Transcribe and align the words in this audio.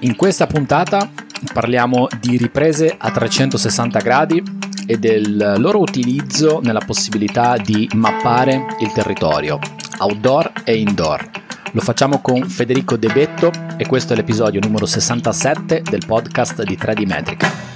In 0.00 0.14
questa 0.14 0.46
puntata 0.46 1.10
parliamo 1.52 2.06
di 2.20 2.36
riprese 2.36 2.94
a 2.96 3.10
360 3.10 3.98
gradi 3.98 4.40
e 4.86 4.96
del 4.96 5.56
loro 5.58 5.80
utilizzo 5.80 6.60
nella 6.62 6.80
possibilità 6.86 7.56
di 7.56 7.88
mappare 7.94 8.64
il 8.78 8.92
territorio, 8.92 9.58
outdoor 9.98 10.52
e 10.64 10.76
indoor. 10.76 11.28
Lo 11.72 11.80
facciamo 11.80 12.20
con 12.20 12.48
Federico 12.48 12.96
De 12.96 13.08
Betto 13.08 13.50
e 13.76 13.86
questo 13.86 14.12
è 14.12 14.16
l'episodio 14.16 14.60
numero 14.62 14.86
67 14.86 15.82
del 15.82 16.04
podcast 16.06 16.62
di 16.62 16.78
3D 16.80 17.04
Metrica. 17.04 17.67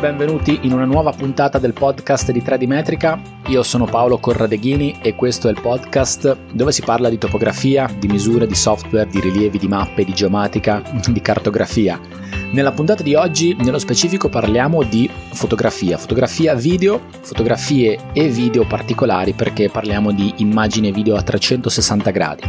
Benvenuti 0.00 0.60
in 0.62 0.72
una 0.72 0.86
nuova 0.86 1.12
puntata 1.12 1.58
del 1.58 1.74
podcast 1.74 2.32
di 2.32 2.40
3D 2.40 2.66
Metrica. 2.66 3.20
Io 3.48 3.62
sono 3.62 3.84
Paolo 3.84 4.16
Corradeghini 4.16 4.98
e 5.02 5.14
questo 5.14 5.46
è 5.46 5.50
il 5.50 5.60
podcast 5.60 6.38
dove 6.54 6.72
si 6.72 6.80
parla 6.80 7.10
di 7.10 7.18
topografia, 7.18 7.86
di 7.98 8.08
misure, 8.08 8.46
di 8.46 8.54
software, 8.54 9.10
di 9.10 9.20
rilievi, 9.20 9.58
di 9.58 9.68
mappe, 9.68 10.04
di 10.04 10.14
geomatica, 10.14 10.82
di 11.06 11.20
cartografia. 11.20 12.00
Nella 12.52 12.72
puntata 12.72 13.04
di 13.04 13.14
oggi, 13.14 13.54
nello 13.60 13.78
specifico, 13.78 14.28
parliamo 14.28 14.82
di 14.82 15.08
fotografia, 15.32 15.96
fotografia 15.96 16.52
video, 16.56 17.00
fotografie 17.20 17.96
e 18.12 18.28
video 18.28 18.66
particolari 18.66 19.34
perché 19.34 19.68
parliamo 19.68 20.10
di 20.10 20.34
immagini 20.38 20.88
e 20.88 20.92
video 20.92 21.14
a 21.14 21.22
360 21.22 22.10
gradi. 22.10 22.42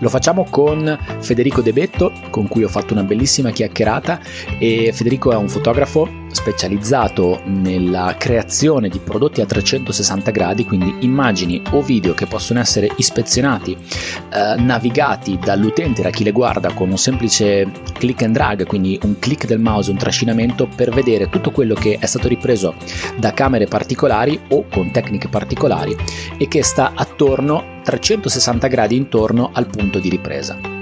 Lo 0.00 0.10
facciamo 0.10 0.46
con 0.50 0.98
Federico 1.20 1.62
De 1.62 1.72
Betto, 1.72 2.12
con 2.28 2.46
cui 2.46 2.62
ho 2.62 2.68
fatto 2.68 2.92
una 2.92 3.04
bellissima 3.04 3.50
chiacchierata 3.50 4.20
e 4.58 4.92
Federico 4.92 5.32
è 5.32 5.36
un 5.36 5.48
fotografo 5.48 6.26
specializzato 6.30 7.40
nella 7.44 8.14
creazione 8.18 8.88
di 8.88 8.98
prodotti 8.98 9.40
a 9.40 9.46
360 9.46 10.30
gradi, 10.30 10.64
quindi 10.64 10.94
immagini 11.00 11.62
o 11.70 11.82
video 11.82 12.14
che 12.14 12.26
possono 12.26 12.60
essere 12.60 12.90
ispezionati, 12.96 13.72
eh, 13.72 14.60
navigati 14.60 15.38
dall'utente, 15.42 16.02
da 16.02 16.10
chi 16.10 16.24
le 16.24 16.32
guarda 16.32 16.72
con 16.72 16.90
un 16.90 16.98
semplice 16.98 17.66
click 17.94 18.22
and 18.22 18.34
drag, 18.34 18.66
quindi 18.66 18.98
un 19.02 19.18
click 19.18 19.37
del 19.46 19.60
mouse, 19.60 19.90
un 19.90 19.96
trascinamento 19.96 20.68
per 20.74 20.90
vedere 20.90 21.28
tutto 21.28 21.50
quello 21.50 21.74
che 21.74 21.98
è 21.98 22.06
stato 22.06 22.28
ripreso 22.28 22.74
da 23.16 23.32
camere 23.32 23.66
particolari 23.66 24.38
o 24.48 24.66
con 24.70 24.90
tecniche 24.90 25.28
particolari 25.28 25.96
e 26.36 26.48
che 26.48 26.62
sta 26.62 26.92
attorno 26.94 27.80
360 27.84 28.66
gradi 28.66 28.96
intorno 28.96 29.50
al 29.52 29.66
punto 29.66 29.98
di 29.98 30.08
ripresa. 30.08 30.77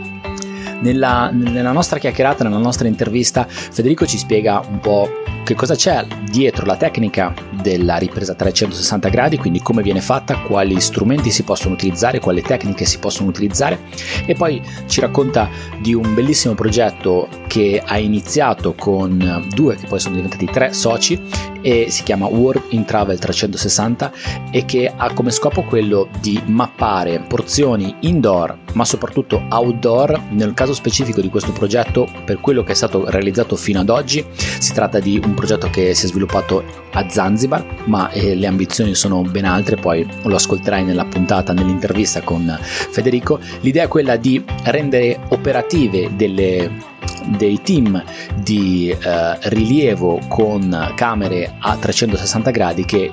Nella, 0.81 1.31
nella, 1.33 1.73
nostra 1.73 1.99
chiacchierata, 1.99 2.45
nella 2.45 2.59
nostra 2.59 2.87
intervista, 2.87 3.47
Federico 3.49 4.07
ci 4.07 4.19
spiega 4.19 4.63
un 4.69 4.79
po' 4.81 5.09
che 5.47 5.55
cosa 5.55 5.77
c'è 5.77 6.05
dietro 6.29 6.67
la 6.67 6.77
tecnica 6.77 7.33
della 7.63 7.99
ripresa 7.99 8.35
360 8.35 9.09
gradi, 9.09 9.39
quindi 9.39 9.61
come 9.61 9.83
viene 9.83 10.01
fatta, 10.01 10.41
quali 10.41 10.81
strumenti 10.81 11.31
si 11.31 11.45
possono 11.45 11.75
utilizzare, 11.75 12.19
quali 12.19 12.43
tecniche 12.43 12.85
si 12.85 12.99
possono 12.99 13.29
utilizzare 13.29 13.79
e 14.27 14.35
poi 14.35 14.61
ci 14.87 15.01
racconta 15.01 15.49
di 15.81 15.95
un 15.95 16.15
bellissimo 16.15 16.55
progetto 16.55 17.29
che 17.47 17.81
ha 17.85 17.97
iniziato 17.97 18.75
con 18.75 19.47
due 19.55 19.77
che 19.77 19.87
poi 19.87 20.01
sono 20.01 20.17
diventati 20.17 20.47
tre 20.47 20.73
soci 20.73 21.21
e 21.67 21.91
si 21.91 22.05
chiama 22.05 22.29
World 22.29 22.67
in 22.69 22.85
Travel 22.85 23.19
360 23.19 24.13
e 24.53 24.65
che 24.65 24.93
ha 24.95 25.13
come 25.13 25.33
scopo 25.33 25.65
quello 25.65 26.07
di 26.21 26.41
mappare 26.47 27.19
porzioni 27.19 27.93
indoor 28.03 28.57
ma 28.75 28.85
soprattutto 28.85 29.43
outdoor. 29.49 30.29
Nel 30.31 30.55
caso 30.55 30.73
specifico 30.75 31.21
di 31.21 31.29
questo 31.29 31.51
progetto 31.51 32.09
per 32.25 32.41
quello 32.41 32.63
che 32.63 32.71
è 32.71 32.75
stato 32.77 33.11
realizzato 33.11 33.57
fino 33.57 33.81
ad 33.81 33.89
oggi 33.89 34.25
si 34.37 34.73
tratta 34.75 35.01
di 35.01 35.21
un 35.21 35.35
progetto 35.35 35.69
che 35.69 35.93
si 35.95 36.05
è 36.05 36.09
sviluppato 36.09 36.63
a 36.93 37.09
Zanzibar 37.09 37.65
ma 37.87 38.11
eh, 38.11 38.37
le 38.37 38.47
ambizioni 38.47 38.95
sono 38.95 39.23
ben 39.23 39.45
altre 39.45 39.75
poi 39.75 40.07
lo 40.23 40.37
ascolterai 40.37 40.85
nella 40.85 41.05
puntata 41.05 41.53
nell'intervista 41.53 42.21
con 42.21 42.57
Federico. 42.61 43.41
L'idea 43.63 43.85
è 43.85 43.89
quella 43.89 44.15
di 44.15 44.41
rendere 44.63 45.19
operative 45.31 46.15
delle 46.15 46.95
dei 47.37 47.61
team 47.63 48.03
di 48.37 48.91
eh, 48.91 49.39
rilievo 49.49 50.21
con 50.29 50.93
camere 50.95 51.55
a 51.59 51.77
360 51.77 52.51
gradi 52.51 52.85
che 52.85 53.11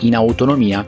in 0.00 0.14
autonomia 0.14 0.84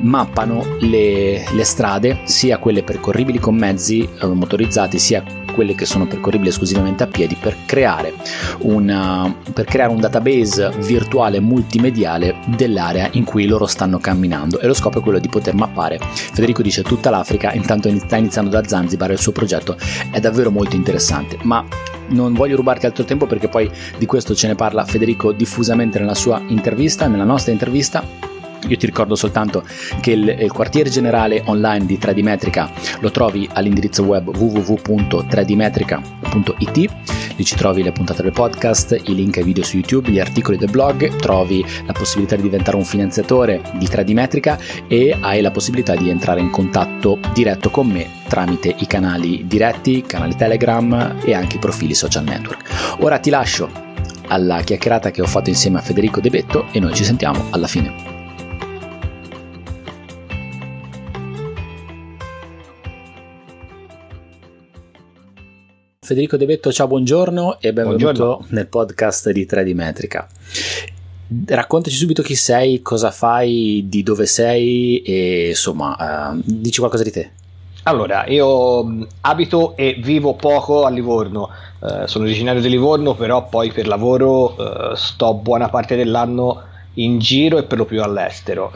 mappano 0.00 0.76
le, 0.80 1.44
le 1.50 1.64
strade, 1.64 2.20
sia 2.24 2.58
quelle 2.58 2.82
percorribili 2.82 3.38
con 3.38 3.54
mezzi 3.54 4.08
eh, 4.20 4.26
motorizzati, 4.26 4.98
sia 4.98 5.22
quelle 5.52 5.74
che 5.74 5.84
sono 5.84 6.06
percorribili 6.06 6.48
esclusivamente 6.48 7.02
a 7.02 7.06
piedi 7.06 7.36
per 7.38 7.56
creare, 7.66 8.14
una, 8.60 9.34
per 9.52 9.64
creare 9.64 9.92
un 9.92 10.00
database 10.00 10.70
virtuale 10.78 11.40
multimediale 11.40 12.36
dell'area 12.56 13.08
in 13.12 13.24
cui 13.24 13.46
loro 13.46 13.66
stanno 13.66 13.98
camminando 13.98 14.60
e 14.60 14.66
lo 14.66 14.74
scopo 14.74 15.00
è 15.00 15.02
quello 15.02 15.18
di 15.18 15.28
poter 15.28 15.54
mappare. 15.54 15.98
Federico 16.00 16.62
dice 16.62 16.82
tutta 16.82 17.10
l'Africa, 17.10 17.52
intanto 17.52 17.90
sta 17.98 18.16
iniziando 18.16 18.50
da 18.50 18.66
Zanzibar 18.66 19.10
il 19.10 19.18
suo 19.18 19.32
progetto 19.32 19.76
è 20.10 20.20
davvero 20.20 20.50
molto 20.50 20.76
interessante, 20.76 21.36
ma 21.42 21.64
non 22.10 22.32
voglio 22.34 22.56
rubarti 22.56 22.86
altro 22.86 23.04
tempo 23.04 23.26
perché 23.26 23.48
poi 23.48 23.70
di 23.98 24.06
questo 24.06 24.34
ce 24.34 24.46
ne 24.46 24.54
parla 24.54 24.84
Federico 24.84 25.32
diffusamente 25.32 25.98
nella 25.98 26.14
sua 26.14 26.40
intervista, 26.46 27.06
nella 27.06 27.24
nostra 27.24 27.52
intervista 27.52 28.04
io 28.66 28.76
ti 28.76 28.86
ricordo 28.86 29.14
soltanto 29.14 29.62
che 30.00 30.10
il, 30.12 30.28
il, 30.28 30.50
quartiere 30.52 30.88
generale 30.90 31.42
online 31.46 31.86
di 31.86 31.98
3D 32.00 32.22
Metrica 32.22 32.70
lo 33.00 33.10
trovi 33.10 33.48
all'indirizzo 33.52 34.04
web 34.04 34.28
www.3dmetrica.it. 34.36 36.90
Lì 37.36 37.44
ci 37.44 37.56
trovi 37.56 37.82
le 37.82 37.92
puntate 37.92 38.22
del 38.22 38.32
podcast, 38.32 38.98
i 39.04 39.14
link 39.14 39.36
ai 39.38 39.44
video 39.44 39.64
su 39.64 39.76
YouTube, 39.76 40.10
gli 40.10 40.20
articoli 40.20 40.58
del 40.58 40.70
blog, 40.70 41.16
trovi 41.16 41.64
la 41.86 41.92
possibilità 41.92 42.36
di 42.36 42.42
diventare 42.42 42.76
un 42.76 42.84
finanziatore 42.84 43.62
di 43.74 43.86
3D 43.86 44.12
Metrica 44.12 44.58
e 44.86 45.16
hai 45.18 45.40
la 45.40 45.50
possibilità 45.50 45.94
di 45.94 46.10
entrare 46.10 46.40
in 46.40 46.50
contatto 46.50 47.18
diretto 47.32 47.70
con 47.70 47.88
me 47.88 48.06
tramite 48.28 48.74
i 48.78 48.86
canali 48.86 49.46
diretti, 49.46 50.02
canali 50.02 50.36
Telegram 50.36 51.16
e 51.24 51.32
anche 51.34 51.56
i 51.56 51.58
profili 51.58 51.94
social 51.94 52.24
network. 52.24 52.98
Ora 53.00 53.18
ti 53.18 53.30
lascio 53.30 53.88
alla 54.28 54.60
chiacchierata 54.60 55.10
che 55.10 55.22
ho 55.22 55.26
fatto 55.26 55.50
insieme 55.50 55.78
a 55.78 55.82
Federico 55.82 56.20
De 56.20 56.30
Betto 56.30 56.66
e 56.72 56.80
noi 56.80 56.94
ci 56.94 57.04
sentiamo 57.04 57.46
alla 57.50 57.66
fine. 57.66 58.09
Federico 66.10 66.36
De 66.36 66.44
Betto, 66.44 66.72
ciao, 66.72 66.88
buongiorno 66.88 67.60
e 67.60 67.72
benvenuto 67.72 68.02
buongiorno. 68.02 68.46
nel 68.48 68.66
podcast 68.66 69.30
di 69.30 69.46
3D 69.48 69.74
Metrica. 69.76 70.26
Raccontaci 71.46 71.94
subito 71.94 72.20
chi 72.20 72.34
sei, 72.34 72.82
cosa 72.82 73.12
fai, 73.12 73.84
di 73.86 74.02
dove 74.02 74.26
sei 74.26 75.02
e 75.02 75.50
insomma, 75.50 76.32
uh, 76.32 76.42
dici 76.44 76.80
qualcosa 76.80 77.04
di 77.04 77.12
te. 77.12 77.30
Allora, 77.84 78.26
io 78.26 79.06
abito 79.20 79.76
e 79.76 80.00
vivo 80.02 80.34
poco 80.34 80.84
a 80.84 80.90
Livorno, 80.90 81.48
uh, 81.78 82.06
sono 82.06 82.24
originario 82.24 82.60
di 82.60 82.70
Livorno, 82.70 83.14
però 83.14 83.48
poi 83.48 83.70
per 83.70 83.86
lavoro 83.86 84.56
uh, 84.56 84.94
sto 84.96 85.34
buona 85.34 85.68
parte 85.68 85.94
dell'anno 85.94 86.60
in 86.94 87.20
giro 87.20 87.56
e 87.56 87.62
per 87.62 87.78
lo 87.78 87.84
più 87.84 88.02
all'estero. 88.02 88.72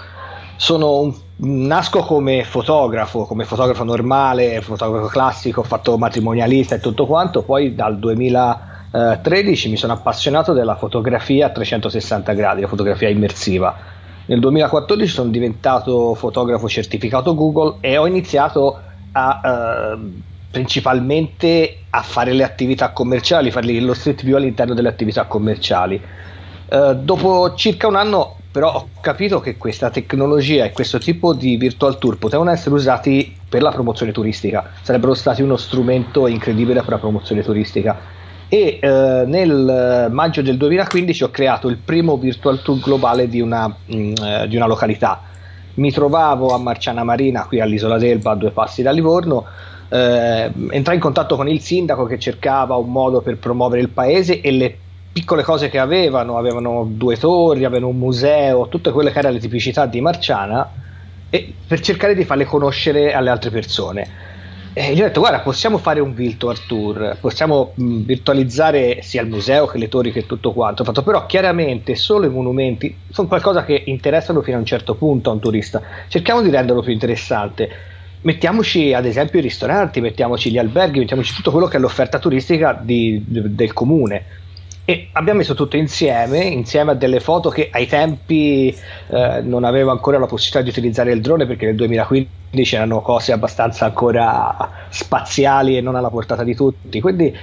Sono 0.56 1.14
nasco 1.36 2.00
come 2.00 2.44
fotografo, 2.44 3.24
come 3.24 3.44
fotografo 3.44 3.84
normale, 3.84 4.60
fotografo 4.60 5.06
classico, 5.06 5.60
ho 5.60 5.64
fatto 5.64 5.98
matrimonialista 5.98 6.76
e 6.76 6.80
tutto 6.80 7.06
quanto, 7.06 7.42
poi 7.42 7.74
dal 7.74 7.98
2013 7.98 9.68
mi 9.68 9.76
sono 9.76 9.94
appassionato 9.94 10.52
della 10.52 10.76
fotografia 10.76 11.46
a 11.46 11.50
360 11.50 12.32
gradi, 12.34 12.60
la 12.60 12.68
fotografia 12.68 13.08
immersiva. 13.08 13.92
Nel 14.26 14.40
2014 14.40 15.12
sono 15.12 15.30
diventato 15.30 16.14
fotografo 16.14 16.68
certificato 16.68 17.34
Google 17.34 17.76
e 17.80 17.98
ho 17.98 18.06
iniziato 18.06 18.78
a, 19.12 19.40
eh, 19.44 19.98
principalmente 20.50 21.78
a 21.90 22.00
fare 22.00 22.32
le 22.32 22.44
attività 22.44 22.90
commerciali, 22.92 23.50
fare 23.50 23.80
lo 23.80 23.92
street 23.92 24.22
view 24.22 24.36
all'interno 24.36 24.72
delle 24.72 24.88
attività 24.88 25.24
commerciali. 25.24 26.00
Eh, 26.66 26.96
dopo 26.96 27.54
circa 27.54 27.86
un 27.86 27.96
anno 27.96 28.36
però 28.54 28.72
ho 28.72 28.88
capito 29.00 29.40
che 29.40 29.56
questa 29.56 29.90
tecnologia 29.90 30.64
e 30.64 30.70
questo 30.70 30.98
tipo 30.98 31.34
di 31.34 31.56
virtual 31.56 31.98
tour 31.98 32.18
potevano 32.18 32.52
essere 32.52 32.76
usati 32.76 33.34
per 33.48 33.62
la 33.62 33.72
promozione 33.72 34.12
turistica, 34.12 34.70
sarebbero 34.80 35.14
stati 35.14 35.42
uno 35.42 35.56
strumento 35.56 36.28
incredibile 36.28 36.80
per 36.82 36.90
la 36.90 36.98
promozione 36.98 37.42
turistica. 37.42 37.98
E 38.48 38.78
eh, 38.80 39.24
nel 39.26 40.06
maggio 40.12 40.40
del 40.40 40.56
2015 40.56 41.24
ho 41.24 41.30
creato 41.30 41.66
il 41.66 41.78
primo 41.78 42.16
virtual 42.16 42.62
tour 42.62 42.78
globale 42.78 43.26
di 43.26 43.40
una, 43.40 43.66
mh, 43.66 43.96
mm, 43.96 44.14
eh, 44.22 44.46
di 44.46 44.54
una 44.54 44.66
località. 44.66 45.20
Mi 45.74 45.90
trovavo 45.90 46.54
a 46.54 46.58
Marciana 46.58 47.02
Marina, 47.02 47.46
qui 47.46 47.58
all'isola 47.58 47.98
d'Elba, 47.98 48.30
a 48.30 48.36
due 48.36 48.52
passi 48.52 48.82
da 48.82 48.92
Livorno. 48.92 49.46
Eh, 49.88 50.52
entrai 50.70 50.94
in 50.94 51.00
contatto 51.00 51.34
con 51.34 51.48
il 51.48 51.60
sindaco 51.60 52.04
che 52.06 52.20
cercava 52.20 52.76
un 52.76 52.92
modo 52.92 53.20
per 53.20 53.36
promuovere 53.36 53.82
il 53.82 53.88
paese 53.88 54.40
e 54.40 54.52
le 54.52 54.78
piccole 55.14 55.44
cose 55.44 55.68
che 55.68 55.78
avevano, 55.78 56.38
avevano 56.38 56.88
due 56.90 57.16
torri, 57.16 57.64
avevano 57.64 57.92
un 57.92 57.98
museo, 57.98 58.66
tutte 58.66 58.90
quelle 58.90 59.12
che 59.12 59.20
erano 59.20 59.34
le 59.34 59.40
tipicità 59.40 59.86
di 59.86 60.00
Marciana 60.00 60.68
per 61.68 61.80
cercare 61.80 62.16
di 62.16 62.24
farle 62.24 62.44
conoscere 62.44 63.12
alle 63.12 63.30
altre 63.30 63.50
persone. 63.50 64.32
E 64.72 64.92
gli 64.92 65.00
ho 65.00 65.04
detto 65.04 65.20
guarda 65.20 65.38
possiamo 65.38 65.78
fare 65.78 66.00
un 66.00 66.14
virtual 66.14 66.58
tour, 66.66 67.16
possiamo 67.20 67.74
mh, 67.76 68.00
virtualizzare 68.00 69.02
sia 69.02 69.22
il 69.22 69.28
museo 69.28 69.66
che 69.66 69.78
le 69.78 69.86
torri 69.86 70.10
che 70.10 70.26
tutto 70.26 70.52
quanto, 70.52 70.82
ho 70.82 70.84
fatto 70.84 71.04
però 71.04 71.26
chiaramente 71.26 71.94
solo 71.94 72.26
i 72.26 72.28
monumenti 72.28 72.96
sono 73.08 73.28
qualcosa 73.28 73.64
che 73.64 73.84
interessano 73.86 74.42
fino 74.42 74.56
a 74.56 74.58
un 74.58 74.66
certo 74.66 74.96
punto 74.96 75.30
a 75.30 75.32
un 75.32 75.38
turista, 75.38 75.80
cerchiamo 76.08 76.42
di 76.42 76.50
renderlo 76.50 76.82
più 76.82 76.92
interessante 76.92 77.70
mettiamoci 78.22 78.92
ad 78.92 79.06
esempio 79.06 79.38
i 79.38 79.42
ristoranti, 79.42 80.00
mettiamoci 80.00 80.50
gli 80.50 80.58
alberghi, 80.58 80.98
mettiamoci 80.98 81.34
tutto 81.34 81.52
quello 81.52 81.66
che 81.66 81.76
è 81.76 81.80
l'offerta 81.80 82.18
turistica 82.18 82.78
di, 82.80 83.22
de, 83.24 83.54
del 83.54 83.72
comune. 83.72 84.24
E 84.86 85.08
abbiamo 85.12 85.38
messo 85.38 85.54
tutto 85.54 85.78
insieme, 85.78 86.44
insieme 86.44 86.90
a 86.90 86.94
delle 86.94 87.18
foto 87.18 87.48
che 87.48 87.70
ai 87.72 87.86
tempi 87.86 88.68
eh, 89.08 89.40
non 89.40 89.64
avevo 89.64 89.90
ancora 89.90 90.18
la 90.18 90.26
possibilità 90.26 90.60
di 90.60 90.68
utilizzare 90.68 91.10
il 91.10 91.22
drone 91.22 91.46
perché 91.46 91.64
nel 91.64 91.74
2015 91.74 92.74
erano 92.74 93.00
cose 93.00 93.32
abbastanza 93.32 93.86
ancora 93.86 94.86
spaziali 94.90 95.78
e 95.78 95.80
non 95.80 95.96
alla 95.96 96.10
portata 96.10 96.44
di 96.44 96.54
tutti. 96.54 97.00
Quindi 97.00 97.34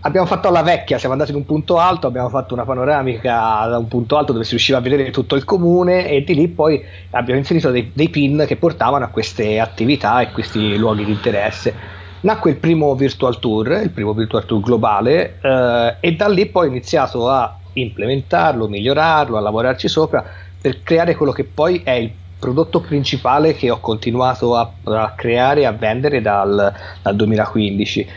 abbiamo 0.00 0.26
fatto 0.26 0.48
alla 0.48 0.62
vecchia, 0.62 0.98
siamo 0.98 1.14
andati 1.14 1.30
in 1.30 1.38
un 1.38 1.46
punto 1.46 1.78
alto, 1.78 2.06
abbiamo 2.08 2.28
fatto 2.28 2.52
una 2.52 2.64
panoramica 2.64 3.66
da 3.68 3.78
un 3.78 3.88
punto 3.88 4.18
alto 4.18 4.32
dove 4.32 4.44
si 4.44 4.50
riusciva 4.50 4.76
a 4.76 4.82
vedere 4.82 5.10
tutto 5.10 5.34
il 5.34 5.44
comune 5.44 6.10
e 6.10 6.22
di 6.24 6.34
lì 6.34 6.48
poi 6.48 6.84
abbiamo 7.12 7.40
inserito 7.40 7.70
dei, 7.70 7.90
dei 7.94 8.10
pin 8.10 8.44
che 8.46 8.56
portavano 8.56 9.06
a 9.06 9.08
queste 9.08 9.58
attività 9.60 10.20
e 10.20 10.30
questi 10.30 10.76
luoghi 10.76 11.06
di 11.06 11.12
interesse. 11.12 12.00
Nacque 12.22 12.50
il 12.50 12.56
primo 12.56 12.94
virtual 12.94 13.38
tour, 13.38 13.80
il 13.82 13.90
primo 13.90 14.12
virtual 14.12 14.44
tour 14.44 14.60
globale 14.60 15.38
eh, 15.40 15.96
e 16.00 16.14
da 16.14 16.28
lì 16.28 16.46
poi 16.46 16.66
ho 16.66 16.70
iniziato 16.70 17.28
a 17.28 17.56
implementarlo, 17.72 18.68
migliorarlo, 18.68 19.36
a 19.36 19.40
lavorarci 19.40 19.88
sopra 19.88 20.24
per 20.60 20.82
creare 20.82 21.16
quello 21.16 21.32
che 21.32 21.44
poi 21.44 21.82
è 21.84 21.92
il 21.92 22.10
prodotto 22.38 22.80
principale 22.80 23.54
che 23.54 23.70
ho 23.70 23.80
continuato 23.80 24.56
a, 24.56 24.72
a 24.84 25.12
creare 25.16 25.60
e 25.62 25.66
a 25.66 25.72
vendere 25.72 26.20
dal, 26.20 26.72
dal 27.02 27.16
2015 27.16 28.08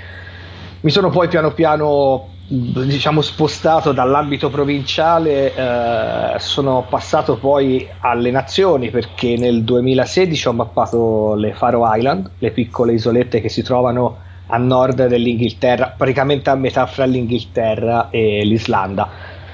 mi 0.85 0.91
sono 0.91 1.09
poi 1.09 1.27
piano 1.27 1.51
piano 1.51 2.29
diciamo 2.47 3.21
spostato 3.21 3.91
dall'ambito 3.91 4.51
provinciale 4.51 5.55
eh, 5.55 6.39
sono 6.39 6.85
passato 6.87 7.37
poi 7.37 7.87
alle 8.01 8.29
nazioni 8.29 8.91
perché 8.91 9.35
nel 9.35 9.63
2016 9.63 10.47
ho 10.47 10.53
mappato 10.53 11.33
le 11.33 11.53
Faroe 11.53 11.97
Island 11.97 12.29
le 12.37 12.51
piccole 12.51 12.93
isolette 12.93 13.41
che 13.41 13.49
si 13.49 13.63
trovano 13.63 14.17
a 14.47 14.57
nord 14.57 15.07
dell'Inghilterra 15.07 15.95
praticamente 15.97 16.51
a 16.51 16.55
metà 16.55 16.85
fra 16.85 17.05
l'Inghilterra 17.05 18.11
e 18.11 18.45
l'Islanda 18.45 19.09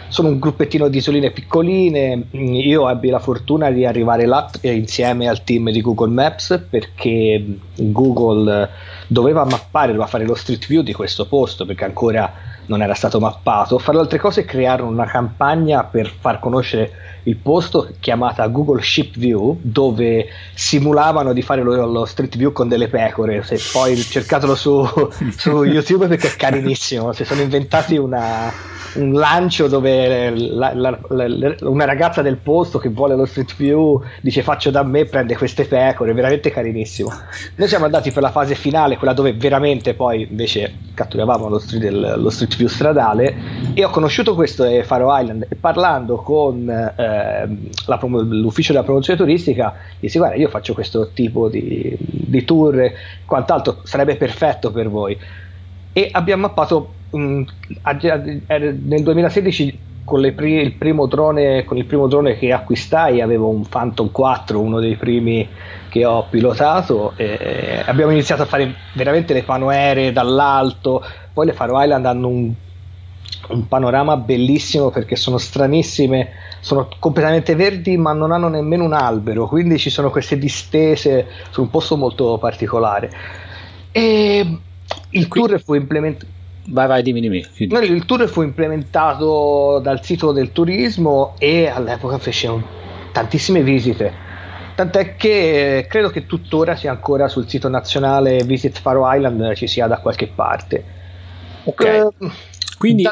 sono 0.09 0.27
un 0.27 0.39
gruppettino 0.39 0.89
di 0.89 0.97
isoline 0.97 1.31
piccoline. 1.31 2.25
Io 2.31 2.89
ebbi 2.89 3.07
la 3.07 3.19
fortuna 3.19 3.71
di 3.71 3.85
arrivare 3.85 4.25
là 4.25 4.49
eh, 4.59 4.73
insieme 4.73 5.29
al 5.29 5.45
team 5.45 5.71
di 5.71 5.79
Google 5.79 6.11
Maps 6.11 6.65
perché 6.69 7.41
Google 7.77 8.69
doveva 9.07 9.45
mappare, 9.45 9.87
doveva 9.87 10.07
fare 10.07 10.25
lo 10.25 10.35
street 10.35 10.67
view 10.67 10.81
di 10.81 10.91
questo 10.91 11.27
posto 11.27 11.65
perché 11.65 11.85
ancora 11.85 12.50
non 12.67 12.81
era 12.81 12.93
stato 12.93 13.19
mappato. 13.19 13.77
Fare 13.79 13.97
altre 13.97 14.19
cose 14.19 14.45
crearono 14.45 14.89
una 14.89 15.05
campagna 15.05 15.83
per 15.83 16.09
far 16.09 16.39
conoscere 16.39 16.91
il 17.23 17.35
posto 17.35 17.89
chiamata 17.99 18.47
Google 18.47 18.81
Ship 18.81 19.15
View 19.17 19.57
dove 19.61 20.27
simulavano 20.53 21.33
di 21.33 21.41
fare 21.41 21.61
lo, 21.61 21.85
lo 21.85 22.05
street 22.05 22.35
view 22.35 22.51
con 22.51 22.67
delle 22.67 22.87
pecore 22.87 23.43
se 23.43 23.59
poi 23.71 23.95
cercatelo 23.95 24.55
su, 24.55 24.83
su 25.37 25.63
YouTube 25.63 26.07
perché 26.07 26.29
è 26.29 26.35
carinissimo 26.35 27.13
si 27.13 27.23
sono 27.23 27.41
inventati 27.41 27.97
una, 27.97 28.51
un 28.95 29.13
lancio 29.13 29.67
dove 29.67 30.29
la, 30.35 30.73
la, 30.73 30.99
la, 31.09 31.55
una 31.61 31.85
ragazza 31.85 32.21
del 32.21 32.37
posto 32.37 32.79
che 32.79 32.89
vuole 32.89 33.15
lo 33.15 33.25
street 33.25 33.55
view 33.55 34.01
dice 34.21 34.43
faccio 34.43 34.69
da 34.71 34.83
me, 34.83 35.05
prende 35.05 35.35
queste 35.35 35.65
pecore, 35.65 36.13
veramente 36.13 36.51
carinissimo. 36.51 37.11
Noi 37.55 37.67
siamo 37.67 37.85
andati 37.85 38.11
per 38.11 38.23
la 38.23 38.31
fase 38.31 38.55
finale, 38.55 38.97
quella 38.97 39.13
dove 39.13 39.33
veramente 39.33 39.93
poi 39.93 40.27
invece 40.29 40.73
catturavamo 40.93 41.47
lo 41.47 41.59
street, 41.59 41.91
lo 41.91 42.29
street 42.29 42.55
view 42.57 42.67
stradale 42.67 43.35
e 43.73 43.83
ho 43.83 43.89
conosciuto 43.89 44.35
questo 44.35 44.65
eh, 44.65 44.83
Faro 44.83 45.15
Island 45.17 45.45
e 45.49 45.55
parlando 45.55 46.17
con 46.17 46.69
eh, 46.69 47.57
promo- 47.97 48.21
l'ufficio 48.21 48.73
della 48.73 48.83
promozione 48.83 49.19
turistica 49.19 49.75
dissi 49.99 50.17
guarda 50.17 50.35
io 50.35 50.49
faccio 50.49 50.73
questo 50.73 51.11
tipo 51.13 51.49
di, 51.49 51.95
di 51.99 52.43
tour, 52.43 52.91
quant'altro 53.25 53.79
sarebbe 53.83 54.15
perfetto 54.15 54.71
per 54.71 54.89
voi 54.89 55.17
e 55.93 56.09
abbiamo 56.11 56.43
mappato 56.43 56.93
um, 57.11 57.45
nel 57.83 59.03
2016 59.03 59.79
con, 60.03 60.33
pri- 60.35 60.61
il 60.61 60.73
primo 60.73 61.05
drone, 61.07 61.63
con 61.63 61.77
il 61.77 61.85
primo 61.85 62.07
drone 62.07 62.37
che 62.37 62.51
acquistai 62.51 63.21
avevo 63.21 63.49
un 63.49 63.67
Phantom 63.67 64.11
4 64.11 64.59
uno 64.59 64.79
dei 64.79 64.95
primi 64.95 65.47
che 65.89 66.05
ho 66.05 66.27
pilotato 66.29 67.13
e 67.15 67.83
abbiamo 67.85 68.11
iniziato 68.11 68.41
a 68.41 68.45
fare 68.45 68.73
veramente 68.93 69.33
le 69.33 69.43
panoere 69.43 70.11
dall'alto 70.11 71.03
poi 71.33 71.45
le 71.45 71.53
Faro 71.53 71.81
Island 71.81 72.05
hanno 72.05 72.27
un, 72.27 72.53
un 73.49 73.67
panorama 73.67 74.17
bellissimo 74.17 74.89
perché 74.89 75.15
sono 75.15 75.37
stranissime 75.37 76.29
sono 76.59 76.89
completamente 76.99 77.55
verdi 77.55 77.97
ma 77.97 78.13
non 78.13 78.31
hanno 78.31 78.47
nemmeno 78.47 78.83
un 78.83 78.93
albero 78.93 79.47
quindi 79.47 79.77
ci 79.77 79.89
sono 79.89 80.09
queste 80.09 80.37
distese 80.37 81.27
su 81.49 81.61
un 81.61 81.69
posto 81.69 81.97
molto 81.97 82.37
particolare 82.37 83.09
e 83.91 84.59
il 85.09 85.27
tour 85.27 85.61
fu 85.61 85.73
implementato. 85.73 86.30
Vai, 86.65 86.87
vai, 86.87 87.01
dimmi, 87.01 87.21
dimmi. 87.21 87.45
Il 87.57 88.05
tour 88.05 88.27
fu 88.27 88.43
implementato 88.43 89.79
dal 89.79 90.03
sito 90.03 90.31
del 90.31 90.51
turismo 90.51 91.33
e 91.39 91.67
all'epoca 91.67 92.17
fece 92.19 92.49
tantissime 93.11 93.63
visite. 93.63 94.29
Tant'è 94.75 95.15
che 95.15 95.85
credo 95.89 96.09
che 96.09 96.25
tuttora 96.25 96.75
sia 96.75 96.91
ancora 96.91 97.27
sul 97.27 97.47
sito 97.47 97.67
nazionale 97.67 98.43
Visit 98.43 98.79
Faro 98.79 99.11
Island 99.11 99.53
ci 99.53 99.67
sia 99.67 99.87
da 99.87 99.97
qualche 99.97 100.27
parte. 100.27 100.83
Ok. 101.63 102.13
Uh, 102.17 102.31
Quindi 102.77 103.03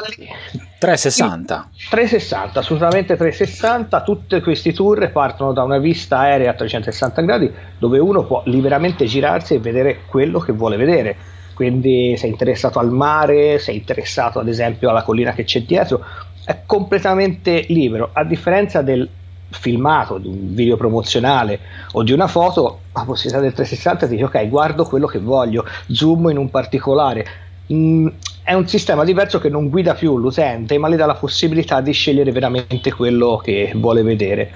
360. 0.78 1.70
360, 1.90 2.58
assolutamente 2.60 3.16
360. 3.16 4.02
Tutti 4.02 4.40
questi 4.40 4.72
tour 4.72 5.10
partono 5.10 5.52
da 5.52 5.62
una 5.62 5.78
vista 5.78 6.20
aerea 6.20 6.50
a 6.50 6.54
360 6.54 7.22
gradi 7.22 7.52
dove 7.78 7.98
uno 7.98 8.24
può 8.24 8.42
liberamente 8.46 9.04
girarsi 9.04 9.54
e 9.54 9.58
vedere 9.58 10.00
quello 10.06 10.38
che 10.38 10.52
vuole 10.52 10.76
vedere 10.76 11.16
quindi 11.60 12.16
sei 12.16 12.30
interessato 12.30 12.78
al 12.78 12.90
mare, 12.90 13.58
sei 13.58 13.76
interessato 13.76 14.38
ad 14.38 14.48
esempio 14.48 14.88
alla 14.88 15.02
collina 15.02 15.34
che 15.34 15.44
c'è 15.44 15.60
dietro, 15.60 16.02
è 16.42 16.60
completamente 16.64 17.66
libero, 17.68 18.08
a 18.14 18.24
differenza 18.24 18.80
del 18.80 19.06
filmato, 19.50 20.16
di 20.16 20.26
un 20.26 20.54
video 20.54 20.78
promozionale 20.78 21.60
o 21.92 22.02
di 22.02 22.12
una 22.12 22.28
foto, 22.28 22.80
la 22.94 23.02
possibilità 23.02 23.42
del 23.42 23.52
360 23.52 24.06
ti 24.06 24.12
dice 24.12 24.24
ok, 24.24 24.48
guardo 24.48 24.86
quello 24.86 25.06
che 25.06 25.18
voglio, 25.18 25.66
zoom 25.88 26.30
in 26.30 26.38
un 26.38 26.48
particolare. 26.48 27.26
Mm, 27.70 28.08
è 28.42 28.54
un 28.54 28.66
sistema 28.66 29.04
diverso 29.04 29.38
che 29.38 29.50
non 29.50 29.68
guida 29.68 29.92
più 29.92 30.16
l'utente, 30.16 30.78
ma 30.78 30.88
le 30.88 30.96
dà 30.96 31.04
la 31.04 31.14
possibilità 31.14 31.82
di 31.82 31.92
scegliere 31.92 32.32
veramente 32.32 32.90
quello 32.90 33.36
che 33.36 33.72
vuole 33.74 34.02
vedere. 34.02 34.50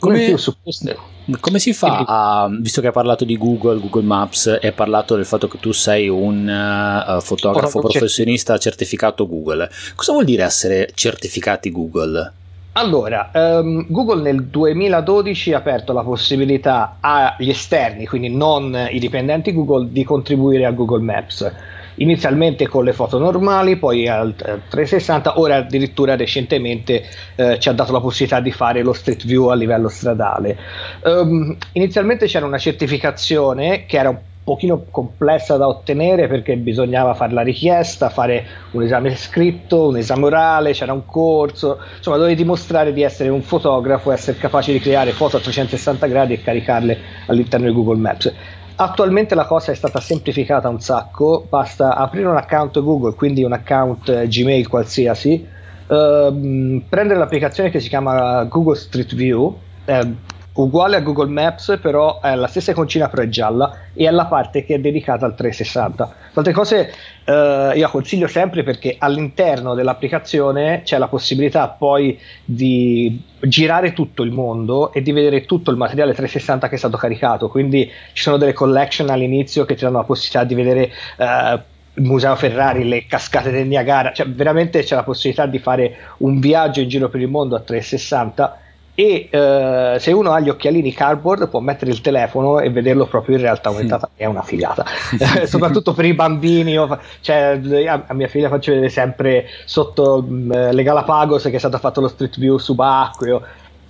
Come, 0.00 0.24
più 0.24 0.36
su 0.36 0.56
questo 0.60 1.11
come 1.40 1.58
si 1.58 1.72
fa 1.72 2.04
a, 2.06 2.48
visto 2.50 2.80
che 2.80 2.88
hai 2.88 2.92
parlato 2.92 3.24
di 3.24 3.36
Google, 3.36 3.78
Google 3.78 4.02
Maps 4.02 4.58
e 4.60 4.66
hai 4.66 4.72
parlato 4.72 5.14
del 5.14 5.24
fatto 5.24 5.48
che 5.48 5.58
tu 5.58 5.72
sei 5.72 6.08
un 6.08 6.46
uh, 6.48 7.20
fotografo 7.20 7.80
professionista 7.80 8.58
certificato 8.58 9.28
Google, 9.28 9.70
cosa 9.94 10.12
vuol 10.12 10.24
dire 10.24 10.42
essere 10.42 10.90
certificati 10.94 11.70
Google? 11.70 12.32
Allora, 12.74 13.30
um, 13.34 13.84
Google 13.88 14.22
nel 14.22 14.44
2012 14.44 15.52
ha 15.52 15.58
aperto 15.58 15.92
la 15.92 16.02
possibilità 16.02 16.96
agli 17.00 17.50
esterni, 17.50 18.06
quindi 18.06 18.30
non 18.30 18.88
i 18.90 18.98
dipendenti 18.98 19.52
Google, 19.52 19.88
di 19.90 20.04
contribuire 20.04 20.64
a 20.64 20.70
Google 20.70 21.02
Maps 21.02 21.52
inizialmente 21.96 22.66
con 22.68 22.84
le 22.84 22.92
foto 22.92 23.18
normali, 23.18 23.76
poi 23.76 24.08
al 24.08 24.34
360, 24.34 25.38
ora 25.38 25.56
addirittura 25.56 26.16
recentemente 26.16 27.04
eh, 27.36 27.58
ci 27.58 27.68
ha 27.68 27.72
dato 27.72 27.92
la 27.92 28.00
possibilità 28.00 28.40
di 28.40 28.52
fare 28.52 28.82
lo 28.82 28.92
street 28.92 29.24
view 29.24 29.46
a 29.46 29.54
livello 29.54 29.88
stradale. 29.88 30.56
Um, 31.04 31.56
inizialmente 31.72 32.26
c'era 32.26 32.46
una 32.46 32.58
certificazione 32.58 33.84
che 33.86 33.98
era 33.98 34.08
un 34.08 34.18
pochino 34.44 34.86
complessa 34.90 35.56
da 35.56 35.68
ottenere 35.68 36.26
perché 36.26 36.56
bisognava 36.56 37.14
fare 37.14 37.32
la 37.32 37.42
richiesta, 37.42 38.08
fare 38.08 38.44
un 38.72 38.82
esame 38.82 39.14
scritto, 39.14 39.88
un 39.88 39.98
esame 39.98 40.24
orale, 40.24 40.72
c'era 40.72 40.92
un 40.92 41.06
corso, 41.06 41.78
insomma 41.96 42.16
dovevi 42.16 42.34
dimostrare 42.34 42.92
di 42.92 43.02
essere 43.02 43.28
un 43.28 43.42
fotografo, 43.42 44.10
essere 44.10 44.38
capace 44.38 44.72
di 44.72 44.80
creare 44.80 45.12
foto 45.12 45.36
a 45.36 45.40
360 45.40 46.06
gradi 46.06 46.34
e 46.34 46.42
caricarle 46.42 46.98
all'interno 47.26 47.66
di 47.66 47.72
Google 47.72 47.98
Maps. 47.98 48.32
Attualmente 48.74 49.34
la 49.34 49.44
cosa 49.44 49.70
è 49.70 49.74
stata 49.74 50.00
semplificata 50.00 50.68
un 50.68 50.80
sacco, 50.80 51.46
basta 51.48 51.94
aprire 51.94 52.26
un 52.26 52.36
account 52.36 52.80
Google, 52.80 53.14
quindi 53.14 53.44
un 53.44 53.52
account 53.52 54.08
eh, 54.08 54.26
Gmail 54.26 54.66
qualsiasi, 54.66 55.46
ehm, 55.86 56.82
prendere 56.88 57.18
l'applicazione 57.18 57.70
che 57.70 57.80
si 57.80 57.88
chiama 57.88 58.44
Google 58.44 58.76
Street 58.76 59.14
View, 59.14 59.56
eh, 59.84 60.14
uguale 60.54 60.96
a 60.96 61.00
Google 61.00 61.30
Maps, 61.30 61.78
però 61.80 62.20
è 62.20 62.34
la 62.34 62.46
stessa 62.46 62.72
iconcina 62.72 63.08
però 63.08 63.22
è 63.22 63.28
gialla 63.28 63.78
e 63.94 64.06
è 64.06 64.10
la 64.10 64.26
parte 64.26 64.64
che 64.64 64.74
è 64.74 64.78
dedicata 64.78 65.24
al 65.24 65.34
360. 65.34 66.04
Tra 66.04 66.16
altre 66.34 66.52
cose 66.52 66.92
eh, 67.24 67.72
io 67.74 67.88
consiglio 67.88 68.26
sempre 68.26 68.62
perché 68.62 68.96
all'interno 68.98 69.74
dell'applicazione 69.74 70.82
c'è 70.84 70.98
la 70.98 71.08
possibilità 71.08 71.68
poi 71.68 72.18
di 72.44 73.22
girare 73.40 73.92
tutto 73.92 74.22
il 74.22 74.30
mondo 74.30 74.92
e 74.92 75.02
di 75.02 75.12
vedere 75.12 75.46
tutto 75.46 75.70
il 75.70 75.76
materiale 75.76 76.12
360 76.12 76.68
che 76.68 76.74
è 76.74 76.78
stato 76.78 76.96
caricato, 76.96 77.48
quindi 77.48 77.90
ci 78.12 78.22
sono 78.22 78.36
delle 78.36 78.52
collection 78.52 79.08
all'inizio 79.08 79.64
che 79.64 79.74
ti 79.74 79.84
danno 79.84 79.98
la 79.98 80.04
possibilità 80.04 80.44
di 80.44 80.54
vedere 80.54 80.90
eh, 81.16 81.60
il 81.94 82.04
Museo 82.04 82.34
Ferrari, 82.36 82.88
le 82.88 83.06
cascate 83.06 83.50
del 83.50 83.66
Niagara, 83.66 84.12
cioè 84.12 84.26
veramente 84.26 84.82
c'è 84.82 84.94
la 84.94 85.02
possibilità 85.02 85.46
di 85.46 85.58
fare 85.58 85.96
un 86.18 86.40
viaggio 86.40 86.80
in 86.80 86.88
giro 86.88 87.08
per 87.08 87.20
il 87.20 87.28
mondo 87.28 87.54
a 87.54 87.60
360 87.60 88.61
e 88.94 89.28
eh, 89.30 89.96
se 89.98 90.12
uno 90.12 90.32
ha 90.32 90.40
gli 90.40 90.50
occhialini 90.50 90.92
cardboard 90.92 91.48
può 91.48 91.60
mettere 91.60 91.90
il 91.90 92.00
telefono 92.00 92.60
e 92.60 92.70
vederlo 92.70 93.06
proprio 93.06 93.36
in 93.36 93.42
realtà 93.42 93.70
aumentata 93.70 94.10
è 94.14 94.26
una 94.26 94.42
figata. 94.42 94.84
Soprattutto 95.46 95.94
per 95.94 96.04
i 96.04 96.14
bambini 96.14 96.74
cioè, 97.20 97.60
a, 97.86 98.04
a, 98.06 98.14
mia 98.14 98.28
figlia 98.28 98.48
faccio 98.48 98.72
vedere 98.72 98.90
sempre 98.90 99.46
sotto 99.64 100.22
mh, 100.22 100.34
mm, 100.34 100.50
le 100.70 100.82
Galapagos 100.82 101.44
che 101.44 101.56
è 101.56 101.58
stato 101.58 101.78
fatto 101.78 102.00
lo 102.00 102.08
street 102.08 102.38
view 102.38 102.58
subacqueo. 102.58 103.42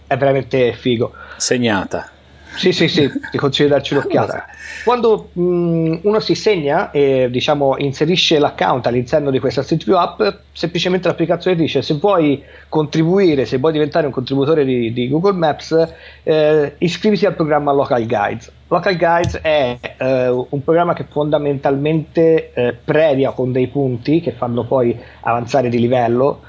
È 0.07 0.17
veramente 0.17 0.73
figo. 0.75 1.13
Segnata 1.37 2.11
sì, 2.57 2.73
sì, 2.73 2.89
sì, 2.89 3.11
ti 3.31 3.39
consiglio 3.39 3.69
di 3.69 3.75
darci 3.75 3.95
un'occhiata. 3.95 4.47
Quando 4.85 5.31
mh, 5.33 5.99
uno 6.03 6.21
si 6.21 6.35
segna 6.35 6.91
e 6.91 7.29
diciamo 7.31 7.77
inserisce 7.79 8.39
l'account 8.39 8.87
all'interno 8.87 9.31
di 9.31 9.39
questa 9.39 9.63
Street 9.63 9.85
View 9.85 9.97
app, 9.97 10.23
semplicemente 10.53 11.09
l'applicazione 11.09 11.57
dice 11.57 11.83
se 11.83 11.95
vuoi 11.95 12.43
contribuire, 12.69 13.45
se 13.45 13.59
vuoi 13.59 13.73
diventare 13.73 14.07
un 14.07 14.13
contributore 14.13 14.65
di, 14.65 14.93
di 14.93 15.09
Google 15.09 15.33
Maps, 15.33 15.95
eh, 16.23 16.75
iscriviti 16.79 17.27
al 17.27 17.35
programma 17.35 17.73
Local 17.73 18.07
Guides. 18.07 18.51
Local 18.69 18.97
Guides 18.97 19.39
è 19.43 19.79
eh, 19.99 20.29
un 20.29 20.65
programma 20.65 20.95
che 20.95 21.05
fondamentalmente 21.09 22.53
eh, 22.53 22.73
premia 22.73 23.33
con 23.33 23.53
dei 23.53 23.69
punti 23.69 24.21
che 24.21 24.33
fanno 24.33 24.65
poi 24.65 24.99
avanzare 25.21 25.69
di 25.69 25.79
livello 25.79 26.41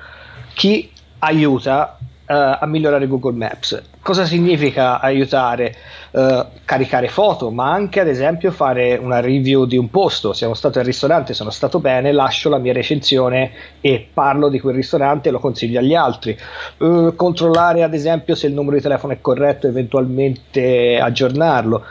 chi 0.53 0.91
aiuta 1.19 1.97
uh, 1.99 2.05
a 2.27 2.65
migliorare 2.65 3.07
Google 3.07 3.33
Maps. 3.33 3.81
Cosa 4.03 4.25
significa 4.25 4.99
aiutare? 4.99 5.73
Uh, 6.11 6.45
caricare 6.65 7.07
foto, 7.07 7.51
ma 7.51 7.71
anche 7.71 8.01
ad 8.01 8.09
esempio 8.09 8.51
fare 8.51 8.97
una 8.97 9.21
review 9.21 9.63
di 9.63 9.77
un 9.77 9.89
posto. 9.89 10.33
Siamo 10.33 10.55
stato 10.55 10.77
al 10.77 10.83
ristorante, 10.83 11.33
sono 11.33 11.51
stato 11.51 11.79
bene, 11.79 12.11
lascio 12.11 12.49
la 12.49 12.57
mia 12.57 12.73
recensione 12.73 13.51
e 13.79 14.09
parlo 14.13 14.49
di 14.49 14.59
quel 14.59 14.75
ristorante 14.75 15.29
e 15.29 15.31
lo 15.31 15.39
consiglio 15.39 15.79
agli 15.79 15.95
altri. 15.95 16.37
Uh, 16.79 17.15
controllare 17.15 17.81
ad 17.81 17.93
esempio 17.93 18.35
se 18.35 18.47
il 18.47 18.53
numero 18.53 18.75
di 18.75 18.81
telefono 18.81 19.13
è 19.13 19.21
corretto, 19.21 19.67
eventualmente 19.67 20.99
aggiornarlo. 20.99 21.85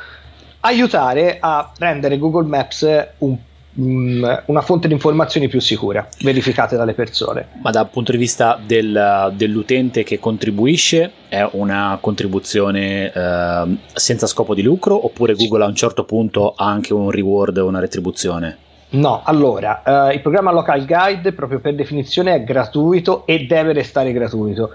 Aiutare 0.61 1.38
a 1.40 1.73
rendere 1.78 2.19
Google 2.19 2.47
Maps 2.47 3.07
un 3.19 3.37
po' 3.37 3.51
una 3.75 4.61
fonte 4.61 4.87
di 4.87 4.93
informazioni 4.93 5.49
più 5.49 5.61
sicura, 5.61 6.07
verificate 6.21 6.76
dalle 6.76 6.93
persone. 6.93 7.49
Ma 7.62 7.71
dal 7.71 7.88
punto 7.88 8.12
di 8.12 8.19
vista 8.19 8.61
del, 8.64 9.33
dell'utente 9.35 10.02
che 10.02 10.19
contribuisce, 10.19 11.11
è 11.29 11.49
una 11.52 11.97
contribuzione 12.00 13.11
eh, 13.12 13.76
senza 13.95 14.26
scopo 14.26 14.55
di 14.55 14.62
lucro 14.62 15.05
oppure 15.05 15.35
Google 15.35 15.64
a 15.64 15.69
un 15.69 15.75
certo 15.75 16.05
punto 16.05 16.52
ha 16.55 16.67
anche 16.67 16.93
un 16.93 17.11
reward 17.11 17.57
o 17.59 17.67
una 17.67 17.81
retribuzione? 17.81 18.59
No, 18.91 19.23
allora, 19.25 20.11
eh, 20.11 20.14
il 20.14 20.21
programma 20.21 20.52
Local 20.52 20.85
Guide 20.85 21.33
proprio 21.33 21.61
per 21.61 21.75
definizione 21.75 22.35
è 22.35 22.45
gratuito 22.45 23.25
e 23.25 23.47
deve 23.47 23.73
restare 23.73 24.12
gratuito. 24.12 24.71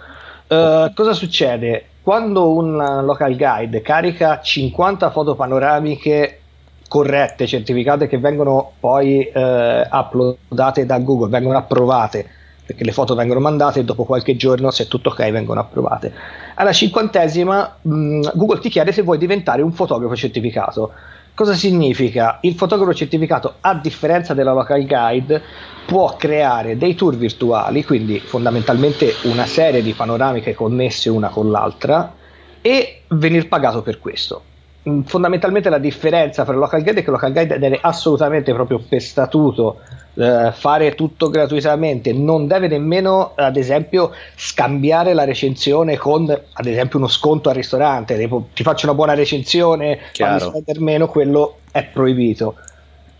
Uh, 0.48 0.94
cosa 0.94 1.12
succede? 1.12 1.88
Quando 2.02 2.54
un 2.54 2.78
local 3.04 3.36
guide 3.36 3.82
carica 3.82 4.40
50 4.40 5.12
foto 5.12 5.36
panoramiche 5.36 6.40
corrette, 6.88 7.48
certificate 7.48 8.08
che 8.08 8.18
vengono 8.18 8.74
poi 8.80 9.24
eh, 9.24 9.88
uploadate 9.92 10.86
da 10.86 11.00
Google, 11.00 11.30
vengono 11.30 11.58
approvate 11.58 12.30
perché 12.68 12.84
le 12.84 12.92
foto 12.92 13.16
vengono 13.16 13.40
mandate 13.40 13.80
e 13.80 13.84
dopo 13.86 14.04
qualche 14.04 14.36
giorno, 14.36 14.72
se 14.72 14.84
è 14.84 14.88
tutto 14.88 15.08
ok, 15.08 15.32
vengono 15.32 15.62
approvate. 15.62 16.14
Alla 16.56 16.74
cinquantesima, 16.74 17.78
mh, 17.82 18.32
Google 18.34 18.60
ti 18.60 18.68
chiede 18.68 18.92
se 18.92 19.04
vuoi 19.04 19.18
diventare 19.18 19.62
un 19.62 19.72
fotografo 19.72 20.18
certificato. 20.18 20.92
Cosa 21.34 21.54
significa? 21.54 22.40
Il 22.42 22.56
fotografo 22.56 22.94
certificato, 22.94 23.56
a 23.62 23.74
differenza 23.76 24.34
della 24.34 24.52
local 24.52 24.86
guide, 24.86 25.42
può 25.86 26.18
creare 26.18 26.76
dei 26.76 26.94
tour 26.94 27.16
virtuali, 27.16 27.86
quindi 27.86 28.20
fondamentalmente 28.20 29.14
una 29.24 29.46
serie 29.46 29.82
di 29.82 29.94
panoramiche 29.94 30.54
connesse 30.54 31.10
una 31.10 31.30
con 31.30 31.50
l'altra, 31.50 32.16
e 32.62 33.04
venir 33.08 33.48
pagato 33.48 33.82
per 33.82 34.00
questo. 34.00 34.42
Mm, 34.88 35.02
fondamentalmente 35.02 35.70
la 35.70 35.80
differenza 35.80 36.46
tra 36.46 36.54
local 36.54 36.82
guide 36.82 37.02
è 37.02 37.04
che 37.04 37.12
local 37.12 37.34
guide 37.34 37.60
deve 37.60 37.78
assolutamente 37.82 38.54
proprio 38.54 38.80
per 38.80 39.02
statuto 39.02 39.82
eh, 40.14 40.52
fare 40.54 40.96
tutto 40.96 41.30
gratuitamente. 41.30 42.14
Non 42.14 42.48
deve 42.48 42.70
nemmeno 42.70 43.34
ad 43.36 43.58
esempio 43.58 44.12
scambiare 44.36 45.14
la 45.14 45.26
recensione 45.26 45.98
con 45.98 46.30
ad 46.30 46.66
esempio 46.66 47.00
uno 47.00 47.08
sconto 47.10 47.50
al 47.50 47.56
ristorante. 47.56 48.18
Tipo, 48.18 48.48
ti 48.54 48.64
faccio 48.64 48.86
una 48.86 48.96
buona 48.96 49.14
recensione 49.14 50.00
fammi 50.14 50.40
spendere 50.40 50.80
meno 50.80 51.08
quello 51.08 51.58
è 51.72 51.84
proibito. 51.84 52.56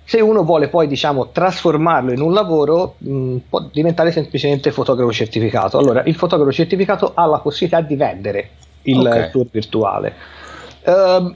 Se 0.06 0.22
uno 0.22 0.44
vuole 0.44 0.70
poi 0.70 0.88
diciamo 0.88 1.32
trasformarlo 1.32 2.14
in 2.14 2.22
un 2.22 2.32
lavoro 2.32 2.96
mh, 3.00 3.12
mm, 3.12 3.38
può 3.50 3.68
diventare 3.70 4.12
semplicemente 4.12 4.72
fotografo 4.72 5.12
certificato. 5.12 5.78
Allora 5.78 6.02
il 6.04 6.16
fotografo 6.16 6.54
certificato 6.54 7.12
ha 7.14 7.26
la 7.26 7.40
possibilità 7.40 7.82
di 7.82 7.96
vendere 7.98 8.50
il 8.84 9.00
okay. 9.00 9.32
tour 9.32 9.48
virtuale. 9.52 10.14
Uh, 10.86 11.36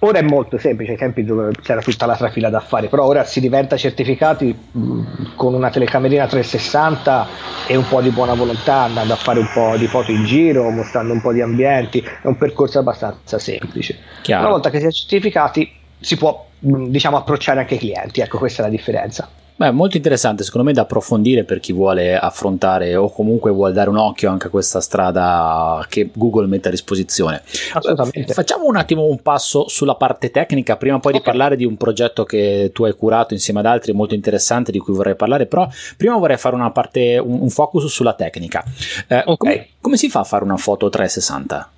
Ora 0.00 0.18
è 0.18 0.22
molto 0.22 0.58
semplice, 0.58 0.92
ai 0.92 0.96
tempi 0.96 1.24
dove 1.24 1.50
c'era 1.60 1.80
tutta 1.80 2.06
la 2.06 2.14
trafila 2.14 2.50
da 2.50 2.60
fare, 2.60 2.86
però 2.86 3.04
ora 3.04 3.24
si 3.24 3.40
diventa 3.40 3.76
certificati 3.76 4.56
mh, 4.70 5.34
con 5.34 5.54
una 5.54 5.70
telecamerina 5.70 6.26
360 6.26 7.26
e 7.66 7.76
un 7.76 7.84
po' 7.88 8.00
di 8.00 8.10
buona 8.10 8.34
volontà, 8.34 8.82
andando 8.82 9.14
a 9.14 9.16
fare 9.16 9.40
un 9.40 9.48
po' 9.52 9.76
di 9.76 9.86
foto 9.88 10.12
in 10.12 10.24
giro, 10.24 10.70
mostrando 10.70 11.12
un 11.12 11.20
po' 11.20 11.32
di 11.32 11.40
ambienti, 11.40 11.98
è 11.98 12.26
un 12.28 12.36
percorso 12.36 12.78
abbastanza 12.78 13.40
semplice. 13.40 13.98
Chiaro. 14.22 14.42
Una 14.42 14.52
volta 14.52 14.70
che 14.70 14.78
si 14.78 14.86
è 14.86 14.90
certificati 14.90 15.72
si 15.98 16.16
può 16.16 16.46
mh, 16.60 16.86
diciamo 16.90 17.16
approcciare 17.16 17.58
anche 17.58 17.74
i 17.74 17.78
clienti, 17.78 18.20
ecco 18.20 18.38
questa 18.38 18.62
è 18.62 18.66
la 18.66 18.70
differenza. 18.70 19.28
Beh, 19.58 19.72
molto 19.72 19.96
interessante, 19.96 20.44
secondo 20.44 20.68
me 20.68 20.72
da 20.72 20.82
approfondire 20.82 21.42
per 21.42 21.58
chi 21.58 21.72
vuole 21.72 22.16
affrontare 22.16 22.94
o 22.94 23.10
comunque 23.10 23.50
vuole 23.50 23.72
dare 23.72 23.90
un 23.90 23.96
occhio 23.96 24.30
anche 24.30 24.46
a 24.46 24.50
questa 24.50 24.80
strada 24.80 25.84
che 25.88 26.10
Google 26.14 26.46
mette 26.46 26.68
a 26.68 26.70
disposizione. 26.70 27.42
Assolutamente. 27.72 28.34
Facciamo 28.34 28.66
un 28.66 28.76
attimo 28.76 29.06
un 29.06 29.20
passo 29.20 29.66
sulla 29.66 29.96
parte 29.96 30.30
tecnica, 30.30 30.76
prima 30.76 31.00
poi 31.00 31.10
okay. 31.10 31.24
di 31.24 31.28
parlare 31.28 31.56
di 31.56 31.64
un 31.64 31.76
progetto 31.76 32.22
che 32.22 32.70
tu 32.72 32.84
hai 32.84 32.94
curato 32.94 33.34
insieme 33.34 33.58
ad 33.58 33.66
altri 33.66 33.92
molto 33.92 34.14
interessante 34.14 34.70
di 34.70 34.78
cui 34.78 34.94
vorrei 34.94 35.16
parlare, 35.16 35.46
però 35.46 35.68
prima 35.96 36.16
vorrei 36.16 36.36
fare 36.36 36.54
una 36.54 36.70
parte, 36.70 37.18
un, 37.18 37.40
un 37.40 37.50
focus 37.50 37.86
sulla 37.86 38.14
tecnica. 38.14 38.62
Eh, 39.08 39.24
okay. 39.26 39.36
come, 39.36 39.68
come 39.80 39.96
si 39.96 40.08
fa 40.08 40.20
a 40.20 40.24
fare 40.24 40.44
una 40.44 40.56
foto 40.56 40.88
360? 40.88 41.70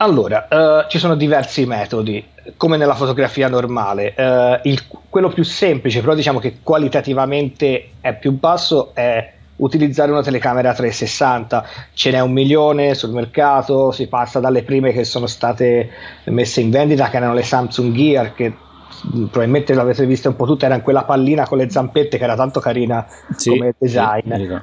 Allora, 0.00 0.46
uh, 0.48 0.88
ci 0.88 0.98
sono 0.98 1.16
diversi 1.16 1.66
metodi, 1.66 2.24
come 2.56 2.76
nella 2.76 2.94
fotografia 2.94 3.48
normale. 3.48 4.14
Uh, 4.16 4.68
il, 4.68 4.84
quello 5.08 5.28
più 5.28 5.42
semplice, 5.42 6.00
però 6.00 6.14
diciamo 6.14 6.38
che 6.38 6.58
qualitativamente 6.62 7.90
è 8.00 8.14
più 8.14 8.30
basso, 8.32 8.92
è 8.94 9.32
utilizzare 9.56 10.12
una 10.12 10.22
telecamera 10.22 10.72
360. 10.72 11.66
Ce 11.94 12.12
n'è 12.12 12.20
un 12.20 12.30
milione 12.30 12.94
sul 12.94 13.10
mercato, 13.10 13.90
si 13.90 14.06
passa 14.06 14.38
dalle 14.38 14.62
prime 14.62 14.92
che 14.92 15.02
sono 15.02 15.26
state 15.26 15.90
messe 16.26 16.60
in 16.60 16.70
vendita, 16.70 17.08
che 17.08 17.16
erano 17.16 17.34
le 17.34 17.42
Samsung 17.42 17.92
Gear, 17.92 18.34
che 18.34 18.54
probabilmente 19.02 19.74
l'avete 19.74 20.06
vista 20.06 20.28
un 20.28 20.36
po' 20.36 20.46
tutte, 20.46 20.66
erano 20.66 20.82
quella 20.82 21.02
pallina 21.02 21.44
con 21.44 21.58
le 21.58 21.70
zampette 21.70 22.18
che 22.18 22.24
era 22.24 22.36
tanto 22.36 22.60
carina 22.60 23.04
sì, 23.36 23.50
come 23.50 23.74
design. 23.76 24.32
Sì, 24.32 24.58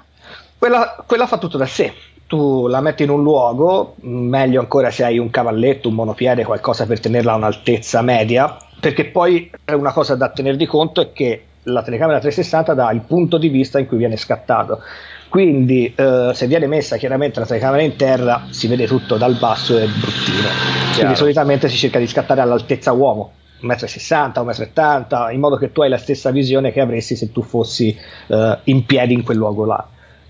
quella, 0.58 1.04
quella 1.06 1.28
fa 1.28 1.38
tutto 1.38 1.58
da 1.58 1.66
sé 1.66 1.94
tu 2.28 2.68
la 2.68 2.82
metti 2.82 3.04
in 3.04 3.10
un 3.10 3.22
luogo, 3.22 3.96
meglio 4.02 4.60
ancora 4.60 4.90
se 4.90 5.04
hai 5.04 5.20
un 5.20 5.30
cavalletto, 5.30 5.90
un 5.90 5.96
monopiede, 5.96 6.44
qualcosa 6.44 6.86
per 6.86 7.00
tenerla 7.00 7.34
a 7.34 7.36
un'altezza 7.36 8.02
media, 8.02 8.58
perché 8.80 9.06
poi 9.06 9.50
una 9.72 9.92
cosa 9.92 10.16
da 10.16 10.30
tenere 10.30 10.58
di 10.58 10.66
conto 10.66 11.02
è 11.02 11.12
che 11.12 11.44
la 11.64 11.84
telecamera 11.84 12.20
360 12.20 12.74
dà 12.74 12.92
il 12.92 13.02
punto 13.02 13.38
di 13.38 13.50
vista 13.50 13.80
in 13.80 13.86
cui 13.86 13.98
viene 13.98 14.18
scattato. 14.18 14.82
Quindi 15.30 15.94
eh, 15.96 16.32
se 16.34 16.48
viene 16.48 16.68
messa 16.68 16.98
chiaramente 16.98 17.40
la 17.40 17.46
telecamera 17.46 17.84
in 17.84 17.96
terra 17.96 18.46
si 18.50 18.68
vede 18.68 18.88
tutto 18.88 19.18
dal 19.18 19.36
basso 19.38 19.78
e 19.78 19.86
bruttino. 19.86 20.48
Chiaro. 20.48 20.94
Quindi 20.96 21.16
solitamente 21.16 21.68
si 21.68 21.78
cerca 21.78 22.00
di 22.00 22.08
scattare 22.08 22.42
all'altezza 22.42 22.92
uomo, 22.92 23.34
1,60 23.62 24.44
m, 24.44 24.48
1,70 24.48 25.30
m, 25.30 25.34
in 25.34 25.40
modo 25.40 25.58
che 25.58 25.72
tu 25.72 25.82
hai 25.82 25.90
la 25.90 25.98
stessa 25.98 26.32
visione 26.32 26.72
che 26.72 26.80
avresti 26.80 27.16
se 27.16 27.32
tu 27.32 27.42
fossi 27.42 27.96
eh, 28.28 28.58
in 28.66 28.86
piedi 28.86 29.14
in 29.14 29.24
quel 29.24 29.38
luogo 29.38 29.66
là. 29.66 29.86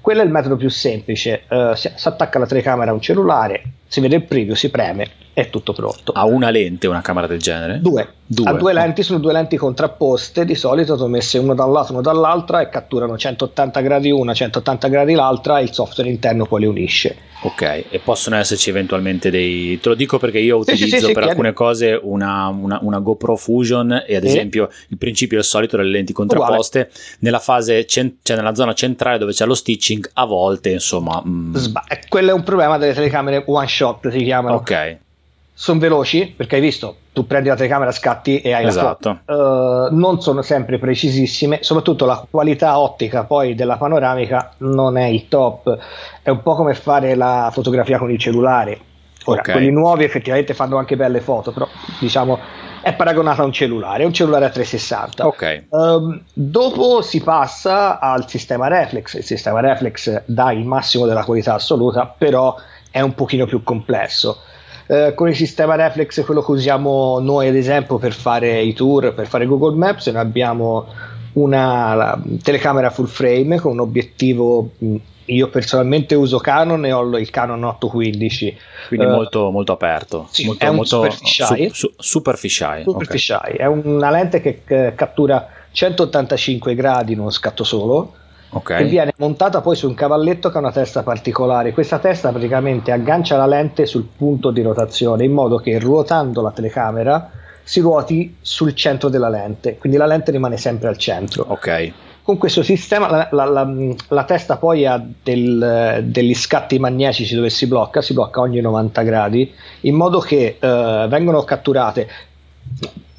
Quello 0.06 0.22
è 0.22 0.24
il 0.24 0.30
metodo 0.30 0.56
più 0.56 0.70
semplice, 0.70 1.46
uh, 1.50 1.74
si, 1.74 1.92
si, 1.96 2.08
attacca 2.08 2.38
la 2.38 2.46
telecamera 2.46 2.92
a 2.92 2.94
un 2.94 3.02
cellulare, 3.02 3.64
si 3.88 4.00
vede 4.02 4.16
il 4.16 4.24
preview, 4.24 4.56
si 4.56 4.70
preme, 4.70 5.10
è 5.34 5.50
tutto 5.50 5.74
pronto. 5.74 6.14
Ha 6.14 6.26
una 6.26 6.50
lente 6.50 6.88
una 6.88 7.02
camera 7.02 7.28
del 7.28 7.40
genere? 7.40 7.80
Due. 7.82 8.08
due. 8.26 8.50
Ha 8.50 8.54
due 8.54 8.74
lenti, 8.74 9.04
sono 9.04 9.20
due 9.20 9.34
lenti 9.34 9.58
contrapposte, 9.58 10.46
di 10.46 10.56
solito 10.56 10.96
sono 10.96 11.10
messe 11.10 11.38
uno 11.38 11.54
da 11.54 11.66
un 11.66 11.74
lato, 11.74 11.92
uno 11.92 12.02
dall'altra 12.02 12.62
e 12.62 12.70
catturano 12.70 13.18
180 13.18 13.82
gradi 13.82 14.12
una, 14.12 14.34
180 14.34 14.88
gradi 14.88 15.14
l'altra 15.14 15.60
e 15.60 15.64
il 15.64 15.74
software 15.74 16.10
interno 16.10 16.46
poi 16.46 16.62
le 16.62 16.68
unisce. 16.68 17.18
Ok, 17.42 17.62
e 17.62 18.00
possono 18.04 18.38
esserci 18.38 18.70
eventualmente 18.70 19.30
dei... 19.30 19.80
Te 19.80 19.90
lo 19.90 19.96
dico 19.96 20.18
perché 20.18 20.40
io 20.40 20.58
utilizzo 20.58 20.86
sì, 20.86 21.00
sì, 21.00 21.06
sì, 21.06 21.12
per 21.12 21.24
alcune 21.24 21.54
cose 21.54 22.00
una, 22.02 22.48
una, 22.48 22.80
una, 22.82 22.98
GoPro 23.00 23.36
Fusion 23.36 24.04
e 24.08 24.16
ad 24.16 24.24
esempio 24.24 24.70
il 24.88 24.98
principio 24.98 25.38
è 25.38 25.42
il 25.42 25.46
solito 25.46 25.78
delle 25.78 25.92
lenti 25.92 26.12
contrapposte 26.12 26.80
Uguale. 26.80 27.18
nella 27.20 27.40
fase, 27.40 27.86
cent- 27.86 28.16
cioè 28.24 28.36
nella 28.38 28.56
zona 28.56 28.74
centrale 28.74 29.20
dove 29.20 29.34
c'è 29.34 29.46
lo 29.46 29.54
stitching, 29.54 30.10
a 30.14 30.26
volte 30.26 30.72
insomma... 30.72 31.22
Mm. 31.24 31.56
Sba- 31.56 31.84
quello 32.08 32.32
è 32.32 32.34
un 32.34 32.44
problema 32.44 32.80
delle 32.80 32.94
telecamere 32.94 33.44
one 33.46 33.68
shot 33.76 34.10
si 34.10 34.24
chiamano. 34.24 34.56
Ok 34.56 34.98
sono 35.58 35.80
veloci 35.80 36.34
perché 36.36 36.56
hai 36.56 36.62
visto 36.62 36.98
tu 37.14 37.26
prendi 37.26 37.48
la 37.48 37.56
telecamera 37.56 37.90
scatti 37.94 38.42
e 38.42 38.52
hai 38.52 38.66
esatto. 38.66 39.10
la 39.10 39.22
foto 39.26 39.90
uh, 39.92 39.96
non 39.96 40.22
sono 40.22 40.42
sempre 40.42 40.78
precisissime 40.78 41.60
soprattutto 41.62 42.06
la 42.06 42.28
qualità 42.30 42.78
ottica 42.78 43.24
poi 43.24 43.56
della 43.56 43.78
panoramica 43.78 44.52
non 44.58 44.98
è 44.98 45.06
il 45.06 45.30
top 45.30 45.78
è 46.22 46.30
un 46.30 46.42
po' 46.42 46.56
come 46.56 46.74
fare 46.74 47.16
la 47.16 47.50
fotografia 47.54 47.98
con 47.98 48.12
il 48.12 48.20
cellulare 48.20 48.78
ora 49.24 49.40
okay. 49.40 49.54
quelli 49.54 49.72
nuovi 49.72 50.04
effettivamente 50.04 50.54
fanno 50.54 50.76
anche 50.76 50.98
belle 50.98 51.22
foto 51.22 51.54
però 51.54 51.70
diciamo 52.02 52.38
è 52.82 52.94
paragonata 52.94 53.42
a 53.42 53.46
un 53.46 53.54
cellulare 53.54 54.04
è 54.04 54.06
un 54.06 54.14
cellulare 54.14 54.44
a 54.44 54.50
360 54.50 55.26
okay. 55.26 55.68
uh, 55.70 56.20
dopo 56.34 57.02
si 57.02 57.24
passa 57.24 58.00
al 58.00 58.28
sistema 58.28 58.68
reflex 58.68 59.14
il 59.14 59.24
sistema 59.24 59.62
reflex 59.62 60.24
dà 60.26 60.52
il 60.52 60.66
massimo 60.66 61.06
della 61.06 61.24
qualità 61.24 61.54
assoluta 61.54 62.14
però 62.16 62.58
è 62.96 63.02
un 63.02 63.14
pochino 63.14 63.46
più 63.46 63.62
complesso 63.62 64.38
eh, 64.88 65.12
con 65.14 65.28
il 65.28 65.36
sistema 65.36 65.76
reflex, 65.76 66.24
quello 66.24 66.42
che 66.42 66.52
usiamo 66.52 67.20
noi 67.20 67.50
ad 67.50 67.56
esempio 67.56 67.98
per 67.98 68.14
fare 68.14 68.62
i 68.62 68.72
tour, 68.72 69.14
per 69.14 69.28
fare 69.28 69.46
Google 69.46 69.76
Maps, 69.76 70.08
noi 70.08 70.22
abbiamo 70.22 70.86
una 71.34 72.18
telecamera 72.42 72.90
full 72.90 73.08
frame 73.08 73.60
con 73.60 73.74
un 73.74 73.82
obiettivo 73.82 74.70
io 75.26 75.50
personalmente 75.50 76.16
uso 76.16 76.38
Canon 76.38 76.86
e 76.86 76.94
ho 76.94 77.18
il 77.18 77.30
Canon 77.32 77.62
815 77.66 78.58
quindi 78.88 79.06
uh, 79.06 79.10
molto, 79.10 79.50
molto 79.50 79.74
aperto 79.74 80.28
sì, 80.32 80.46
molto, 80.46 80.64
è 80.64 80.70
un 80.70 80.76
molto 80.76 81.02
super 81.02 81.14
fisheye, 81.14 81.70
su, 81.70 81.76
su, 81.76 81.94
super 81.98 82.38
fisheye, 82.38 82.84
super 82.84 83.04
okay. 83.04 83.18
fisheye. 83.18 83.56
è 83.58 83.66
una 83.66 84.10
lente 84.12 84.40
che, 84.40 84.62
che 84.64 84.94
cattura 84.96 85.50
185 85.72 86.74
gradi 86.76 87.12
in 87.12 87.20
uno 87.20 87.32
scatto 87.32 87.66
solo 87.66 88.14
okay. 88.56 88.84
che 88.84 88.90
viene 88.90 89.14
montata 89.18 89.62
poi 89.62 89.76
su 89.76 89.88
un 89.88 89.94
cavalletto 89.94 90.50
che 90.50 90.58
ha 90.58 90.60
una 90.60 90.72
testa 90.72 91.04
particolare. 91.04 91.74
Questa 91.74 92.00
testa 92.00 92.30
praticamente 92.30 92.92
aggancia 92.92 93.38
la 93.38 93.46
lente 93.46 93.86
sul 93.86 94.08
punto 94.16 94.52
di 94.52 94.62
rotazione 94.62 95.26
in 95.26 95.32
modo 95.32 95.58
che 95.58 95.78
ruotando 95.80 96.42
la 96.42 96.52
telecamera 96.52 97.32
si 97.64 97.80
ruoti 97.80 98.38
sul 98.42 98.76
centro 98.76 99.10
della 99.10 99.30
lente, 99.30 99.78
quindi 99.78 99.98
la 99.98 100.06
lente 100.06 100.32
rimane 100.32 100.58
sempre 100.58 100.88
al 100.88 100.98
centro. 100.98 101.46
Ok. 101.48 101.92
Con 102.22 102.38
questo 102.38 102.64
sistema 102.64 103.10
la, 103.10 103.28
la, 103.32 103.46
la, 103.46 103.72
la 104.08 104.24
testa 104.24 104.58
poi 104.58 104.86
ha 104.86 105.04
del, 105.24 106.04
degli 106.06 106.34
scatti 106.34 106.80
magnetici 106.80 107.36
dove 107.36 107.52
si 107.52 107.68
blocca, 107.68 108.02
si 108.02 108.14
blocca 108.14 108.40
ogni 108.40 108.62
90 108.62 109.02
gradi, 109.04 109.54
in 109.82 109.96
modo 109.96 110.20
che 110.20 110.58
eh, 110.60 111.06
vengono 111.08 111.44
catturate 111.44 112.08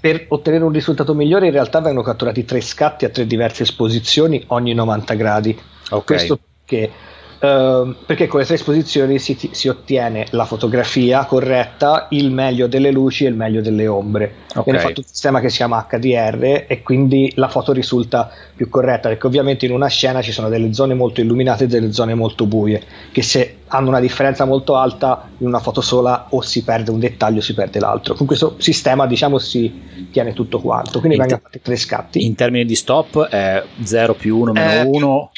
per 0.06 0.26
ottenere 0.28 0.62
un 0.62 0.70
risultato 0.70 1.14
migliore 1.14 1.46
in 1.46 1.52
realtà 1.52 1.80
vengono 1.80 2.06
catturati 2.06 2.44
tre 2.44 2.60
scatti 2.60 3.04
a 3.04 3.08
tre 3.08 3.26
diverse 3.26 3.64
esposizioni 3.64 4.44
ogni 4.48 4.72
90 4.72 5.14
gradi. 5.14 5.58
Okay. 5.88 6.04
Questo 6.04 6.38
perché 6.64 6.90
Ehm, 7.38 7.96
perché 8.06 8.26
con 8.26 8.40
le 8.40 8.46
tre 8.46 8.54
esposizioni 8.54 9.18
si, 9.18 9.36
si, 9.50 9.68
ottiene 9.68 10.26
la 10.30 10.46
fotografia 10.46 11.24
corretta, 11.26 12.06
il 12.10 12.30
meglio 12.30 12.66
delle 12.66 12.90
luci 12.90 13.24
e 13.24 13.28
il 13.28 13.34
meglio 13.34 13.60
delle 13.60 13.86
ombre. 13.86 14.32
Okay. 14.48 14.62
Viene 14.64 14.78
fatto 14.78 15.00
un 15.00 15.06
sistema 15.06 15.40
che 15.40 15.50
si 15.50 15.56
chiama 15.56 15.86
HDR 15.88 16.64
e 16.66 16.82
quindi 16.82 17.32
la 17.36 17.48
foto 17.48 17.72
risulta 17.72 18.30
più 18.54 18.68
corretta 18.68 19.08
perché 19.08 19.26
ovviamente 19.26 19.66
in 19.66 19.72
una 19.72 19.88
scena 19.88 20.22
ci 20.22 20.32
sono 20.32 20.48
delle 20.48 20.72
zone 20.72 20.94
molto 20.94 21.20
illuminate 21.20 21.64
e 21.64 21.66
delle 21.66 21.92
zone 21.92 22.14
molto 22.14 22.46
buie 22.46 22.82
che 23.12 23.22
se 23.22 23.55
hanno 23.68 23.88
una 23.88 24.00
differenza 24.00 24.44
molto 24.44 24.76
alta 24.76 25.28
in 25.38 25.46
una 25.46 25.58
foto 25.58 25.80
sola 25.80 26.26
o 26.30 26.40
si 26.40 26.62
perde 26.62 26.90
un 26.90 26.98
dettaglio 26.98 27.38
o 27.38 27.42
si 27.42 27.54
perde 27.54 27.80
l'altro. 27.80 28.14
Con 28.14 28.26
questo 28.26 28.56
sistema 28.58 29.06
diciamo 29.06 29.38
si 29.38 30.08
tiene 30.10 30.32
tutto 30.32 30.60
quanto, 30.60 31.00
quindi 31.00 31.16
in 31.16 31.22
vengono 31.22 31.42
fatti 31.42 31.60
tre 31.60 31.76
scatti. 31.76 32.24
In 32.24 32.34
termini 32.34 32.64
di 32.64 32.74
stop 32.74 33.26
è 33.26 33.62
0 33.82 34.14
più 34.14 34.38
1 34.38 34.52
meno 34.52 34.90
1 34.90 35.30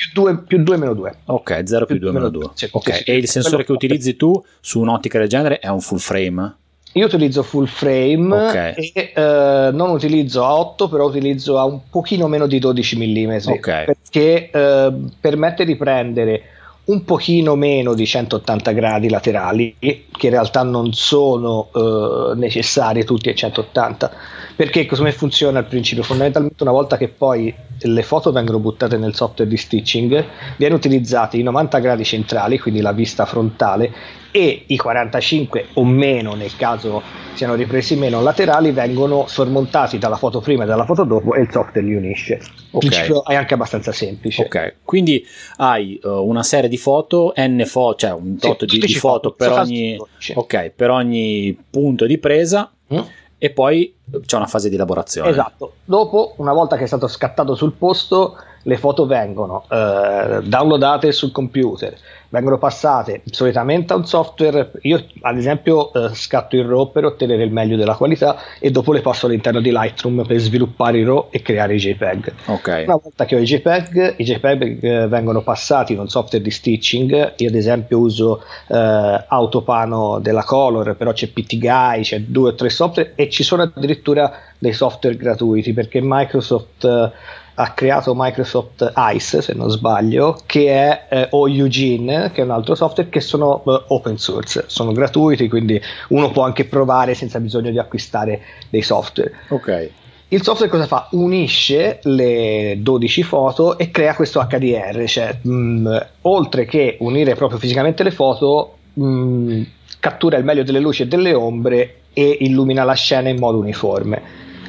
più 0.46 0.62
2 0.62 0.76
meno 0.76 0.94
2. 0.94 1.14
Ok, 1.26 1.62
0 1.64 1.86
più 1.86 1.98
2 1.98 2.12
meno 2.12 2.28
2. 2.28 2.50
Sì, 2.54 2.68
okay. 2.70 2.96
sì, 2.96 3.02
e 3.04 3.16
il 3.16 3.28
sensore 3.28 3.64
che 3.64 3.72
utilizzi 3.72 4.16
tu 4.16 4.42
su 4.60 4.80
un'ottica 4.80 5.18
del 5.18 5.28
genere 5.28 5.58
è 5.58 5.68
un 5.68 5.80
full 5.80 5.98
frame? 5.98 6.56
Io 6.92 7.04
utilizzo 7.04 7.42
full 7.42 7.66
frame 7.66 8.48
okay. 8.48 8.72
e 8.92 9.12
eh, 9.14 9.70
non 9.72 9.90
utilizzo 9.90 10.44
a 10.44 10.54
8, 10.56 10.88
però 10.88 11.06
utilizzo 11.06 11.58
a 11.58 11.64
un 11.64 11.80
pochino 11.90 12.28
meno 12.28 12.46
di 12.46 12.58
12 12.58 12.96
mm 12.96 13.36
okay. 13.46 13.84
perché 13.84 14.50
eh, 14.50 14.92
permette 15.20 15.64
di 15.64 15.76
prendere 15.76 16.42
un 16.88 17.04
pochino 17.04 17.54
meno 17.54 17.94
di 17.94 18.06
180 18.06 18.72
gradi 18.72 19.08
laterali, 19.08 19.76
che 19.78 20.06
in 20.20 20.30
realtà 20.30 20.62
non 20.62 20.92
sono 20.92 21.68
eh, 21.74 22.34
necessari 22.34 23.04
tutti 23.04 23.28
a 23.28 23.34
180, 23.34 24.10
perché 24.58 24.86
come 24.86 25.12
funziona 25.12 25.60
il 25.60 25.66
principio? 25.66 26.02
Fondamentalmente 26.02 26.64
una 26.64 26.72
volta 26.72 26.96
che 26.96 27.06
poi 27.06 27.54
le 27.80 28.02
foto 28.02 28.32
vengono 28.32 28.58
buttate 28.58 28.96
nel 28.96 29.14
software 29.14 29.48
di 29.48 29.56
stitching, 29.56 30.24
viene 30.56 30.74
utilizzati 30.74 31.38
i 31.38 31.44
90 31.44 31.78
gradi 31.78 32.02
centrali, 32.02 32.58
quindi 32.58 32.80
la 32.80 32.90
vista 32.90 33.24
frontale, 33.24 33.92
e 34.32 34.64
i 34.66 34.76
45 34.76 35.66
o 35.74 35.84
meno 35.84 36.34
nel 36.34 36.56
caso 36.56 37.00
siano 37.34 37.54
ripresi 37.54 37.94
meno 37.94 38.20
laterali 38.20 38.72
vengono 38.72 39.28
sormontati 39.28 39.96
dalla 39.96 40.16
foto 40.16 40.40
prima 40.40 40.64
e 40.64 40.66
dalla 40.66 40.84
foto 40.84 41.04
dopo 41.04 41.34
e 41.34 41.42
il 41.42 41.48
software 41.52 41.86
li 41.86 41.94
unisce. 41.94 42.32
Il 42.32 42.50
okay. 42.72 42.88
principio 42.88 43.24
è 43.26 43.36
anche 43.36 43.54
abbastanza 43.54 43.92
semplice. 43.92 44.42
Ok, 44.42 44.74
quindi 44.82 45.24
hai 45.58 46.00
uh, 46.02 46.08
una 46.08 46.42
serie 46.42 46.68
di 46.68 46.78
foto, 46.78 47.32
n 47.36 47.62
foto, 47.64 47.98
cioè 47.98 48.10
un 48.10 48.36
tot 48.36 48.64
sì, 48.66 48.80
di, 48.80 48.86
di, 48.86 48.94
foto, 48.94 49.30
foto 49.30 49.34
per, 49.34 49.52
ogni, 49.52 49.96
okay, 50.34 50.72
per 50.74 50.90
ogni 50.90 51.56
punto 51.70 52.06
di 52.06 52.18
presa. 52.18 52.72
Mm 52.92 53.17
e 53.38 53.50
poi 53.50 53.94
c'è 54.26 54.36
una 54.36 54.46
fase 54.46 54.68
di 54.68 54.74
elaborazione. 54.74 55.30
Esatto. 55.30 55.74
Dopo, 55.84 56.34
una 56.36 56.52
volta 56.52 56.76
che 56.76 56.84
è 56.84 56.86
stato 56.86 57.06
scattato 57.06 57.54
sul 57.54 57.72
posto, 57.72 58.36
le 58.62 58.76
foto 58.76 59.06
vengono 59.06 59.64
eh, 59.70 60.40
downloadate 60.42 61.12
sul 61.12 61.30
computer, 61.30 61.96
vengono 62.30 62.58
passate 62.58 63.22
solitamente 63.30 63.92
a 63.92 63.96
un 63.96 64.06
software. 64.06 64.72
Io, 64.82 65.04
ad 65.22 65.36
esempio, 65.36 65.92
eh, 65.92 66.14
scatto 66.14 66.56
il 66.56 66.64
RAW 66.64 66.90
per 66.90 67.04
ottenere 67.04 67.44
il 67.44 67.52
meglio 67.52 67.76
della 67.76 67.94
qualità 67.94 68.38
e 68.58 68.70
dopo 68.70 68.92
le 68.92 69.00
passo 69.00 69.26
all'interno 69.26 69.60
di 69.60 69.70
Lightroom 69.70 70.24
per 70.26 70.38
sviluppare 70.38 70.98
i 70.98 71.04
RAW 71.04 71.28
e 71.30 71.42
creare 71.42 71.74
i 71.74 71.78
JPEG. 71.78 72.32
Okay. 72.46 72.84
Una 72.84 73.00
volta 73.02 73.24
che 73.24 73.36
ho 73.36 73.38
i 73.38 73.44
JPEG, 73.44 74.14
i 74.18 74.24
JPEG 74.24 74.84
eh, 74.84 75.06
vengono 75.08 75.42
passati 75.42 75.92
in 75.92 76.00
un 76.00 76.08
software 76.08 76.44
di 76.44 76.50
stitching. 76.50 77.34
Io, 77.36 77.48
ad 77.48 77.54
esempio, 77.54 77.98
uso 77.98 78.42
eh, 78.68 79.24
Autopano 79.28 80.18
della 80.20 80.44
Color, 80.44 80.96
però 80.96 81.12
c'è 81.12 81.28
PTGuy, 81.28 82.02
c'è 82.02 82.20
due 82.20 82.50
o 82.50 82.54
tre 82.54 82.68
software 82.68 83.12
e 83.14 83.30
ci 83.30 83.42
sono 83.42 83.62
addirittura 83.62 84.32
dei 84.58 84.72
software 84.72 85.16
gratuiti 85.16 85.72
perché 85.72 86.00
Microsoft 86.02 86.84
eh, 86.84 87.10
ha 87.60 87.72
creato 87.72 88.14
Microsoft 88.16 88.92
Ice, 89.14 89.42
se 89.42 89.52
non 89.52 89.68
sbaglio, 89.68 90.40
che 90.46 90.68
è 90.68 91.06
eh, 91.08 91.28
o 91.30 91.48
Eugene, 91.48 92.30
che 92.30 92.40
è 92.40 92.44
un 92.44 92.52
altro 92.52 92.76
software 92.76 93.10
che 93.10 93.20
sono 93.20 93.64
eh, 93.66 93.82
open 93.88 94.16
source, 94.16 94.64
sono 94.68 94.92
gratuiti, 94.92 95.48
quindi 95.48 95.80
uno 96.10 96.30
può 96.30 96.44
anche 96.44 96.66
provare 96.66 97.14
senza 97.14 97.40
bisogno 97.40 97.72
di 97.72 97.78
acquistare 97.78 98.40
dei 98.70 98.82
software. 98.82 99.32
Ok. 99.48 99.90
Il 100.28 100.42
software 100.42 100.70
cosa 100.70 100.86
fa? 100.86 101.08
Unisce 101.12 101.98
le 102.04 102.76
12 102.78 103.22
foto 103.24 103.76
e 103.76 103.90
crea 103.90 104.14
questo 104.14 104.40
HDR, 104.48 105.04
cioè 105.06 105.38
mh, 105.42 105.50
mm, 105.50 105.96
oltre 106.22 106.64
che 106.64 106.96
unire 107.00 107.34
proprio 107.34 107.58
fisicamente 107.58 108.04
le 108.04 108.12
foto, 108.12 108.76
mh, 108.92 109.04
mm, 109.04 109.62
cattura 109.98 110.36
il 110.36 110.44
meglio 110.44 110.62
delle 110.62 110.78
luci 110.78 111.02
e 111.02 111.08
delle 111.08 111.34
ombre 111.34 112.02
e 112.12 112.36
illumina 112.42 112.84
la 112.84 112.94
scena 112.94 113.28
in 113.28 113.38
modo 113.38 113.58
uniforme. 113.58 114.22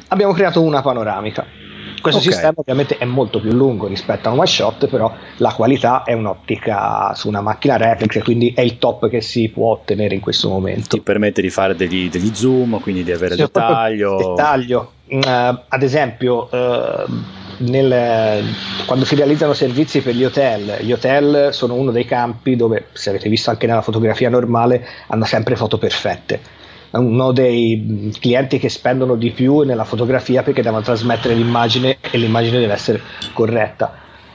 Abbiamo 0.08 0.32
creato 0.32 0.60
una 0.60 0.82
panoramica 0.82 1.59
questo 2.00 2.20
okay. 2.20 2.32
sistema 2.32 2.54
ovviamente 2.56 2.98
è 2.98 3.04
molto 3.04 3.40
più 3.40 3.52
lungo 3.52 3.86
rispetto 3.86 4.28
a 4.28 4.32
un 4.32 4.38
one 4.38 4.46
shot, 4.46 4.88
però 4.88 5.12
la 5.36 5.52
qualità 5.52 6.02
è 6.04 6.12
un'ottica 6.12 7.14
su 7.14 7.28
una 7.28 7.40
macchina 7.40 7.76
reflex, 7.76 8.22
quindi 8.22 8.52
è 8.54 8.60
il 8.60 8.78
top 8.78 9.08
che 9.08 9.20
si 9.20 9.48
può 9.48 9.72
ottenere 9.72 10.14
in 10.14 10.20
questo 10.20 10.48
momento. 10.48 10.96
Ti 10.96 11.00
permette 11.00 11.42
di 11.42 11.50
fare 11.50 11.74
degli, 11.74 12.08
degli 12.08 12.34
zoom, 12.34 12.80
quindi 12.80 13.04
di 13.04 13.12
avere 13.12 13.34
sì, 13.34 13.40
dettaglio. 13.40 14.16
dettaglio. 14.16 14.92
Uh, 15.06 15.18
ad 15.26 15.82
esempio, 15.82 16.48
uh, 16.50 17.12
nel, 17.58 18.44
quando 18.86 19.04
si 19.04 19.14
realizzano 19.16 19.52
servizi 19.52 20.00
per 20.00 20.14
gli 20.14 20.24
hotel, 20.24 20.78
gli 20.80 20.92
hotel 20.92 21.52
sono 21.52 21.74
uno 21.74 21.90
dei 21.90 22.04
campi 22.04 22.56
dove, 22.56 22.86
se 22.92 23.10
avete 23.10 23.28
visto 23.28 23.50
anche 23.50 23.66
nella 23.66 23.82
fotografia 23.82 24.28
normale, 24.28 24.86
hanno 25.08 25.24
sempre 25.24 25.56
foto 25.56 25.78
perfette 25.78 26.58
uno 26.92 27.32
dei 27.32 28.12
clienti 28.18 28.58
che 28.58 28.68
spendono 28.68 29.16
di 29.16 29.30
più 29.32 29.60
nella 29.60 29.84
fotografia 29.84 30.42
perché 30.42 30.62
devono 30.62 30.82
trasmettere 30.82 31.34
l'immagine 31.34 31.98
e 32.10 32.18
l'immagine 32.18 32.58
deve 32.58 32.72
essere 32.72 33.02
corretta. 33.32 33.94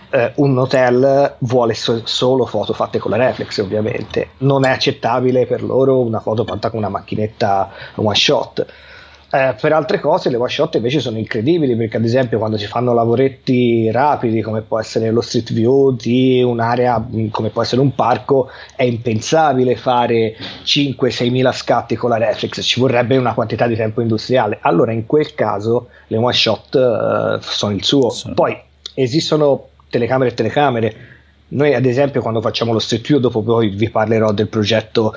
eh, 0.09 0.31
un 0.37 0.57
hotel 0.57 1.35
vuole 1.39 1.73
so- 1.73 2.05
solo 2.05 2.45
foto 2.45 2.73
fatte 2.73 2.99
con 2.99 3.11
la 3.11 3.17
reflex, 3.17 3.57
ovviamente. 3.59 4.33
Non 4.37 4.65
è 4.65 4.69
accettabile 4.69 5.45
per 5.45 5.61
loro 5.63 5.99
una 5.99 6.19
foto 6.21 6.45
fatta 6.45 6.69
con 6.69 6.79
una 6.79 6.89
macchinetta 6.89 7.71
one 7.95 8.15
shot. 8.15 8.65
Eh, 9.31 9.55
per 9.59 9.73
altre 9.73 9.99
cose 9.99 10.29
le 10.29 10.35
one 10.37 10.49
shot 10.49 10.75
invece 10.75 10.99
sono 10.99 11.17
incredibili 11.17 11.75
perché 11.75 11.97
ad 11.97 12.05
esempio 12.05 12.37
quando 12.37 12.57
si 12.57 12.67
fanno 12.67 12.93
lavoretti 12.93 13.89
rapidi 13.89 14.41
come 14.41 14.61
può 14.61 14.79
essere 14.79 15.09
lo 15.09 15.19
street 15.19 15.51
view 15.51 15.95
di 15.95 16.43
un'area 16.43 16.99
mm, 16.99 17.29
come 17.29 17.49
può 17.49 17.63
essere 17.63 17.81
un 17.81 17.95
parco 17.95 18.49
è 18.75 18.83
impensabile 18.83 19.75
fare 19.77 20.35
5-6 20.63 21.31
mila 21.31 21.51
scatti 21.51 21.95
con 21.95 22.11
la 22.11 22.17
reflex 22.17 22.61
ci 22.61 22.79
vorrebbe 22.79 23.17
una 23.17 23.33
quantità 23.33 23.65
di 23.65 23.75
tempo 23.75 23.99
industriale. 23.99 24.59
Allora 24.61 24.91
in 24.91 25.07
quel 25.07 25.33
caso 25.33 25.89
le 26.07 26.17
one 26.17 26.33
shot 26.33 26.75
uh, 26.75 27.39
sono 27.41 27.73
il 27.73 27.83
suo. 27.83 28.11
Sì. 28.11 28.31
poi 28.33 28.55
esistono 28.93 29.69
telecamere 29.89 30.29
e 30.29 30.33
telecamere. 30.35 30.95
Noi 31.47 31.73
ad 31.73 31.85
esempio 31.85 32.21
quando 32.21 32.41
facciamo 32.41 32.73
lo 32.73 32.79
street 32.79 33.07
view 33.07 33.19
dopo 33.19 33.41
poi 33.41 33.69
vi 33.69 33.89
parlerò 33.89 34.31
del 34.31 34.47
progetto 34.47 35.13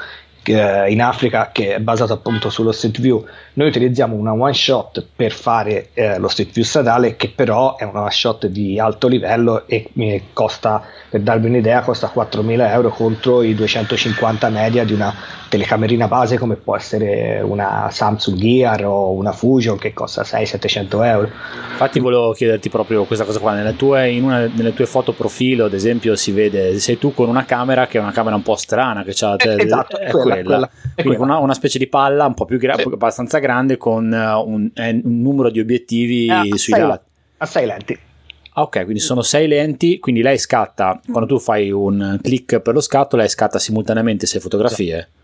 eh, 0.48 0.90
in 0.90 1.02
Africa 1.02 1.50
che 1.52 1.74
è 1.74 1.80
basato 1.80 2.12
appunto 2.12 2.50
sullo 2.50 2.72
street 2.72 3.00
view. 3.00 3.24
Noi 3.54 3.68
utilizziamo 3.68 4.14
una 4.14 4.32
one 4.32 4.52
shot 4.52 5.04
per 5.14 5.32
fare 5.32 5.88
eh, 5.94 6.18
lo 6.18 6.28
street 6.28 6.52
view 6.52 6.64
stradale 6.64 7.16
che 7.16 7.30
però 7.34 7.76
è 7.76 7.84
una 7.84 8.02
one 8.02 8.10
shot 8.10 8.46
di 8.46 8.78
alto 8.78 9.08
livello 9.08 9.66
e 9.66 9.88
mi 9.94 10.28
costa 10.32 10.82
per 11.10 11.20
darvi 11.20 11.46
un'idea 11.46 11.80
costa 11.80 12.12
4.000 12.14 12.70
euro 12.70 12.90
contro 12.90 13.42
i 13.42 13.54
250 13.54 14.48
media 14.50 14.84
di 14.84 14.92
una 14.92 15.14
telecamerina 15.48 16.06
base 16.06 16.38
come 16.38 16.56
può 16.56 16.76
essere 16.76 17.40
una 17.40 17.88
Samsung 17.90 18.36
Gear 18.36 18.84
o 18.84 19.12
una 19.12 19.32
Fusion 19.32 19.78
che 19.78 19.94
costa 19.94 20.22
600-700 20.22 21.04
euro. 21.04 21.30
Infatti 21.70 22.00
volevo 22.00 22.32
chiederti 22.32 22.68
proprio 22.68 23.04
questa 23.04 23.24
cosa 23.24 23.38
qua. 23.38 23.54
Nelle 23.54 23.74
tue, 23.74 24.10
in 24.10 24.24
una 24.24 24.46
delle 24.46 24.74
tue 24.74 24.86
foto 24.86 25.12
profilo 25.12 25.64
ad 25.64 25.72
esempio 25.72 26.16
si 26.16 26.32
vede 26.32 26.78
sei 26.78 26.98
tu 26.98 27.14
con 27.14 27.28
una 27.28 27.44
camera 27.44 27.86
che 27.86 27.98
è 27.98 28.00
una 28.00 28.12
camera 28.12 28.36
un 28.36 28.42
po' 28.42 28.56
strana 28.56 29.02
che 29.02 29.14
ha 29.24 29.36
eh, 29.38 29.62
esatto, 29.62 29.98
è 29.98 30.10
quella, 30.10 30.37
quella. 30.42 30.66
quella 30.66 30.70
quindi 30.94 31.16
quella. 31.16 31.32
Una, 31.32 31.42
una, 31.44 31.54
specie 31.54 31.78
di 31.78 31.86
palla 31.86 32.26
un 32.26 32.34
po' 32.34 32.44
più 32.44 32.58
gra- 32.58 32.76
sì. 32.76 32.82
abbastanza 32.82 33.38
grande 33.38 33.76
con 33.76 34.04
uh, 34.06 34.48
un, 34.48 34.70
un, 34.74 35.00
numero 35.02 35.50
di 35.50 35.60
obiettivi 35.60 36.28
ah, 36.30 36.44
sui 36.54 36.78
lati 36.78 37.06
a 37.38 37.46
6 37.46 37.66
lenti 37.66 37.98
Ah, 38.58 38.62
ok, 38.62 38.82
quindi 38.82 38.98
sono 38.98 39.22
sei 39.22 39.46
lenti, 39.46 40.00
quindi 40.00 40.20
lei 40.20 40.36
scatta, 40.36 41.00
quando 41.08 41.28
tu 41.28 41.38
fai 41.38 41.70
un 41.70 42.18
click 42.20 42.58
per 42.58 42.74
lo 42.74 42.80
scatto, 42.80 43.14
lei 43.14 43.28
scatta 43.28 43.56
simultaneamente 43.56 44.26
sei 44.26 44.40
fotografie. 44.40 44.98
Ok. 44.98 45.17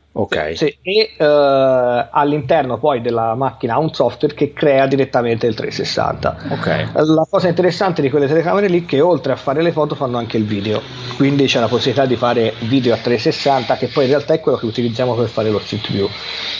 Sì, 0.55 0.67
sì. 0.67 0.79
E 0.83 1.11
uh, 1.19 2.07
all'interno 2.11 2.79
poi 2.79 3.01
della 3.01 3.35
macchina 3.35 3.75
ha 3.75 3.79
un 3.79 3.93
software 3.93 4.33
che 4.33 4.53
crea 4.53 4.87
direttamente 4.87 5.49
il 5.49 5.55
360. 5.55 6.37
Ok. 6.51 6.91
La 6.93 7.27
cosa 7.29 7.49
interessante 7.49 8.01
di 8.01 8.11
quelle 8.11 8.29
telecamere 8.29 8.69
lì 8.69 8.83
è 8.83 8.87
che 8.87 9.01
oltre 9.01 9.33
a 9.33 9.37
fare 9.37 9.61
le 9.61 9.73
foto 9.73 9.97
fanno 9.97 10.17
anche 10.17 10.37
il 10.37 10.45
video. 10.45 10.81
Quindi 11.17 11.47
c'è 11.47 11.59
la 11.59 11.67
possibilità 11.67 12.07
di 12.07 12.15
fare 12.15 12.55
video 12.61 12.95
a 12.95 12.99
360 12.99 13.77
che 13.77 13.89
poi 13.89 14.05
in 14.05 14.11
realtà 14.11 14.35
è 14.35 14.41
quello 14.41 14.57
che 14.57 14.67
utilizziamo 14.67 15.15
per 15.15 15.27
fare 15.27 15.51
lo 15.51 15.59
street 15.59 15.91
view. 15.91 16.09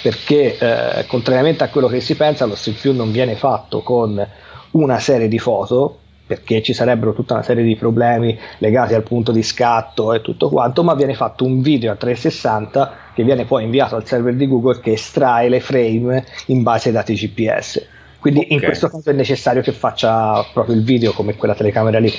Perché 0.03 0.59
uh, 0.61 1.07
contrariamente 1.07 1.63
a 1.63 1.69
quello 1.69 1.87
che 1.87 2.01
si 2.01 2.17
pensa, 2.17 2.47
lo 2.47 2.57
street 2.57 2.81
view 2.81 2.93
non 2.93 3.13
viene 3.13 3.37
fatto 3.37 3.83
con 3.83 4.27
una 4.73 4.99
serie 4.99 5.29
di 5.29 5.39
foto 5.39 5.99
perché 6.27 6.63
ci 6.63 6.73
sarebbero 6.73 7.13
tutta 7.13 7.35
una 7.35 7.43
serie 7.43 7.63
di 7.63 7.77
problemi 7.77 8.39
legati 8.59 8.95
al 8.95 9.03
punto 9.03 9.33
di 9.33 9.43
scatto 9.43 10.13
e 10.13 10.21
tutto 10.21 10.49
quanto, 10.49 10.83
ma 10.83 10.95
viene 10.95 11.15
fatto 11.15 11.45
un 11.45 11.61
video 11.61 11.93
a 11.93 11.97
360 11.97 12.97
che 13.15 13.25
viene 13.25 13.45
poi 13.45 13.65
inviato 13.65 13.97
al 13.97 14.07
server 14.07 14.35
di 14.35 14.49
Google 14.49 14.81
che 14.81 14.93
estrae 14.93 15.49
le 15.49 15.61
frame 15.61 16.25
in 16.47 16.63
base 16.63 16.89
ai 16.89 16.95
dati 16.95 17.15
GPS. 17.15 17.87
Quindi 18.19 18.41
okay. 18.41 18.53
in 18.55 18.61
questo 18.63 18.89
caso 18.89 19.11
è 19.11 19.13
necessario 19.13 19.61
che 19.61 19.73
faccia 19.73 20.43
proprio 20.53 20.75
il 20.75 20.83
video 20.83 21.13
come 21.13 21.37
quella 21.37 21.55
telecamera 21.55 21.99
lì. 21.99 22.13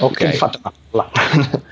Ok. 0.00 0.36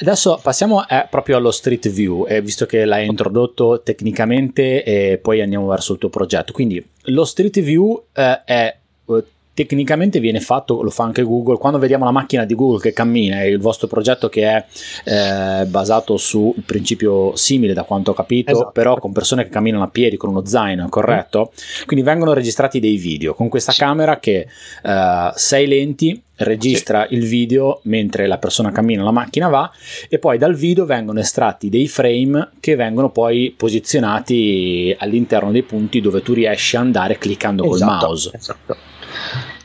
Adesso 0.00 0.40
passiamo 0.42 0.86
eh, 0.88 1.06
proprio 1.08 1.36
allo 1.36 1.50
Street 1.50 1.88
View, 1.88 2.26
eh, 2.28 2.40
visto 2.40 2.66
che 2.66 2.84
l'hai 2.84 3.06
introdotto 3.06 3.82
tecnicamente 3.82 4.82
e 4.82 5.18
poi 5.18 5.40
andiamo 5.40 5.66
verso 5.66 5.92
il 5.92 5.98
tuo 5.98 6.08
progetto. 6.08 6.52
Quindi 6.52 6.84
lo 7.06 7.24
Street 7.24 7.60
View 7.60 8.06
eh, 8.12 8.42
è 8.44 8.76
eh, 9.08 9.24
tecnicamente 9.54 10.18
viene 10.18 10.40
fatto, 10.40 10.82
lo 10.82 10.90
fa 10.90 11.04
anche 11.04 11.22
Google, 11.22 11.58
quando 11.58 11.78
vediamo 11.78 12.04
la 12.04 12.10
macchina 12.10 12.44
di 12.44 12.54
Google 12.54 12.80
che 12.80 12.92
cammina, 12.92 13.40
è 13.40 13.44
il 13.44 13.60
vostro 13.60 13.86
progetto 13.86 14.28
che 14.28 14.46
è 14.46 14.64
eh, 15.04 15.64
basato 15.66 16.16
sul 16.16 16.54
principio 16.66 17.34
simile 17.36 17.72
da 17.72 17.84
quanto 17.84 18.10
ho 18.10 18.14
capito, 18.14 18.50
esatto. 18.50 18.70
però 18.72 18.98
con 18.98 19.12
persone 19.12 19.44
che 19.44 19.50
camminano 19.50 19.84
a 19.84 19.88
piedi 19.88 20.16
con 20.16 20.30
uno 20.30 20.44
zaino, 20.44 20.88
corretto? 20.88 21.52
Quindi 21.86 22.04
vengono 22.04 22.32
registrati 22.32 22.80
dei 22.80 22.96
video 22.96 23.34
con 23.34 23.48
questa 23.48 23.72
camera 23.72 24.18
che 24.18 24.46
eh, 24.82 25.32
sei 25.34 25.66
lenti 25.66 26.20
registra 26.36 27.06
sì. 27.08 27.14
il 27.14 27.24
video 27.24 27.80
mentre 27.84 28.26
la 28.26 28.38
persona 28.38 28.72
cammina, 28.72 29.02
la 29.02 29.12
macchina 29.12 29.48
va 29.48 29.70
e 30.08 30.18
poi 30.18 30.38
dal 30.38 30.54
video 30.54 30.84
vengono 30.84 31.20
estratti 31.20 31.68
dei 31.68 31.86
frame 31.86 32.50
che 32.58 32.74
vengono 32.74 33.10
poi 33.10 33.54
posizionati 33.56 34.94
all'interno 34.98 35.52
dei 35.52 35.62
punti 35.62 36.00
dove 36.00 36.22
tu 36.22 36.32
riesci 36.32 36.76
a 36.76 36.80
andare 36.80 37.18
cliccando 37.18 37.64
esatto, 37.72 37.90
col 37.90 38.00
mouse. 38.00 38.30
Esatto. 38.34 38.76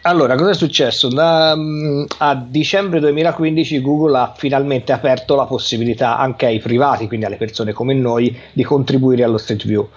Allora, 0.03 0.35
cosa 0.35 0.51
è 0.51 0.53
successo? 0.53 1.09
Da, 1.09 1.53
um, 1.55 2.05
a 2.19 2.33
dicembre 2.35 3.01
2015 3.01 3.81
Google 3.81 4.17
ha 4.17 4.33
finalmente 4.35 4.93
aperto 4.93 5.35
la 5.35 5.45
possibilità 5.45 6.17
anche 6.17 6.45
ai 6.45 6.59
privati, 6.59 7.07
quindi 7.07 7.25
alle 7.25 7.35
persone 7.35 7.73
come 7.73 7.93
noi, 7.93 8.35
di 8.53 8.63
contribuire 8.63 9.23
allo 9.23 9.37
Street 9.37 9.65
View. 9.65 9.89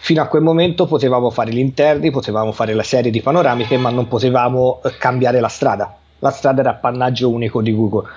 Fino 0.00 0.22
a 0.22 0.26
quel 0.26 0.42
momento 0.42 0.86
potevamo 0.86 1.30
fare 1.30 1.50
gli 1.50 1.58
interni, 1.58 2.12
potevamo 2.12 2.52
fare 2.52 2.72
la 2.72 2.84
serie 2.84 3.10
di 3.10 3.20
panoramiche, 3.20 3.76
ma 3.78 3.90
non 3.90 4.06
potevamo 4.06 4.80
eh, 4.84 4.96
cambiare 4.96 5.40
la 5.40 5.48
strada. 5.48 5.96
La 6.20 6.30
strada 6.30 6.60
era 6.60 6.70
appannaggio 6.70 7.28
unico 7.28 7.60
di 7.60 7.74
Google. 7.74 8.08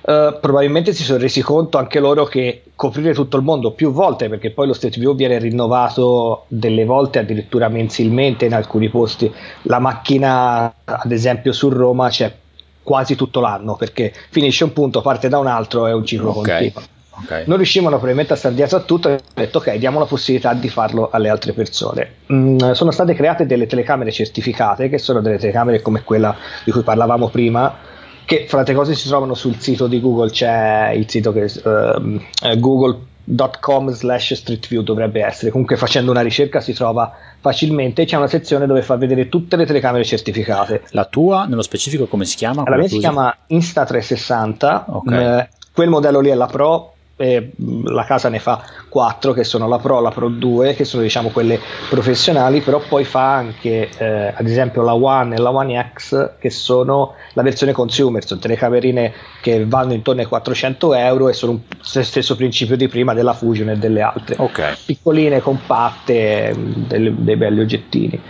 Uh, 0.00 0.40
probabilmente 0.40 0.94
si 0.94 1.02
sono 1.02 1.18
resi 1.18 1.42
conto 1.42 1.76
anche 1.76 2.00
loro 2.00 2.24
che 2.24 2.62
coprire 2.80 3.12
tutto 3.12 3.36
il 3.36 3.42
mondo 3.42 3.72
più 3.72 3.92
volte, 3.92 4.30
perché 4.30 4.52
poi 4.52 4.66
lo 4.66 4.72
Street 4.72 4.98
View 4.98 5.14
viene 5.14 5.38
rinnovato 5.38 6.44
delle 6.48 6.86
volte 6.86 7.18
addirittura 7.18 7.68
mensilmente 7.68 8.46
in 8.46 8.54
alcuni 8.54 8.88
posti. 8.88 9.30
La 9.64 9.78
macchina, 9.78 10.72
ad 10.82 11.12
esempio, 11.12 11.52
su 11.52 11.68
Roma 11.68 12.08
c'è 12.08 12.34
quasi 12.82 13.16
tutto 13.16 13.40
l'anno 13.40 13.76
perché 13.76 14.14
finisce 14.30 14.64
un 14.64 14.72
punto, 14.72 15.02
parte 15.02 15.28
da 15.28 15.36
un 15.36 15.46
altro, 15.46 15.88
è 15.88 15.92
un 15.92 16.06
ciclo 16.06 16.30
okay. 16.30 16.72
continuo. 16.72 16.98
Okay. 17.22 17.44
Non 17.46 17.58
riuscivano 17.58 17.96
probabilmente 17.96 18.32
a 18.32 18.36
stare 18.36 18.54
dietro 18.54 18.78
a 18.78 18.80
tutto 18.80 19.08
e 19.08 19.12
hanno 19.12 19.20
detto 19.34 19.58
ok, 19.58 19.74
diamo 19.74 19.98
la 19.98 20.06
possibilità 20.06 20.54
di 20.54 20.70
farlo 20.70 21.10
alle 21.12 21.28
altre 21.28 21.52
persone. 21.52 22.12
Mm, 22.32 22.70
sono 22.70 22.90
state 22.92 23.12
create 23.12 23.44
delle 23.44 23.66
telecamere 23.66 24.10
certificate, 24.10 24.88
che 24.88 24.96
sono 24.96 25.20
delle 25.20 25.36
telecamere 25.36 25.82
come 25.82 26.02
quella 26.02 26.34
di 26.64 26.70
cui 26.70 26.82
parlavamo 26.82 27.28
prima, 27.28 27.76
che 28.30 28.46
fra 28.46 28.62
le 28.62 28.74
cose 28.74 28.94
si 28.94 29.08
trovano 29.08 29.34
sul 29.34 29.58
sito 29.58 29.88
di 29.88 30.00
Google, 30.00 30.30
c'è 30.30 30.92
il 30.94 31.10
sito 31.10 31.32
che 31.32 31.50
uh, 31.64 32.58
google.com 32.60 33.90
slash 33.90 34.34
street 34.34 34.68
view 34.68 34.82
dovrebbe 34.82 35.20
essere, 35.20 35.50
comunque 35.50 35.76
facendo 35.76 36.12
una 36.12 36.20
ricerca 36.20 36.60
si 36.60 36.72
trova 36.72 37.12
facilmente, 37.40 38.04
c'è 38.04 38.16
una 38.16 38.28
sezione 38.28 38.68
dove 38.68 38.82
fa 38.82 38.94
vedere 38.94 39.28
tutte 39.28 39.56
le 39.56 39.66
telecamere 39.66 40.04
certificate. 40.04 40.82
La 40.90 41.06
tua, 41.06 41.46
nello 41.46 41.62
specifico, 41.62 42.06
come 42.06 42.24
si 42.24 42.36
chiama? 42.36 42.62
La 42.68 42.76
mia 42.76 42.86
si 42.86 42.98
chiama 42.98 43.36
Insta360, 43.48 44.84
okay. 44.86 45.38
eh, 45.40 45.48
quel 45.72 45.88
modello 45.88 46.20
lì 46.20 46.28
è 46.28 46.34
la 46.34 46.46
Pro, 46.46 46.92
eh, 47.20 47.50
la 47.84 48.04
casa 48.04 48.30
ne 48.30 48.38
fa 48.38 48.64
4 48.88 49.32
che 49.34 49.44
sono 49.44 49.68
la 49.68 49.78
Pro, 49.78 50.00
la 50.00 50.10
Pro 50.10 50.28
2 50.28 50.74
che 50.74 50.84
sono 50.84 51.02
diciamo 51.02 51.28
quelle 51.28 51.60
professionali 51.90 52.62
però 52.62 52.80
poi 52.80 53.04
fa 53.04 53.34
anche 53.34 53.90
eh, 53.98 54.32
ad 54.34 54.46
esempio 54.46 54.82
la 54.82 54.94
One 54.94 55.34
e 55.34 55.38
la 55.38 55.50
One 55.50 55.92
X 55.94 56.38
che 56.38 56.48
sono 56.48 57.14
la 57.34 57.42
versione 57.42 57.72
consumer 57.72 58.24
sono 58.24 58.40
telecamerine 58.40 59.12
che 59.42 59.66
vanno 59.66 59.92
intorno 59.92 60.22
ai 60.22 60.26
400 60.26 60.94
euro 60.94 61.28
e 61.28 61.34
sono 61.34 61.60
lo 61.68 62.02
stesso 62.02 62.36
principio 62.36 62.76
di 62.76 62.88
prima 62.88 63.12
della 63.12 63.34
Fusion 63.34 63.68
e 63.68 63.76
delle 63.76 64.00
altre 64.00 64.36
okay. 64.38 64.74
piccoline, 64.86 65.40
compatte 65.40 66.54
delle, 66.56 67.12
dei 67.18 67.36
belli 67.36 67.60
oggettini 67.60 68.20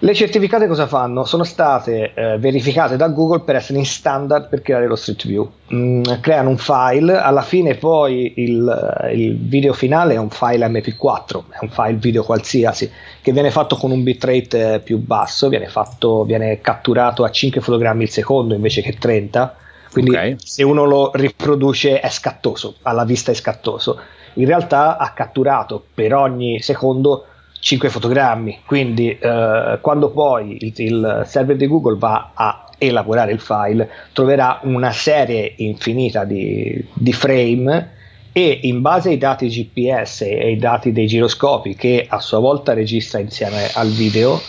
le 0.00 0.14
certificate 0.14 0.68
cosa 0.68 0.86
fanno? 0.86 1.24
Sono 1.24 1.42
state 1.42 2.12
eh, 2.14 2.38
verificate 2.38 2.96
da 2.96 3.08
Google 3.08 3.40
per 3.40 3.56
essere 3.56 3.78
in 3.78 3.84
standard 3.84 4.48
per 4.48 4.62
creare 4.62 4.86
lo 4.86 4.94
Street 4.94 5.26
View. 5.26 5.50
Mm, 5.74 6.02
creano 6.20 6.50
un 6.50 6.56
file, 6.56 7.16
alla 7.16 7.42
fine 7.42 7.74
poi 7.74 8.34
il, 8.36 9.08
il, 9.12 9.36
video 9.36 9.72
finale 9.72 10.14
è 10.14 10.18
un 10.18 10.30
file 10.30 10.68
MP4, 10.68 11.42
è 11.50 11.58
un 11.62 11.70
file 11.70 11.94
video 11.94 12.22
qualsiasi, 12.22 12.88
che 13.20 13.32
viene 13.32 13.50
fatto 13.50 13.74
con 13.74 13.90
un 13.90 14.04
bitrate 14.04 14.74
eh, 14.74 14.80
più 14.80 14.98
basso, 14.98 15.48
viene, 15.48 15.66
fatto, 15.66 16.22
viene 16.22 16.60
catturato 16.60 17.24
a 17.24 17.30
5 17.30 17.60
fotogrammi 17.60 18.04
al 18.04 18.10
secondo 18.10 18.54
invece 18.54 18.82
che 18.82 18.94
30, 18.94 19.56
quindi 19.90 20.10
okay. 20.10 20.36
se 20.38 20.62
uno 20.62 20.84
lo 20.84 21.10
riproduce 21.12 21.98
è 21.98 22.08
scattoso, 22.08 22.76
alla 22.82 23.04
vista 23.04 23.32
è 23.32 23.34
scattoso. 23.34 23.98
In 24.34 24.46
realtà 24.46 24.96
ha 24.96 25.10
catturato 25.10 25.82
per 25.92 26.14
ogni 26.14 26.60
secondo 26.60 27.24
5 27.60 27.88
fotogrammi, 27.88 28.60
quindi 28.64 29.16
eh, 29.18 29.78
quando 29.80 30.10
poi 30.10 30.58
il, 30.60 30.72
il, 30.76 31.22
server 31.26 31.56
di 31.56 31.66
Google 31.66 31.98
va 31.98 32.30
a 32.34 32.64
elaborare 32.78 33.32
il 33.32 33.40
file 33.40 33.90
troverà 34.12 34.60
una 34.62 34.92
serie 34.92 35.54
infinita 35.56 36.24
di, 36.24 36.82
di 36.92 37.12
frame 37.12 37.96
e 38.32 38.60
in 38.62 38.80
base 38.80 39.08
ai 39.08 39.18
dati 39.18 39.48
GPS 39.48 40.22
e 40.22 40.40
ai 40.44 40.56
dati 40.56 40.92
dei 40.92 41.08
giroscopi 41.08 41.74
che 41.74 42.06
a 42.08 42.20
sua 42.20 42.38
volta 42.38 42.72
registra 42.72 43.18
insieme 43.18 43.68
al 43.74 43.88
video 43.88 44.40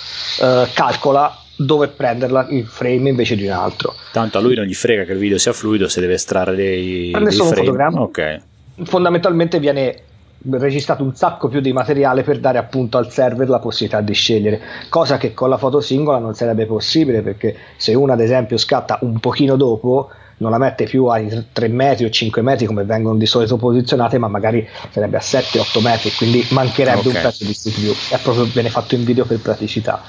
eh, 0.41 0.67
calcola 0.73 1.35
dove 1.55 1.87
prenderla 1.87 2.47
il 2.51 2.65
frame 2.65 3.09
invece 3.09 3.35
di 3.35 3.45
un 3.45 3.51
altro. 3.51 3.95
Tanto 4.13 4.37
a 4.37 4.41
lui 4.41 4.55
non 4.55 4.65
gli 4.65 4.73
frega 4.73 5.03
che 5.03 5.11
il 5.11 5.17
video 5.17 5.37
sia 5.37 5.51
fluido 5.51 5.89
se 5.89 5.99
deve 5.99 6.13
estrarre 6.13 6.55
dei, 6.55 7.09
Prende 7.11 7.29
dei 7.29 7.37
solo 7.37 7.49
un 7.49 7.55
frame. 7.55 7.67
fotogramma. 7.67 8.01
Ok. 8.01 8.41
Fondamentalmente 8.83 9.59
viene 9.59 10.03
registrato 10.51 11.03
un 11.03 11.15
sacco 11.15 11.47
più 11.47 11.59
di 11.59 11.73
materiale 11.73 12.23
per 12.23 12.39
dare 12.39 12.57
appunto 12.57 12.97
al 12.97 13.11
server 13.11 13.49
la 13.49 13.59
possibilità 13.59 14.01
di 14.01 14.13
scegliere, 14.13 14.61
cosa 14.89 15.17
che 15.17 15.33
con 15.33 15.49
la 15.49 15.57
foto 15.57 15.81
singola 15.81 16.17
non 16.17 16.33
sarebbe 16.33 16.65
possibile 16.65 17.21
perché 17.21 17.55
se 17.77 17.93
uno 17.93 18.13
ad 18.13 18.21
esempio 18.21 18.57
scatta 18.57 18.99
un 19.01 19.19
pochino 19.19 19.55
dopo 19.55 20.09
non 20.37 20.51
la 20.51 20.57
mette 20.57 20.85
più 20.85 21.05
ai 21.07 21.47
3 21.51 21.67
metri 21.67 22.05
o 22.05 22.09
5 22.09 22.41
metri 22.41 22.65
come 22.65 22.83
vengono 22.83 23.17
di 23.17 23.25
solito 23.25 23.57
posizionate, 23.57 24.17
ma 24.17 24.29
magari 24.29 24.65
sarebbe 24.89 25.17
a 25.17 25.21
7-8 25.21 25.81
metri, 25.81 26.11
quindi 26.11 26.45
mancherebbe 26.51 26.99
Ok. 26.99 27.05
un 27.07 27.21
pezzo 27.21 27.43
di 27.43 27.53
street 27.53 27.79
view. 27.79 27.93
È 28.09 28.17
proprio 28.19 28.45
viene 28.45 28.69
fatto 28.69 28.95
in 28.95 29.03
video 29.03 29.25
per 29.25 29.39
praticità. 29.39 30.01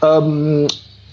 Um, 0.00 0.64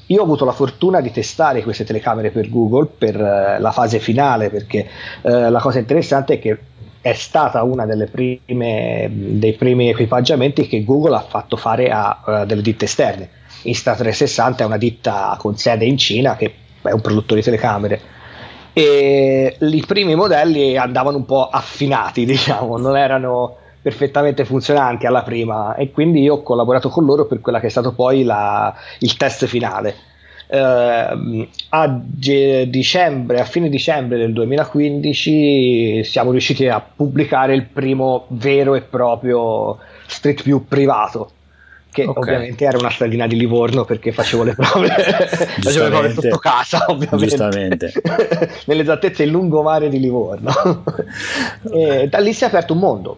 io 0.07 0.19
ho 0.19 0.23
avuto 0.23 0.45
la 0.45 0.51
fortuna 0.51 1.01
di 1.01 1.09
testare 1.09 1.63
queste 1.63 1.85
telecamere 1.85 2.31
per 2.31 2.49
Google 2.49 2.87
per 2.97 3.15
eh, 3.15 3.59
la 3.59 3.71
fase 3.71 3.99
finale, 3.99 4.49
perché 4.49 4.87
eh, 5.21 5.49
la 5.49 5.59
cosa 5.59 5.79
interessante 5.79 6.33
è 6.33 6.39
che 6.39 6.57
è 7.01 7.13
stata 7.13 7.63
una 7.63 7.85
delle 7.85 8.05
prime 8.05 9.09
dei 9.09 9.53
primi 9.53 9.89
equipaggiamenti 9.89 10.67
che 10.67 10.83
Google 10.83 11.15
ha 11.15 11.21
fatto 11.21 11.57
fare 11.57 11.89
a 11.89 12.21
eh, 12.25 12.45
delle 12.45 12.61
ditte 12.61 12.85
esterne. 12.85 13.29
Insta360 13.63 14.57
è 14.57 14.63
una 14.65 14.77
ditta 14.77 15.35
con 15.39 15.57
sede 15.57 15.85
in 15.85 15.97
Cina 15.97 16.35
che 16.35 16.53
è 16.81 16.91
un 16.91 17.01
produttore 17.01 17.39
di 17.41 17.45
telecamere 17.45 18.01
e 18.73 19.57
i 19.59 19.83
primi 19.85 20.15
modelli 20.15 20.77
andavano 20.77 21.17
un 21.17 21.25
po' 21.25 21.47
affinati, 21.47 22.25
diciamo, 22.25 22.77
non 22.77 22.95
erano 22.97 23.57
perfettamente 23.81 24.45
funzionanti 24.45 25.07
alla 25.07 25.23
prima 25.23 25.75
e 25.75 25.91
quindi 25.91 26.21
io 26.21 26.35
ho 26.35 26.43
collaborato 26.43 26.89
con 26.89 27.03
loro 27.03 27.25
per 27.25 27.41
quella 27.41 27.59
che 27.59 27.67
è 27.67 27.69
stato 27.69 27.93
poi 27.93 28.23
la- 28.23 28.73
il 28.99 29.17
test 29.17 29.45
finale. 29.47 29.95
Eh, 30.53 31.47
a 31.69 32.01
dicembre, 32.67 33.39
a 33.39 33.45
fine 33.45 33.69
dicembre 33.69 34.17
del 34.17 34.33
2015 34.33 36.03
siamo 36.03 36.31
riusciti 36.31 36.67
a 36.67 36.81
pubblicare 36.81 37.53
il 37.53 37.67
primo 37.67 38.25
vero 38.27 38.75
e 38.75 38.81
proprio 38.81 39.77
Street 40.07 40.43
View 40.43 40.65
privato 40.67 41.31
che 41.89 42.03
Ok. 42.03 42.17
ovviamente 42.17 42.65
era 42.65 42.77
una 42.77 42.89
stradina 42.89 43.27
di 43.27 43.37
Livorno 43.37 43.85
perché 43.85 44.11
facevo 44.11 44.43
le 44.43 44.53
prove, 44.55 44.87
facevo 45.61 45.83
le 45.85 45.89
prove 45.89 46.13
sotto 46.13 46.37
casa 46.37 46.85
ovviamente 46.89 47.27
Giustamente. 47.27 47.93
nell'esattezza 48.67 49.23
il 49.23 49.29
lungomare 49.29 49.87
di 49.87 50.01
Livorno 50.01 50.51
e 51.71 52.09
da 52.09 52.17
lì 52.19 52.33
si 52.33 52.43
è 52.43 52.47
aperto 52.47 52.73
un 52.73 52.79
mondo 52.79 53.17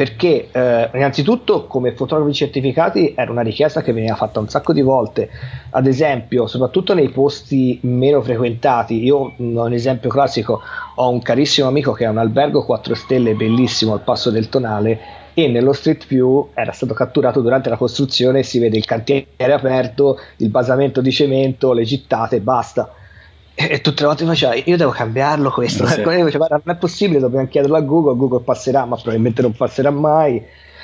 perché 0.00 0.48
eh, 0.50 0.88
innanzitutto 0.94 1.66
come 1.66 1.92
fotografi 1.92 2.32
certificati 2.32 3.12
era 3.14 3.30
una 3.30 3.42
richiesta 3.42 3.82
che 3.82 3.92
veniva 3.92 4.14
fatta 4.14 4.40
un 4.40 4.48
sacco 4.48 4.72
di 4.72 4.80
volte. 4.80 5.28
Ad 5.72 5.86
esempio 5.86 6.46
soprattutto 6.46 6.94
nei 6.94 7.10
posti 7.10 7.78
meno 7.82 8.22
frequentati. 8.22 9.04
Io 9.04 9.34
mh, 9.36 9.56
un 9.56 9.72
esempio 9.74 10.08
classico. 10.08 10.62
Ho 10.94 11.10
un 11.10 11.20
carissimo 11.20 11.68
amico 11.68 11.92
che 11.92 12.06
ha 12.06 12.10
un 12.10 12.16
albergo 12.16 12.64
4 12.64 12.94
stelle 12.94 13.34
bellissimo 13.34 13.92
al 13.92 14.00
passo 14.00 14.30
del 14.30 14.48
Tonale 14.48 14.98
e 15.34 15.48
nello 15.48 15.74
Street 15.74 16.06
View 16.06 16.48
era 16.54 16.72
stato 16.72 16.94
catturato 16.94 17.42
durante 17.42 17.68
la 17.68 17.76
costruzione. 17.76 18.42
Si 18.42 18.58
vede 18.58 18.78
il 18.78 18.86
cantiere 18.86 19.52
aperto 19.52 20.18
il 20.38 20.48
basamento 20.48 21.02
di 21.02 21.12
cemento 21.12 21.74
le 21.74 21.84
gittate 21.84 22.40
basta 22.40 22.90
e 23.54 23.80
tutte 23.80 24.00
le 24.02 24.06
volte 24.08 24.24
faceva 24.24 24.54
io 24.54 24.76
devo 24.76 24.90
cambiarlo 24.90 25.50
questo 25.50 25.84
Eh, 25.84 25.88
sì. 26.30 26.36
"Guarda, 26.36 26.60
non 26.64 26.74
è 26.74 26.78
possibile 26.78 27.20
dobbiamo 27.20 27.46
chiederlo 27.46 27.76
a 27.76 27.80
Google 27.80 28.16
Google 28.16 28.42
passerà 28.42 28.84
ma 28.84 28.94
probabilmente 28.96 29.42
non 29.42 29.52
passerà 29.52 29.90
mai 29.90 30.42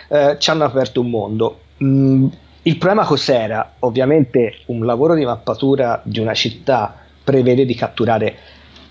Eh, 0.09 0.37
ci 0.39 0.51
hanno 0.51 0.65
aperto 0.65 1.01
un 1.01 1.11
mondo 1.11 1.61
Mm, 1.83 2.27
il 2.63 2.79
problema 2.79 3.05
cos'era? 3.07 3.75
ovviamente 3.81 4.61
un 4.67 4.85
lavoro 4.87 5.15
di 5.15 5.25
mappatura 5.27 6.01
di 6.05 6.21
una 6.21 6.33
città 6.33 6.95
prevede 7.23 7.67
di 7.67 7.75
catturare 7.75 8.35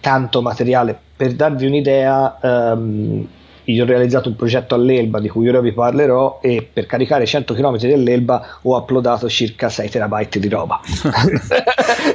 tanto 0.01 0.41
materiale 0.43 0.95
per 1.15 1.33
darvi 1.33 1.65
un'idea 1.65 2.37
ehm, 2.41 3.27
io 3.65 3.83
ho 3.83 3.87
realizzato 3.87 4.29
un 4.29 4.35
progetto 4.35 4.75
all'Elba 4.75 5.19
di 5.19 5.29
cui 5.29 5.47
ora 5.49 5.59
vi 5.59 5.71
parlerò 5.71 6.39
e 6.41 6.67
per 6.71 6.85
caricare 6.85 7.25
100 7.25 7.53
km 7.53 7.77
dell'Elba 7.77 8.59
ho 8.61 8.77
uploadato 8.77 9.27
circa 9.29 9.69
6 9.69 9.89
terabyte 9.89 10.39
di 10.39 10.49
roba 10.49 10.79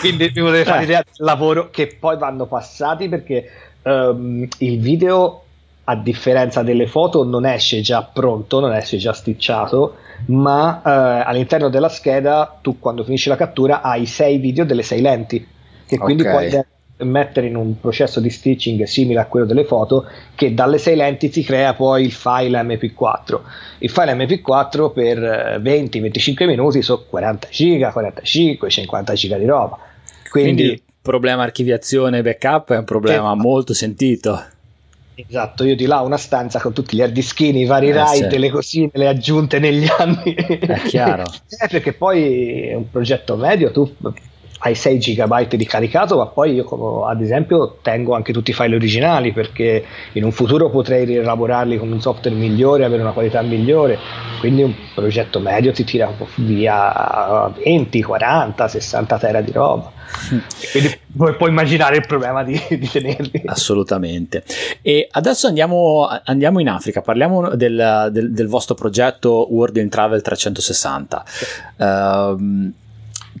quindi 0.00 0.28
vi 0.28 0.40
potete 0.40 0.64
fare 0.64 0.78
Eh. 0.78 0.80
l'idea 0.80 1.02
del 1.04 1.26
lavoro 1.26 1.68
che 1.70 1.96
poi 1.98 2.16
vanno 2.16 2.46
passati 2.46 3.08
perché 3.08 3.48
ehm, 3.82 4.46
il 4.58 4.80
video 4.80 5.42
a 5.84 5.96
differenza 5.96 6.62
delle 6.62 6.86
foto 6.86 7.24
non 7.24 7.46
esce 7.46 7.80
già 7.80 8.02
pronto 8.02 8.60
non 8.60 8.74
esce 8.74 8.96
già 8.98 9.12
sticciato 9.12 9.96
ma 10.26 10.82
eh, 10.84 11.24
all'interno 11.26 11.68
della 11.68 11.88
scheda 11.88 12.58
tu 12.60 12.78
quando 12.78 13.04
finisci 13.04 13.28
la 13.28 13.36
cattura 13.36 13.80
hai 13.80 14.06
6 14.06 14.38
video 14.38 14.64
delle 14.64 14.82
6 14.82 15.00
lenti 15.00 15.46
che 15.86 15.98
quindi 15.98 16.22
Ok. 16.22 16.30
puoi 16.30 16.48
mettere 17.02 17.46
in 17.46 17.56
un 17.56 17.78
processo 17.80 18.20
di 18.20 18.30
stitching 18.30 18.82
simile 18.84 19.20
a 19.20 19.26
quello 19.26 19.46
delle 19.46 19.64
foto 19.64 20.06
che 20.34 20.54
dalle 20.54 20.78
6 20.78 20.96
lenti 20.96 21.28
ti 21.28 21.42
crea 21.42 21.74
poi 21.74 22.04
il 22.04 22.12
file 22.12 22.60
MP4 22.62 23.38
il 23.78 23.90
file 23.90 24.12
MP4 24.14 24.92
per 24.92 25.22
eh, 25.22 25.58
20-25 25.58 26.46
minuti 26.46 26.82
sono 26.82 27.04
40 27.08 27.48
giga 27.50 27.90
45 27.92 28.68
50 28.70 29.12
giga 29.14 29.36
di 29.38 29.44
roba 29.46 29.78
Quindi, 30.30 30.54
quindi, 30.54 30.72
il 30.74 30.82
problema 31.02 31.42
archiviazione 31.42 32.18
e 32.18 32.22
backup 32.22 32.72
è 32.72 32.76
un 32.78 32.84
problema 32.84 33.32
Sì. 33.32 33.38
molto 33.38 33.74
sentito. 33.74 34.42
esatto 35.14 35.64
io 35.64 35.76
di 35.76 35.86
là 35.86 36.02
ho 36.02 36.06
una 36.06 36.16
stanza 36.16 36.60
con 36.60 36.72
tutti 36.72 36.96
gli 36.96 37.02
hard 37.02 37.12
dischini 37.12 37.62
i 37.62 37.64
vari 37.66 37.88
Eh, 37.88 37.92
RAID 37.92 38.30
sì. 38.30 38.38
le 38.38 38.50
cosine 38.50 38.90
le 38.94 39.08
aggiunte 39.08 39.58
negli 39.58 39.86
anni 39.98 40.34
È 40.34 40.80
chiaro. 40.86 41.24
Eh, 41.62 41.68
perché 41.68 41.92
poi 41.92 42.68
è 42.68 42.74
un 42.74 42.88
progetto 42.90 43.36
medio 43.36 43.70
tu 43.70 43.92
hai 44.62 44.74
6 44.74 44.98
GB 44.98 45.54
di 45.54 45.64
caricato, 45.66 46.16
ma 46.16 46.26
poi 46.26 46.54
io 46.54 47.06
ad 47.06 47.20
esempio 47.22 47.78
tengo 47.82 48.14
anche 48.14 48.32
tutti 48.32 48.50
i 48.50 48.54
file 48.54 48.74
originali 48.74 49.32
perché 49.32 49.84
in 50.12 50.24
un 50.24 50.32
futuro 50.32 50.68
potrei 50.70 51.04
rielaborarli 51.06 51.78
con 51.78 51.90
un 51.90 52.00
software 52.00 52.36
migliore, 52.36 52.84
avere 52.84 53.00
una 53.02 53.12
qualità 53.12 53.40
migliore. 53.42 53.98
Quindi 54.38 54.62
un 54.62 54.74
progetto 54.94 55.40
medio 55.40 55.72
ti 55.72 55.84
tira 55.84 56.10
via 56.36 57.50
20, 57.62 58.02
40, 58.02 58.68
60 58.68 59.18
tera 59.18 59.40
di 59.40 59.52
roba. 59.52 59.92
Quindi 60.72 60.98
puoi, 61.16 61.50
immaginare 61.50 61.96
il 61.96 62.06
problema 62.06 62.42
di, 62.42 62.60
di 62.68 62.88
tenerli. 62.88 63.42
Assolutamente. 63.46 64.42
E 64.82 65.08
adesso 65.10 65.46
andiamo, 65.46 66.06
andiamo 66.24 66.58
in 66.60 66.68
Africa, 66.68 67.00
parliamo 67.00 67.54
del, 67.54 68.08
del- 68.12 68.32
del 68.32 68.46
vostro 68.48 68.74
progetto 68.74 69.46
World 69.50 69.76
in 69.76 69.88
Travel 69.88 70.20
360. 70.20 71.24
Ehm, 71.78 72.72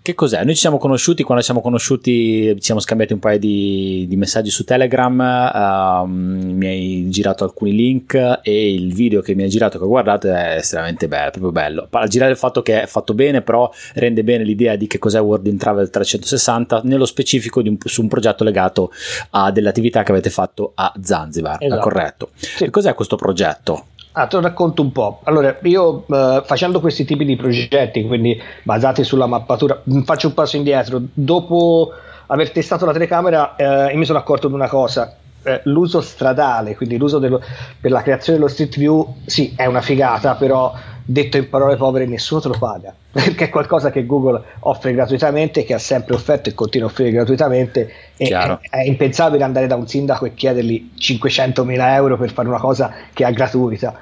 che 0.02 0.14
cos'è? 0.14 0.42
Noi 0.44 0.54
ci 0.54 0.60
siamo 0.60 0.78
conosciuti, 0.78 1.22
quando 1.22 1.42
ci 1.42 1.50
siamo 1.50 1.62
conosciuti 1.62 2.54
ci 2.56 2.62
siamo 2.62 2.80
scambiati 2.80 3.12
un 3.12 3.18
paio 3.18 3.38
di, 3.38 4.06
di 4.08 4.16
messaggi 4.16 4.48
su 4.50 4.64
Telegram, 4.64 5.20
ehm, 5.20 6.52
mi 6.56 6.66
hai 6.66 7.06
girato 7.10 7.44
alcuni 7.44 7.72
link 7.74 8.40
e 8.42 8.72
il 8.74 8.94
video 8.94 9.20
che 9.20 9.34
mi 9.34 9.42
hai 9.42 9.48
girato, 9.48 9.78
che 9.78 9.84
ho 9.84 9.88
guardato, 9.88 10.28
è 10.28 10.56
estremamente 10.56 11.06
bello, 11.08 11.30
proprio 11.30 11.52
bello. 11.52 11.86
Al 11.90 12.08
girare 12.08 12.30
il 12.30 12.36
fatto 12.38 12.62
che 12.62 12.82
è 12.82 12.86
fatto 12.86 13.12
bene, 13.14 13.42
però 13.42 13.70
rende 13.94 14.24
bene 14.24 14.44
l'idea 14.44 14.76
di 14.76 14.86
che 14.86 14.98
cos'è 14.98 15.20
World 15.20 15.46
in 15.46 15.58
Travel 15.58 15.90
360, 15.90 16.80
nello 16.84 17.04
specifico 17.04 17.60
un- 17.60 17.76
su 17.84 18.00
un 18.02 18.08
progetto 18.08 18.42
legato 18.44 18.90
a 19.30 19.50
delle 19.52 19.68
attività 19.68 20.02
che 20.02 20.12
avete 20.12 20.30
fatto 20.30 20.72
a 20.74 20.92
Zanzibar, 21.02 21.58
Esatto. 21.60 21.80
corretto? 21.82 22.30
Sì. 22.36 22.70
Cos'è 22.70 22.94
questo 22.94 23.16
progetto? 23.16 23.84
Ah, 24.12 24.26
te 24.26 24.36
lo 24.36 24.42
racconto 24.42 24.82
un 24.82 24.90
po'. 24.90 25.20
Allora, 25.24 25.56
io 25.62 26.04
eh, 26.08 26.42
facendo 26.44 26.80
questi 26.80 27.04
tipi 27.04 27.24
di 27.24 27.36
progetti, 27.36 28.04
quindi 28.06 28.40
basati 28.64 29.04
sulla 29.04 29.26
mappatura, 29.26 29.80
mh, 29.84 30.00
faccio 30.00 30.26
un 30.28 30.34
passo 30.34 30.56
indietro. 30.56 31.00
Dopo 31.12 31.92
aver 32.26 32.50
testato 32.50 32.84
la 32.86 32.92
telecamera, 32.92 33.54
eh, 33.54 33.94
mi 33.94 34.04
sono 34.04 34.18
accorto 34.18 34.48
di 34.48 34.54
una 34.54 34.68
cosa. 34.68 35.14
Eh, 35.42 35.60
l'uso 35.64 36.00
stradale, 36.00 36.74
quindi 36.76 36.96
l'uso 36.98 37.18
dello- 37.18 37.40
per 37.80 37.90
la 37.92 38.02
creazione 38.02 38.38
dello 38.38 38.50
street 38.50 38.76
view, 38.78 39.14
sì, 39.26 39.54
è 39.56 39.66
una 39.66 39.80
figata, 39.80 40.34
però 40.34 40.72
detto 41.12 41.36
in 41.36 41.48
parole 41.48 41.76
povere, 41.76 42.06
nessuno 42.06 42.40
te 42.40 42.48
lo 42.48 42.56
paga 42.56 42.94
perché 43.10 43.46
è 43.46 43.50
qualcosa 43.50 43.90
che 43.90 44.06
Google 44.06 44.42
offre 44.60 44.92
gratuitamente, 44.92 45.64
che 45.64 45.74
ha 45.74 45.78
sempre 45.78 46.14
offerto 46.14 46.48
e 46.48 46.54
continua 46.54 46.86
a 46.86 46.90
offrire 46.90 47.10
gratuitamente. 47.10 47.92
E 48.16 48.28
è, 48.28 48.58
è 48.70 48.82
impensabile 48.84 49.42
andare 49.42 49.66
da 49.66 49.74
un 49.74 49.88
sindaco 49.88 50.26
e 50.26 50.34
chiedergli 50.34 50.92
500.000 50.96 51.94
euro 51.94 52.16
per 52.16 52.30
fare 52.30 52.46
una 52.46 52.60
cosa 52.60 52.94
che 53.12 53.26
è 53.26 53.32
gratuita. 53.32 53.98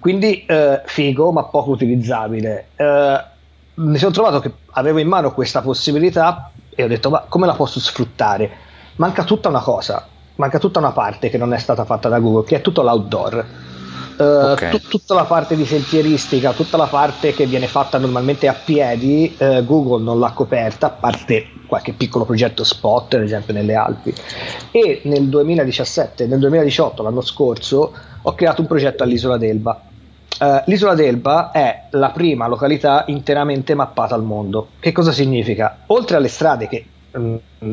Quindi 0.00 0.44
eh, 0.46 0.82
figo, 0.84 1.30
ma 1.30 1.44
poco 1.44 1.70
utilizzabile. 1.70 2.68
Eh, 2.74 3.24
mi 3.74 3.98
sono 3.98 4.10
trovato 4.10 4.40
che 4.40 4.52
avevo 4.72 4.98
in 4.98 5.06
mano 5.06 5.32
questa 5.32 5.62
possibilità 5.62 6.50
e 6.74 6.82
ho 6.82 6.88
detto: 6.88 7.10
Ma 7.10 7.24
come 7.28 7.46
la 7.46 7.54
posso 7.54 7.78
sfruttare? 7.78 8.50
Manca 8.96 9.22
tutta 9.22 9.48
una 9.48 9.60
cosa, 9.60 10.04
manca 10.36 10.58
tutta 10.58 10.80
una 10.80 10.90
parte 10.90 11.28
che 11.28 11.38
non 11.38 11.52
è 11.54 11.58
stata 11.58 11.84
fatta 11.84 12.08
da 12.08 12.18
Google, 12.18 12.44
che 12.44 12.56
è 12.56 12.60
tutto 12.60 12.82
l'outdoor. 12.82 13.46
Eh, 14.18 14.24
Ok. 14.24 14.68
tut- 14.70 14.88
tutta 14.88 15.14
la 15.14 15.24
parte 15.24 15.54
di 15.54 15.64
sentieristica, 15.64 16.52
tutta 16.52 16.76
la 16.76 16.86
parte 16.86 17.32
che 17.32 17.46
viene 17.46 17.68
fatta 17.68 17.98
normalmente 17.98 18.48
a 18.48 18.52
piedi, 18.52 19.34
eh, 19.38 19.64
Google 19.64 20.02
non 20.02 20.18
l'ha 20.18 20.32
coperta, 20.32 20.86
a 20.86 20.90
parte 20.90 21.46
qualche 21.66 21.92
piccolo 21.92 22.24
progetto 22.24 22.64
spot, 22.64 23.14
ad 23.14 23.22
esempio 23.22 23.54
nelle 23.54 23.74
Alpi. 23.74 24.12
E 24.72 25.02
nel 25.04 25.28
2017, 25.28 26.26
nel 26.26 26.40
2018, 26.40 27.02
l'anno 27.02 27.20
scorso, 27.20 27.92
ho 28.22 28.34
creato 28.34 28.60
un 28.62 28.66
progetto 28.66 29.02
all'isola 29.04 29.36
d'Elba. 29.36 29.82
Uh, 30.40 30.62
l'isola 30.66 30.94
d'Elba 30.94 31.50
è 31.50 31.86
la 31.90 32.10
prima 32.10 32.46
località 32.46 33.04
interamente 33.08 33.74
mappata 33.74 34.14
al 34.14 34.22
mondo. 34.22 34.70
Che 34.78 34.92
cosa 34.92 35.10
significa? 35.10 35.78
Oltre 35.86 36.16
alle 36.16 36.28
strade 36.28 36.68
che 36.68 36.84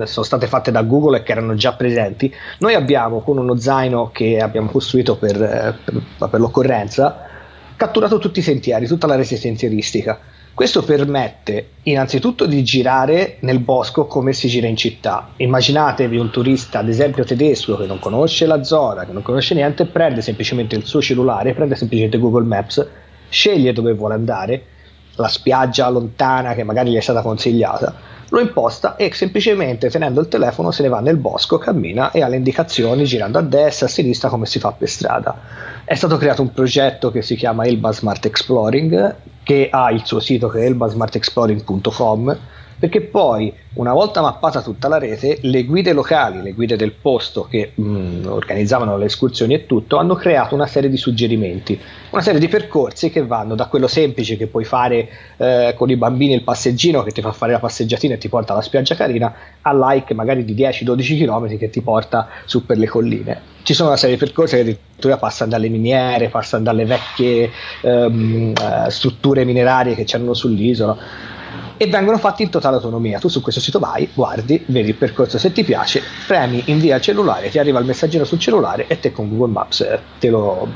sono 0.03 0.25
state 0.25 0.47
fatte 0.47 0.71
da 0.71 0.83
Google 0.83 1.17
e 1.17 1.23
che 1.23 1.31
erano 1.31 1.55
già 1.55 1.73
presenti, 1.73 2.33
noi 2.59 2.73
abbiamo 2.73 3.21
con 3.21 3.37
uno 3.37 3.57
zaino 3.57 4.09
che 4.11 4.39
abbiamo 4.39 4.69
costruito 4.69 5.17
per, 5.17 5.41
eh, 5.41 5.75
per, 5.83 6.29
per 6.29 6.39
l'occorrenza 6.39 7.33
catturato 7.75 8.19
tutti 8.19 8.39
i 8.39 8.43
sentieri, 8.43 8.87
tutta 8.87 9.07
la 9.07 9.15
rete 9.15 9.35
sentieristica. 9.35 10.19
Questo 10.53 10.83
permette 10.83 11.71
innanzitutto 11.83 12.45
di 12.45 12.63
girare 12.63 13.37
nel 13.41 13.59
bosco 13.59 14.05
come 14.07 14.31
si 14.31 14.47
gira 14.47 14.67
in 14.67 14.77
città. 14.77 15.31
Immaginatevi 15.35 16.17
un 16.17 16.29
turista, 16.29 16.79
ad 16.79 16.87
esempio 16.87 17.25
tedesco, 17.25 17.75
che 17.75 17.85
non 17.85 17.99
conosce 17.99 18.45
la 18.45 18.63
zona, 18.63 19.05
che 19.05 19.11
non 19.11 19.21
conosce 19.21 19.53
niente, 19.53 19.85
prende 19.85 20.21
semplicemente 20.21 20.77
il 20.77 20.85
suo 20.85 21.01
cellulare, 21.01 21.53
prende 21.53 21.75
semplicemente 21.75 22.17
Google 22.17 22.45
Maps, 22.45 22.87
sceglie 23.27 23.73
dove 23.73 23.91
vuole 23.91 24.13
andare, 24.13 24.63
la 25.15 25.27
spiaggia 25.27 25.89
lontana 25.89 26.53
che 26.53 26.63
magari 26.63 26.91
gli 26.91 26.97
è 26.97 27.01
stata 27.01 27.21
consigliata, 27.21 27.93
lo 28.29 28.39
imposta 28.39 28.95
e 28.95 29.13
semplicemente 29.13 29.89
tenendo 29.89 30.19
il 30.19 30.27
telefono 30.27 30.71
se 30.71 30.83
ne 30.83 30.89
va 30.89 30.99
nel 30.99 31.17
bosco, 31.17 31.57
cammina 31.57 32.11
e 32.11 32.21
ha 32.21 32.27
le 32.27 32.37
indicazioni 32.37 33.03
girando 33.05 33.37
a 33.37 33.41
destra, 33.41 33.85
a 33.85 33.89
sinistra 33.89 34.29
come 34.29 34.45
si 34.45 34.59
fa 34.59 34.71
per 34.71 34.89
strada. 34.89 35.35
È 35.83 35.93
stato 35.93 36.17
creato 36.17 36.41
un 36.41 36.51
progetto 36.51 37.11
che 37.11 37.21
si 37.21 37.35
chiama 37.35 37.65
Elba 37.65 37.91
Smart 37.91 38.25
Exploring 38.25 39.15
che 39.43 39.69
ha 39.71 39.91
il 39.91 40.01
suo 40.05 40.19
sito 40.19 40.47
che 40.47 40.61
è 40.61 40.65
elbasmartexploring.com 40.65 42.37
perché 42.77 43.01
poi 43.01 43.53
una 43.75 43.93
volta 43.93 44.21
mappata 44.21 44.61
tutta 44.61 44.87
la 44.87 44.97
rete 44.97 45.39
le 45.41 45.63
guide 45.63 45.93
locali, 45.93 46.41
le 46.41 46.53
guide 46.53 46.75
del 46.75 46.91
posto 46.91 47.43
che 47.43 47.71
mh, 47.73 47.83
mm, 47.83 48.25
organizzavano 48.27 48.97
le 48.97 49.05
escursioni 49.05 49.53
e 49.53 49.65
tutto 49.65 49.97
hanno 49.97 50.15
creato 50.15 50.55
una 50.55 50.67
serie 50.67 50.89
di 50.89 50.97
suggerimenti, 50.97 51.79
una 52.11 52.21
serie 52.21 52.39
di 52.39 52.47
percorsi 52.47 53.09
che 53.09 53.25
vanno 53.25 53.55
da 53.55 53.67
quello 53.67 53.87
semplice 53.87 54.37
che 54.37 54.47
puoi 54.47 54.63
fare 54.63 55.09
eh, 55.37 55.73
con 55.75 55.89
i 55.89 55.95
bambini 55.95 56.33
il 56.33 56.43
passeggino 56.43 57.03
che 57.03 57.11
ti 57.11 57.21
fa 57.21 57.31
fare 57.31 57.53
la 57.53 57.59
passeggiatina 57.59 58.15
e 58.15 58.17
ti 58.17 58.29
porta 58.29 58.53
alla 58.53 58.61
spiaggia 58.61 58.95
carina 58.95 59.33
a 59.61 59.73
like 59.73 60.13
magari 60.13 60.45
di 60.45 60.53
10-12 60.53 61.25
km 61.25 61.57
che 61.57 61.69
ti 61.69 61.81
porta 61.81 62.27
su 62.45 62.65
per 62.65 62.77
le 62.77 62.87
colline. 62.87 63.53
Ci 63.63 63.73
sono 63.73 63.89
una 63.89 63.97
serie 63.97 64.15
di 64.15 64.23
percorsi 64.23 64.55
che 64.55 64.61
addirittura 64.61 65.17
passano 65.17 65.49
dalle 65.49 65.69
miniere, 65.69 66.29
passano 66.29 66.63
dalle 66.63 66.85
vecchie 66.85 67.49
ehm, 67.81 68.53
eh, 68.55 68.91
strutture 68.91 69.43
minerarie 69.43 69.95
che 69.95 70.03
c'erano 70.03 70.35
sull'isola 70.35 70.97
e 71.77 71.87
vengono 71.87 72.17
fatti 72.17 72.43
in 72.43 72.49
totale 72.49 72.75
autonomia. 72.75 73.19
Tu 73.19 73.27
su 73.27 73.41
questo 73.41 73.61
sito 73.61 73.79
vai, 73.79 74.09
guardi, 74.13 74.63
vedi 74.67 74.89
il 74.89 74.95
percorso 74.95 75.37
se 75.37 75.51
ti 75.51 75.63
piace, 75.63 76.01
premi, 76.27 76.63
invia 76.65 76.95
il 76.95 77.01
cellulare, 77.01 77.49
ti 77.49 77.59
arriva 77.59 77.79
il 77.79 77.85
messaggino 77.85 78.23
sul 78.23 78.39
cellulare 78.39 78.87
e 78.87 78.99
te 78.99 79.11
con 79.11 79.29
Google 79.29 79.53
Maps 79.53 79.81
eh, 79.81 79.99
te 80.19 80.29
lo, 80.29 80.67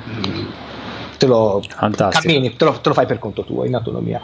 te 1.17 1.25
lo 1.25 1.61
cammini, 2.09 2.55
te 2.55 2.65
lo, 2.65 2.79
te 2.79 2.89
lo 2.89 2.93
fai 2.93 3.05
per 3.05 3.19
conto 3.19 3.43
tuo 3.43 3.65
in 3.65 3.75
autonomia. 3.75 4.21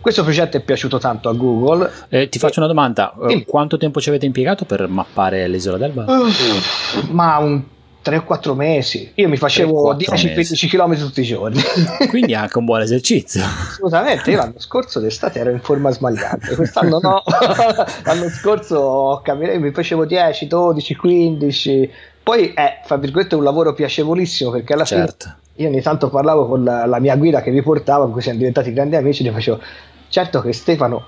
Questo 0.00 0.24
progetto 0.24 0.56
è 0.56 0.60
piaciuto 0.60 0.98
tanto 0.98 1.28
a 1.28 1.32
Google. 1.32 1.88
Eh, 2.08 2.28
ti 2.28 2.40
faccio 2.40 2.58
una 2.58 2.66
domanda: 2.66 3.14
sì. 3.28 3.44
quanto 3.44 3.76
tempo 3.76 4.00
ci 4.00 4.08
avete 4.08 4.26
impiegato 4.26 4.64
per 4.64 4.88
mappare 4.88 5.46
l'isola 5.46 5.78
d'Elba? 5.78 6.06
Uh, 6.08 7.12
ma 7.12 7.38
un 7.38 7.62
3 8.02 8.16
o 8.16 8.24
4 8.24 8.54
mesi. 8.54 9.12
Io 9.14 9.28
mi 9.28 9.36
facevo 9.36 9.94
10-15 9.94 10.68
km 10.68 10.98
tutti 10.98 11.20
i 11.20 11.24
giorni. 11.24 11.60
Quindi 12.10 12.34
anche 12.34 12.58
un 12.58 12.64
buon 12.64 12.80
esercizio. 12.80 13.42
Assolutamente, 13.42 14.30
io 14.30 14.36
l'anno 14.36 14.58
scorso 14.58 15.00
d'estate 15.00 15.38
ero 15.38 15.50
in 15.50 15.60
forma 15.60 15.90
smagliante, 15.90 16.54
quest'anno 16.54 16.98
no. 17.00 17.22
l'anno 18.04 18.28
scorso 18.28 19.20
camminato, 19.22 19.60
mi 19.60 19.70
facevo 19.70 20.04
10, 20.04 20.46
12, 20.46 20.96
15. 20.96 21.90
Poi 22.22 22.52
è, 22.54 22.80
fra 22.84 22.96
virgolette, 22.96 23.34
un 23.34 23.42
lavoro 23.44 23.72
piacevolissimo 23.72 24.50
perché 24.50 24.72
alla 24.74 24.84
certo. 24.84 25.24
fine 25.24 25.40
io 25.56 25.68
ogni 25.68 25.82
tanto 25.82 26.08
parlavo 26.08 26.46
con 26.46 26.64
la, 26.64 26.86
la 26.86 26.98
mia 26.98 27.16
guida 27.16 27.42
che 27.42 27.50
mi 27.50 27.62
portava, 27.62 28.04
con 28.04 28.12
cui 28.12 28.22
siamo 28.22 28.38
diventati 28.38 28.72
grandi 28.72 28.96
amici, 28.96 29.24
e 29.24 29.28
gli 29.28 29.32
facevo, 29.32 29.60
certo 30.08 30.40
che 30.40 30.52
Stefano 30.52 31.04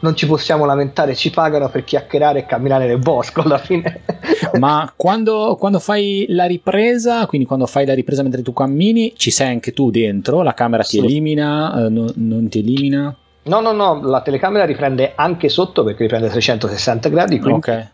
non 0.00 0.14
ci 0.14 0.26
possiamo 0.26 0.64
lamentare, 0.64 1.14
ci 1.14 1.30
pagano 1.30 1.68
per 1.68 1.84
chiacchierare 1.84 2.40
e 2.40 2.46
camminare 2.46 2.86
nel 2.86 2.98
bosco 2.98 3.42
alla 3.42 3.58
fine. 3.58 4.02
Ma 4.58 4.92
quando, 4.94 5.56
quando, 5.58 5.78
fai 5.78 6.26
la 6.28 6.44
ripresa, 6.44 7.26
quindi 7.26 7.46
quando 7.46 7.66
fai 7.66 7.86
la 7.86 7.94
ripresa 7.94 8.22
mentre 8.22 8.42
tu 8.42 8.52
cammini, 8.52 9.14
ci 9.16 9.30
sei 9.30 9.48
anche 9.48 9.72
tu 9.72 9.90
dentro? 9.90 10.42
La 10.42 10.54
camera 10.54 10.82
ti 10.82 10.98
elimina? 10.98 11.86
Eh, 11.86 11.88
no, 11.88 12.10
non 12.14 12.48
ti 12.48 12.58
elimina? 12.58 13.16
No, 13.44 13.60
no, 13.60 13.72
no, 13.72 14.00
la 14.02 14.22
telecamera 14.22 14.64
riprende 14.64 15.12
anche 15.14 15.48
sotto 15.48 15.84
perché 15.84 16.02
riprende 16.02 16.28
360 16.28 17.08
gradi. 17.08 17.38
Quindi 17.38 17.58
okay. 17.58 17.88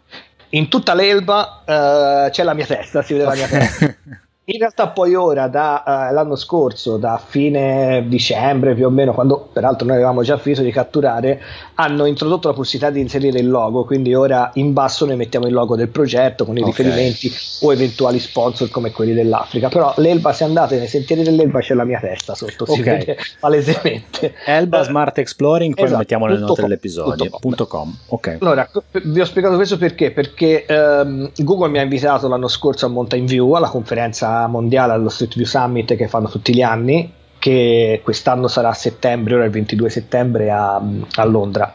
In 0.55 0.69
tutta 0.69 0.95
l'elba 0.95 1.62
uh, 1.65 2.31
c'è 2.31 2.43
la 2.43 2.55
mia 2.55 2.67
testa, 2.67 3.03
si 3.03 3.15
vede 3.15 3.25
la 3.25 3.35
mia 3.35 3.47
testa. 3.47 3.95
In 4.45 4.59
realtà 4.59 4.89
poi 4.89 5.15
ora, 5.15 5.47
dall'anno 5.47 6.33
uh, 6.33 6.37
scorso, 6.37 6.97
da 6.97 7.21
fine 7.25 8.05
dicembre 8.09 8.75
più 8.75 8.87
o 8.87 8.91
meno, 8.91 9.13
quando 9.15 9.49
peraltro 9.53 9.87
noi 9.87 9.95
avevamo 9.95 10.25
già 10.25 10.37
finito 10.37 10.63
di 10.63 10.73
catturare, 10.73 11.41
hanno 11.77 12.07
introdotto 12.07 12.49
la 12.49 12.55
possibilità 12.55 12.91
di 12.91 12.99
inserire 12.99 13.39
il 13.39 13.49
logo, 13.49 13.85
quindi 13.85 14.13
ora 14.15 14.51
in 14.55 14.73
basso 14.73 15.07
noi 15.07 15.15
mettiamo 15.15 15.47
il 15.47 15.53
logo 15.53 15.77
del 15.77 15.91
progetto 15.91 16.45
con 16.45 16.57
i 16.57 16.61
okay. 16.61 16.73
riferimenti 16.73 17.33
o 17.61 17.73
eventuali 17.73 18.19
sponsor 18.19 18.69
come 18.69 18.91
quelli 18.91 19.13
dell'Africa. 19.13 19.69
Però 19.69 19.95
l'Elba, 19.99 20.33
se 20.33 20.43
andate 20.43 20.77
nei 20.77 20.89
sentieri 20.89 21.23
dell'Elba 21.23 21.61
c'è 21.61 21.75
la 21.75 21.85
mia 21.85 22.01
testa 22.01 22.35
sotto, 22.35 22.65
okay. 22.65 22.75
si 22.75 22.83
vede 22.83 23.19
palesemente. 23.39 24.35
Elba 24.45 24.81
uh, 24.81 24.83
Smart 24.83 25.19
Exploring, 25.19 25.75
poi 25.75 25.85
esatto, 25.85 25.93
lo 25.93 25.99
mettiamo 26.01 26.27
nelle 26.27 26.41
note 26.41 26.63
dell'episodio. 26.63 27.31
Punto 27.39 27.69
com. 27.69 27.97
Okay. 28.09 28.39
Allora, 28.41 28.69
vi 29.05 29.21
ho 29.21 29.25
spiegato 29.25 29.55
questo 29.55 29.79
perché? 29.79 30.11
Perché 30.11 30.67
um, 30.69 31.31
Google 31.37 31.69
mi 31.69 31.79
ha 31.79 31.83
invitato 31.83 32.27
l'anno 32.27 32.49
scorso 32.49 32.87
a 32.87 32.89
Mountain 32.89 33.25
View, 33.25 33.53
alla 33.53 33.69
conferenza 33.69 34.31
mondiale 34.49 34.92
allo 34.92 35.09
Street 35.09 35.35
View 35.35 35.47
Summit 35.47 35.95
che 35.95 36.09
fanno 36.09 36.29
tutti 36.29 36.55
gli 36.55 36.62
anni, 36.62 37.12
che 37.38 38.01
quest'anno 38.03 38.49
sarà 38.49 38.68
a 38.68 38.75
settembre, 38.75 39.35
ora 39.35 39.45
il 39.45 39.51
22 39.51 39.90
settembre 39.90 40.51
a, 40.51 40.81
a 41.16 41.25
Londra. 41.25 41.75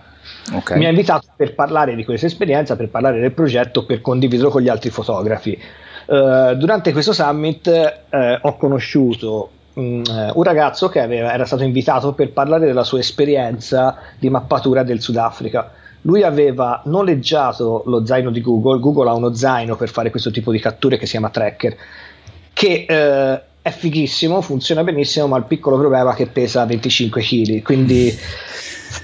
Okay. 0.54 0.78
Mi 0.78 0.86
ha 0.86 0.90
invitato 0.90 1.28
per 1.36 1.56
parlare 1.56 1.96
di 1.96 2.06
questa 2.06 2.26
esperienza, 2.26 2.76
per 2.76 2.90
parlare 2.90 3.20
del 3.20 3.34
progetto, 3.34 3.86
per 3.86 4.02
condividerlo 4.02 4.50
con 4.50 4.62
gli 4.62 4.70
altri 4.70 4.90
fotografi. 4.90 5.60
Uh, 6.06 6.54
durante 6.56 6.94
questo 6.94 7.12
summit 7.12 7.68
uh, 8.10 8.18
ho 8.42 8.56
conosciuto 8.56 9.50
um, 9.74 10.02
un 10.34 10.44
ragazzo 10.44 10.88
che 10.88 11.02
aveva, 11.02 11.34
era 11.34 11.44
stato 11.44 11.64
invitato 11.64 12.14
per 12.14 12.32
parlare 12.32 12.66
della 12.66 12.86
sua 12.86 13.00
esperienza 13.00 13.98
di 14.18 14.30
mappatura 14.30 14.84
del 14.84 15.02
Sudafrica 15.02 15.72
lui 16.02 16.24
aveva 16.24 16.82
noleggiato 16.86 17.84
lo 17.86 18.06
zaino 18.06 18.32
di 18.32 18.42
Google, 18.42 18.80
Google 18.80 19.10
ha 19.10 19.14
uno 19.14 19.34
zaino 19.34 19.76
per 19.76 19.90
fare 19.90 20.10
questo 20.10 20.32
tipo 20.32 20.52
di 20.52 20.60
catture 20.60 20.98
che 20.98 21.06
si 21.06 21.12
chiama 21.12 21.30
Tracker, 21.30 21.76
che 22.58 22.86
eh, 22.90 23.42
è 23.62 23.70
fighissimo, 23.70 24.42
funziona 24.42 24.84
benissimo, 24.84 25.28
ma 25.28 25.38
il 25.38 25.44
piccolo 25.44 25.78
problema 25.78 26.14
è 26.14 26.16
che 26.16 26.26
pesa 26.26 26.66
25 26.66 27.22
kg, 27.22 27.62
quindi 27.62 28.18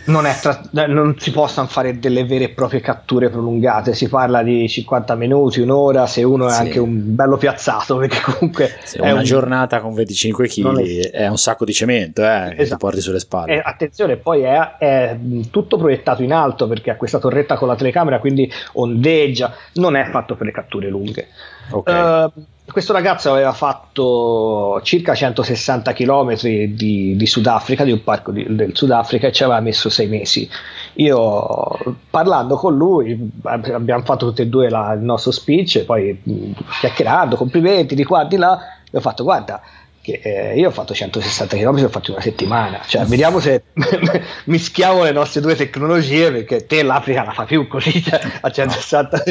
non, 0.06 0.26
tra- 0.42 0.64
non, 0.88 1.14
si 1.20 1.30
possono 1.30 1.68
fare 1.68 2.00
delle 2.00 2.26
vere 2.26 2.46
e 2.46 2.50
proprie 2.50 2.80
catture 2.80 3.30
prolungate, 3.30 3.94
si 3.94 4.10
parla 4.10 4.42
di 4.42 4.68
50 4.68 5.14
minuti, 5.14 5.62
un'ora, 5.62 6.08
se 6.08 6.24
uno 6.24 6.48
è 6.48 6.52
sì. 6.52 6.62
anche 6.62 6.80
un 6.80 7.14
bello 7.14 7.38
piazzato, 7.38 7.98
perché 7.98 8.22
comunque... 8.22 8.72
Sì, 8.86 9.00
una 9.00 9.14
un... 9.14 9.24
giornata 9.24 9.82
con 9.82 9.94
25 9.94 10.48
kg 10.48 10.80
è... 10.80 11.12
è... 11.12 11.28
un 11.28 11.38
sacco 11.38 11.64
di 11.64 11.74
cemento 11.74 12.24
eh, 12.24 12.26
esatto. 12.26 12.50
che 12.50 12.56
ti 12.56 12.62
esatto. 12.64 12.78
porti 12.80 13.02
sulle 13.02 13.20
spalle. 13.20 13.54
E, 13.54 13.62
attenzione, 13.64 14.16
poi 14.16 14.42
è, 14.42 14.78
è, 14.78 15.18
tutto 15.52 15.78
proiettato 15.78 16.24
in 16.24 16.34
alto 16.34 16.68
perché 16.68 16.90
ha 16.90 16.96
questa 16.96 17.20
torretta 17.20 17.56
con 17.56 17.68
la 17.68 17.76
telecamera, 17.76 18.18
quindi 18.18 18.52
ondeggia, 18.74 19.54
non 19.74 19.96
è 19.96 20.10
fatto 20.10 20.36
per 20.36 20.48
le 20.48 20.52
catture 20.52 20.90
lunghe. 20.90 21.28
Okay. 21.70 22.24
Uh, 22.26 22.32
questo 22.72 22.94
ragazzo 22.94 23.32
aveva 23.32 23.52
fatto 23.52 24.80
circa 24.84 25.14
160 25.14 25.92
km 25.94 26.36
di, 26.42 27.16
di 27.16 27.26
Sudafrica, 27.26 27.84
di 27.84 27.92
un 27.92 28.04
parco 28.04 28.32
di, 28.32 28.46
del 28.56 28.76
Sudafrica, 28.76 29.28
e 29.28 29.32
ci 29.32 29.44
aveva 29.44 29.60
messo 29.60 29.90
sei 29.90 30.08
mesi. 30.08 30.50
Io 30.96 31.78
parlando 32.10 32.56
con 32.56 32.76
lui, 32.76 33.32
abbiamo 33.44 34.04
fatto 34.04 34.28
tutti 34.28 34.44
e 34.44 34.48
due 34.48 34.70
la, 34.70 34.94
il 34.94 35.02
nostro 35.02 35.32
speech, 35.32 35.84
poi 35.84 36.54
chiacchierando, 36.80 37.36
complimenti 37.36 37.96
di 37.96 38.04
qua 38.06 38.24
di 38.24 38.38
là, 38.38 38.58
e 38.90 38.98
ho 38.98 39.02
fatto 39.02 39.24
guarda 39.24 39.62
che 40.04 40.20
eh, 40.22 40.60
io 40.60 40.68
ho 40.68 40.72
fatto 40.72 40.94
160 40.94 41.56
km 41.56 41.86
ho 41.86 41.90
fatto 41.90 42.12
una 42.12 42.20
settimana 42.20 42.82
cioè 42.86 43.06
vediamo 43.06 43.40
se 43.40 43.64
mischiamo 44.46 45.04
le 45.04 45.14
nostre 45.14 45.40
due 45.40 45.56
tecnologie 45.56 46.30
perché 46.30 46.66
te 46.66 46.84
l'Africa 46.84 47.24
la 47.24 47.32
fa 47.32 47.46
più 47.46 47.68
così 47.70 48.04
cioè, 48.04 48.20
a 48.42 48.52
160 48.52 49.24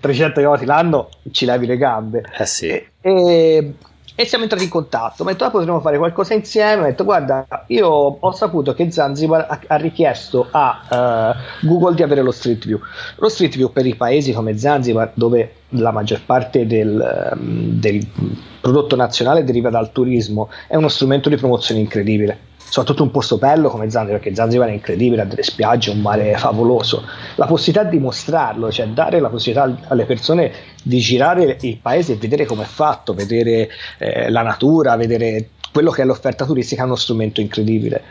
300 0.00 0.40
km 0.40 0.64
l'anno 0.64 1.08
ci 1.30 1.44
levi 1.44 1.66
le 1.66 1.76
gambe 1.76 2.24
eh 2.36 2.46
sì. 2.46 2.66
e, 2.66 2.88
e, 3.00 3.72
e 4.20 4.24
siamo 4.24 4.42
entrati 4.42 4.64
in 4.64 4.70
contatto. 4.70 5.22
Mi 5.22 5.30
ha 5.30 5.32
detto 5.34 5.44
ah, 5.44 5.50
potremmo 5.50 5.78
fare 5.78 5.96
qualcosa 5.96 6.34
insieme. 6.34 6.82
Ho 6.82 6.86
detto 6.86 7.04
guarda 7.04 7.46
io 7.68 7.86
ho 7.86 8.32
saputo 8.32 8.74
che 8.74 8.90
Zanzibar 8.90 9.46
ha, 9.48 9.60
ha 9.68 9.76
richiesto 9.76 10.48
a 10.50 11.36
uh, 11.62 11.66
Google 11.68 11.94
di 11.94 12.02
avere 12.02 12.22
lo 12.22 12.32
Street 12.32 12.66
View. 12.66 12.80
Lo 13.18 13.28
Street 13.28 13.54
View 13.54 13.70
per 13.70 13.86
i 13.86 13.94
paesi 13.94 14.32
come 14.32 14.58
Zanzibar 14.58 15.12
dove 15.14 15.52
la 15.68 15.92
maggior 15.92 16.20
parte 16.26 16.66
del, 16.66 17.30
um, 17.32 17.78
del 17.78 18.04
prodotto 18.60 18.96
nazionale 18.96 19.44
deriva 19.44 19.70
dal 19.70 19.92
turismo 19.92 20.48
è 20.66 20.74
uno 20.74 20.88
strumento 20.88 21.28
di 21.28 21.36
promozione 21.36 21.80
incredibile 21.80 22.46
soprattutto 22.68 23.02
un 23.02 23.10
posto 23.10 23.38
bello 23.38 23.68
come 23.68 23.90
Zanzibar, 23.90 24.20
perché 24.20 24.34
Zanzibar 24.34 24.68
è 24.68 24.72
incredibile, 24.72 25.22
ha 25.22 25.24
delle 25.24 25.42
spiagge, 25.42 25.90
un 25.90 26.00
mare 26.00 26.36
favoloso. 26.36 27.04
La 27.36 27.46
possibilità 27.46 27.88
di 27.88 27.98
mostrarlo, 27.98 28.70
cioè 28.70 28.86
dare 28.88 29.20
la 29.20 29.28
possibilità 29.28 29.88
alle 29.88 30.04
persone 30.04 30.52
di 30.82 30.98
girare 30.98 31.56
il 31.60 31.78
paese 31.78 32.12
e 32.12 32.16
vedere 32.16 32.44
come 32.44 32.64
è 32.64 32.66
fatto, 32.66 33.14
vedere 33.14 33.68
eh, 33.98 34.30
la 34.30 34.42
natura, 34.42 34.96
vedere 34.96 35.50
quello 35.72 35.90
che 35.90 36.02
è 36.02 36.04
l'offerta 36.04 36.44
turistica 36.44 36.82
è 36.82 36.84
uno 36.84 36.96
strumento 36.96 37.40
incredibile. 37.40 38.02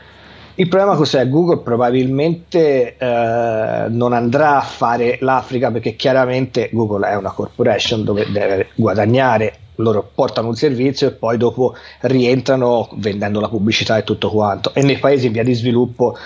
Il 0.55 0.69
problema 0.69 0.95
cos'è? 0.95 1.29
Google 1.29 1.59
probabilmente 1.59 2.97
eh, 2.97 3.85
non 3.89 4.11
andrà 4.13 4.57
a 4.57 4.61
fare 4.61 5.19
l'Africa 5.21 5.69
perché 5.69 5.95
chiaramente 5.95 6.69
Google 6.73 7.07
è 7.09 7.15
una 7.15 7.29
corporation 7.29 8.03
dove 8.03 8.25
deve 8.31 8.69
guadagnare, 8.73 9.53
loro 9.77 10.09
portano 10.13 10.47
un 10.47 10.55
servizio 10.55 11.07
e 11.07 11.11
poi 11.11 11.37
dopo 11.37 11.75
rientrano 12.01 12.89
vendendo 12.95 13.39
la 13.39 13.49
pubblicità 13.49 13.97
e 13.97 14.03
tutto 14.03 14.29
quanto. 14.29 14.73
E 14.73 14.81
nei 14.83 14.97
paesi 14.97 15.27
in 15.27 15.31
via 15.31 15.43
di 15.43 15.53
sviluppo, 15.53 16.17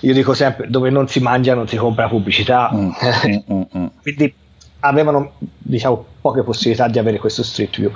io 0.00 0.12
dico 0.12 0.34
sempre, 0.34 0.68
dove 0.68 0.90
non 0.90 1.08
si 1.08 1.20
mangia 1.20 1.54
non 1.54 1.68
si 1.68 1.76
compra 1.76 2.08
pubblicità. 2.08 2.70
Mm, 2.72 2.90
mm, 3.52 3.62
mm. 3.76 3.86
Quindi 4.02 4.34
avevano 4.80 5.32
diciamo, 5.38 6.04
poche 6.20 6.42
possibilità 6.42 6.88
di 6.88 6.98
avere 6.98 7.18
questo 7.18 7.42
street 7.42 7.76
view. 7.76 7.92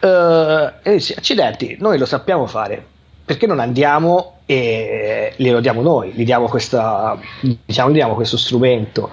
Uh, 0.00 0.72
e 0.82 0.92
dici, 0.92 1.14
accidenti, 1.16 1.76
noi 1.78 1.98
lo 1.98 2.06
sappiamo 2.06 2.46
fare, 2.46 2.84
perché 3.24 3.46
non 3.46 3.60
andiamo 3.60 4.38
e 4.46 5.32
glielo 5.36 5.60
diamo 5.60 5.80
noi, 5.80 6.10
gli 6.12 6.24
diamo, 6.24 6.48
questa, 6.48 7.18
diciamo, 7.64 7.90
gli 7.90 7.94
diamo 7.94 8.14
questo 8.14 8.36
strumento. 8.36 9.10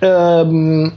Um, 0.00 0.92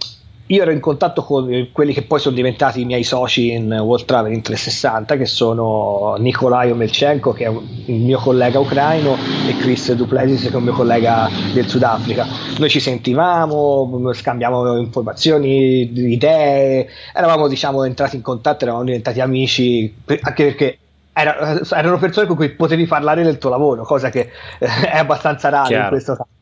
io 0.47 0.61
ero 0.61 0.71
in 0.71 0.79
contatto 0.79 1.23
con 1.23 1.69
quelli 1.71 1.91
che 1.91 2.03
poi 2.03 2.19
sono 2.19 2.35
diventati 2.35 2.81
i 2.81 2.85
miei 2.85 3.03
soci 3.03 3.51
in 3.51 3.71
World 3.71 4.05
Traveling 4.05 4.43
360 4.43 5.17
che 5.17 5.25
sono 5.25 6.15
Nikolai 6.19 6.69
Omelchenko 6.69 7.33
che 7.33 7.45
è 7.45 7.47
un, 7.47 7.65
il 7.85 8.01
mio 8.01 8.19
collega 8.19 8.59
ucraino 8.59 9.17
e 9.47 9.57
Chris 9.57 9.93
Duplessis 9.93 10.43
che 10.43 10.51
è 10.51 10.55
un 10.55 10.63
mio 10.63 10.73
collega 10.73 11.27
del 11.51 11.67
Sudafrica 11.67 12.27
noi 12.59 12.69
ci 12.69 12.79
sentivamo 12.79 14.11
scambiamo 14.13 14.77
informazioni 14.77 15.91
idee 16.13 16.89
eravamo 17.11 17.47
diciamo 17.47 17.83
entrati 17.83 18.15
in 18.15 18.21
contatto 18.21 18.65
eravamo 18.65 18.85
diventati 18.85 19.21
amici 19.21 19.91
anche 20.21 20.43
perché 20.45 20.77
era, 21.11 21.59
erano 21.71 21.97
persone 21.97 22.27
con 22.27 22.35
cui 22.35 22.49
potevi 22.49 22.85
parlare 22.85 23.23
del 23.23 23.39
tuo 23.39 23.49
lavoro 23.49 23.83
cosa 23.83 24.09
che 24.11 24.29
è 24.59 24.97
abbastanza 24.97 25.49
Chiaro. 25.49 25.83
in 25.83 25.89
questo 25.89 26.15
caso 26.15 26.34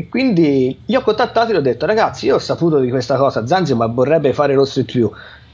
e 0.00 0.08
quindi 0.08 0.80
io 0.86 1.00
ho 1.00 1.02
contattato 1.02 1.52
e 1.52 1.56
ho 1.58 1.60
detto 1.60 1.84
ragazzi 1.84 2.24
io 2.24 2.36
ho 2.36 2.38
saputo 2.38 2.78
di 2.78 2.88
questa 2.88 3.16
cosa, 3.16 3.46
Zanzibar 3.46 3.92
vorrebbe 3.92 4.32
fare 4.32 4.54
lo 4.54 4.64
street 4.64 4.92
view, 4.92 5.12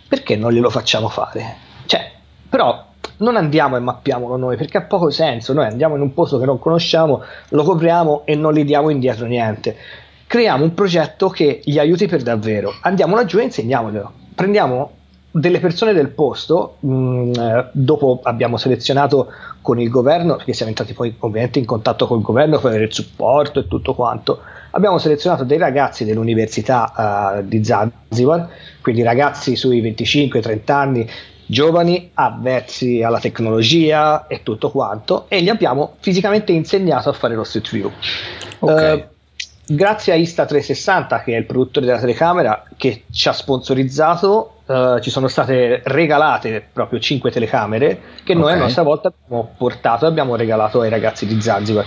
perché 0.09 0.36
non 0.36 0.53
glielo 0.53 0.70
facciamo 0.70 1.09
fare? 1.09 1.57
Cioè, 1.84 2.12
però 2.49 2.84
non 3.18 3.34
andiamo 3.34 3.76
e 3.76 3.80
mappiamolo 3.80 4.36
noi 4.36 4.57
perché 4.57 4.78
ha 4.78 4.82
poco 4.82 5.11
senso, 5.11 5.53
noi 5.53 5.66
andiamo 5.66 5.97
in 5.97 6.01
un 6.01 6.14
posto 6.14 6.38
che 6.38 6.44
non 6.44 6.61
conosciamo, 6.61 7.24
lo 7.49 7.64
copriamo 7.64 8.22
e 8.24 8.36
non 8.36 8.53
gli 8.55 8.64
diamo 8.64 8.90
indietro 8.90 9.26
niente. 9.26 9.76
Creiamo 10.28 10.62
un 10.62 10.74
progetto 10.74 11.28
che 11.28 11.61
gli 11.64 11.80
aiuti 11.80 12.07
per 12.07 12.22
davvero, 12.22 12.72
andiamo 12.82 13.16
laggiù 13.16 13.38
e 13.38 13.42
insegniamolo. 13.42 14.12
Prendiamo 14.32 14.90
delle 15.39 15.61
persone 15.61 15.93
del 15.93 16.09
posto, 16.09 16.76
mh, 16.80 16.89
mm, 16.89 17.32
eh, 17.34 17.68
dopo 17.72 18.20
abbiamo 18.22 18.57
selezionato 18.57 19.28
con 19.61 19.78
il 19.78 19.91
governo, 19.91 20.37
perché 20.37 20.55
siamo 20.55 20.70
entrati 20.70 20.95
poi 20.95 21.14
ovviamente 21.18 21.59
in 21.59 21.66
contatto 21.66 22.07
con 22.07 22.18
il 22.18 22.24
governo 22.24 22.59
per 22.59 22.70
avere 22.70 22.84
il 22.84 22.93
supporto 22.93 23.61
e 23.61 23.68
tutto 23.68 23.95
quanto, 23.95 24.41
abbiamo 24.70 24.97
selezionato 24.97 25.45
dei 25.45 25.59
ragazzi 25.59 26.05
dell'università 26.05 27.37
uh, 27.37 27.47
di 27.47 27.62
Zanzibar, 27.62 28.49
quindi 28.80 29.03
ragazzi 29.03 29.57
sui 29.57 29.82
25-30 29.82 30.72
anni, 30.72 31.11
giovani, 31.45 32.11
avvezzi 32.14 33.03
alla 33.03 33.20
tecnologia 33.20 34.26
e 34.28 34.43
tutto 34.43 34.70
quanto, 34.70 35.26
e 35.28 35.43
gli 35.43 35.51
abbiamo 35.51 35.97
fisicamente 36.01 36.53
insegnato 36.53 37.11
a 37.11 37.12
fare 37.12 37.34
lo 37.34 37.45
street 37.45 37.70
view. 37.70 37.93
Okay. 38.59 38.99
Uh, 38.99 39.05
grazie 39.66 40.14
a 40.14 40.16
Insta360, 40.16 41.22
che 41.22 41.34
è 41.34 41.37
il 41.37 41.45
produttore 41.45 41.84
della 41.84 41.99
telecamera, 41.99 42.64
che 42.76 43.05
ci 43.11 43.28
ha 43.28 43.32
sponsorizzato, 43.32 44.56
uh, 44.67 44.99
ci 45.01 45.11
sono 45.11 45.29
state 45.29 45.83
regalate 45.85 46.67
proprio 46.73 46.99
5 46.99 47.31
telecamere 47.31 48.01
che 48.25 48.33
okay. 48.33 48.37
noi 48.37 48.53
a 48.53 48.57
nostra 48.57 48.83
volta 48.83 49.09
abbiamo 49.09 49.53
portato 49.57 50.05
e 50.05 50.09
abbiamo 50.09 50.37
regalato 50.37 50.81
ai 50.81 50.91
ragazzi 50.91 51.27
di 51.27 51.41
Zanzibar. 51.41 51.85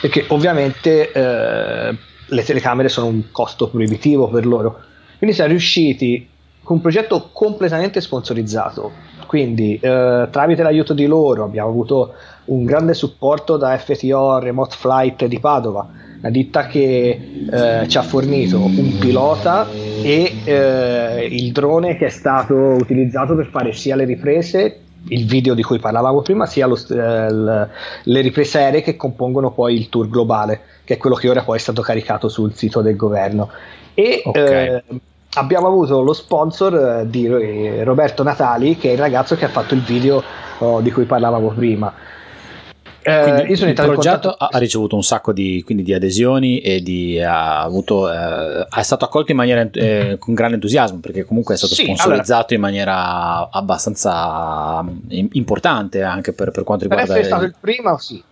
Perché 0.00 0.24
ovviamente 0.28 1.10
uh, 1.14 1.96
le 2.26 2.42
telecamere 2.42 2.88
sono 2.88 3.06
un 3.06 3.30
costo 3.30 3.68
proibitivo 3.68 4.28
per 4.28 4.46
loro. 4.46 4.80
Quindi 5.18 5.34
siamo 5.34 5.50
riusciti 5.50 6.28
con 6.62 6.76
un 6.76 6.82
progetto 6.82 7.30
completamente 7.32 8.00
sponsorizzato. 8.00 8.92
Quindi 9.26 9.74
uh, 9.82 10.28
tramite 10.30 10.62
l'aiuto 10.62 10.94
di 10.94 11.06
loro 11.06 11.44
abbiamo 11.44 11.68
avuto 11.68 12.14
un 12.46 12.64
grande 12.64 12.94
supporto 12.94 13.56
da 13.56 13.76
FTO 13.76 14.38
Remote 14.38 14.76
Flight 14.76 15.26
di 15.26 15.38
Padova 15.38 16.06
una 16.20 16.30
ditta 16.30 16.66
che 16.66 17.46
eh, 17.50 17.88
ci 17.88 17.96
ha 17.96 18.02
fornito 18.02 18.58
un 18.58 18.98
pilota 18.98 19.68
e 19.70 20.32
eh, 20.44 21.28
il 21.30 21.52
drone 21.52 21.96
che 21.96 22.06
è 22.06 22.10
stato 22.10 22.54
utilizzato 22.54 23.34
per 23.34 23.46
fare 23.46 23.72
sia 23.72 23.94
le 23.94 24.04
riprese 24.04 24.80
il 25.08 25.26
video 25.26 25.54
di 25.54 25.62
cui 25.62 25.78
parlavamo 25.78 26.22
prima, 26.22 26.46
sia 26.46 26.66
lo, 26.66 26.76
eh, 26.76 27.68
le 28.02 28.20
riprese 28.20 28.58
aeree 28.58 28.82
che 28.82 28.96
compongono 28.96 29.52
poi 29.52 29.76
il 29.76 29.88
tour 29.88 30.08
globale, 30.08 30.60
che 30.84 30.94
è 30.94 30.96
quello 30.96 31.16
che 31.16 31.28
ora 31.28 31.42
poi 31.42 31.56
è 31.56 31.60
stato 31.60 31.82
caricato 31.82 32.28
sul 32.28 32.52
sito 32.54 32.82
del 32.82 32.96
governo. 32.96 33.48
E 33.94 34.22
okay. 34.24 34.66
eh, 34.66 34.84
abbiamo 35.34 35.68
avuto 35.68 36.02
lo 36.02 36.12
sponsor 36.12 36.74
eh, 36.74 37.08
di 37.08 37.26
Roberto 37.82 38.22
Natali, 38.22 38.76
che 38.76 38.90
è 38.90 38.92
il 38.92 38.98
ragazzo 38.98 39.36
che 39.36 39.44
ha 39.44 39.48
fatto 39.48 39.74
il 39.74 39.82
video 39.82 40.22
oh, 40.58 40.80
di 40.80 40.90
cui 40.90 41.04
parlavamo 41.04 41.48
prima. 41.50 41.92
Eh, 43.08 43.46
io 43.46 43.56
sono 43.56 43.70
il 43.70 43.74
progetto 43.76 44.30
ha, 44.30 44.48
ha, 44.50 44.58
ricevuto 44.58 44.94
un 44.94 45.02
sacco 45.02 45.32
di, 45.32 45.64
di 45.66 45.94
adesioni 45.94 46.60
e 46.60 46.82
di, 46.82 47.20
ha, 47.20 47.62
avuto, 47.62 48.12
eh, 48.12 48.66
è 48.68 48.82
stato 48.82 49.04
accolto 49.04 49.30
in 49.30 49.36
maniera 49.36 49.68
eh, 49.72 50.16
con 50.18 50.34
grande 50.34 50.56
entusiasmo 50.56 50.98
perché 50.98 51.24
comunque 51.24 51.54
è 51.54 51.56
stato 51.56 51.74
sì, 51.74 51.84
sponsorizzato 51.84 52.54
allora, 52.54 52.54
in 52.54 52.60
maniera 52.60 53.50
abbastanza 53.50 54.84
importante 55.08 56.02
anche 56.02 56.32
per, 56.32 56.50
per 56.50 56.64
quanto 56.64 56.84
riguarda... 56.84 57.06
Per 57.06 57.22
essere 57.22 57.34
stato 57.34 57.44
il 57.44 57.54
primo, 57.58 57.96
sì. 57.98 58.22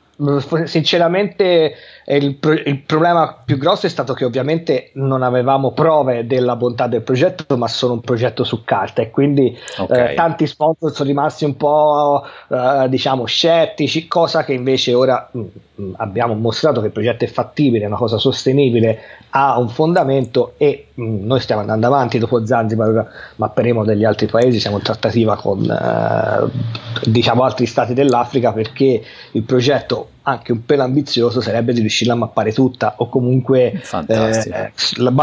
Sinceramente 0.64 1.74
il, 2.14 2.38
il, 2.64 2.82
problema 2.82 3.42
più 3.44 3.58
grosso 3.58 3.86
è 3.86 3.88
stato 3.88 4.14
che 4.14 4.24
ovviamente 4.24 4.90
non 4.94 5.22
avevamo 5.22 5.72
prove 5.72 6.24
della 6.24 6.54
bontà 6.54 6.86
del 6.86 7.02
progetto, 7.02 7.56
ma 7.56 7.66
solo 7.66 7.94
un 7.94 8.00
progetto 8.00 8.44
su 8.44 8.62
carta 8.62 9.02
e 9.02 9.10
quindi 9.10 9.56
okay. 9.76 10.12
eh, 10.12 10.14
tanti 10.14 10.46
sponsor 10.46 10.92
sono 10.92 11.08
rimasti 11.08 11.44
un 11.44 11.56
po' 11.56 12.22
eh, 12.48 12.86
diciamo 12.88 13.24
scettici, 13.24 14.06
cosa 14.06 14.44
che 14.44 14.52
invece 14.52 14.94
ora 14.94 15.28
mh, 15.32 15.38
mm, 15.40 15.44
mh, 15.74 15.94
abbiamo 15.96 16.34
mostrato 16.34 16.78
che 16.78 16.86
il 16.86 16.92
progetto 16.92 17.24
è 17.24 17.28
fattibile, 17.28 17.82
è 17.82 17.88
una 17.88 17.96
cosa 17.96 18.18
sostenibile, 18.18 19.00
ha 19.30 19.58
un 19.58 19.68
fondamento 19.68 20.52
e 20.58 20.86
mh, 20.94 21.02
mm, 21.02 21.26
noi 21.26 21.40
stiamo 21.40 21.62
andando 21.62 21.88
avanti 21.88 22.18
dopo 22.18 22.46
Zanzibar, 22.46 23.08
mapperemo 23.34 23.84
degli 23.84 24.04
altri 24.04 24.26
paesi, 24.26 24.60
siamo 24.60 24.76
in 24.76 24.84
trattativa 24.84 25.34
con 25.34 25.64
eh, 25.68 26.50
diciamo 27.02 27.42
altri 27.42 27.66
stati 27.66 27.94
dell'Africa 27.94 28.52
perché 28.52 29.02
il 29.32 29.42
progetto 29.42 30.10
anche 30.28 30.50
un 30.50 30.64
pelo 30.64 30.82
ambizioso 30.82 31.40
sarebbe 31.40 31.72
di 31.72 31.80
riuscirla 31.80 32.14
a 32.14 32.16
mappare 32.16 32.52
tutta 32.52 32.94
o 32.98 33.08
comunque 33.08 33.80
eh, 34.08 34.72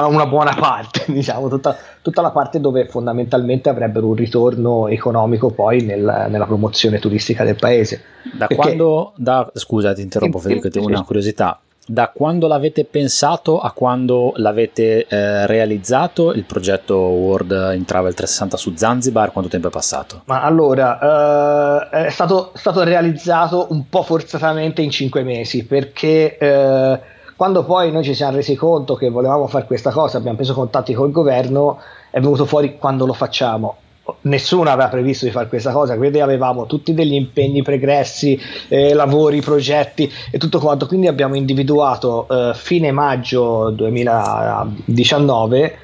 una 0.07 0.25
buona 0.25 0.55
parte, 0.55 1.03
diciamo, 1.11 1.49
tutta, 1.49 1.75
tutta, 2.01 2.21
la 2.21 2.31
parte 2.31 2.61
dove 2.61 2.87
fondamentalmente 2.87 3.67
avrebbero 3.67 4.07
un 4.07 4.15
ritorno 4.15 4.87
economico 4.87 5.49
poi 5.49 5.81
nel, 5.81 6.27
nella 6.29 6.45
promozione 6.45 6.99
turistica 6.99 7.43
del 7.43 7.55
paese. 7.55 8.01
Da 8.31 8.47
Perché, 8.47 8.55
quando, 8.55 9.13
da, 9.17 9.51
scusa 9.53 9.93
ti 9.93 10.01
interrompo 10.01 10.39
Federico, 10.39 10.69
ti 10.69 10.79
una 10.79 11.03
curiosità, 11.03 11.59
da 11.86 12.11
quando 12.13 12.47
l'avete 12.47 12.86
pensato 12.86 13.59
a 13.59 13.71
quando 13.71 14.34
l'avete 14.38 15.05
eh, 15.05 15.45
realizzato 15.47 16.31
il 16.31 16.43
progetto 16.45 16.95
World 16.95 17.73
in 17.75 17.86
Travel 17.86 18.13
360 18.13 18.57
su 18.57 18.73
Zanzibar? 18.75 19.31
Quanto 19.31 19.49
tempo 19.49 19.67
è 19.67 19.71
passato? 19.71 20.21
Ma 20.25 20.41
allora, 20.41 21.89
eh, 21.91 22.05
è 22.05 22.09
stato, 22.09 22.51
stato, 22.55 22.84
realizzato 22.84 23.67
un 23.69 23.89
po' 23.89 24.03
forzatamente 24.03 24.81
in 24.81 24.89
cinque 24.89 25.23
mesi 25.23 25.65
perché 25.65 26.38
eh, 26.38 26.99
quando 27.36 27.65
poi 27.65 27.91
noi 27.91 28.03
ci 28.03 28.13
siamo 28.13 28.36
resi 28.36 28.55
conto 28.55 28.95
che 28.95 29.09
volevamo 29.09 29.47
fare 29.47 29.65
questa 29.65 29.91
cosa, 29.91 30.17
abbiamo 30.17 30.38
preso 30.38 30.53
contatti 30.53 30.93
col 30.93 31.11
governo, 31.11 31.79
è 32.09 32.19
venuto 32.19 32.45
fuori 32.45 32.77
quando 32.77 33.05
lo 33.05 33.13
facciamo 33.13 33.77
nessuno 34.21 34.69
aveva 34.69 34.87
previsto 34.89 35.25
di 35.25 35.31
fare 35.31 35.47
questa 35.47 35.71
cosa, 35.71 35.95
quindi 35.95 36.19
avevamo 36.19 36.65
tutti 36.65 36.93
degli 36.93 37.13
impegni 37.13 37.61
pregressi, 37.61 38.37
eh, 38.67 38.93
lavori, 38.93 39.39
progetti 39.41 40.11
e 40.29 40.37
tutto 40.37 40.59
quanto, 40.59 40.87
quindi 40.87 41.07
abbiamo 41.07 41.35
individuato 41.35 42.27
eh, 42.27 42.51
fine 42.53 42.91
maggio 42.91 43.69
2019 43.69 45.77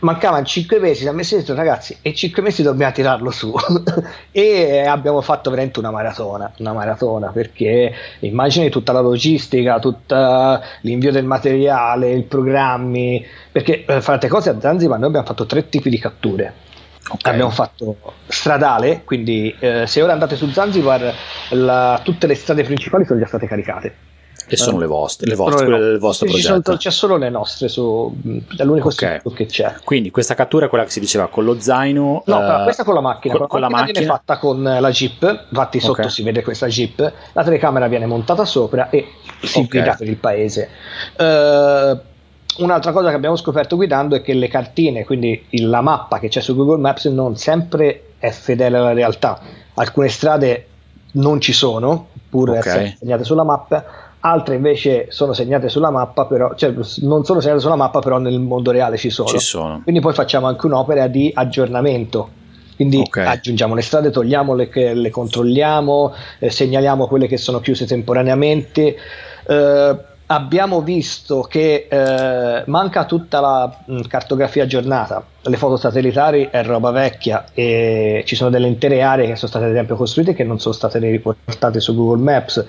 mancavano 0.00 0.44
5 0.44 0.78
mesi, 0.78 1.02
siamo 1.02 1.16
messi 1.16 1.34
dentro 1.34 1.54
ragazzi 1.54 1.96
e 2.02 2.14
5 2.14 2.42
mesi 2.42 2.62
dobbiamo 2.62 2.92
tirarlo 2.92 3.30
su. 3.30 3.54
E 4.30 4.86
abbiamo 4.86 5.20
fatto 5.20 5.50
veramente 5.50 5.80
una 5.80 5.90
maratona, 5.90 6.52
una 6.58 6.72
maratona 6.72 7.30
perché 7.30 7.92
immagini 8.20 8.70
tutta 8.70 8.92
la 8.92 9.00
logistica, 9.00 9.80
tutto 9.80 10.60
l'invio 10.82 11.10
del 11.10 11.24
materiale, 11.24 12.12
i 12.12 12.22
programmi, 12.22 13.24
perché 13.50 13.82
per 13.84 14.00
fare 14.00 14.28
cose 14.28 14.50
a 14.50 14.60
Zanzibar 14.60 14.98
noi 14.98 15.08
abbiamo 15.08 15.26
fatto 15.26 15.46
tre 15.46 15.68
tipi 15.68 15.90
di 15.90 15.98
catture 15.98 16.66
Okay. 17.10 17.32
Abbiamo 17.32 17.50
fatto 17.50 17.96
stradale, 18.26 19.02
quindi 19.04 19.54
eh, 19.58 19.86
se 19.86 20.02
ora 20.02 20.12
andate 20.12 20.36
su 20.36 20.48
Zanzibar 20.50 21.14
la, 21.50 22.00
tutte 22.02 22.26
le 22.26 22.34
strade 22.34 22.64
principali 22.64 23.04
sono 23.06 23.18
già 23.18 23.26
state 23.26 23.46
caricate. 23.46 23.94
E 24.50 24.56
sono 24.56 24.78
le 24.78 24.86
vostre, 24.86 25.28
le 25.28 25.34
vostre, 25.34 25.66
quelle 25.66 25.78
del 25.78 25.98
vostro 25.98 26.26
sì, 26.26 26.32
progetto. 26.32 26.62
Sono, 26.64 26.76
c'è 26.78 26.90
solo 26.90 27.16
le 27.18 27.28
nostre, 27.28 27.68
su, 27.68 28.16
è 28.56 28.64
l'unico 28.64 28.88
okay. 28.88 29.20
che 29.34 29.44
c'è. 29.44 29.74
Quindi 29.84 30.10
questa 30.10 30.34
cattura 30.34 30.66
è 30.66 30.68
quella 30.70 30.84
che 30.84 30.90
si 30.90 31.00
diceva 31.00 31.28
con 31.28 31.44
lo 31.44 31.60
zaino. 31.60 32.22
No, 32.24 32.38
uh, 32.38 32.62
questa 32.62 32.82
con 32.82 32.94
la 32.94 33.02
macchina. 33.02 33.36
Con, 33.36 33.46
con 33.46 33.60
la 33.60 33.68
macchina, 33.68 33.98
viene 33.98 34.06
fatta 34.06 34.38
con 34.38 34.62
la 34.62 34.90
Jeep, 34.90 35.48
infatti 35.50 35.80
sotto 35.80 35.92
okay. 35.92 36.08
si 36.08 36.22
vede 36.22 36.42
questa 36.42 36.66
Jeep, 36.66 37.12
la 37.32 37.44
telecamera 37.44 37.88
viene 37.88 38.06
montata 38.06 38.46
sopra 38.46 38.88
e 38.88 39.08
si 39.42 39.58
okay. 39.58 39.68
guida 39.68 39.96
per 39.96 40.08
il 40.08 40.16
paese. 40.16 40.70
Uh, 41.18 42.07
un'altra 42.56 42.92
cosa 42.92 43.10
che 43.10 43.14
abbiamo 43.14 43.36
scoperto 43.36 43.76
guidando 43.76 44.16
è 44.16 44.22
che 44.22 44.34
le 44.34 44.48
cartine, 44.48 45.04
quindi 45.04 45.44
la 45.50 45.80
mappa 45.80 46.18
che 46.18 46.28
c'è 46.28 46.40
su 46.40 46.56
Google 46.56 46.78
Maps, 46.78 47.06
non 47.06 47.36
sempre 47.36 48.12
è 48.18 48.30
fedele 48.30 48.76
alla 48.78 48.92
realtà. 48.92 49.40
Alcune 49.74 50.08
strade 50.08 50.66
non 51.12 51.40
ci 51.40 51.52
sono, 51.52 52.08
pur 52.28 52.50
okay. 52.50 52.60
essere 52.60 52.96
segnate 52.98 53.24
sulla 53.24 53.44
mappa, 53.44 53.84
altre 54.20 54.56
invece 54.56 55.06
sono 55.10 55.32
segnate 55.32 55.68
sulla 55.68 55.90
mappa, 55.90 56.26
però, 56.26 56.54
cioè 56.54 56.74
non 57.02 57.24
sono 57.24 57.40
segnate 57.40 57.60
sulla 57.60 57.76
mappa, 57.76 58.00
però 58.00 58.18
nel 58.18 58.40
mondo 58.40 58.70
reale 58.70 58.96
ci 58.96 59.10
sono. 59.10 59.28
Ci 59.28 59.38
sono. 59.38 59.80
Quindi 59.82 60.00
poi 60.00 60.12
facciamo 60.12 60.46
anche 60.46 60.66
un'opera 60.66 61.06
di 61.06 61.30
aggiornamento. 61.32 62.30
Quindi 62.74 62.98
okay. 62.98 63.26
aggiungiamo 63.26 63.74
le 63.74 63.82
strade, 63.82 64.10
togliamo 64.10 64.54
le 64.54 64.68
che 64.68 64.94
le 64.94 65.10
controlliamo, 65.10 66.14
eh, 66.38 66.50
segnaliamo 66.50 67.08
quelle 67.08 67.26
che 67.26 67.36
sono 67.36 67.58
chiuse 67.58 67.86
temporaneamente. 67.86 68.96
Eh, 69.46 69.96
abbiamo 70.30 70.82
visto 70.82 71.42
che 71.42 71.86
eh, 71.88 72.62
manca 72.66 73.04
tutta 73.04 73.40
la 73.40 73.78
mh, 73.84 74.02
cartografia 74.02 74.64
aggiornata, 74.64 75.24
le 75.42 75.56
foto 75.56 75.76
satellitari 75.76 76.48
è 76.50 76.62
roba 76.64 76.90
vecchia 76.90 77.46
e 77.54 78.22
ci 78.26 78.36
sono 78.36 78.50
delle 78.50 78.66
intere 78.66 79.02
aree 79.02 79.26
che 79.26 79.36
sono 79.36 79.48
state 79.48 79.64
ad 79.64 79.70
esempio 79.70 79.96
costruite 79.96 80.34
che 80.34 80.44
non 80.44 80.58
sono 80.58 80.74
state 80.74 80.98
riportate 80.98 81.80
su 81.80 81.94
Google 81.94 82.22
Maps. 82.22 82.66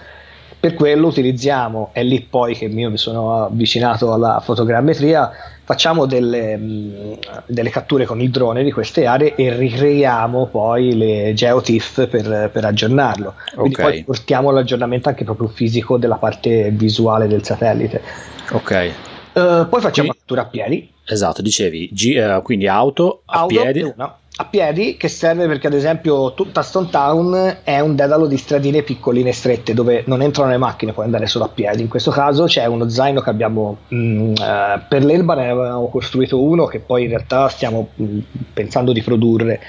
Per 0.59 0.73
quello 0.73 1.07
utilizziamo, 1.07 1.89
è 1.93 2.03
lì 2.03 2.19
poi 2.21 2.53
che 2.53 2.65
io 2.65 2.89
mi 2.89 2.97
sono 2.97 3.45
avvicinato 3.45 4.11
alla 4.11 4.41
fotogrammetria, 4.41 5.31
facciamo 5.69 6.07
delle, 6.07 6.57
mh, 6.57 7.19
delle 7.45 7.69
catture 7.69 8.05
con 8.05 8.19
il 8.19 8.31
drone 8.31 8.63
di 8.63 8.71
queste 8.71 9.05
aree 9.05 9.35
e 9.35 9.55
ricreiamo 9.55 10.47
poi 10.47 10.97
le 10.97 11.33
GeoTIFF 11.35 12.07
per, 12.07 12.49
per 12.51 12.65
aggiornarlo. 12.65 13.35
Quindi 13.53 13.75
okay. 13.75 13.91
poi 13.91 14.03
portiamo 14.03 14.49
l'aggiornamento 14.49 15.09
anche 15.09 15.25
proprio 15.25 15.47
fisico 15.47 15.99
della 15.99 16.15
parte 16.15 16.71
visuale 16.71 17.27
del 17.27 17.43
satellite. 17.43 18.01
Ok. 18.49 18.91
Uh, 19.33 19.69
poi 19.69 19.79
facciamo 19.79 20.07
quindi, 20.07 20.17
cattura 20.17 20.41
a 20.41 20.45
piedi. 20.45 20.91
Esatto, 21.05 21.43
dicevi, 21.43 21.89
G, 21.91 22.17
uh, 22.17 22.41
quindi 22.41 22.67
auto 22.67 23.21
a 23.25 23.41
auto 23.41 23.53
piedi. 23.53 23.81
Una 23.83 24.17
a 24.41 24.45
piedi 24.45 24.95
che 24.95 25.09
serve 25.09 25.47
perché 25.47 25.67
ad 25.67 25.73
esempio 25.73 26.33
tutta 26.33 26.61
Stone 26.61 26.87
Town 26.89 27.57
è 27.61 27.81
un 27.81 27.93
dedalo 27.93 28.25
di 28.25 28.37
stradine 28.37 28.83
piccoline 28.83 29.29
e 29.29 29.33
strette 29.33 29.73
dove 29.73 30.03
non 30.07 30.21
entrano 30.21 30.49
le 30.49 30.57
macchine, 30.57 30.93
puoi 30.93 31.03
andare 31.03 31.27
solo 31.27 31.43
a 31.43 31.49
piedi. 31.49 31.81
In 31.81 31.89
questo 31.89 32.09
caso 32.09 32.45
c'è 32.45 32.65
uno 32.65 32.87
zaino 32.87 33.19
che 33.19 33.29
abbiamo 33.29 33.79
mh, 33.89 33.97
mm, 33.97 34.33
eh, 34.35 34.81
per 34.87 35.03
l'Elba 35.03 35.35
ne 35.35 35.49
avevamo 35.49 35.89
costruito 35.89 36.41
uno 36.41 36.67
che 36.67 36.79
poi 36.79 37.03
in 37.03 37.09
realtà 37.09 37.49
stiamo 37.49 37.89
mh, 37.93 38.03
mm, 38.03 38.19
pensando 38.53 38.93
di 38.93 39.01
produrre 39.01 39.59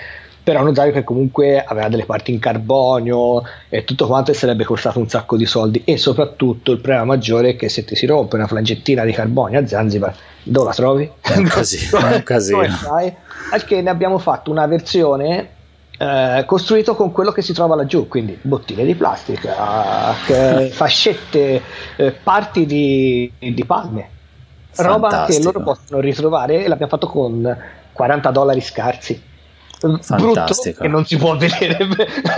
però 0.51 0.63
uno 0.63 0.75
zaino 0.75 0.91
che 0.91 1.05
comunque 1.05 1.63
aveva 1.63 1.89
delle 1.89 2.05
parti 2.05 2.33
in 2.33 2.41
carbonio 2.41 3.45
e 3.69 3.85
tutto 3.85 4.09
quanto 4.09 4.33
e 4.33 4.35
sarebbe 4.35 4.65
costato 4.65 4.99
un 4.99 5.09
sacco 5.09 5.37
di 5.37 5.47
soldi 5.47 5.83
e 5.85 5.97
soprattutto 5.97 6.73
il 6.73 6.79
problema 6.79 7.05
maggiore 7.05 7.51
è 7.51 7.57
che 7.57 7.69
se 7.69 7.85
ti 7.85 7.95
si 7.95 8.05
rompe 8.05 8.35
una 8.35 8.49
flangettina 8.49 9.05
di 9.05 9.13
carbonio 9.13 9.61
a 9.61 9.67
Zanzibar 9.69 10.13
dove 10.43 10.67
la 10.67 10.75
trovi? 10.75 11.09
È 11.21 11.37
un 11.37 11.45
casino, 11.45 11.99
è 11.99 12.17
un 12.17 12.23
casino. 12.27 12.63
Che 13.65 13.81
ne 13.81 13.91
abbiamo 13.91 14.19
fatto 14.19 14.51
una 14.51 14.67
versione 14.67 15.51
eh, 15.97 16.43
costruito 16.47 16.97
con 16.97 17.13
quello 17.13 17.31
che 17.31 17.43
si 17.43 17.53
trova 17.53 17.77
laggiù, 17.77 18.09
quindi 18.09 18.37
bottiglie 18.43 18.85
di 18.85 18.97
plastica, 18.97 20.13
fascette, 20.73 21.63
eh, 21.95 22.11
parti 22.11 22.67
di, 22.67 23.31
di 23.39 23.65
palme, 23.65 24.09
roba 24.79 25.11
Fantastico. 25.11 25.39
che 25.39 25.45
loro 25.45 25.63
possono 25.63 26.01
ritrovare 26.01 26.65
e 26.65 26.67
l'abbiamo 26.67 26.91
fatto 26.91 27.07
con 27.07 27.57
40 27.93 28.31
dollari 28.33 28.61
scarsi. 28.61 29.29
Fantastico. 29.81 30.33
Brutto, 30.33 30.83
che 30.83 30.89
non 30.89 31.07
si 31.07 31.17
può 31.17 31.37
vedere 31.37 31.79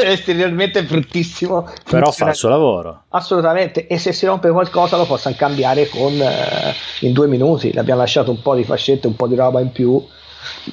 esteriormente 0.05 0.79
è 0.81 0.85
bruttissimo 0.85 1.69
però 1.91 2.13
fa 2.13 2.29
il 2.29 2.37
suo 2.37 2.49
lavoro 2.49 3.03
assolutamente 3.09 3.89
e 3.89 3.99
se 3.99 4.13
si 4.13 4.27
rompe 4.27 4.49
qualcosa 4.51 4.97
lo 4.97 5.07
possono 5.07 5.35
cambiare 5.37 5.89
con, 5.89 6.13
eh, 6.13 6.73
in 7.01 7.13
due 7.13 7.27
minuti 7.27 7.73
le 7.73 7.81
abbiamo 7.81 8.01
lasciato 8.01 8.31
un 8.31 8.41
po' 8.41 8.55
di 8.55 8.63
fascette 8.63 9.09
un 9.09 9.17
po' 9.17 9.27
di 9.27 9.35
roba 9.35 9.61
in 9.61 9.73
più 9.73 10.01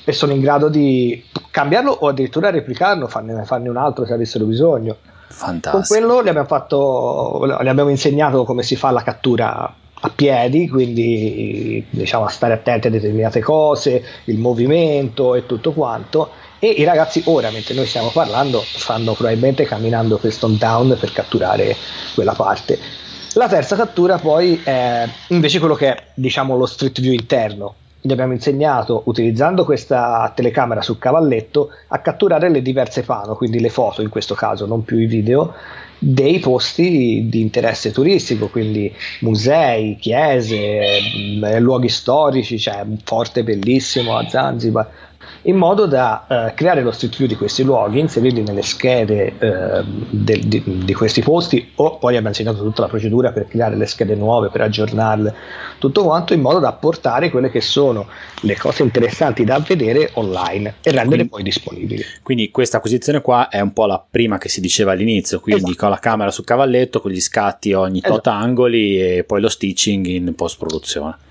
e 0.04 0.12
sono 0.12 0.32
in 0.32 0.42
grado 0.42 0.70
di 0.70 1.24
cambiarlo 1.52 1.92
o 1.92 2.08
addirittura 2.08 2.50
replicarlo, 2.50 3.08
farne, 3.08 3.44
farne 3.46 3.70
un 3.70 3.78
altro 3.78 4.06
se 4.06 4.14
avessero 4.14 4.46
bisogno. 4.46 4.98
Fantastico. 5.28 5.72
Con 5.72 5.86
quello 5.86 6.24
gli 6.24 6.28
abbiamo, 6.28 6.48
fatto, 6.48 7.46
gli 7.46 7.68
abbiamo 7.68 7.90
insegnato 7.90 8.44
come 8.46 8.64
si 8.64 8.76
fa 8.76 8.92
la 8.92 9.04
cattura 9.04 9.74
a 10.02 10.10
piedi, 10.16 10.68
quindi 10.70 11.86
diciamo 11.90 12.26
a 12.26 12.30
stare 12.30 12.54
attenti 12.54 12.88
a 12.88 12.90
determinate 12.90 13.42
cose, 13.42 14.04
il 14.26 14.40
movimento 14.40 15.36
e 15.36 15.46
tutto 15.46 15.72
quanto. 15.72 16.32
E 16.60 16.68
i 16.68 16.84
ragazzi 16.84 17.22
ora, 17.26 17.52
mentre 17.52 17.74
noi 17.74 17.86
stiamo 17.86 18.10
parlando, 18.10 18.62
stanno 18.62 19.14
probabilmente 19.14 19.64
camminando 19.64 20.18
per 20.18 20.34
Stone 20.34 20.58
Town 20.58 20.98
per 21.00 21.14
catturare 21.14 21.76
quella 22.14 22.34
parte. 22.34 22.78
La 23.34 23.48
terza 23.48 23.78
cattura 23.78 24.18
poi 24.18 24.60
è 24.64 25.08
invece 25.28 25.60
quello 25.60 25.76
che 25.76 25.96
è 25.96 26.04
diciamo 26.14 26.58
lo 26.58 26.66
street 26.66 27.00
view 27.00 27.14
interno, 27.14 27.76
gli 28.02 28.12
abbiamo 28.12 28.34
insegnato, 28.34 29.04
utilizzando 29.06 29.66
questa 29.66 30.32
telecamera 30.36 30.82
sul 30.82 30.98
cavalletto, 30.98 31.70
a 31.88 32.00
catturare 32.00 32.50
le 32.50 32.62
diverse 32.62 33.04
pano, 33.04 33.36
quindi 33.36 33.60
le 33.60 33.70
foto 33.70 34.02
in 34.02 34.10
questo 34.10 34.36
caso, 34.36 34.66
non 34.66 34.84
più 34.84 34.98
i 34.98 35.06
video, 35.06 35.54
dei 35.98 36.40
posti 36.40 37.28
di 37.30 37.42
interesse 37.42 37.92
turistico, 37.92 38.48
quindi 38.48 38.94
musei, 39.20 39.98
chiese, 40.00 40.82
mm, 41.18 41.58
luoghi 41.58 41.90
storici, 41.90 42.56
c'è 42.56 42.72
cioè 42.72 42.82
un 42.82 42.98
forte 43.04 43.44
bellissimo 43.44 44.18
a 44.18 44.28
Zanzibar, 44.28 44.90
in 45.44 45.56
modo 45.56 45.86
da 45.86 46.26
eh, 46.28 46.54
creare 46.54 46.82
lo 46.82 46.92
street 46.92 47.16
view 47.16 47.28
di 47.28 47.36
questi 47.36 47.64
luoghi, 47.64 48.00
inserirli 48.00 48.42
nelle 48.42 48.62
schede 48.62 49.34
eh, 49.40 49.84
de, 49.84 50.40
di, 50.46 50.64
di, 50.84 50.94
questi 50.94 51.22
posti 51.22 51.72
o 51.76 51.98
poi 51.98 52.10
abbiamo 52.10 52.30
insegnato 52.30 52.62
tutta 52.62 52.82
la 52.82 52.88
procedura 52.88 53.32
per 53.32 53.48
creare 53.48 53.76
le 53.76 53.86
schede 53.86 54.16
nuove, 54.16 54.50
per 54.50 54.62
aggiornarle, 54.62 55.34
tutto 55.80 56.04
quanto 56.04 56.34
in 56.34 56.42
modo 56.42 56.60
da 56.60 56.74
portare 56.74 57.30
quelle 57.30 57.50
che 57.50 57.62
sono 57.62 58.08
le 58.42 58.58
cose 58.58 58.84
interessanti 58.84 59.44
da 59.44 59.60
vedere 59.60 60.12
online 60.16 60.76
e 60.82 60.92
renderle 60.92 61.08
quindi, 61.08 61.30
poi 61.30 61.44
disponibili. 61.44 62.04
Quindi 62.22 62.52
questa 62.52 62.78
acquisizione 62.78 63.22
qua 63.22 63.48
è 63.50 63.62
un 63.62 63.72
po' 63.72 63.86
la 63.86 64.04
prima 64.08 64.38
che 64.38 64.50
si 64.50 64.60
diceva 64.60 64.92
all'inizio, 64.92 65.40
quindi 65.40 65.64
esatto. 65.64 65.78
con 65.78 65.90
la 65.90 66.00
camera 66.00 66.32
sul 66.32 66.46
cavalletto, 66.46 67.00
con 67.00 67.12
gli 67.12 67.22
scatti 67.22 67.72
ogni 67.74 68.02
tot 68.02 68.12
esatto. 68.12 68.30
angoli 68.30 69.02
e 69.02 69.24
poi 69.24 69.40
lo 69.40 69.50
stitching 69.50 70.06
in 70.06 70.36
post 70.36 70.58
produzione. 70.58 71.28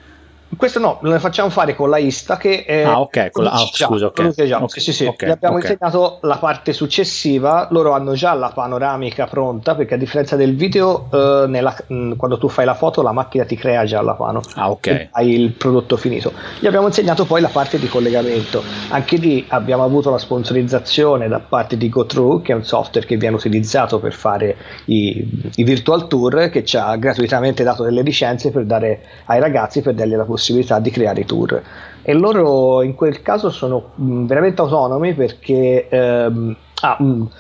Questo 0.57 0.79
no, 0.79 0.99
lo 1.03 1.19
facciamo 1.19 1.51
fare 1.51 1.75
con 1.75 1.91
la 1.91 1.99
Ista 1.99 2.39
che 2.39 2.65
è 2.65 2.83
ah, 2.83 3.01
ok, 3.01 3.31
con 3.31 3.45
la, 3.45 3.51
ah, 3.51 3.59
scusa, 3.59 4.07
ok. 4.07 4.19
Okay. 4.19 4.69
Sì, 4.69 4.93
sì, 4.95 5.05
okay. 5.05 5.29
Gli 5.29 5.33
abbiamo 5.33 5.57
okay. 5.57 5.71
insegnato 5.71 6.19
la 6.23 6.39
parte 6.39 6.73
successiva, 6.73 7.69
loro 7.71 7.93
hanno 7.93 8.15
già 8.15 8.33
la 8.33 8.51
panoramica 8.55 9.27
pronta 9.27 9.75
perché 9.75 9.95
a 9.95 9.97
differenza 9.99 10.37
del 10.37 10.57
video, 10.57 11.09
eh, 11.13 11.45
nella, 11.49 11.77
mh, 11.87 12.15
quando 12.15 12.39
tu 12.39 12.49
fai 12.49 12.65
la 12.65 12.75
foto 12.75 13.03
la 13.03 13.13
macchina 13.13 13.45
ti 13.45 13.57
crea 13.57 13.85
già 13.85 14.01
la 14.01 14.15
pano. 14.15 14.41
Ah, 14.55 14.71
ok. 14.71 15.09
Hai 15.13 15.39
il 15.39 15.53
prodotto 15.53 15.99
finito. 15.99 16.33
Gli 16.59 16.67
abbiamo 16.67 16.87
insegnato 16.87 17.27
poi 17.27 17.43
la 17.43 17.49
parte 17.49 17.79
di 17.79 17.87
collegamento. 17.87 18.63
Anche 18.89 19.17
lì 19.17 19.45
abbiamo 19.49 19.85
avuto 19.85 20.11
la 20.11 20.19
sponsorizzazione 20.19 21.29
da 21.29 21.41
parte 21.41 21.77
di 21.77 21.91
GoThrough, 21.91 22.43
che 22.43 22.53
è 22.53 22.55
un 22.55 22.65
software 22.65 23.07
che 23.07 23.19
viene 23.19 23.37
utilizzato 23.37 23.99
per 23.99 24.15
fare 24.15 24.57
i, 24.87 25.51
i 25.57 25.63
virtual 25.63 26.09
tour, 26.09 26.49
che 26.49 26.65
ci 26.65 26.79
ha 26.79 26.97
gratuitamente 26.97 27.63
dato 27.63 27.83
delle 27.83 28.01
licenze 28.01 28.51
per 28.51 28.65
dare 28.65 29.03
ai 29.27 29.41
ragazzi 29.41 29.83
per 29.83 29.93
dargli 29.93 30.15
la 30.15 30.25
possibilità 30.25 30.37
possibilità 30.39 30.79
di 30.79 30.91
creare 30.91 31.21
i 31.21 31.27
tour. 31.27 31.63
E 32.01 32.15
loro 32.15 32.83
in 32.83 32.95
quel 32.95 33.21
caso 33.21 33.51
sono 33.51 33.91
mh, 33.97 34.25
veramente 34.25 34.63
autonomi 34.63 35.13
perché 35.13 35.89
ehm, 35.89 36.57
ah, 36.81 36.97
mh, 37.03 37.31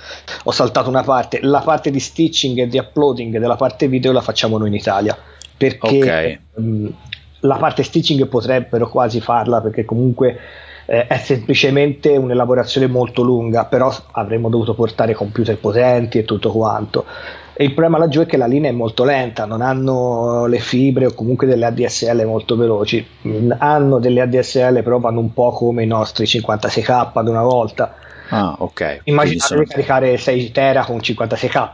ho 0.44 0.50
saltato 0.50 0.90
una 0.90 1.02
parte. 1.02 1.38
La 1.42 1.60
parte 1.60 1.90
di 1.90 2.00
stitching 2.00 2.58
e 2.58 2.66
di 2.66 2.76
uploading 2.76 3.38
della 3.38 3.56
parte 3.56 3.88
video 3.88 4.12
la 4.12 4.20
facciamo 4.20 4.58
noi 4.58 4.68
in 4.68 4.74
Italia. 4.74 5.16
Perché 5.56 5.96
okay. 5.96 6.40
mh, 6.56 6.88
la 7.40 7.56
parte 7.56 7.82
stitching 7.82 8.26
potrebbero 8.26 8.88
quasi 8.88 9.20
farla 9.20 9.60
perché 9.60 9.84
comunque 9.84 10.38
eh, 10.86 11.06
è 11.06 11.18
semplicemente 11.18 12.16
un'elaborazione 12.16 12.88
molto 12.88 13.22
lunga 13.22 13.66
però 13.66 13.94
avremmo 14.12 14.48
dovuto 14.48 14.74
portare 14.74 15.14
computer 15.14 15.56
potenti 15.58 16.18
e 16.18 16.24
tutto 16.24 16.50
quanto 16.50 17.04
e 17.60 17.64
il 17.64 17.72
problema 17.72 17.98
laggiù 17.98 18.20
è 18.20 18.26
che 18.26 18.36
la 18.36 18.46
linea 18.46 18.70
è 18.70 18.72
molto 18.72 19.02
lenta, 19.02 19.44
non 19.44 19.62
hanno 19.62 20.46
le 20.46 20.60
fibre 20.60 21.06
o 21.06 21.12
comunque 21.12 21.44
delle 21.44 21.66
ADSL 21.66 22.24
molto 22.24 22.54
veloci. 22.56 23.04
Mm, 23.26 23.50
hanno 23.58 23.98
delle 23.98 24.20
ADSL, 24.20 24.84
però 24.84 25.00
vanno 25.00 25.18
un 25.18 25.32
po' 25.32 25.50
come 25.50 25.82
i 25.82 25.86
nostri 25.88 26.24
56k 26.24 27.10
ad 27.14 27.26
una 27.26 27.42
volta. 27.42 27.96
Ah, 28.28 28.54
ok. 28.58 29.00
Immaginate 29.04 29.40
sono... 29.40 29.64
caricare 29.64 30.16
6 30.16 30.52
tera 30.52 30.84
con 30.84 30.98
56k. 30.98 31.70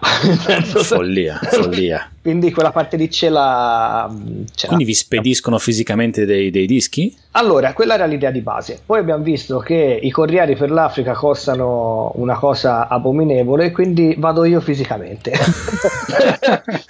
follia, 0.84 1.38
follia. 1.42 2.08
Quindi 2.24 2.52
quella 2.52 2.72
parte 2.72 2.96
lì 2.96 3.10
ce 3.10 3.28
l'ha. 3.28 4.10
Ce 4.54 4.66
quindi 4.66 4.84
vi 4.84 4.94
spediscono 4.94 5.58
fisicamente 5.58 6.24
dei, 6.24 6.50
dei, 6.50 6.64
dischi? 6.64 7.14
Allora, 7.32 7.74
quella 7.74 7.94
era 7.94 8.06
l'idea 8.06 8.30
di 8.30 8.40
base. 8.40 8.80
Poi 8.86 8.98
abbiamo 8.98 9.22
visto 9.22 9.58
che 9.58 10.00
i 10.00 10.10
corrieri 10.10 10.56
per 10.56 10.70
l'Africa 10.70 11.12
costano 11.12 12.12
una 12.14 12.38
cosa 12.38 12.88
abominevole, 12.88 13.72
quindi 13.72 14.14
vado 14.16 14.44
io 14.44 14.62
fisicamente. 14.62 15.32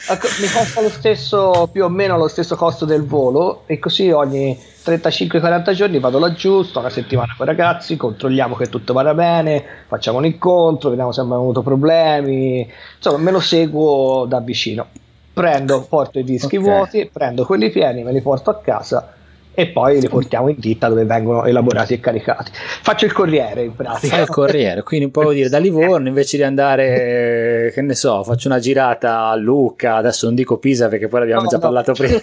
Ecco, 0.06 0.26
mi 0.40 0.48
costa 0.48 0.80
lo 0.82 0.90
stesso, 0.90 1.68
più 1.72 1.84
o 1.84 1.88
meno 1.88 2.16
lo 2.16 2.28
stesso 2.28 2.56
costo 2.56 2.84
del 2.84 3.04
volo, 3.04 3.62
e 3.66 3.78
così 3.78 4.10
ogni 4.10 4.56
35-40 4.84 5.72
giorni 5.72 5.98
vado 5.98 6.18
laggiù, 6.18 6.62
sto 6.62 6.80
una 6.80 6.90
settimana 6.90 7.34
con 7.36 7.46
i 7.46 7.48
ragazzi, 7.48 7.96
controlliamo 7.96 8.54
che 8.54 8.68
tutto 8.68 8.92
vada 8.92 9.14
bene, 9.14 9.64
facciamo 9.86 10.18
un 10.18 10.26
incontro, 10.26 10.90
vediamo 10.90 11.12
se 11.12 11.20
abbiamo 11.20 11.40
avuto 11.40 11.62
problemi, 11.62 12.68
insomma 12.96 13.18
me 13.18 13.30
lo 13.30 13.40
seguo 13.40 14.26
da 14.26 14.40
vicino 14.40 14.86
prendo, 15.34 15.84
porto 15.86 16.18
i 16.18 16.24
dischi 16.24 16.56
okay. 16.56 16.58
vuoti, 16.60 17.10
prendo 17.12 17.44
quelli 17.44 17.68
pieni, 17.70 18.02
me 18.02 18.12
li 18.12 18.22
porto 18.22 18.50
a 18.50 18.60
casa 18.60 19.12
e 19.54 19.68
poi 19.68 20.00
li 20.00 20.08
portiamo 20.08 20.48
in 20.48 20.56
ditta 20.58 20.88
dove 20.88 21.04
vengono 21.04 21.44
elaborati 21.44 21.94
e 21.94 22.00
caricati. 22.00 22.50
Faccio 22.54 23.04
il 23.04 23.12
corriere 23.12 23.62
in 23.62 23.74
pratica. 23.74 24.14
Fai 24.14 24.22
il 24.22 24.28
corriere, 24.28 24.82
quindi 24.82 25.08
puoi 25.08 25.34
dire 25.34 25.48
da 25.48 25.58
Livorno 25.58 26.08
invece 26.08 26.36
di 26.36 26.42
andare, 26.42 27.70
che 27.72 27.80
ne 27.82 27.94
so, 27.94 28.22
faccio 28.24 28.48
una 28.48 28.58
girata 28.58 29.28
a 29.28 29.36
Lucca, 29.36 29.96
adesso 29.96 30.26
non 30.26 30.34
dico 30.34 30.58
Pisa 30.58 30.88
perché 30.88 31.08
poi 31.08 31.20
l'abbiamo 31.20 31.42
no, 31.42 31.48
già 31.48 31.56
no. 31.56 31.62
parlato 31.62 31.92
prima, 31.94 32.18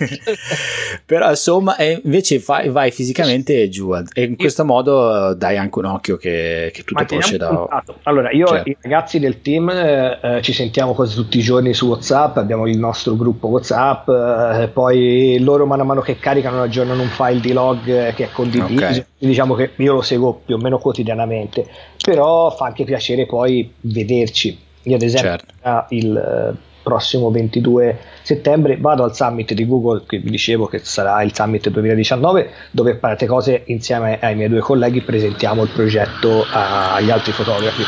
però 1.06 1.30
insomma 1.30 1.76
invece 2.04 2.40
fai, 2.40 2.70
vai 2.70 2.92
fisicamente 2.92 3.70
giù 3.70 3.94
e 4.14 4.24
in 4.24 4.38
questo 4.38 4.66
modo 4.66 5.34
dai 5.34 5.58
anche 5.58 5.80
un 5.80 5.86
occhio 5.86 6.18
che, 6.18 6.72
che 6.74 6.84
tutto 6.84 7.18
esce 7.18 7.38
da... 7.38 7.84
Allora 8.04 8.32
io 8.32 8.48
certo. 8.48 8.70
i 8.70 8.78
ragazzi 8.82 9.20
del 9.20 9.42
team 9.42 9.70
eh, 9.70 10.40
ci 10.42 10.54
sentiamo 10.54 10.94
quasi 10.94 11.16
tutti 11.16 11.38
i 11.38 11.42
giorni 11.42 11.74
su 11.74 11.88
Whatsapp, 11.88 12.38
abbiamo 12.38 12.68
il 12.68 12.78
nostro 12.78 13.16
gruppo 13.16 13.48
Whatsapp, 13.48 14.08
eh, 14.10 14.70
poi 14.72 15.38
loro 15.40 15.66
mano 15.66 15.82
a 15.82 15.86
mano 15.86 16.02
che 16.02 16.18
caricano 16.18 16.62
aggiornano 16.62 17.02
un 17.02 17.10
file 17.22 17.40
di 17.40 17.54
log 17.54 18.14
che 18.14 18.26
è 18.26 18.30
condiviso, 18.32 18.86
okay. 18.86 19.06
diciamo 19.18 19.54
che 19.54 19.72
io 19.76 19.94
lo 19.94 20.02
seguo 20.02 20.42
più 20.46 20.56
o 20.56 20.58
meno 20.58 20.80
quotidianamente, 20.80 21.68
però 22.04 22.50
fa 22.50 22.66
anche 22.66 22.84
piacere 22.84 23.26
poi 23.26 23.72
vederci. 23.82 24.58
Io 24.84 24.96
ad 24.96 25.02
esempio 25.04 25.38
certo. 25.62 25.86
il 25.90 26.18
eh, 26.18 26.70
prossimo 26.82 27.30
22 27.30 28.00
settembre 28.24 28.78
vado 28.78 29.04
al 29.04 29.16
summit 29.16 29.54
di 29.54 29.68
Google 29.68 30.04
che 30.08 30.18
vi 30.18 30.32
dicevo 30.32 30.66
che 30.66 30.80
sarà 30.80 31.22
il 31.22 31.34
summit 31.34 31.70
2019 31.70 32.50
dove 32.72 32.96
per 32.96 33.10
tante 33.10 33.26
cose 33.28 33.64
insieme 33.68 34.18
ai 34.20 34.36
miei 34.36 34.50
due 34.50 34.62
colleghi 34.62 35.02
presentiamo 35.02 35.62
il 35.64 35.70
progetto 35.70 36.44
agli 36.52 37.12
altri 37.12 37.32
fotografi 37.32 37.84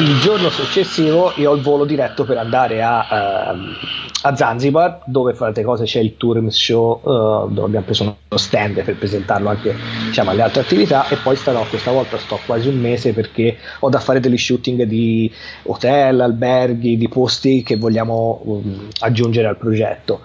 il 0.00 0.18
giorno 0.20 0.48
successivo 0.48 1.32
io 1.36 1.50
ho 1.50 1.54
il 1.54 1.62
volo 1.62 1.84
diretto 1.84 2.24
per 2.24 2.38
andare 2.38 2.82
a, 2.82 3.52
uh, 3.52 4.05
a 4.26 4.34
Zanzibar 4.34 5.02
dove 5.04 5.34
fra 5.34 5.50
le 5.54 5.62
cose 5.62 5.84
c'è 5.84 6.00
il 6.00 6.16
Tourism 6.16 6.48
Show 6.48 7.00
uh, 7.02 7.48
dove 7.48 7.66
abbiamo 7.66 7.84
preso 7.84 8.02
uno 8.02 8.16
stand 8.34 8.82
per 8.82 8.96
presentarlo 8.96 9.48
anche 9.48 9.74
diciamo, 10.06 10.30
alle 10.30 10.42
altre 10.42 10.62
attività 10.62 11.08
e 11.08 11.16
poi 11.16 11.36
starò 11.36 11.64
questa 11.68 11.92
volta 11.92 12.18
sto 12.18 12.40
quasi 12.44 12.68
un 12.68 12.80
mese 12.80 13.12
perché 13.12 13.56
ho 13.78 13.88
da 13.88 14.00
fare 14.00 14.18
degli 14.18 14.36
shooting 14.36 14.82
di 14.82 15.32
hotel, 15.64 16.20
alberghi, 16.20 16.96
di 16.96 17.08
posti 17.08 17.62
che 17.62 17.76
vogliamo 17.76 18.40
um, 18.44 18.88
aggiungere 19.00 19.46
al 19.46 19.56
progetto. 19.56 20.20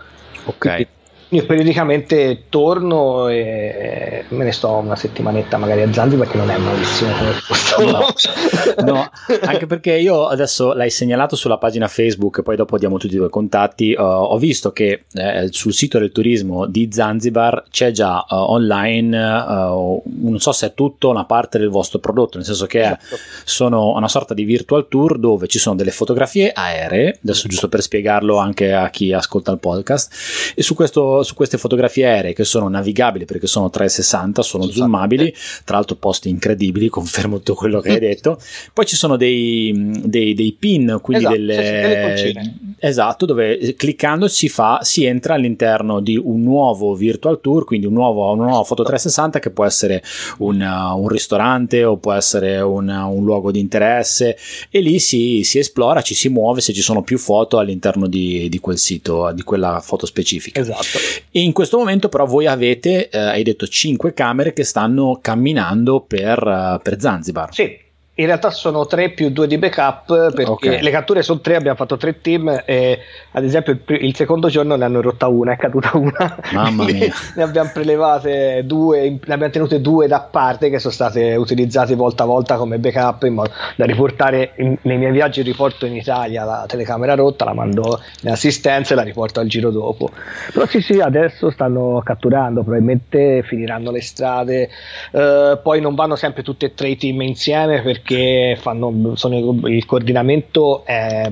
Ok. 0.46 0.58
Quindi, 0.58 0.88
io 1.34 1.46
periodicamente 1.46 2.44
torno 2.50 3.30
e 3.30 4.26
me 4.30 4.44
ne 4.44 4.52
sto 4.52 4.72
una 4.74 4.98
settimanetta 4.98 5.58
magari 5.58 5.82
a 5.82 5.94
Zanzibar 5.94 6.28
perché 6.28 6.38
non 6.38 6.52
è 6.52 6.58
malissimo 6.58 7.12
come 7.14 7.32
posto. 7.48 7.84
No, 7.86 8.84
no, 8.92 9.10
anche 9.42 9.66
perché 9.66 9.96
io 9.96 10.28
adesso 10.28 10.74
l'hai 10.74 10.90
segnalato 10.90 11.38
sulla 11.38 11.58
pagina 11.58 11.88
Facebook, 11.88 12.42
poi 12.42 12.58
dopo 12.58 12.78
diamo 12.78 12.98
tutti 12.98 13.14
i 13.14 13.18
tuoi 13.18 13.30
contatti. 13.30 13.96
Uh, 13.98 14.02
ho 14.02 14.38
visto 14.38 14.74
che 14.74 15.06
eh, 15.14 15.48
sul 15.52 15.74
sito 15.74 16.00
del 16.00 16.12
turismo 16.12 16.66
di 16.66 16.90
Zanzibar 16.92 17.64
c'è 17.70 17.92
già 17.92 18.26
uh, 18.28 18.36
online, 18.36 19.18
uh, 19.18 20.04
non 20.04 20.40
so 20.40 20.52
se 20.52 20.68
è 20.68 20.74
tutto 20.74 21.10
una 21.10 21.24
parte 21.24 21.58
del 21.58 21.70
vostro 21.70 22.00
prodotto, 22.00 22.38
nel 22.38 22.46
senso 22.46 22.66
che 22.66 22.82
esatto. 22.82 23.16
sono 23.46 23.96
una 23.96 24.10
sorta 24.10 24.34
di 24.34 24.44
virtual 24.44 24.88
tour 24.90 25.18
dove 25.18 25.48
ci 25.48 25.60
sono 25.60 25.78
delle 25.78 25.92
fotografie 25.92 26.52
aeree, 26.52 27.20
adesso 27.24 27.48
giusto 27.48 27.70
per 27.70 27.82
spiegarlo 27.82 28.36
anche 28.36 28.74
a 28.74 28.90
chi 28.90 29.14
ascolta 29.14 29.52
il 29.52 29.60
podcast, 29.60 30.54
e 30.56 30.62
su 30.62 30.76
questo 30.76 31.20
su 31.24 31.34
queste 31.34 31.58
fotografie 31.58 32.06
aeree 32.06 32.34
che 32.34 32.44
sono 32.44 32.68
navigabili 32.68 33.26
perché 33.26 33.48
sono 33.48 33.70
360, 33.70 34.42
sono 34.42 34.64
esatto. 34.64 34.78
zoomabili, 34.78 35.34
tra 35.64 35.76
l'altro 35.78 35.96
posti 35.96 36.30
incredibili, 36.30 36.90
confermo 36.90 37.38
tutto 37.38 37.56
quello 37.56 37.80
che 37.80 37.92
hai 37.92 38.00
detto. 38.00 38.40
Poi 38.74 38.86
ci 38.86 38.96
sono 38.96 39.18
dei, 39.18 39.74
dei, 40.04 40.34
dei 40.34 40.56
pin, 40.58 41.00
quindi 41.02 41.26
esatto, 41.26 41.38
delle... 41.38 42.18
Sì, 42.18 42.76
esatto, 42.80 43.26
dove 43.26 43.76
cliccando 43.76 44.28
si, 44.28 44.50
fa, 44.50 44.80
si 44.82 45.06
entra 45.06 45.36
all'interno 45.36 46.00
di 46.00 46.18
un 46.18 46.42
nuovo 46.42 46.96
virtual 46.96 47.40
tour, 47.42 47.66
quindi 47.66 47.86
un 47.86 47.94
nuovo, 47.94 48.32
una 48.32 48.46
nuova 48.46 48.64
foto 48.64 48.84
360 48.84 49.40
che 49.40 49.50
può 49.52 49.66
essere 49.66 50.04
un, 50.40 50.62
un 50.62 51.08
ristorante 51.08 51.84
o 51.84 51.98
può 51.98 52.14
essere 52.14 52.60
un, 52.60 52.88
un, 52.90 53.24
luogo 53.24 53.52
di 53.52 53.60
interesse 53.60 54.38
e 54.70 54.80
lì 54.80 55.00
si, 55.00 55.44
si, 55.44 55.60
esplora, 55.60 56.02
ci 56.02 56.16
si 56.16 56.30
muove 56.30 56.62
se 56.62 56.74
ci 56.74 56.82
sono 56.82 57.04
più 57.04 57.18
foto 57.18 57.60
all'interno 57.60 58.08
di, 58.08 58.50
di 58.50 58.60
quel 58.60 58.78
sito, 58.78 59.32
di 59.34 59.44
quella 59.44 59.80
foto 59.82 60.06
specifica. 60.06 60.60
Esatto. 60.60 60.98
E 61.32 61.42
in 61.42 61.52
questo 61.52 61.78
momento 61.78 62.10
però 62.10 62.26
voi 62.26 62.48
avete, 62.48 63.10
eh, 63.10 63.18
hai 63.18 63.44
detto, 63.44 63.68
5 63.68 64.14
camere 64.14 64.54
che 64.54 64.64
stanno 64.64 65.20
camminando 65.22 66.02
per, 66.02 66.42
uh, 66.44 66.82
per 66.82 67.00
Zanzibar. 67.00 67.54
Sì, 67.54 67.78
in 68.22 68.28
realtà 68.28 68.52
sono 68.52 68.86
tre 68.86 69.10
più 69.10 69.30
due 69.32 69.48
di 69.48 69.58
backup 69.58 70.34
perché 70.34 70.52
okay. 70.52 70.82
le 70.82 70.92
catture 70.92 71.24
sono 71.24 71.40
tre, 71.40 71.56
abbiamo 71.56 71.76
fatto 71.76 71.98
tre 71.98 72.22
team 72.22 72.64
e 72.66 73.00
ad 73.32 73.44
esempio 73.44 73.74
il, 73.74 73.82
il 74.06 74.16
secondo 74.16 74.48
giorno 74.48 74.76
ne 74.76 74.86
hanno 74.86 75.02
rotta 75.02 75.28
una, 75.28 75.54
è 75.54 75.58
caduta 75.58 75.98
una. 75.98 76.38
Mamma 76.54 76.86
mia. 76.92 77.12
ne 77.36 77.44
abbiamo 77.44 77.72
prelevate 77.74 78.62
due, 78.66 79.10
ne 79.10 79.34
abbiamo 79.34 79.52
tenute 79.52 79.82
due 79.82 80.08
da 80.08 80.20
parte 80.20 80.70
che 80.70 80.78
sono 80.78 80.94
state 80.94 81.36
utilizzate 81.36 81.96
volta 81.96 82.24
a 82.24 82.28
volta 82.28 82.58
come 82.58 82.78
backup 82.78 83.24
in 83.24 83.34
modo 83.34 83.52
da 83.76 83.86
riportare 83.86 84.54
in, 84.58 84.78
nei 84.84 84.98
miei 84.98 85.12
viaggi 85.12 85.42
riporto 85.42 85.88
in 85.88 85.96
Italia 85.96 86.44
la 86.44 86.66
telecamera 86.68 87.16
rotta, 87.16 87.44
la 87.46 87.54
mando 87.54 88.00
in 88.22 88.30
assistenza 88.30 88.94
e 88.94 88.98
la 88.98 89.04
riporto 89.04 89.40
al 89.40 89.48
giro 89.48 89.72
dopo. 89.72 90.12
Però 90.54 90.68
sì 90.68 90.80
sì, 90.80 91.00
adesso 91.00 91.50
stanno 91.50 92.02
catturando, 92.06 92.62
probabilmente 92.62 93.42
finiranno 93.44 93.90
le 93.90 94.02
strade, 94.02 94.70
uh, 95.12 95.60
poi 95.64 95.82
non 95.82 95.96
vanno 95.96 96.16
sempre 96.16 96.44
tutte 96.44 96.68
e 96.68 96.74
tre 96.76 96.90
i 96.90 96.98
team 96.98 97.22
insieme 97.22 97.82
perché 97.82 98.11
perché 98.12 98.58
fanno, 98.60 99.16
sono, 99.16 99.60
il 99.68 99.86
coordinamento 99.86 100.84
è, 100.86 101.24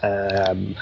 ehm, 0.00 0.74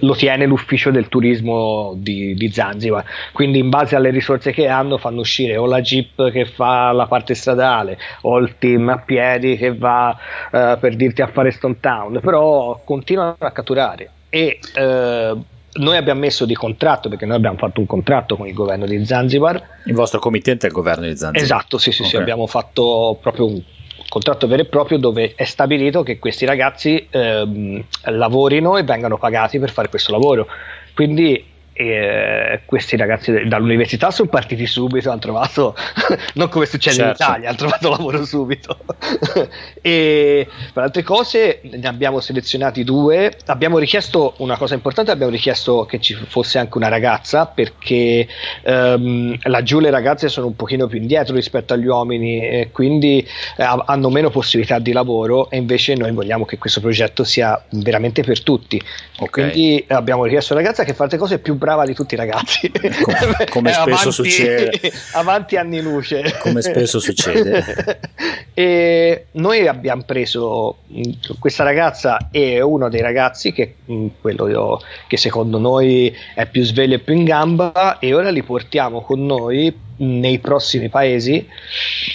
lo 0.00 0.14
tiene 0.14 0.46
l'ufficio 0.46 0.90
del 0.90 1.08
turismo 1.08 1.94
di, 1.96 2.34
di, 2.34 2.50
Zanzibar 2.50 3.04
quindi 3.32 3.58
in 3.58 3.68
base 3.68 3.96
alle 3.96 4.10
risorse 4.10 4.52
che 4.52 4.68
hanno 4.68 4.98
fanno 4.98 5.20
uscire 5.20 5.56
o 5.56 5.66
la 5.66 5.80
jeep 5.80 6.30
che 6.30 6.46
fa 6.46 6.92
la 6.92 7.06
parte 7.06 7.34
stradale 7.34 7.98
o 8.22 8.38
il 8.38 8.54
team 8.58 8.88
a 8.88 8.98
piedi 8.98 9.56
che 9.56 9.74
va 9.74 10.16
eh, 10.50 10.76
per 10.80 10.96
dirti 10.96 11.22
a 11.22 11.26
fare 11.26 11.50
Stone 11.50 11.78
Town 11.80 12.20
però 12.20 12.80
continuano 12.84 13.36
a 13.38 13.50
catturare 13.50 14.10
e 14.28 14.58
eh, 14.74 15.36
noi 15.76 15.96
abbiamo 15.96 16.20
messo 16.20 16.46
di 16.46 16.54
contratto 16.54 17.08
perché 17.08 17.26
noi 17.26 17.36
abbiamo 17.36 17.58
fatto 17.58 17.80
un 17.80 17.86
contratto 17.86 18.36
con 18.36 18.46
il 18.46 18.54
governo 18.54 18.86
di 18.86 19.04
Zanzibar. 19.04 19.62
Il 19.84 19.94
vostro 19.94 20.18
committente 20.18 20.66
è 20.66 20.68
il 20.70 20.74
governo 20.74 21.04
di 21.04 21.16
Zanzibar? 21.16 21.42
Esatto, 21.42 21.76
sì, 21.78 21.92
sì, 21.92 22.00
okay. 22.00 22.12
sì, 22.12 22.16
abbiamo 22.16 22.46
fatto 22.46 23.18
proprio 23.20 23.46
un 23.46 23.62
contratto 24.08 24.46
vero 24.46 24.62
e 24.62 24.66
proprio 24.66 24.98
dove 24.98 25.34
è 25.34 25.44
stabilito 25.44 26.02
che 26.02 26.18
questi 26.18 26.44
ragazzi 26.44 27.06
ehm, 27.10 27.84
lavorino 28.04 28.76
e 28.76 28.82
vengano 28.82 29.18
pagati 29.18 29.58
per 29.58 29.70
fare 29.70 29.88
questo 29.88 30.12
lavoro. 30.12 30.46
Quindi 30.94 31.54
e 31.78 32.60
questi 32.64 32.96
ragazzi 32.96 33.46
dall'università 33.46 34.10
sono 34.10 34.30
partiti 34.30 34.66
subito, 34.66 35.10
hanno 35.10 35.18
trovato, 35.18 35.76
non 36.34 36.48
come 36.48 36.64
succede 36.64 36.96
certo. 36.96 37.22
in 37.22 37.28
Italia, 37.28 37.48
hanno 37.50 37.58
trovato 37.58 37.90
lavoro 37.90 38.24
subito. 38.24 38.78
e 39.82 40.48
per 40.72 40.82
altre 40.82 41.02
cose 41.02 41.60
ne 41.62 41.86
abbiamo 41.86 42.20
selezionati 42.20 42.82
due, 42.82 43.36
abbiamo 43.44 43.76
richiesto 43.76 44.34
una 44.38 44.56
cosa 44.56 44.72
importante, 44.72 45.10
abbiamo 45.10 45.30
richiesto 45.30 45.84
che 45.84 46.00
ci 46.00 46.14
fosse 46.14 46.58
anche 46.58 46.78
una 46.78 46.88
ragazza 46.88 47.44
perché 47.44 48.26
um, 48.62 49.36
laggiù 49.42 49.78
le 49.78 49.90
ragazze 49.90 50.30
sono 50.30 50.46
un 50.46 50.56
pochino 50.56 50.86
più 50.86 50.98
indietro 50.98 51.34
rispetto 51.34 51.74
agli 51.74 51.86
uomini 51.86 52.40
e 52.40 52.70
quindi 52.72 53.18
eh, 53.18 53.62
hanno 53.62 54.08
meno 54.08 54.30
possibilità 54.30 54.78
di 54.78 54.92
lavoro 54.92 55.50
e 55.50 55.58
invece 55.58 55.94
noi 55.94 56.10
vogliamo 56.12 56.46
che 56.46 56.56
questo 56.56 56.80
progetto 56.80 57.22
sia 57.22 57.62
veramente 57.72 58.22
per 58.22 58.42
tutti. 58.42 58.80
Okay. 59.18 59.50
Quindi 59.50 59.84
abbiamo 59.88 60.24
richiesto 60.24 60.54
una 60.54 60.62
ragazza 60.62 60.82
che 60.82 60.94
fa 60.94 61.04
altre 61.04 61.18
cose 61.18 61.38
più 61.38 61.54
brava 61.54 61.64
di 61.84 61.94
tutti 61.94 62.14
i 62.14 62.16
ragazzi. 62.16 62.70
Come, 62.70 63.46
come 63.50 63.72
spesso 63.72 63.80
avanti, 63.82 64.12
succede. 64.12 64.92
Avanti 65.12 65.56
anni 65.56 65.80
luce. 65.80 66.36
Come 66.38 66.62
spesso 66.62 67.00
succede. 67.00 68.00
e 68.54 69.26
noi 69.32 69.66
abbiamo 69.66 70.02
preso 70.02 70.78
questa 71.38 71.64
ragazza 71.64 72.28
e 72.30 72.60
uno 72.60 72.88
dei 72.88 73.00
ragazzi, 73.00 73.52
che, 73.52 73.76
quello 74.20 74.48
io, 74.48 74.80
che 75.06 75.16
secondo 75.16 75.58
noi 75.58 76.14
è 76.34 76.46
più 76.46 76.62
sveglio 76.62 76.94
e 76.94 76.98
più 77.00 77.14
in 77.14 77.24
gamba, 77.24 77.98
e 77.98 78.14
ora 78.14 78.30
li 78.30 78.42
portiamo 78.42 79.00
con 79.00 79.24
noi 79.24 79.84
nei 79.98 80.38
prossimi 80.38 80.88
paesi 80.88 81.46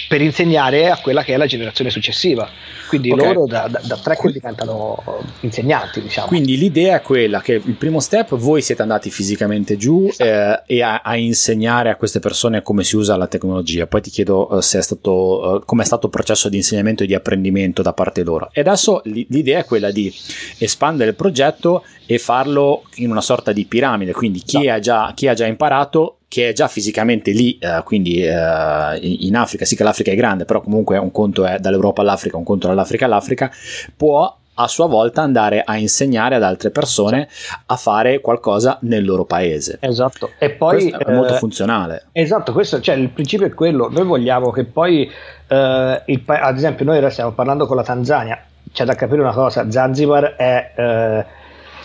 per 0.08 0.20
insegnare 0.20 0.90
a 0.90 0.98
quella 0.98 1.22
che 1.22 1.34
è 1.34 1.36
la 1.36 1.46
generazione 1.46 1.90
successiva. 1.90 2.48
Quindi 2.88 3.10
okay. 3.10 3.32
loro 3.32 3.46
da, 3.46 3.68
da, 3.68 3.80
da 3.82 3.96
tracker 3.96 4.30
diventano 4.30 5.02
insegnanti, 5.40 6.02
diciamo. 6.02 6.26
Quindi 6.26 6.58
l'idea 6.58 6.96
è 6.96 7.00
quella 7.00 7.40
che 7.40 7.54
il 7.54 7.74
primo 7.76 8.00
step 8.00 8.36
voi 8.36 8.60
siete 8.60 8.82
andati 8.82 9.10
fisicamente 9.10 9.78
giù 9.78 10.10
eh, 10.18 10.62
e 10.66 10.82
a, 10.82 11.00
a, 11.02 11.16
insegnare 11.16 11.88
a 11.88 11.96
queste 11.96 12.18
persone 12.18 12.60
come 12.60 12.84
si 12.84 12.96
usa 12.96 13.16
la 13.16 13.28
tecnologia. 13.28 13.86
Poi 13.86 14.02
ti 14.02 14.10
chiedo 14.10 14.58
eh, 14.58 14.62
se 14.62 14.78
è 14.78 14.82
stato, 14.82 15.62
eh, 15.62 15.64
come 15.64 15.84
è 15.84 15.86
stato 15.86 16.06
il 16.06 16.12
processo 16.12 16.50
di 16.50 16.56
insegnamento 16.56 17.02
e 17.02 17.06
di 17.06 17.14
apprendimento 17.14 17.80
da 17.80 17.94
parte 17.94 18.22
loro. 18.22 18.50
E 18.52 18.60
adesso 18.60 19.00
l'idea 19.04 19.60
è 19.60 19.64
quella 19.64 19.90
di 19.90 20.14
espandere 20.58 21.10
il 21.10 21.16
progetto 21.16 21.84
e 22.04 22.18
farlo 22.18 22.84
in 22.96 23.10
una 23.10 23.22
sorta 23.22 23.52
di 23.52 23.64
piramide. 23.64 24.12
Quindi 24.12 24.42
chi, 24.42 24.66
no. 24.66 24.72
ha, 24.72 24.78
già, 24.78 25.12
chi 25.14 25.28
ha 25.28 25.34
già 25.34 25.46
imparato 25.46 26.18
che 26.32 26.48
è 26.48 26.52
già 26.54 26.66
fisicamente 26.66 27.30
lì, 27.32 27.58
eh, 27.58 27.82
quindi 27.84 28.24
eh, 28.24 28.98
in 29.02 29.36
Africa, 29.36 29.66
sì 29.66 29.76
che 29.76 29.82
l'Africa 29.82 30.12
è 30.12 30.14
grande, 30.14 30.46
però 30.46 30.62
comunque 30.62 30.96
un 30.96 31.10
conto 31.10 31.44
è 31.44 31.58
dall'Europa 31.58 32.00
all'Africa, 32.00 32.38
un 32.38 32.42
conto 32.42 32.68
dall'Africa 32.68 33.04
all'Africa, 33.04 33.50
può 33.94 34.34
a 34.54 34.66
sua 34.66 34.86
volta 34.86 35.20
andare 35.20 35.60
a 35.62 35.76
insegnare 35.76 36.36
ad 36.36 36.42
altre 36.42 36.70
persone 36.70 37.28
a 37.66 37.76
fare 37.76 38.22
qualcosa 38.22 38.78
nel 38.80 39.04
loro 39.04 39.26
paese. 39.26 39.76
Esatto, 39.80 40.30
e 40.38 40.48
poi 40.52 40.88
questo 40.88 41.06
è 41.06 41.12
molto 41.12 41.34
eh, 41.34 41.36
funzionale. 41.36 42.06
Esatto, 42.12 42.52
questo, 42.52 42.80
cioè, 42.80 42.94
il 42.94 43.10
principio 43.10 43.44
è 43.44 43.52
quello, 43.52 43.90
noi 43.90 44.06
vogliamo 44.06 44.50
che 44.52 44.64
poi, 44.64 45.10
eh, 45.48 46.02
il, 46.06 46.22
ad 46.24 46.56
esempio, 46.56 46.86
noi 46.86 46.96
ora 46.96 47.10
stiamo 47.10 47.32
parlando 47.32 47.66
con 47.66 47.76
la 47.76 47.84
Tanzania, 47.84 48.42
c'è 48.72 48.86
da 48.86 48.94
capire 48.94 49.20
una 49.20 49.34
cosa, 49.34 49.70
Zanzibar 49.70 50.34
è 50.36 50.72
eh, 50.76 51.40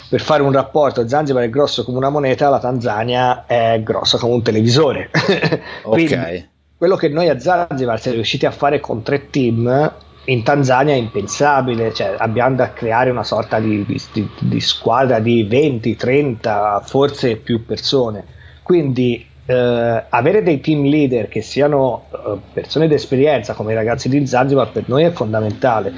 per 0.09 0.21
fare 0.21 0.41
un 0.41 0.51
rapporto, 0.51 1.07
Zanzibar 1.07 1.43
è 1.43 1.49
grosso 1.49 1.83
come 1.83 1.97
una 1.97 2.09
moneta, 2.09 2.49
la 2.49 2.59
Tanzania 2.59 3.45
è 3.45 3.81
grossa 3.83 4.17
come 4.17 4.33
un 4.33 4.41
televisore. 4.41 5.09
Quindi, 5.83 6.13
ok. 6.13 6.47
Quello 6.77 6.95
che 6.95 7.09
noi 7.09 7.27
a 7.27 7.39
Zanzibar 7.39 7.99
siamo 7.99 8.17
riusciti 8.17 8.45
a 8.45 8.51
fare 8.51 8.79
con 8.79 9.01
tre 9.01 9.29
team 9.29 9.93
in 10.25 10.43
Tanzania 10.43 10.93
è 10.93 10.97
impensabile, 10.97 11.93
cioè 11.93 12.15
abbiamo 12.17 12.55
da 12.55 12.71
creare 12.73 13.09
una 13.09 13.23
sorta 13.23 13.59
di, 13.59 13.85
di, 13.85 14.29
di 14.39 14.59
squadra 14.59 15.19
di 15.19 15.43
20, 15.43 15.95
30, 15.95 16.81
forse 16.85 17.37
più 17.37 17.65
persone. 17.65 18.25
Quindi 18.61 19.25
eh, 19.45 20.03
avere 20.09 20.43
dei 20.43 20.59
team 20.59 20.83
leader 20.83 21.27
che 21.29 21.41
siano 21.41 22.05
eh, 22.11 22.37
persone 22.53 22.87
d'esperienza 22.87 23.53
come 23.53 23.71
i 23.71 23.75
ragazzi 23.75 24.09
di 24.09 24.27
Zanzibar 24.27 24.71
per 24.71 24.83
noi 24.87 25.03
è 25.03 25.11
fondamentale 25.11 25.93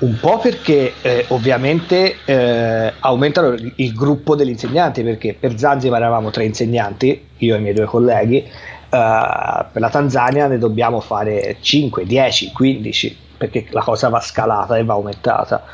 un 0.00 0.18
po' 0.20 0.38
perché 0.38 0.94
eh, 1.00 1.24
ovviamente 1.28 2.16
eh, 2.24 2.92
aumentano 3.00 3.54
il, 3.76 3.94
gruppo 3.94 4.34
degli 4.34 4.50
insegnanti, 4.50 5.02
perché 5.02 5.34
per 5.38 5.58
Zanzibar 5.58 6.00
eravamo 6.00 6.30
tre 6.30 6.44
insegnanti, 6.44 7.28
io 7.38 7.54
e 7.54 7.58
i 7.58 7.60
miei 7.60 7.74
due 7.74 7.86
colleghi, 7.86 8.38
eh, 8.38 8.48
per 8.90 9.80
la 9.80 9.90
Tanzania 9.90 10.46
ne 10.46 10.58
dobbiamo 10.58 11.00
fare 11.00 11.56
5, 11.60 12.04
10, 12.04 12.52
15, 12.52 13.16
perché 13.38 13.66
la 13.70 13.82
cosa 13.82 14.08
va 14.08 14.20
scalata 14.20 14.76
e 14.76 14.84
va 14.84 14.94
aumentata. 14.94 15.64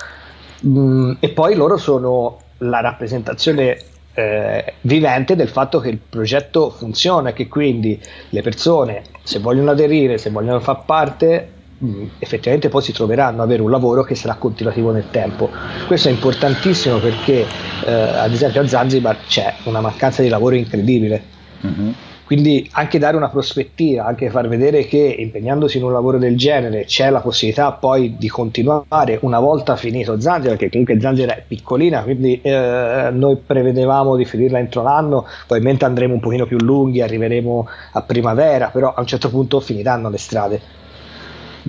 Mm, 0.66 1.14
e 1.18 1.28
poi 1.30 1.54
loro 1.54 1.76
sono 1.76 2.38
la 2.58 2.80
rappresentazione 2.80 3.78
eh, 4.14 4.74
vivente 4.82 5.34
del 5.34 5.48
fatto 5.48 5.80
che 5.80 5.88
il 5.88 5.98
progetto 5.98 6.70
funziona 6.70 7.30
e 7.30 7.32
che 7.32 7.48
quindi 7.48 8.00
le 8.28 8.42
persone, 8.42 9.02
se 9.22 9.38
vogliono 9.40 9.70
aderire, 9.70 10.18
se 10.18 10.30
vogliono 10.30 10.60
far 10.60 10.84
parte, 10.84 11.60
Mm, 11.84 12.06
effettivamente 12.20 12.68
poi 12.68 12.80
si 12.80 12.92
troveranno 12.92 13.42
ad 13.42 13.48
avere 13.48 13.60
un 13.60 13.70
lavoro 13.70 14.04
che 14.04 14.14
sarà 14.14 14.34
continuativo 14.34 14.92
nel 14.92 15.06
tempo. 15.10 15.50
Questo 15.88 16.08
è 16.08 16.12
importantissimo 16.12 16.98
perché 16.98 17.44
eh, 17.84 17.90
ad 17.90 18.32
esempio 18.32 18.60
a 18.60 18.68
Zanzibar 18.68 19.16
c'è 19.26 19.52
una 19.64 19.80
mancanza 19.80 20.22
di 20.22 20.28
lavoro 20.28 20.54
incredibile. 20.54 21.22
Uh-huh. 21.60 21.92
Quindi 22.24 22.68
anche 22.72 23.00
dare 23.00 23.16
una 23.16 23.28
prospettiva, 23.28 24.04
anche 24.04 24.30
far 24.30 24.46
vedere 24.46 24.86
che 24.86 24.96
impegnandosi 24.96 25.78
in 25.78 25.84
un 25.84 25.92
lavoro 25.92 26.18
del 26.18 26.36
genere 26.36 26.84
c'è 26.84 27.10
la 27.10 27.20
possibilità 27.20 27.72
poi 27.72 28.16
di 28.16 28.28
continuare 28.28 29.18
una 29.22 29.40
volta 29.40 29.74
finito 29.74 30.18
Zanzibar, 30.20 30.56
perché 30.56 30.70
comunque 30.70 31.00
Zanzibar 31.00 31.36
è 31.36 31.44
piccolina, 31.46 32.02
quindi 32.04 32.40
eh, 32.40 33.10
noi 33.12 33.36
prevedevamo 33.44 34.14
di 34.16 34.24
finirla 34.24 34.60
entro 34.60 34.82
l'anno, 34.82 35.26
probabilmente 35.46 35.84
andremo 35.84 36.14
un 36.14 36.20
pochino 36.20 36.46
più 36.46 36.58
lunghi, 36.58 37.02
arriveremo 37.02 37.68
a 37.92 38.02
primavera, 38.02 38.68
però 38.68 38.94
a 38.94 39.00
un 39.00 39.06
certo 39.06 39.28
punto 39.28 39.58
finiranno 39.58 40.08
le 40.08 40.18
strade 40.18 40.60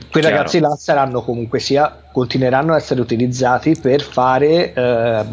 quei 0.09 0.23
Chiaro. 0.23 0.37
ragazzi 0.37 0.59
là 0.59 0.75
saranno 0.75 1.21
comunque 1.21 1.59
sia 1.59 2.03
continueranno 2.11 2.73
a 2.73 2.77
essere 2.77 3.01
utilizzati 3.01 3.75
per 3.79 4.01
fare 4.01 4.73
eh, 4.73 5.25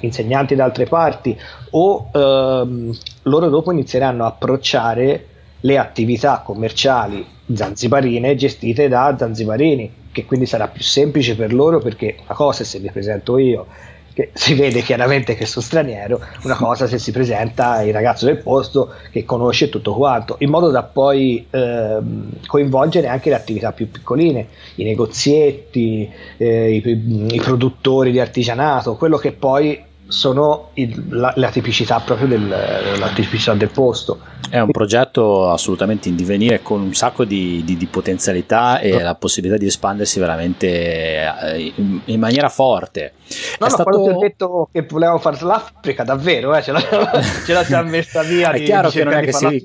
insegnanti 0.00 0.56
da 0.56 0.64
altre 0.64 0.86
parti 0.86 1.38
o 1.70 2.10
eh, 2.12 2.98
loro 3.22 3.48
dopo 3.48 3.70
inizieranno 3.70 4.24
a 4.24 4.28
approcciare 4.28 5.26
le 5.60 5.78
attività 5.78 6.42
commerciali 6.44 7.24
zanzibarine 7.52 8.34
gestite 8.34 8.88
da 8.88 9.14
zanzibarini 9.16 9.98
che 10.10 10.24
quindi 10.24 10.46
sarà 10.46 10.66
più 10.66 10.82
semplice 10.82 11.36
per 11.36 11.52
loro 11.52 11.78
perché 11.78 12.16
una 12.24 12.34
cosa 12.34 12.62
è 12.62 12.66
se 12.66 12.80
vi 12.80 12.90
presento 12.90 13.38
io 13.38 13.66
che 14.12 14.30
si 14.34 14.54
vede 14.54 14.82
chiaramente 14.82 15.34
che 15.34 15.46
sono 15.46 15.64
straniero, 15.64 16.20
una 16.42 16.56
cosa 16.56 16.86
se 16.86 16.98
si 16.98 17.10
presenta 17.12 17.82
il 17.82 17.92
ragazzo 17.92 18.26
del 18.26 18.38
posto 18.38 18.94
che 19.10 19.24
conosce 19.24 19.68
tutto 19.68 19.94
quanto, 19.94 20.36
in 20.40 20.50
modo 20.50 20.70
da 20.70 20.82
poi 20.82 21.46
ehm, 21.48 22.30
coinvolgere 22.46 23.06
anche 23.06 23.30
le 23.30 23.36
attività 23.36 23.72
più 23.72 23.90
piccoline, 23.90 24.48
i 24.76 24.84
negozietti, 24.84 26.10
eh, 26.36 26.74
i, 26.74 27.26
i 27.34 27.40
produttori 27.40 28.10
di 28.10 28.20
artigianato, 28.20 28.96
quello 28.96 29.16
che 29.16 29.32
poi 29.32 29.88
sono 30.10 30.70
il, 30.74 31.04
la, 31.10 31.32
la, 31.36 31.50
tipicità 31.50 32.00
proprio 32.00 32.26
del, 32.26 32.48
la 32.48 33.08
tipicità 33.14 33.54
del 33.54 33.70
posto. 33.70 34.18
È 34.50 34.58
un 34.58 34.70
progetto 34.70 35.48
assolutamente 35.48 36.08
in 36.08 36.16
divenire 36.16 36.62
con 36.62 36.80
un 36.80 36.92
sacco 36.92 37.24
di, 37.24 37.62
di, 37.64 37.76
di 37.76 37.86
potenzialità 37.86 38.80
e 38.80 38.90
no. 38.90 38.98
la 38.98 39.14
possibilità 39.14 39.56
di 39.56 39.66
espandersi 39.66 40.18
veramente 40.18 40.66
eh, 40.66 41.72
in, 41.76 42.00
in 42.06 42.18
maniera 42.18 42.48
forte. 42.48 43.12
No, 43.60 43.66
È 43.66 43.68
no, 43.68 43.68
stato... 43.68 43.82
quando 43.84 44.08
ti 44.08 44.16
ho 44.16 44.18
detto 44.18 44.68
che 44.72 44.82
volevamo 44.82 45.18
fare 45.18 45.38
l'Africa, 45.42 46.02
davvero, 46.02 46.56
eh, 46.56 46.62
ce, 46.62 46.72
la, 46.72 46.80
ce 47.46 47.52
la 47.52 47.62
siamo 47.62 47.88
messa 47.88 48.22
via. 48.22 48.50
è 48.50 48.62
chiaro 48.62 48.90
che 48.90 49.04
non 49.04 49.12
è 49.12 49.22
che 49.22 49.32
si, 49.32 49.64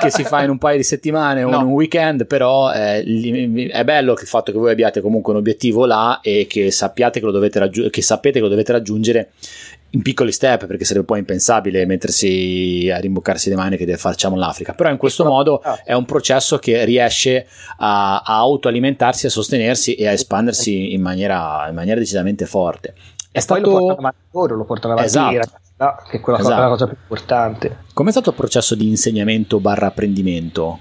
che 0.00 0.10
si, 0.10 0.24
fa 0.24 0.42
in 0.42 0.50
un 0.50 0.58
paio 0.58 0.76
di 0.76 0.82
settimane 0.82 1.42
o 1.42 1.48
no. 1.48 1.60
in 1.60 1.66
un 1.68 1.72
weekend, 1.72 2.26
però 2.26 2.70
eh, 2.70 3.02
è 3.70 3.84
bello 3.84 4.12
il 4.12 4.18
fatto 4.26 4.52
che 4.52 4.58
voi 4.58 4.72
abbiate 4.72 5.00
comunque 5.00 5.32
un 5.32 5.38
obiettivo 5.38 5.86
là 5.86 6.20
e 6.22 6.46
che 6.46 6.70
sappiate 6.70 7.20
che 7.20 7.24
lo 7.24 7.32
dovete, 7.32 7.58
raggiu- 7.58 7.88
che 7.88 8.02
sapete 8.02 8.38
che 8.38 8.44
lo 8.44 8.50
dovete 8.50 8.72
raggiungere 8.72 9.30
in 9.96 10.02
piccoli 10.02 10.30
step 10.30 10.66
perché 10.66 10.84
sarebbe 10.84 11.06
poi 11.06 11.20
impensabile 11.20 11.86
mettersi 11.86 12.90
a 12.92 12.98
rimboccarsi 12.98 13.48
le 13.48 13.56
maniche 13.56 13.84
e 13.84 13.96
facciamo 13.96 14.36
l'Africa. 14.36 14.74
Però 14.74 14.90
in 14.90 14.98
questo 14.98 15.24
modo 15.24 15.62
è 15.84 15.94
un 15.94 16.04
processo 16.04 16.58
che 16.58 16.84
riesce 16.84 17.46
a, 17.78 18.18
a 18.18 18.36
autoalimentarsi 18.36 19.26
a 19.26 19.30
sostenersi 19.30 19.94
e 19.94 20.06
a 20.06 20.12
espandersi 20.12 20.92
in 20.92 21.00
maniera, 21.00 21.66
in 21.68 21.74
maniera 21.74 21.98
decisamente 21.98 22.44
forte. 22.44 22.94
È 23.30 23.38
e 23.38 23.40
stato 23.40 23.60
lo 23.60 23.70
portano 23.70 23.98
avanti 23.98 24.18
loro 24.32 24.56
lo 24.56 24.64
portano 24.64 24.92
avanti 24.94 25.10
esatto. 25.10 25.34
ragazzi, 25.76 26.10
che 26.10 26.16
è 26.18 26.20
quella 26.20 26.38
esatto. 26.38 26.60
la 26.60 26.68
cosa 26.68 26.86
più 26.86 26.96
importante. 27.00 27.76
Com'è 27.92 28.10
stato 28.10 28.30
il 28.30 28.36
processo 28.36 28.74
di 28.74 28.88
insegnamento 28.88 29.60
barra 29.60 29.86
apprendimento? 29.86 30.80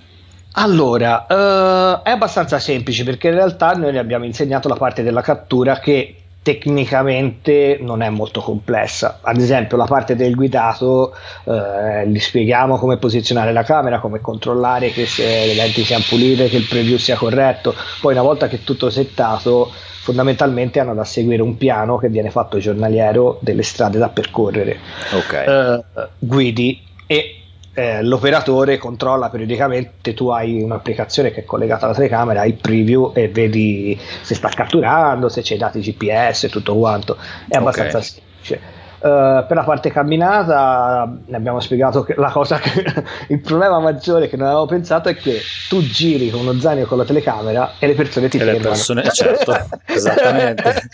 Allora, 0.58 1.26
uh, 1.28 2.02
è 2.04 2.12
abbastanza 2.12 2.60
semplice 2.60 3.04
perché 3.04 3.28
in 3.28 3.34
realtà 3.34 3.74
noi 3.74 3.92
ne 3.92 4.00
abbiamo 4.00 4.24
insegnato 4.24 4.70
la 4.70 4.76
parte 4.76 5.04
della 5.04 5.22
cattura 5.22 5.80
che 5.80 6.16
tecnicamente 6.46 7.80
non 7.82 8.04
è 8.04 8.10
molto 8.10 8.40
complessa. 8.40 9.18
Ad 9.24 9.38
esempio, 9.38 9.78
la 9.78 9.86
parte 9.86 10.16
del 10.16 10.36
guidato, 10.36 11.12
eh, 11.46 12.08
gli 12.08 12.20
spieghiamo 12.20 12.78
come 12.78 12.98
posizionare 12.98 13.52
la 13.52 13.64
camera, 13.64 13.98
come 13.98 14.22
controllare 14.22 14.92
che 14.92 15.08
le 15.18 15.56
lenti 15.56 15.84
siano 15.84 16.04
pulite, 16.08 16.48
che 16.48 16.58
il 16.58 16.68
preview 16.70 16.98
sia 16.98 17.16
corretto. 17.16 17.74
Poi, 18.00 18.14
una 18.14 18.22
volta 18.22 18.48
che 18.48 18.58
è 18.58 18.64
tutto 18.64 18.92
settato, 18.92 19.72
fondamentalmente 20.04 20.80
hanno 20.80 20.94
da 20.94 21.04
seguire 21.04 21.42
un 21.42 21.58
piano 21.58 21.98
che 21.98 22.10
viene 22.10 22.30
fatto 22.30 22.60
giornaliero 22.60 23.40
delle 23.42 23.64
strade 23.64 23.98
da 23.98 24.10
percorrere. 24.10 24.78
Okay. 25.14 25.48
Eh, 25.48 25.84
guidi 26.20 26.80
e 27.08 27.45
eh, 27.76 28.02
l'operatore 28.02 28.78
controlla 28.78 29.30
periodicamente, 29.30 30.14
tu 30.14 30.30
hai 30.30 30.62
un'applicazione 30.62 31.32
che 31.32 31.42
è 31.42 31.46
collegata 31.46 31.86
alla 31.86 31.94
telecamera, 31.94 32.42
hai 32.42 32.50
il 32.50 32.56
preview 32.56 33.12
e 33.14 33.28
vedi 33.28 34.00
se 34.22 34.34
sta 34.34 34.48
catturando, 34.48 35.28
se 35.28 35.42
c'è 35.42 35.56
i 35.56 35.58
dati 35.58 35.82
GPS 35.82 36.46
e 36.46 36.50
tutto 36.50 36.76
quanto. 36.76 37.18
È 37.48 37.58
abbastanza 37.58 37.98
okay. 37.98 38.10
semplice. 38.10 38.75
Uh, 39.06 39.46
per 39.46 39.56
la 39.56 39.64
parte 39.64 39.92
camminata 39.92 41.08
ne 41.28 41.38
abbiamo 41.38 41.60
spiegato 41.60 42.02
che 42.02 42.16
la 42.18 42.32
cosa 42.32 42.58
che 42.58 42.84
il 43.30 43.40
problema 43.40 43.80
maggiore 43.80 44.28
che 44.28 44.36
non 44.36 44.48
avevo 44.48 44.66
pensato 44.66 45.10
è 45.10 45.16
che 45.16 45.42
tu 45.70 45.80
giri 45.84 46.32
con 46.32 46.40
uno 46.40 46.60
zaino 46.60 46.88
con 46.88 46.98
la 46.98 47.06
telecamera 47.06 47.74
e 47.78 47.86
le 47.86 47.94
persone 47.94 48.30
ti 48.30 48.38
e 48.38 48.40
fermano. 48.40 48.64
Le 48.64 48.68
persone, 48.68 49.04
certo, 49.14 49.54
esattamente. 49.86 50.90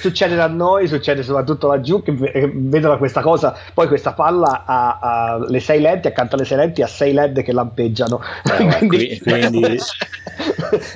succede 0.00 0.34
da 0.34 0.48
noi, 0.48 0.88
succede 0.88 1.22
soprattutto 1.22 1.68
laggiù 1.68 2.02
che 2.02 2.12
vedono 2.52 2.98
questa 2.98 3.20
cosa, 3.20 3.56
poi 3.72 3.86
questa 3.86 4.12
palla 4.12 4.64
ha, 4.66 4.98
ha, 5.00 5.46
le 5.46 5.60
sei 5.60 5.80
lenti, 5.80 6.08
accanto 6.08 6.34
alle 6.34 6.44
sei 6.44 6.56
lenti 6.56 6.82
ha 6.82 6.88
sei 6.88 7.12
led 7.12 7.42
che 7.42 7.52
lampeggiano. 7.52 8.20
Eh, 8.58 8.66
quindi, 8.88 9.20
quindi 9.20 9.62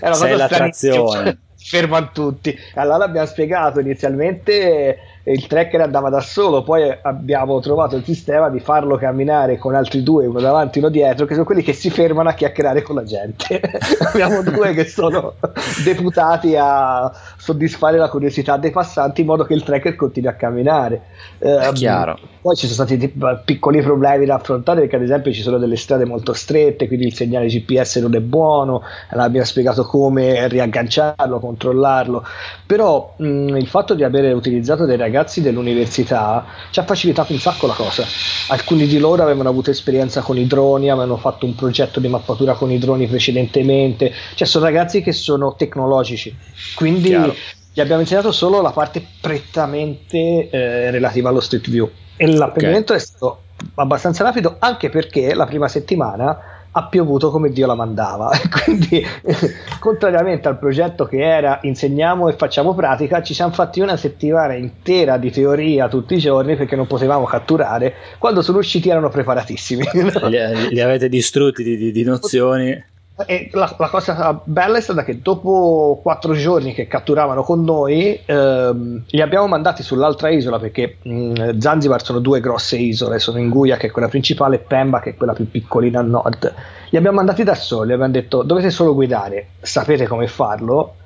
è 0.00 0.06
una 0.06 0.14
sei 0.14 0.36
l'attrazione. 0.36 1.38
Fermano 1.54 2.10
tutti. 2.12 2.58
Allora 2.74 3.04
abbiamo 3.04 3.26
spiegato 3.28 3.78
inizialmente 3.78 4.98
il 5.28 5.46
tracker 5.48 5.80
andava 5.80 6.08
da 6.08 6.20
solo, 6.20 6.62
poi 6.62 6.88
abbiamo 7.02 7.58
trovato 7.58 7.96
il 7.96 8.04
sistema 8.04 8.48
di 8.48 8.60
farlo 8.60 8.96
camminare 8.96 9.58
con 9.58 9.74
altri 9.74 10.04
due, 10.04 10.26
uno 10.26 10.38
davanti 10.38 10.78
e 10.78 10.82
uno 10.82 10.90
dietro, 10.90 11.26
che 11.26 11.32
sono 11.32 11.44
quelli 11.44 11.62
che 11.62 11.72
si 11.72 11.90
fermano 11.90 12.28
a 12.28 12.32
chiacchierare 12.32 12.82
con 12.82 12.94
la 12.94 13.02
gente. 13.02 13.60
abbiamo 14.06 14.42
due 14.42 14.72
che 14.72 14.86
sono 14.86 15.34
deputati 15.82 16.54
a 16.56 17.10
soddisfare 17.36 17.98
la 17.98 18.08
curiosità 18.08 18.56
dei 18.56 18.70
passanti 18.70 19.22
in 19.22 19.26
modo 19.26 19.44
che 19.44 19.54
il 19.54 19.64
tracker 19.64 19.96
continui 19.96 20.30
a 20.30 20.34
camminare. 20.34 21.02
Eh, 21.38 21.70
chiaro. 21.74 22.16
Poi 22.40 22.54
ci 22.54 22.68
sono 22.68 22.86
stati 22.86 23.12
piccoli 23.44 23.82
problemi 23.82 24.26
da 24.26 24.36
affrontare 24.36 24.82
perché 24.82 24.94
ad 24.94 25.02
esempio 25.02 25.32
ci 25.32 25.42
sono 25.42 25.58
delle 25.58 25.76
strade 25.76 26.04
molto 26.04 26.34
strette, 26.34 26.86
quindi 26.86 27.06
il 27.06 27.14
segnale 27.14 27.46
GPS 27.46 27.96
non 27.96 28.14
è 28.14 28.20
buono, 28.20 28.82
l'abbiamo 29.10 29.44
spiegato 29.44 29.84
come 29.84 30.46
riagganciarlo, 30.46 31.40
controllarlo, 31.40 32.24
però 32.64 33.14
mh, 33.16 33.56
il 33.56 33.66
fatto 33.66 33.94
di 33.94 34.04
aver 34.04 34.32
utilizzato 34.32 34.84
dei 34.84 34.96
ragazzi 34.96 35.14
dell'università 35.40 36.46
ci 36.70 36.80
ha 36.80 36.84
facilitato 36.84 37.32
un 37.32 37.38
sacco 37.38 37.66
la 37.66 37.74
cosa. 37.74 38.04
Alcuni 38.48 38.86
di 38.86 38.98
loro 38.98 39.22
avevano 39.22 39.48
avuto 39.48 39.70
esperienza 39.70 40.20
con 40.20 40.38
i 40.38 40.46
droni, 40.46 40.90
avevano 40.90 41.16
fatto 41.16 41.46
un 41.46 41.54
progetto 41.54 42.00
di 42.00 42.08
mappatura 42.08 42.54
con 42.54 42.70
i 42.70 42.78
droni 42.78 43.06
precedentemente, 43.06 44.12
cioè 44.34 44.46
sono 44.46 44.64
ragazzi 44.64 45.02
che 45.02 45.12
sono 45.12 45.54
tecnologici, 45.56 46.34
quindi 46.74 47.08
Chiaro. 47.08 47.34
gli 47.72 47.80
abbiamo 47.80 48.00
insegnato 48.00 48.32
solo 48.32 48.60
la 48.60 48.70
parte 48.70 49.04
prettamente 49.20 50.48
eh, 50.50 50.90
relativa 50.90 51.28
allo 51.28 51.40
Street 51.40 51.68
View 51.68 51.90
e 52.16 52.26
l'apprendimento 52.26 52.92
okay. 52.92 53.04
è 53.04 53.06
stato 53.06 53.40
abbastanza 53.74 54.22
rapido 54.24 54.56
anche 54.58 54.88
perché 54.88 55.34
la 55.34 55.46
prima 55.46 55.68
settimana 55.68 56.55
ha 56.76 56.84
piovuto 56.84 57.30
come 57.30 57.50
Dio 57.50 57.66
la 57.66 57.74
mandava. 57.74 58.30
Quindi 58.64 59.02
contrariamente 59.80 60.46
al 60.46 60.58
progetto 60.58 61.06
che 61.06 61.22
era 61.22 61.58
insegniamo 61.62 62.28
e 62.28 62.34
facciamo 62.34 62.74
pratica 62.74 63.22
ci 63.22 63.32
siamo 63.34 63.52
fatti 63.52 63.80
una 63.80 63.96
settimana 63.96 64.54
intera 64.54 65.16
di 65.16 65.30
teoria 65.30 65.88
tutti 65.88 66.14
i 66.14 66.18
giorni 66.18 66.54
perché 66.54 66.76
non 66.76 66.86
potevamo 66.86 67.24
catturare 67.24 67.94
quando 68.18 68.42
sono 68.42 68.58
usciti 68.58 68.90
erano 68.90 69.08
preparatissimi. 69.08 69.84
Li, 70.28 70.68
li 70.70 70.80
avete 70.80 71.08
distrutti 71.08 71.62
di, 71.62 71.76
di, 71.76 71.92
di 71.92 72.02
nozioni 72.02 72.94
e 73.24 73.48
la, 73.52 73.74
la, 73.78 73.88
cosa 73.88 74.38
bella 74.44 74.76
è 74.76 74.80
stata 74.82 75.02
che 75.02 75.22
dopo 75.22 76.00
quattro 76.02 76.34
giorni 76.34 76.74
che 76.74 76.86
catturavano 76.86 77.42
con 77.42 77.64
noi, 77.64 78.20
ehm, 78.26 79.04
li 79.06 79.20
abbiamo 79.22 79.46
mandati 79.46 79.82
sull'altra 79.82 80.28
isola 80.28 80.58
perché 80.58 80.98
mh, 81.00 81.58
Zanzibar 81.58 82.04
sono 82.04 82.18
due 82.18 82.40
grosse 82.40 82.76
isole, 82.76 83.18
sono 83.18 83.38
Inguia 83.38 83.78
che 83.78 83.86
è 83.86 83.90
quella 83.90 84.08
principale 84.08 84.56
e 84.56 84.58
Pemba 84.58 85.00
che 85.00 85.10
è 85.10 85.14
quella 85.14 85.32
più 85.32 85.50
piccolina 85.50 86.00
a 86.00 86.02
nord. 86.02 86.54
Li 86.90 86.98
abbiamo 86.98 87.16
mandati 87.16 87.42
da 87.42 87.54
soli, 87.54 87.94
abbiamo 87.94 88.12
detto 88.12 88.42
dovete 88.42 88.68
solo 88.68 88.92
guidare, 88.92 89.48
sapete 89.60 90.06
come 90.06 90.26
farlo, 90.26 90.96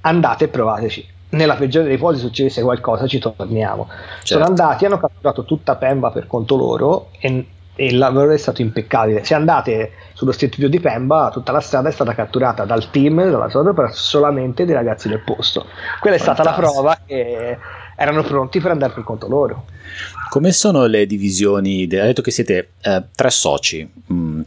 andate 0.00 0.44
e 0.44 0.48
provateci. 0.48 1.08
Nella 1.30 1.56
peggiore 1.56 1.84
dei 1.84 1.96
ipotesi 1.96 2.24
succedesse 2.24 2.62
qualcosa, 2.62 3.06
ci 3.06 3.18
torniamo. 3.18 3.88
Certo. 3.88 4.24
Sono 4.24 4.44
andati, 4.44 4.86
hanno 4.86 4.98
catturato 4.98 5.44
tutta 5.44 5.76
Pemba 5.76 6.10
per 6.10 6.26
conto 6.26 6.56
loro 6.56 7.08
e 7.20 7.44
e 7.80 7.86
il 7.86 7.96
lavoro 7.96 8.32
è 8.32 8.36
stato 8.36 8.60
impeccabile. 8.60 9.22
Se 9.22 9.34
andate 9.34 9.92
sullo 10.12 10.34
view 10.36 10.68
di 10.68 10.80
Pemba, 10.80 11.30
tutta 11.32 11.52
la 11.52 11.60
strada 11.60 11.88
è 11.88 11.92
stata 11.92 12.12
catturata 12.12 12.64
dal 12.64 12.90
team 12.90 13.22
della 13.22 13.48
Sodopera 13.48 13.88
solamente 13.92 14.64
dei 14.64 14.74
ragazzi 14.74 15.08
del 15.08 15.20
posto. 15.20 15.66
Quella 16.00 16.16
è 16.16 16.18
stata 16.18 16.42
la 16.42 16.54
prova 16.54 16.98
che 17.06 17.56
erano 17.94 18.24
pronti 18.24 18.58
per 18.58 18.72
andare 18.72 18.92
per 18.94 19.04
conto 19.04 19.28
loro. 19.28 19.66
Come 20.28 20.50
sono 20.50 20.86
le 20.86 21.06
divisioni? 21.06 21.82
Hai 21.82 21.86
detto 21.86 22.20
che 22.20 22.32
siete 22.32 22.70
eh, 22.80 23.04
tre 23.14 23.30
soci. 23.30 23.88
Mm. 24.12 24.40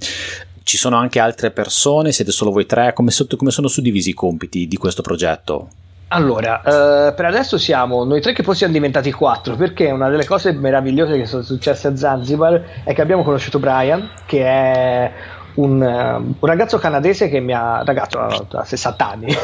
Ci 0.63 0.75
sono 0.75 0.97
anche 0.97 1.21
altre 1.21 1.51
persone? 1.51 2.11
Siete 2.11 2.31
solo 2.31 2.51
voi 2.51 2.65
tre? 2.65 2.91
Come, 2.91 3.11
so, 3.11 3.25
come 3.37 3.51
sono 3.51 3.69
suddivisi 3.69 4.09
i 4.09 4.13
compiti 4.13 4.67
di 4.67 4.75
questo 4.75 5.01
progetto? 5.01 5.69
Allora, 6.13 6.59
eh, 6.59 7.13
per 7.13 7.25
adesso 7.25 7.57
siamo 7.57 8.03
noi 8.03 8.19
tre 8.19 8.33
che 8.33 8.43
poi 8.43 8.53
siamo 8.53 8.73
diventati 8.73 9.13
quattro, 9.13 9.55
perché 9.55 9.91
una 9.91 10.09
delle 10.09 10.25
cose 10.25 10.51
meravigliose 10.51 11.17
che 11.17 11.25
sono 11.25 11.41
successe 11.41 11.87
a 11.87 11.95
Zanzibar 11.95 12.81
è 12.83 12.93
che 12.93 13.01
abbiamo 13.01 13.23
conosciuto 13.23 13.59
Brian, 13.59 14.09
che 14.25 14.43
è 14.43 15.11
un, 15.53 15.81
un, 15.81 16.33
ragazzo 16.41 16.77
canadese 16.77 17.29
che 17.29 17.39
mi 17.39 17.53
ha 17.53 17.81
ragazzo 17.83 18.19
ha 18.19 18.63
60 18.63 19.09
anni 19.09 19.35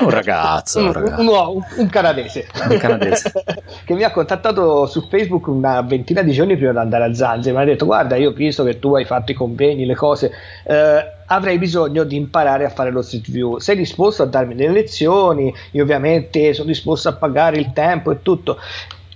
un 0.00 0.08
ragazzo, 0.08 0.80
un, 0.80 0.92
ragazzo. 0.92 1.20
un, 1.20 1.62
un 1.76 1.88
canadese, 1.90 2.46
canadese. 2.78 3.32
che 3.84 3.94
mi 3.94 4.02
ha 4.02 4.10
contattato 4.10 4.86
su 4.86 5.06
Facebook 5.08 5.48
una 5.48 5.82
ventina 5.82 6.22
di 6.22 6.32
giorni 6.32 6.56
prima 6.56 6.72
di 6.72 6.78
andare 6.78 7.04
a 7.04 7.14
Zanzibar 7.14 7.64
mi 7.64 7.68
ha 7.68 7.72
detto 7.72 7.84
guarda 7.84 8.16
io 8.16 8.30
ho 8.30 8.32
visto 8.32 8.64
che 8.64 8.78
tu 8.78 8.94
hai 8.94 9.04
fatto 9.04 9.32
i 9.32 9.34
convegni 9.34 9.84
le 9.84 9.94
cose 9.94 10.32
eh, 10.64 11.20
avrei 11.34 11.58
bisogno 11.58 12.04
di 12.04 12.16
imparare 12.16 12.64
a 12.64 12.70
fare 12.70 12.90
lo 12.90 13.02
street 13.02 13.30
view 13.30 13.58
sei 13.58 13.76
disposto 13.76 14.22
a 14.22 14.26
darmi 14.26 14.54
delle 14.54 14.72
lezioni 14.72 15.52
io 15.72 15.82
ovviamente 15.82 16.52
sono 16.54 16.68
disposto 16.68 17.08
a 17.08 17.14
pagare 17.14 17.58
il 17.58 17.72
tempo 17.72 18.10
e 18.10 18.22
tutto 18.22 18.58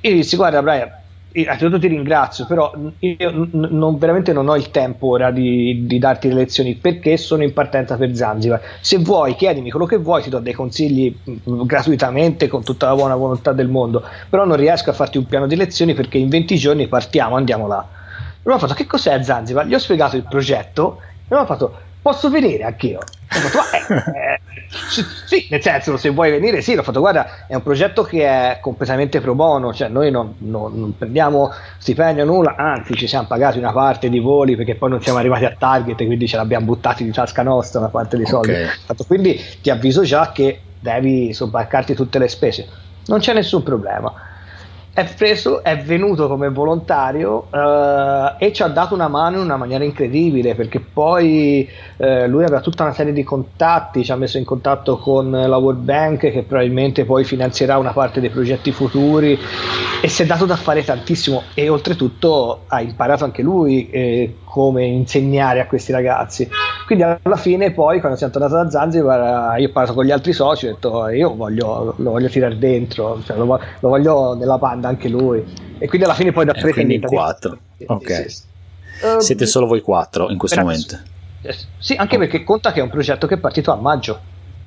e 0.01 0.13
dissi 0.13 0.37
guarda 0.37 0.63
Brian 0.63 1.05
innanzitutto 1.41 1.79
ti 1.79 1.89
ringrazio, 1.89 2.47
però 2.47 2.73
io 2.99 3.49
non, 3.51 3.99
veramente 3.99 4.33
non 4.33 4.49
ho 4.49 4.57
il 4.57 4.71
tempo 4.71 5.09
ora 5.09 5.31
di, 5.31 5.85
di, 5.87 5.99
darti 5.99 6.29
le 6.29 6.35
lezioni 6.35 6.75
perché 6.75 7.17
sono 7.17 7.43
in 7.43 7.53
partenza 7.53 7.97
per 7.97 8.15
Zanzibar. 8.15 8.61
Se 8.81 8.99
vuoi, 8.99 9.35
chiedimi 9.35 9.71
quello 9.71 9.87
che 9.87 9.99
vuoi, 9.99 10.23
ti 10.23 10.31
do 10.31 10.39
dei 10.39 10.55
consigli 10.55 11.15
mh, 11.23 11.65
gratuitamente 11.65 12.49
con 12.49 12.65
tutta 12.65 12.89
la 12.89 12.95
buona 12.95 13.17
volontà 13.17 13.53
del 13.53 13.69
mondo, 13.69 14.03
però 14.29 14.45
non 14.45 14.57
riesco 14.57 14.91
a 14.91 14.95
farti 14.95 15.19
un 15.19 15.27
piano 15.27 15.47
di 15.47 15.57
lezioni 15.57 15.95
perché 15.95 16.19
in 16.19 16.29
20 16.29 16.57
giorni 16.57 16.89
partiamo, 16.89 17.37
andiamo 17.37 17.67
là. 17.67 17.87
Allora 18.43 18.63
ho 18.63 18.67
fatto 18.67 18.75
che 18.75 18.87
cos'è 18.87 19.23
Zanzibar? 19.23 19.67
Gli 19.67 19.75
ho 19.75 19.79
spiegato 19.79 20.17
il 20.17 20.25
progetto 20.29 21.01
e 21.29 21.35
mi 21.35 21.41
ho 21.41 21.47
fatto 21.47 21.81
posso 22.07 22.31
venire 22.31 22.63
anch'io? 22.63 23.01
Fatto, 23.27 23.59
eh, 23.75 24.35
eh, 24.37 24.41
sì, 25.27 25.49
nel 25.51 25.61
senso, 25.61 25.97
se 25.97 26.11
vuoi 26.11 26.31
venire, 26.31 26.61
sì, 26.61 26.77
l'ho 26.77 26.85
fatto. 26.85 27.01
Guarda, 27.01 27.47
è 27.49 27.55
un 27.57 27.65
progetto 27.65 28.05
che 28.05 28.25
è 28.25 28.59
completamente 28.61 29.21
pro 29.21 29.35
bono, 29.35 29.75
cioè 29.75 29.89
noi 29.89 30.13
non, 30.13 30.35
non, 30.39 30.79
non 30.79 30.97
prendiamo 30.97 31.51
stipendio, 31.79 32.25
nulla, 32.25 32.55
anzi, 32.57 32.95
ci 32.95 33.09
siamo 33.09 33.27
pagati 33.27 33.59
una 33.59 33.73
parte 33.73 34.09
di 34.09 34.21
voli 34.21 34.55
perché 34.55 34.77
poi 34.77 34.91
non 34.91 35.03
siamo 35.03 35.19
arrivati 35.19 35.47
a 35.47 35.55
target, 35.59 35.97
quindi 35.97 36.29
ce 36.29 36.37
l'abbiamo 36.37 36.67
buttati 36.67 37.03
di 37.03 37.11
tasca 37.11 37.43
nostra 37.43 37.81
una 37.81 37.89
parte 37.89 38.17
di 38.17 38.25
soldi. 38.25 38.53
Okay. 38.53 39.05
Quindi 39.05 39.41
ti 39.61 39.71
avviso 39.71 40.05
già 40.05 40.31
che 40.31 40.61
devi 40.79 41.35
sobbarcarti 41.35 41.95
tutte 41.95 42.21
le 42.21 42.29
spese. 42.29 42.69
Non 43.07 43.19
c'è 43.19 43.33
nessun 43.33 43.65
problema 43.65 44.13
è 44.97 45.05
preso, 45.15 45.63
è 45.63 45.77
venuto 45.77 46.27
come 46.27 46.49
volontario 46.49 47.49
uh, 47.51 48.35
e 48.39 48.51
ci 48.55 48.63
ha 48.63 48.69
dato 48.69 48.95
una 48.95 49.09
mano 49.09 49.37
in 49.37 49.43
una 49.43 49.59
maniera 49.59 49.85
incredibile 49.85 50.55
perché 50.55 50.81
poi 50.81 51.69
uh, 51.99 52.25
lui 52.27 52.45
aveva 52.45 52.63
tutta 52.63 52.85
una 52.85 52.95
serie 52.95 53.13
di 53.13 53.23
contatti, 53.23 54.03
ci 54.03 54.11
ha 54.11 54.17
messo 54.17 54.39
in 54.39 54.47
contatto 54.47 54.97
con 54.97 55.31
la 55.31 55.57
World 55.59 55.83
Bank 55.83 56.31
che 56.31 56.45
probabilmente 56.49 57.05
poi 57.05 57.25
finanzierà 57.25 57.77
una 57.77 57.93
parte 57.93 58.21
dei 58.21 58.31
progetti 58.31 58.73
futuri 58.73 59.39
e 60.01 60.09
si 60.09 60.23
è 60.23 60.25
dato 60.25 60.47
da 60.47 60.57
fare 60.57 60.83
tantissimo 60.83 61.43
e 61.53 61.69
oltretutto 61.69 62.63
ha 62.67 62.81
imparato 62.81 63.25
anche 63.25 63.43
lui 63.43 63.91
eh, 63.91 64.37
come 64.57 64.87
insegnare 64.87 65.61
a 65.61 65.67
questi 65.67 65.93
ragazzi. 65.93 66.49
Quindi 66.87 67.05
alla 67.05 67.37
fine 67.37 67.73
poi 67.73 68.01
quando 68.01 68.17
siamo 68.17 68.33
tornati 68.33 68.55
da 68.55 68.71
Zanzibar 68.71 69.61
io 69.61 69.69
ho 69.69 69.71
parlato 69.71 69.93
con 69.93 70.07
gli 70.07 70.11
altri 70.11 70.33
soci 70.33 70.65
e 70.65 70.71
ho 70.71 70.73
detto 70.73 71.09
io 71.09 71.35
voglio, 71.35 71.93
lo 71.95 72.11
voglio 72.13 72.31
tirare 72.31 72.57
dentro, 72.57 73.21
cioè, 73.23 73.37
lo, 73.37 73.45
lo, 73.45 73.89
voglio 73.89 74.35
nella 74.35 74.57
banda 74.57 74.89
anche 74.89 75.11
lui. 75.11 75.45
E 75.77 75.87
quindi 75.89 76.07
alla 76.07 76.17
fine 76.17 76.33
poi 76.33 76.47
da 76.47 76.55
tre 76.55 76.71
eh, 76.71 76.73
quindi 76.73 76.99
quattro. 77.01 77.59
Ok. 77.85 78.11
Sì, 78.11 78.29
sì. 78.31 78.43
Siete 79.19 79.45
uh, 79.45 79.47
solo 79.47 79.67
voi 79.67 79.83
quattro 79.83 80.31
in 80.31 80.39
questo 80.39 80.59
momento. 80.59 80.99
Sì, 81.77 81.93
anche 81.93 82.17
perché 82.17 82.43
conta 82.43 82.73
che 82.73 82.81
è 82.81 82.83
un 82.83 82.89
progetto 82.89 83.27
che 83.27 83.35
è 83.35 83.39
partito 83.39 83.73
a 83.73 83.77
maggio. 83.77 84.19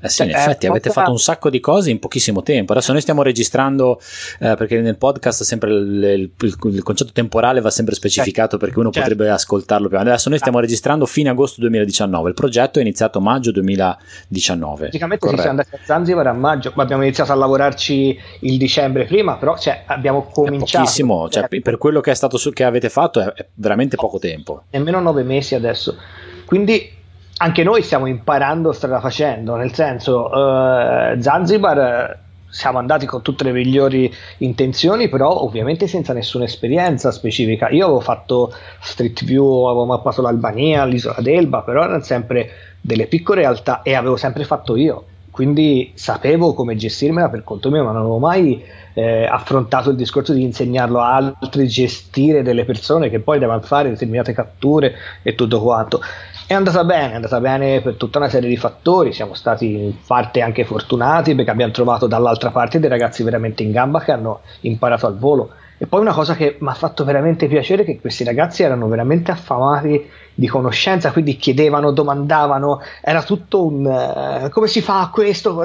Eh 0.01 0.09
sì, 0.09 0.23
in 0.23 0.29
cioè, 0.29 0.39
effetti 0.39 0.67
avete 0.67 0.89
fatto 0.89 1.11
un 1.11 1.19
sacco 1.19 1.49
di 1.49 1.59
cose 1.59 1.89
in 1.89 1.99
pochissimo 1.99 2.41
tempo. 2.41 2.71
Adesso 2.71 2.91
noi 2.91 3.01
stiamo 3.01 3.21
registrando, 3.21 3.99
eh, 4.39 4.55
perché 4.55 4.79
nel 4.79 4.97
podcast 4.97 5.43
sempre 5.43 5.71
il, 5.71 6.03
il, 6.03 6.31
il, 6.39 6.83
concetto 6.83 7.11
temporale 7.11 7.59
va 7.61 7.69
sempre 7.69 7.95
specificato 7.95 8.51
certo. 8.51 8.57
perché 8.57 8.79
uno 8.79 8.91
certo. 8.91 9.09
potrebbe 9.09 9.31
ascoltarlo 9.31 9.87
prima. 9.87 10.01
Adesso 10.01 10.29
noi 10.29 10.37
stiamo 10.37 10.57
ah. 10.57 10.61
registrando 10.61 11.05
fine 11.05 11.29
agosto 11.29 11.59
2019, 11.61 12.29
il 12.29 12.35
progetto 12.35 12.79
è 12.79 12.81
iniziato 12.81 13.19
maggio 13.19 13.51
2019. 13.51 14.79
Praticamente 14.79 15.25
Corretto. 15.25 15.41
siamo 15.41 15.59
andati 15.59 15.75
a 15.75 15.85
Zanzibar 15.85 16.27
a 16.27 16.33
maggio, 16.33 16.71
ma 16.75 16.83
abbiamo 16.83 17.03
iniziato 17.03 17.31
a 17.31 17.35
lavorarci 17.35 18.17
il 18.41 18.57
dicembre 18.57 19.05
prima, 19.05 19.37
però 19.37 19.57
cioè, 19.57 19.83
abbiamo 19.85 20.29
cominciato. 20.31 20.77
È 20.77 20.79
pochissimo, 20.79 21.29
cioè, 21.29 21.47
per 21.47 21.77
quello 21.77 21.99
che, 21.99 22.11
è 22.11 22.15
stato 22.15 22.37
su, 22.37 22.51
che 22.51 22.63
avete 22.63 22.89
fatto 22.89 23.19
è, 23.19 23.33
è 23.33 23.47
veramente 23.55 23.97
poco 23.97 24.19
tempo. 24.19 24.63
Nemmeno 24.71 24.99
nove 24.99 25.23
mesi 25.23 25.55
adesso. 25.55 25.97
Quindi 26.45 26.97
anche 27.41 27.63
noi 27.63 27.81
stiamo 27.83 28.05
imparando 28.05 28.73
strada 28.73 28.99
facendo, 28.99 29.55
nel 29.55 29.73
senso 29.73 30.31
eh, 30.31 31.21
Zanzibar 31.21 32.27
siamo 32.49 32.79
andati 32.79 33.05
con 33.05 33.21
tutte 33.21 33.43
le 33.43 33.51
migliori 33.51 34.11
intenzioni, 34.39 35.07
però 35.07 35.43
ovviamente 35.43 35.87
senza 35.87 36.13
nessuna 36.13 36.45
esperienza 36.45 37.11
specifica. 37.11 37.69
Io 37.69 37.85
avevo 37.85 37.99
fatto 38.01 38.51
Street 38.81 39.23
View, 39.23 39.65
avevo 39.65 39.85
mappato 39.85 40.21
l'Albania, 40.21 40.83
l'isola 40.85 41.21
d'Elba, 41.21 41.61
però 41.61 41.83
erano 41.83 42.01
sempre 42.01 42.49
delle 42.81 43.05
piccole 43.05 43.41
realtà 43.41 43.83
e 43.83 43.93
avevo 43.93 44.17
sempre 44.17 44.43
fatto 44.43 44.75
io. 44.75 45.05
Quindi 45.31 45.91
sapevo 45.93 46.53
come 46.53 46.75
gestirmela 46.75 47.29
per 47.29 47.43
conto 47.45 47.69
mio, 47.69 47.83
ma 47.83 47.91
non 47.91 48.01
avevo 48.01 48.17
mai 48.17 48.61
eh, 48.93 49.25
affrontato 49.25 49.91
il 49.91 49.95
discorso 49.95 50.33
di 50.33 50.43
insegnarlo 50.43 50.99
a 50.99 51.15
altri, 51.15 51.67
gestire 51.67 52.41
delle 52.41 52.65
persone 52.65 53.09
che 53.09 53.19
poi 53.19 53.39
devono 53.39 53.61
fare 53.61 53.89
determinate 53.89 54.33
catture 54.33 54.95
e 55.21 55.35
tutto 55.35 55.61
quanto 55.61 56.01
È 56.49 56.55
andata 56.55 56.83
bene, 56.83 57.11
è 57.11 57.15
andata 57.17 57.39
bene 57.39 57.79
per 57.79 57.93
tutta 57.93 58.17
una 58.17 58.27
serie 58.27 58.49
di 58.49 58.57
fattori, 58.57 59.13
siamo 59.13 59.35
stati 59.35 59.71
in 59.71 59.93
parte 60.03 60.41
anche 60.41 60.65
fortunati 60.65 61.35
perché 61.35 61.51
abbiamo 61.51 61.71
trovato 61.71 62.07
dall'altra 62.07 62.49
parte 62.49 62.79
dei 62.79 62.89
ragazzi 62.89 63.21
veramente 63.21 63.61
in 63.61 63.71
gamba 63.71 63.99
che 63.99 64.11
hanno 64.11 64.39
imparato 64.61 65.05
al 65.05 65.15
volo. 65.15 65.51
E 65.77 65.85
poi 65.85 66.01
una 66.01 66.11
cosa 66.11 66.33
che 66.33 66.57
mi 66.59 66.69
ha 66.69 66.73
fatto 66.73 67.03
veramente 67.03 67.45
piacere 67.45 67.83
è 67.83 67.85
che 67.85 67.99
questi 67.99 68.23
ragazzi 68.23 68.63
erano 68.63 68.87
veramente 68.87 69.29
affamati 69.29 70.09
di 70.33 70.47
conoscenza, 70.47 71.11
quindi 71.11 71.37
chiedevano, 71.37 71.91
domandavano, 71.91 72.81
era 72.99 73.21
tutto 73.21 73.63
un 73.67 73.85
uh, 73.85 74.49
come 74.49 74.65
si 74.65 74.81
fa 74.81 75.07
questo, 75.13 75.63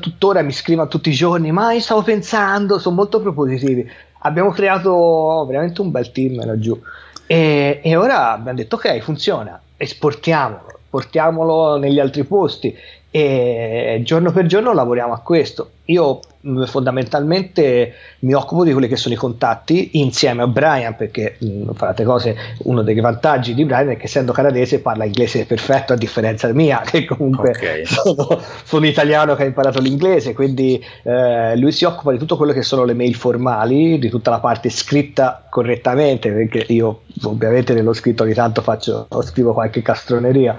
tuttora 0.00 0.40
mi 0.40 0.52
scrivono 0.52 0.88
tutti 0.88 1.10
i 1.10 1.12
giorni, 1.12 1.52
ma 1.52 1.74
io 1.74 1.80
stavo 1.80 2.00
pensando, 2.00 2.78
sono 2.78 2.94
molto 2.94 3.20
propositivi. 3.20 3.86
Abbiamo 4.20 4.50
creato 4.50 5.44
veramente 5.46 5.82
un 5.82 5.90
bel 5.90 6.10
team 6.10 6.42
laggiù. 6.42 6.80
E, 7.26 7.80
e 7.82 7.96
ora 7.96 8.32
abbiamo 8.32 8.56
detto 8.56 8.76
ok, 8.76 8.98
funziona, 9.00 9.60
esportiamolo, 9.82 10.78
portiamolo 10.88 11.76
negli 11.76 11.98
altri 11.98 12.24
posti 12.24 12.74
e 13.14 14.00
giorno 14.04 14.32
per 14.32 14.46
giorno 14.46 14.72
lavoriamo 14.72 15.12
a 15.12 15.18
questo. 15.18 15.72
Io 15.86 16.20
mm, 16.46 16.62
fondamentalmente 16.64 17.92
mi 18.20 18.32
occupo 18.32 18.64
di 18.64 18.72
quelli 18.72 18.88
che 18.88 18.96
sono 18.96 19.12
i 19.12 19.18
contatti 19.18 19.98
insieme 19.98 20.40
a 20.40 20.46
Brian 20.46 20.96
perché 20.96 21.36
mh, 21.38 21.46
mm, 21.46 21.70
farate 21.74 22.04
cose, 22.04 22.34
uno 22.62 22.80
dei 22.80 22.98
vantaggi 23.00 23.52
di 23.52 23.66
Brian 23.66 23.90
è 23.90 23.96
che 23.98 24.06
essendo 24.06 24.32
canadese 24.32 24.80
parla 24.80 25.04
inglese 25.04 25.44
perfetto 25.44 25.92
a 25.92 25.96
differenza 25.96 26.50
mia 26.54 26.80
che 26.86 27.04
comunque 27.04 27.50
okay. 27.50 27.84
sono, 27.84 28.40
sono, 28.64 28.86
italiano 28.86 29.34
che 29.34 29.42
ha 29.42 29.46
imparato 29.46 29.78
l'inglese 29.78 30.32
quindi 30.32 30.82
eh, 31.02 31.54
lui 31.58 31.70
si 31.70 31.84
occupa 31.84 32.12
di 32.12 32.18
tutto 32.18 32.38
quello 32.38 32.52
che 32.52 32.62
sono 32.62 32.84
le 32.84 32.94
mail 32.94 33.14
formali 33.14 33.98
di 33.98 34.08
tutta 34.08 34.30
la 34.30 34.40
parte 34.40 34.70
scritta 34.70 35.44
correttamente 35.50 36.32
perché 36.32 36.64
io 36.72 37.02
ovviamente 37.24 37.74
nello 37.74 37.92
scritto 37.92 38.22
ogni 38.22 38.32
tanto 38.32 38.62
faccio, 38.62 39.06
scrivo 39.22 39.52
qualche 39.52 39.82
castroneria 39.82 40.56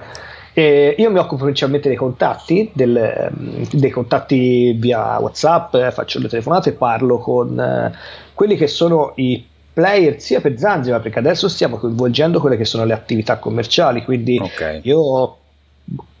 e 0.56 0.94
io 0.96 1.10
mi 1.10 1.18
occupo 1.18 1.42
principalmente 1.42 1.88
dei 1.88 1.96
contatti, 1.96 2.70
del, 2.72 2.96
ehm, 2.96 3.66
dei 3.72 3.90
contatti 3.90 4.72
via 4.72 5.18
WhatsApp, 5.18 5.74
eh, 5.74 5.90
faccio 5.90 6.20
le 6.20 6.28
telefonate, 6.28 6.72
parlo 6.72 7.18
con 7.18 7.58
eh, 7.58 7.92
quelli 8.32 8.56
che 8.56 8.68
sono 8.68 9.12
i 9.16 9.44
player 9.72 10.20
sia 10.20 10.40
per 10.40 10.56
Zanzibar, 10.56 11.00
perché 11.00 11.18
adesso 11.18 11.48
stiamo 11.48 11.76
coinvolgendo 11.76 12.38
quelle 12.38 12.56
che 12.56 12.64
sono 12.64 12.84
le 12.84 12.92
attività 12.92 13.38
commerciali, 13.38 14.04
quindi 14.04 14.38
okay. 14.40 14.78
io 14.84 15.38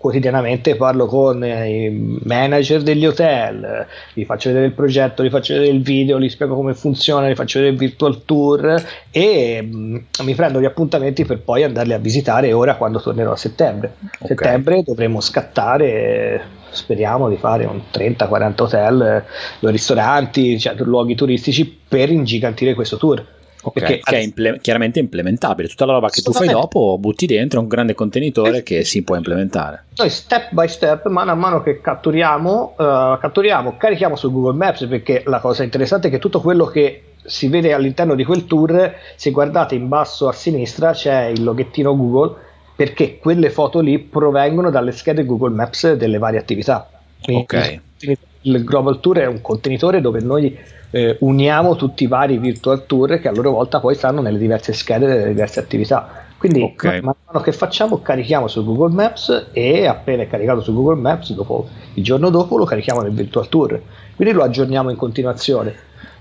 quotidianamente 0.04 0.76
parlo 0.76 1.06
con 1.06 1.42
eh, 1.42 1.86
i 1.86 2.18
manager 2.24 2.82
degli 2.82 3.06
hotel, 3.06 3.86
gli 4.12 4.26
faccio 4.26 4.50
vedere 4.50 4.66
il 4.66 4.74
progetto, 4.74 5.24
gli 5.24 5.30
faccio 5.30 5.54
vedere 5.54 5.72
il 5.72 5.80
video, 5.80 6.20
gli 6.20 6.28
spiego 6.28 6.54
come 6.54 6.74
funziona, 6.74 7.30
gli 7.30 7.34
faccio 7.34 7.58
vedere 7.58 7.74
il 7.74 7.80
virtual 7.80 8.22
tour 8.26 8.84
e 9.10 9.62
mh, 9.62 9.76
mm, 9.76 9.96
mi 10.24 10.34
prendo 10.34 10.60
gli 10.60 10.66
appuntamenti 10.66 11.24
per 11.24 11.40
poi 11.40 11.62
andarli 11.62 11.94
a 11.94 11.98
visitare 11.98 12.52
ora 12.52 12.74
quando 12.74 13.00
tornerò 13.00 13.32
a 13.32 13.36
settembre. 13.36 13.94
Okay. 14.18 14.36
Settembre 14.36 14.82
dovremo 14.82 15.22
scattare, 15.22 16.42
speriamo 16.68 17.30
di 17.30 17.38
fare 17.38 17.64
un 17.64 17.80
30-40 17.90 18.62
hotel, 18.62 19.24
due 19.58 19.70
ristoranti, 19.70 20.60
cioè 20.60 20.74
luoghi 20.80 21.14
turistici 21.14 21.64
per 21.88 22.10
ingigantire 22.10 22.74
questo 22.74 22.98
tour. 22.98 23.24
Okay, 23.64 24.00
che 24.00 24.16
è 24.16 24.20
imple- 24.20 24.58
chiaramente 24.60 24.98
implementabile. 24.98 25.68
Tutta 25.68 25.86
la 25.86 25.92
roba 25.92 26.08
che 26.10 26.20
tu 26.20 26.32
fai 26.32 26.48
dopo 26.48 26.96
butti 26.98 27.26
dentro 27.26 27.60
un 27.60 27.66
grande 27.66 27.94
contenitore 27.94 28.62
che 28.62 28.84
si 28.84 29.02
può 29.02 29.16
implementare. 29.16 29.84
Noi 29.96 30.10
step 30.10 30.52
by 30.52 30.68
step, 30.68 31.06
mano 31.08 31.30
a 31.30 31.34
mano 31.34 31.62
che 31.62 31.80
catturiamo, 31.80 32.74
uh, 32.76 33.18
catturiamo, 33.18 33.76
carichiamo 33.76 34.16
su 34.16 34.30
Google 34.30 34.56
Maps 34.56 34.86
perché 34.86 35.22
la 35.26 35.40
cosa 35.40 35.62
interessante 35.62 36.08
è 36.08 36.10
che 36.10 36.18
tutto 36.18 36.40
quello 36.40 36.66
che 36.66 37.02
si 37.24 37.48
vede 37.48 37.72
all'interno 37.72 38.14
di 38.14 38.24
quel 38.24 38.44
tour, 38.44 38.94
se 39.16 39.30
guardate 39.30 39.74
in 39.74 39.88
basso 39.88 40.28
a 40.28 40.32
sinistra 40.32 40.92
c'è 40.92 41.26
il 41.26 41.42
loghettino 41.42 41.96
Google 41.96 42.36
perché 42.76 43.18
quelle 43.18 43.50
foto 43.50 43.80
lì 43.80 43.98
provengono 43.98 44.70
dalle 44.70 44.92
schede 44.92 45.24
Google 45.24 45.54
Maps 45.54 45.92
delle 45.92 46.18
varie 46.18 46.38
attività. 46.38 46.88
ok. 47.26 47.80
Il 48.46 48.62
Global 48.62 49.00
Tour 49.00 49.18
è 49.18 49.26
un 49.26 49.40
contenitore 49.40 50.02
dove 50.02 50.20
noi 50.20 50.54
eh, 50.94 51.16
uniamo 51.20 51.74
tutti 51.74 52.04
i 52.04 52.06
vari 52.06 52.38
virtual 52.38 52.86
tour 52.86 53.18
che 53.18 53.26
a 53.26 53.32
loro 53.32 53.50
volta 53.50 53.80
poi 53.80 53.96
stanno 53.96 54.20
nelle 54.20 54.38
diverse 54.38 54.72
schede 54.72 55.06
delle 55.08 55.26
diverse 55.26 55.58
attività. 55.58 56.22
Quindi 56.38 56.62
okay. 56.62 57.00
man 57.00 57.14
mano 57.26 57.40
che 57.40 57.50
facciamo 57.50 58.00
carichiamo 58.00 58.46
su 58.46 58.64
Google 58.64 58.94
Maps 58.94 59.48
e 59.52 59.86
appena 59.86 60.22
è 60.22 60.28
caricato 60.28 60.60
su 60.60 60.72
Google 60.72 61.00
Maps, 61.00 61.32
dopo, 61.32 61.66
il 61.94 62.04
giorno 62.04 62.30
dopo 62.30 62.56
lo 62.56 62.64
carichiamo 62.64 63.00
nel 63.00 63.10
virtual 63.10 63.48
tour. 63.48 63.80
Quindi 64.14 64.32
lo 64.32 64.44
aggiorniamo 64.44 64.88
in 64.90 64.96
continuazione. 64.96 65.74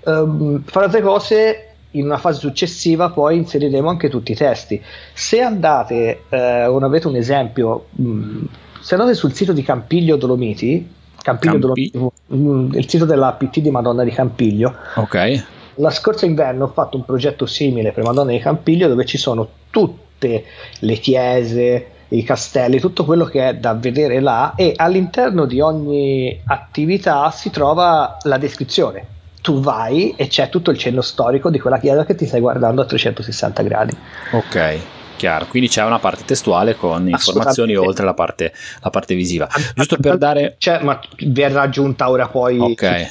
Um, 0.06 0.64
fra 0.64 0.86
altre 0.86 1.02
cose, 1.02 1.68
in 1.92 2.06
una 2.06 2.18
fase 2.18 2.40
successiva 2.40 3.12
poi 3.12 3.38
inseriremo 3.38 3.88
anche 3.88 4.10
tutti 4.10 4.32
i 4.32 4.36
testi. 4.36 4.82
Se 5.14 5.40
andate, 5.40 6.24
eh, 6.30 6.66
o 6.66 6.78
avete 6.78 7.08
un 7.08 7.16
esempio, 7.16 7.90
mh, 7.92 8.08
mm, 8.08 8.44
se 8.82 8.96
andate 8.96 9.14
sul 9.14 9.34
sito 9.34 9.54
di 9.54 9.62
Campiglio 9.62 10.16
Dolomiti, 10.16 11.02
Campiglio 11.24 11.54
Campi- 11.60 11.92
Dolomiti, 11.92 12.78
il 12.78 12.90
sito 12.90 13.06
della 13.06 13.32
PT 13.32 13.60
di 13.60 13.72
Madonna 13.72 14.04
di 14.04 14.12
Campiglio. 14.12 14.76
Ok. 14.96 15.46
La 15.76 15.90
scorsa 15.90 16.28
inverno 16.28 16.66
ho 16.66 16.68
fatto 16.68 16.98
un 16.98 17.06
progetto 17.06 17.48
simile 17.48 17.92
per 17.92 18.04
Madonna 18.04 18.32
di 18.32 18.40
Campiglio 18.40 18.88
dove 18.88 19.06
ci 19.06 19.18
sono 19.18 19.48
tutte 19.72 20.44
le 20.80 20.96
chiese, 20.98 21.88
i 22.10 22.24
castelli, 22.24 22.80
tutto 22.80 23.06
quello 23.06 23.26
che 23.26 23.48
è 23.50 23.56
da 23.56 23.74
vedere 23.74 24.20
là 24.20 24.54
e 24.56 24.74
all'interno 24.76 25.46
di 25.46 25.60
ogni 25.62 26.40
attività 26.46 27.32
si 27.32 27.50
trova 27.50 28.18
la 28.24 28.38
descrizione. 28.38 29.08
Tu 29.42 29.60
vai 29.60 30.14
e 30.16 30.28
c'è 30.28 30.50
tutto 30.50 30.72
il 30.72 30.78
cenno 30.78 31.02
storico 31.02 31.50
di 31.50 31.60
quella 31.60 31.80
chiesa 31.80 32.06
che 32.06 32.16
ti 32.16 32.26
stai 32.26 32.40
guardando 32.40 32.82
a 32.82 32.86
360 32.86 33.64
gradi. 33.64 33.98
Ok 34.32 35.02
chiaro. 35.16 35.48
Quindi 35.48 35.70
c'è 35.70 35.84
una 35.84 36.00
parte 36.00 36.24
testuale 36.26 36.76
con 36.76 37.08
informazioni 37.08 37.76
oltre 37.76 38.06
la 38.06 38.14
parte, 38.14 38.54
la 38.82 38.90
parte 38.90 39.16
visiva. 39.16 39.48
Giusto 39.76 39.98
per 39.98 40.18
dare. 40.18 40.56
C'è, 40.58 40.82
ma 40.82 41.00
verrà 41.28 41.62
aggiunta 41.62 42.10
ora 42.10 42.28
poi 42.28 42.60
okay. 42.60 43.10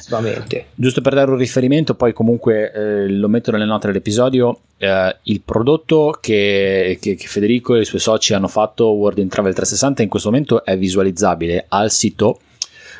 Giusto 0.74 1.00
per 1.00 1.14
dare 1.14 1.30
un 1.30 1.36
riferimento, 1.36 1.94
poi 1.94 2.12
comunque 2.12 2.72
eh, 2.72 3.08
lo 3.08 3.28
metto 3.28 3.50
nelle 3.50 3.64
note 3.64 3.88
dell'episodio. 3.88 4.60
Eh, 4.78 5.16
il 5.22 5.40
prodotto 5.42 6.16
che, 6.20 6.98
che, 7.00 7.14
che, 7.14 7.26
Federico 7.26 7.74
e 7.76 7.80
i 7.80 7.84
suoi 7.84 8.00
soci 8.00 8.34
hanno 8.34 8.48
fatto 8.48 8.86
World 8.90 9.18
in 9.18 9.28
Travel 9.28 9.54
360 9.54 10.02
in 10.02 10.08
questo 10.08 10.30
momento 10.30 10.64
è 10.64 10.76
visualizzabile 10.76 11.66
al 11.68 11.90
sito 11.92 12.40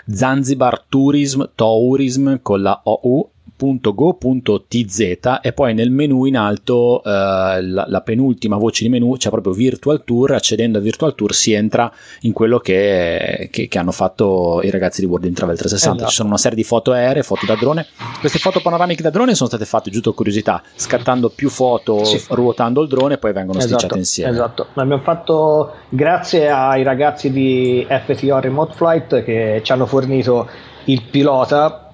Zanzibar 0.09 0.84
Tourism 0.88 1.42
Tourism 1.55 2.36
con 2.40 2.62
la 2.62 2.80
OU 2.84 3.30
www.go.tz 3.62 5.38
e 5.40 5.52
poi 5.52 5.74
nel 5.74 5.90
menu 5.90 6.24
in 6.24 6.36
alto 6.36 7.02
eh, 7.04 7.10
la, 7.10 7.84
la, 7.86 8.00
penultima 8.00 8.56
voce 8.56 8.84
di 8.84 8.90
menu 8.90 9.16
c'è 9.16 9.30
proprio 9.30 9.52
Virtual 9.52 10.02
Tour 10.04 10.32
accedendo 10.32 10.78
a 10.78 10.80
Virtual 10.80 11.14
Tour 11.14 11.32
si 11.32 11.52
entra 11.52 11.90
in 12.22 12.32
quello 12.32 12.58
che, 12.58 13.48
che, 13.50 13.68
che 13.68 13.78
hanno 13.78 13.92
fatto 13.92 14.60
i 14.62 14.70
ragazzi 14.70 15.00
di 15.00 15.06
World 15.06 15.26
in 15.26 15.34
Travel 15.34 15.56
360 15.56 15.96
esatto. 15.96 16.10
ci 16.10 16.16
sono 16.16 16.28
una 16.28 16.38
serie 16.38 16.56
di 16.56 16.64
foto 16.64 16.92
aeree 16.92 17.22
foto 17.22 17.46
da 17.46 17.54
drone 17.54 17.86
queste 18.18 18.38
foto 18.38 18.60
panoramiche 18.60 19.02
da 19.02 19.10
drone 19.10 19.34
sono 19.34 19.48
state 19.48 19.64
fatte 19.64 19.90
giusto 19.90 20.12
curiosità 20.12 20.62
scattando 20.74 21.30
più 21.30 21.48
foto 21.48 22.04
sì. 22.04 22.20
ruotando 22.30 22.82
il 22.82 22.88
drone 22.88 23.14
e 23.14 23.18
poi 23.18 23.32
vengono 23.32 23.58
esatto, 23.58 23.78
stitchate 23.78 23.98
insieme 23.98 24.32
esatto 24.32 24.66
l'abbiamo 24.74 25.02
fatto 25.02 25.72
grazie 25.88 26.50
ai 26.50 26.82
ragazzi 26.82 27.30
di 27.30 27.86
FTO 27.88 28.40
Remote 28.40 28.74
Flight 28.74 29.22
che 29.22 29.60
ci 29.62 29.72
hanno 29.72 29.86
fornito 29.86 30.48
il 30.86 31.02
pilota 31.02 31.91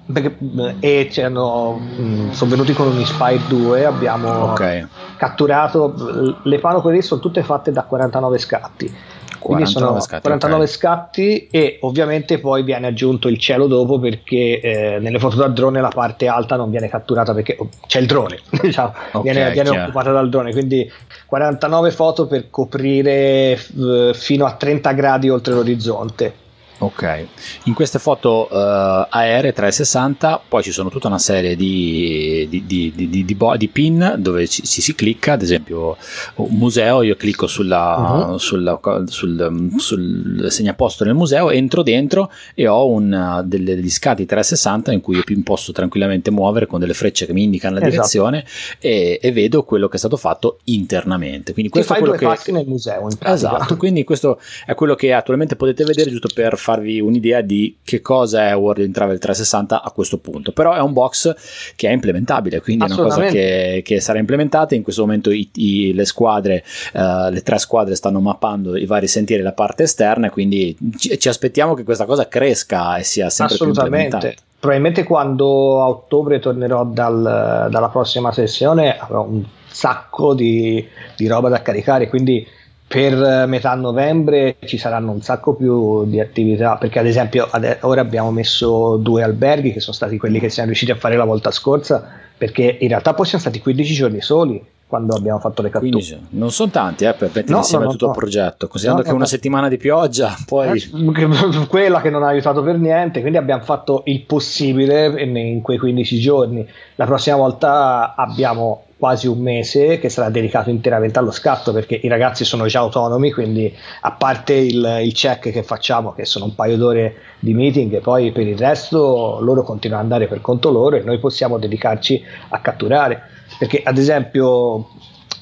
e 0.79 1.07
c'erano, 1.11 1.79
mm, 1.79 2.31
sono 2.31 2.49
venuti 2.49 2.73
con 2.73 2.87
un 2.87 2.97
Inspire 2.97 3.41
2 3.47 3.85
abbiamo 3.85 4.51
okay. 4.51 4.85
catturato 5.17 6.39
le 6.43 6.59
panople 6.59 7.01
sono 7.03 7.21
tutte 7.21 7.43
fatte 7.43 7.71
da 7.71 7.83
49 7.83 8.37
scatti 8.39 8.95
quindi 9.37 9.67
sono 9.67 9.99
scatti, 9.99 10.23
49 10.23 10.63
okay. 10.63 10.75
scatti 10.75 11.47
e 11.47 11.77
ovviamente 11.81 12.39
poi 12.39 12.63
viene 12.63 12.87
aggiunto 12.87 13.27
il 13.27 13.37
cielo 13.37 13.67
dopo 13.67 13.99
perché 13.99 14.59
eh, 14.59 14.99
nelle 14.99 15.19
foto 15.19 15.37
da 15.37 15.47
drone 15.47 15.79
la 15.79 15.89
parte 15.89 16.27
alta 16.27 16.55
non 16.55 16.71
viene 16.71 16.89
catturata 16.89 17.33
perché 17.33 17.55
oh, 17.59 17.69
c'è 17.87 17.99
il 17.99 18.07
drone 18.07 18.39
diciamo, 18.61 18.93
okay, 19.11 19.21
viene, 19.21 19.51
viene 19.51 19.69
occupata 19.69 20.11
dal 20.11 20.27
drone 20.27 20.51
quindi 20.51 20.91
49 21.27 21.91
foto 21.91 22.27
per 22.27 22.49
coprire 22.49 23.55
f- 23.55 24.17
fino 24.17 24.45
a 24.45 24.53
30 24.53 24.91
gradi 24.91 25.29
oltre 25.29 25.53
l'orizzonte 25.53 26.47
Ok, 26.81 27.25
in 27.65 27.73
queste 27.73 27.99
foto 27.99 28.47
uh, 28.49 29.05
aeree 29.09 29.51
360 29.51 30.43
poi 30.47 30.63
ci 30.63 30.71
sono 30.71 30.89
tutta 30.89 31.07
una 31.07 31.19
serie 31.19 31.57
di, 31.57 32.47
di, 32.49 32.93
di, 32.95 33.25
di 33.25 33.67
pin 33.67 34.15
dove 34.17 34.47
ci, 34.47 34.63
ci, 34.63 34.81
si 34.81 34.95
clicca, 34.95 35.33
ad 35.33 35.41
esempio 35.41 35.97
un 36.35 36.55
museo, 36.55 37.01
io 37.01 37.17
clicco 37.17 37.47
sulla, 37.47 38.27
uh-huh. 38.27 38.37
sulla, 38.37 38.79
sul, 39.07 39.71
sul, 39.75 40.47
segnaposto 40.49 41.03
nel 41.03 41.15
museo, 41.15 41.49
entro 41.49 41.83
dentro 41.83 42.31
e 42.53 42.65
ho 42.65 42.87
un, 42.87 43.43
delle, 43.43 43.75
degli 43.75 43.89
scatti 43.89 44.25
360 44.25 44.93
in 44.93 45.01
cui 45.01 45.17
io 45.17 45.23
posso 45.43 45.73
tranquillamente 45.73 46.31
muovere 46.31 46.65
con 46.65 46.79
delle 46.79 46.93
frecce 46.93 47.25
che 47.25 47.33
mi 47.33 47.43
indicano 47.43 47.73
la 47.73 47.81
esatto. 47.81 47.95
direzione 47.95 48.45
e, 48.79 49.19
e, 49.21 49.31
vedo 49.33 49.63
quello 49.63 49.89
che 49.89 49.95
è 49.95 49.99
stato 49.99 50.15
fatto 50.15 50.59
internamente. 50.65 51.51
Quindi 51.51 51.69
questo 51.69 51.91
Ti 51.91 51.99
è 51.99 52.01
quello 52.01 52.17
due 52.17 52.25
che... 52.25 52.33
passi 52.33 52.51
nel 52.53 52.67
museo 52.67 53.01
in 53.01 53.17
pratica. 53.17 53.33
Esatto, 53.33 53.75
quindi 53.75 54.05
questo 54.05 54.39
è 54.65 54.73
quello 54.75 54.95
che 54.95 55.11
attualmente 55.11 55.57
potete 55.57 55.83
vedere 55.83 56.09
giusto 56.09 56.29
per 56.33 56.57
fare 56.57 56.68
farvi 56.69 56.99
un'idea 56.99 57.41
di 57.41 57.77
che 57.83 58.01
cosa 58.01 58.47
è 58.47 58.55
World 58.55 58.91
Travel 58.91 59.17
360 59.17 59.81
a 59.81 59.91
questo 59.91 60.19
punto. 60.19 60.51
Però 60.51 60.73
è 60.73 60.79
un 60.79 60.93
box 60.93 61.73
che 61.75 61.87
è 61.89 61.91
implementabile, 61.91 62.61
quindi 62.61 62.85
è 62.85 62.93
una 62.93 63.01
cosa 63.01 63.25
che, 63.25 63.81
che 63.83 63.99
sarà 63.99 64.19
implementata. 64.19 64.75
In 64.75 64.83
questo 64.83 65.01
momento 65.01 65.31
i, 65.31 65.49
i, 65.55 65.93
le 65.93 66.05
squadre, 66.05 66.63
uh, 66.93 67.29
le 67.31 67.41
tre 67.41 67.57
squadre 67.57 67.95
stanno 67.95 68.19
mappando 68.19 68.77
i 68.77 68.85
vari 68.85 69.07
sentieri 69.07 69.41
e 69.41 69.45
la 69.45 69.53
parte 69.53 69.83
esterna, 69.83 70.29
quindi 70.29 70.77
ci, 70.97 71.17
ci 71.17 71.27
aspettiamo 71.27 71.73
che 71.73 71.83
questa 71.83 72.05
cosa 72.05 72.27
cresca 72.27 72.97
e 72.97 73.03
sia 73.03 73.29
sempre 73.29 73.57
più 73.57 73.67
implementata 73.67 74.33
probabilmente 74.59 75.05
quando 75.05 75.81
a 75.81 75.87
ottobre 75.87 76.39
tornerò 76.39 76.83
dal, 76.83 77.67
dalla 77.71 77.87
prossima 77.87 78.33
sessione 78.33 78.97
avrò 78.97 79.23
un 79.23 79.41
sacco 79.67 80.33
di, 80.33 80.85
di, 81.15 81.27
roba 81.27 81.47
da 81.47 81.61
caricare 81.61 82.09
quindi 82.09 82.45
per 82.89 83.45
metà 83.45 83.75
novembre 83.75 84.55
ci 84.65 84.79
saranno 84.79 85.11
un 85.11 85.21
sacco 85.21 85.53
più 85.53 86.05
di 86.05 86.19
attività 86.19 86.75
perché 86.77 86.97
ad 86.97 87.05
esempio 87.05 87.47
ad, 87.47 87.77
ora 87.81 88.01
abbiamo 88.01 88.31
messo 88.31 88.97
due 88.97 89.21
alberghi 89.21 89.71
che 89.71 89.79
sono 89.79 89.95
stati 89.95 90.17
quelli 90.17 90.39
che 90.39 90.49
siamo 90.49 90.69
riusciti 90.69 90.91
a 90.91 90.95
fare 90.95 91.15
la 91.15 91.23
volta 91.23 91.51
scorsa 91.51 92.03
perché 92.35 92.77
in 92.79 92.87
realtà 92.87 93.13
poi 93.13 93.27
siamo 93.27 93.43
stati 93.43 93.59
15 93.59 93.93
giorni 93.93 94.21
soli 94.21 94.65
quando 94.87 95.15
abbiamo 95.15 95.37
fatto 95.37 95.61
le 95.61 95.69
catture. 95.69 95.91
15. 95.91 96.27
Non 96.31 96.51
sono 96.51 96.71
tanti 96.71 97.03
eh, 97.05 97.13
per 97.13 97.27
mettere 97.27 97.51
no, 97.51 97.57
insieme 97.57 97.83
no, 97.83 97.91
tutto 97.91 98.05
no, 98.05 98.11
il 98.11 98.17
progetto, 98.17 98.67
considerando 98.67 99.05
che 99.05 99.13
una 99.13 99.27
settimana 99.27 99.67
di 99.69 99.77
pioggia, 99.77 100.35
poi... 100.47 100.81
Eh, 100.81 101.67
quella 101.69 102.01
che 102.01 102.09
non 102.09 102.23
ha 102.23 102.29
aiutato 102.29 102.63
per 102.63 102.79
niente, 102.79 103.19
quindi 103.19 103.37
abbiamo 103.37 103.61
fatto 103.61 104.01
il 104.05 104.21
possibile 104.21 105.21
in 105.21 105.61
quei 105.61 105.77
15 105.77 106.19
giorni. 106.19 106.67
La 106.95 107.05
prossima 107.05 107.35
volta 107.35 108.15
abbiamo 108.15 108.85
quasi 108.99 109.27
un 109.27 109.39
mese 109.39 109.97
che 109.97 110.09
sarà 110.09 110.29
dedicato 110.29 110.69
interamente 110.69 111.19
allo 111.19 111.31
scatto 111.31 111.71
perché 111.71 111.97
i 112.03 112.09
ragazzi 112.09 112.43
sono 112.43 112.65
già 112.65 112.79
autonomi, 112.79 113.31
quindi 113.31 113.73
a 114.01 114.11
parte 114.11 114.53
il, 114.53 114.99
il 115.03 115.13
check 115.13 115.51
che 115.51 115.63
facciamo, 115.63 116.11
che 116.11 116.25
sono 116.25 116.43
un 116.43 116.53
paio 116.53 116.75
d'ore 116.75 117.15
di 117.39 117.53
meeting, 117.53 118.01
poi 118.01 118.33
per 118.33 118.45
il 118.45 118.57
resto 118.57 119.39
loro 119.39 119.63
continuano 119.63 120.03
ad 120.03 120.11
andare 120.11 120.27
per 120.27 120.41
conto 120.41 120.69
loro 120.69 120.97
e 120.97 121.01
noi 121.01 121.17
possiamo 121.17 121.57
dedicarci 121.57 122.21
a 122.49 122.59
catturare 122.59 123.21
perché 123.57 123.81
ad 123.83 123.97
esempio 123.97 124.89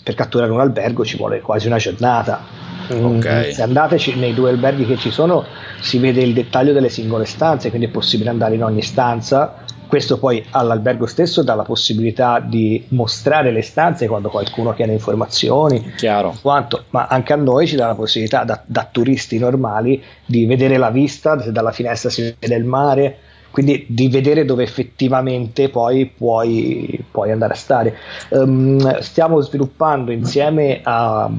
per 0.04 0.14
catturare 0.14 0.52
un 0.52 0.60
albergo 0.60 1.04
ci 1.04 1.18
vuole 1.18 1.42
quasi 1.42 1.66
una 1.66 1.78
giornata. 1.78 2.42
Okay. 2.90 3.52
Se 3.52 3.62
andate 3.64 4.00
nei 4.16 4.34
due 4.34 4.52
alberghi 4.52 4.86
che 4.86 4.96
ci 4.96 5.12
sono 5.12 5.44
si 5.82 5.98
vede 5.98 6.22
il 6.22 6.34
dettaglio 6.34 6.72
delle 6.72 6.90
singole 6.90 7.26
stanze, 7.26 7.70
quindi 7.70 7.88
è 7.88 7.90
possibile 7.90 8.30
andare 8.30 8.56
in 8.56 8.64
ogni 8.64 8.82
stanza. 8.82 9.66
Questo 9.88 10.18
poi 10.18 10.46
all'albergo 10.52 11.06
stesso 11.06 11.44
dà 11.44 11.56
la 11.56 11.64
possibilità 11.64 12.40
di 12.40 12.86
mostrare 12.90 13.52
le 13.52 13.62
stanze 13.62 14.08
quando 14.08 14.30
qualcuno 14.30 14.74
chiede 14.74 14.92
informazioni, 14.92 15.94
quanto, 16.42 16.84
ma 16.90 17.08
anche 17.08 17.34
a 17.34 17.38
noi 17.38 17.68
ci 17.68 17.76
dà 17.76 17.88
la 17.88 17.96
possibilità 17.96 18.44
da, 18.44 18.62
da 18.66 18.88
turisti 18.92 19.40
normali 19.40 20.04
di 20.26 20.46
vedere 20.46 20.78
la 20.78 20.90
vista, 20.90 21.40
se 21.42 21.52
dalla 21.52 21.72
finestra 21.72 22.10
si 22.10 22.36
vede 22.38 22.56
il 22.56 22.66
mare, 22.66 23.18
quindi 23.50 23.86
di 23.90 24.08
vedere 24.10 24.46
dove 24.46 24.64
effettivamente 24.64 25.70
poi 25.70 26.06
puoi, 26.06 27.04
puoi 27.10 27.32
andare 27.32 27.54
a 27.54 27.56
stare. 27.56 27.98
Um, 28.30 29.00
stiamo 29.00 29.42
sviluppando 29.42 30.12
insieme 30.12 30.82
a 30.84 31.30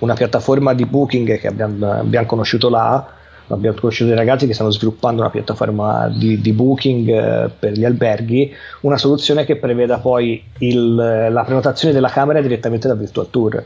una 0.00 0.14
piattaforma 0.14 0.74
di 0.74 0.84
booking 0.84 1.38
che 1.38 1.46
abbiamo, 1.46 1.90
abbiamo 1.90 2.26
conosciuto 2.26 2.68
là, 2.68 3.20
abbiamo 3.54 3.76
conosciuto 3.78 4.08
dei 4.08 4.18
ragazzi 4.18 4.46
che 4.46 4.54
stanno 4.54 4.70
sviluppando 4.70 5.20
una 5.20 5.30
piattaforma 5.30 6.08
di, 6.08 6.40
di 6.40 6.52
booking 6.52 7.08
eh, 7.08 7.50
per 7.58 7.72
gli 7.72 7.84
alberghi, 7.84 8.54
una 8.80 8.96
soluzione 8.96 9.44
che 9.44 9.56
preveda 9.56 9.98
poi 9.98 10.42
il, 10.58 10.94
la 10.94 11.42
prenotazione 11.44 11.94
della 11.94 12.08
camera 12.08 12.40
direttamente 12.40 12.88
da 12.88 12.94
Virtual 12.94 13.28
Tour. 13.30 13.64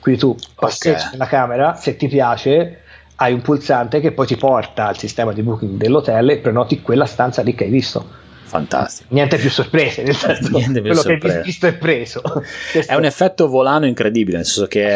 Quindi 0.00 0.20
tu 0.20 0.36
passeggi 0.54 0.98
okay. 0.98 1.10
nella 1.12 1.26
camera, 1.26 1.74
se 1.74 1.96
ti 1.96 2.08
piace, 2.08 2.80
hai 3.16 3.32
un 3.32 3.42
pulsante 3.42 4.00
che 4.00 4.12
poi 4.12 4.26
ti 4.26 4.36
porta 4.36 4.86
al 4.86 4.96
sistema 4.96 5.32
di 5.32 5.42
booking 5.42 5.76
dell'hotel 5.76 6.30
e 6.30 6.38
prenoti 6.38 6.82
quella 6.82 7.06
stanza 7.06 7.42
lì 7.42 7.54
che 7.54 7.64
hai 7.64 7.70
visto. 7.70 8.24
Fantastico. 8.46 9.12
Niente 9.12 9.36
più 9.38 9.50
sorprese, 9.50 10.02
nel 10.04 10.14
senso 10.14 10.50
Niente 10.56 10.80
quello 10.80 10.94
sorprese. 10.94 11.38
che 11.38 11.42
visto 11.42 11.66
è 11.66 11.74
preso. 11.74 12.22
è 12.86 12.94
un 12.94 13.04
effetto 13.04 13.48
volano 13.48 13.86
incredibile, 13.86 14.36
nel 14.36 14.46
senso 14.46 14.68
che 14.68 14.86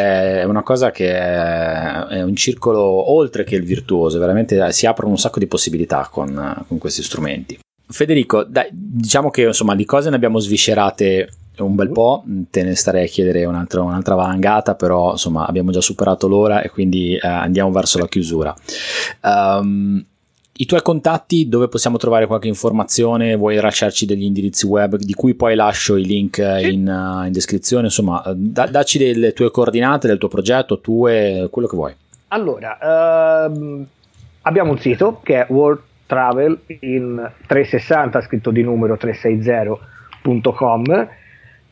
è 0.41 0.45
una 0.45 0.63
cosa 0.63 0.93
che 0.93 1.13
è 1.13 2.23
un 2.23 2.37
circolo 2.37 3.13
oltre 3.13 3.43
che 3.45 3.57
il 3.57 3.65
virtuoso, 3.65 4.19
veramente 4.21 4.71
si 4.73 4.87
aprono 4.87 5.11
un 5.11 5.19
sacco 5.19 5.41
di 5.41 5.49
possibilità 5.49 6.09
con, 6.11 6.65
con 6.67 6.79
questi 6.79 7.03
strumenti. 7.03 7.59
Federico, 7.89 8.45
dai, 8.45 8.69
diciamo 8.71 9.31
che 9.31 9.43
insomma 9.43 9.75
di 9.75 9.85
cose 9.85 10.11
ne 10.11 10.17
abbiamo 10.17 10.39
sviscerate 10.39 11.29
un 11.59 11.75
bel 11.75 11.91
po', 11.91 12.25
te 12.51 12.63
ne 12.63 12.75
starei 12.75 13.05
a 13.05 13.09
chiedere 13.09 13.45
un'altra, 13.45 13.83
un'altra 13.83 14.15
valangata, 14.15 14.77
però 14.77 15.11
insomma 15.13 15.47
abbiamo 15.47 15.73
già 15.73 15.81
superato 15.81 16.29
l'ora 16.29 16.63
e 16.63 16.71
quindi 16.71 17.17
eh, 17.17 17.27
andiamo 17.27 17.71
verso 17.71 17.99
la 17.99 18.07
chiusura. 18.07 18.55
Um, 19.23 20.05
I 20.61 20.67
tuoi 20.67 20.83
contatti, 20.83 21.49
dove 21.49 21.69
possiamo 21.69 21.97
trovare 21.97 22.27
qualche 22.27 22.47
informazione? 22.47 23.35
Vuoi 23.35 23.57
lasciarci 23.57 24.05
degli 24.05 24.25
indirizzi 24.25 24.67
web 24.67 24.97
di 24.97 25.15
cui 25.15 25.33
poi 25.33 25.55
lascio 25.55 25.97
i 25.97 26.05
link 26.05 26.37
in, 26.37 26.87
uh, 26.87 27.25
in 27.25 27.33
descrizione? 27.33 27.85
Insomma, 27.85 28.23
da, 28.37 28.67
dacci 28.67 28.99
delle 28.99 29.33
tue 29.33 29.51
coordinate 29.51 30.07
del 30.07 30.19
tuo 30.19 30.29
progetto, 30.29 30.81
tue, 30.81 31.49
quello 31.51 31.67
che 31.67 31.77
vuoi. 31.77 31.95
Allora, 32.29 33.47
ehm, 33.47 33.87
abbiamo 34.43 34.73
un 34.73 34.79
sito 34.79 35.21
che 35.23 35.47
è 35.47 35.51
World 35.51 35.81
Travel 36.05 36.59
in 36.81 37.33
360, 37.47 38.21
scritto 38.21 38.51
di 38.51 38.63
numero 38.63 38.99
360.com 39.01 41.09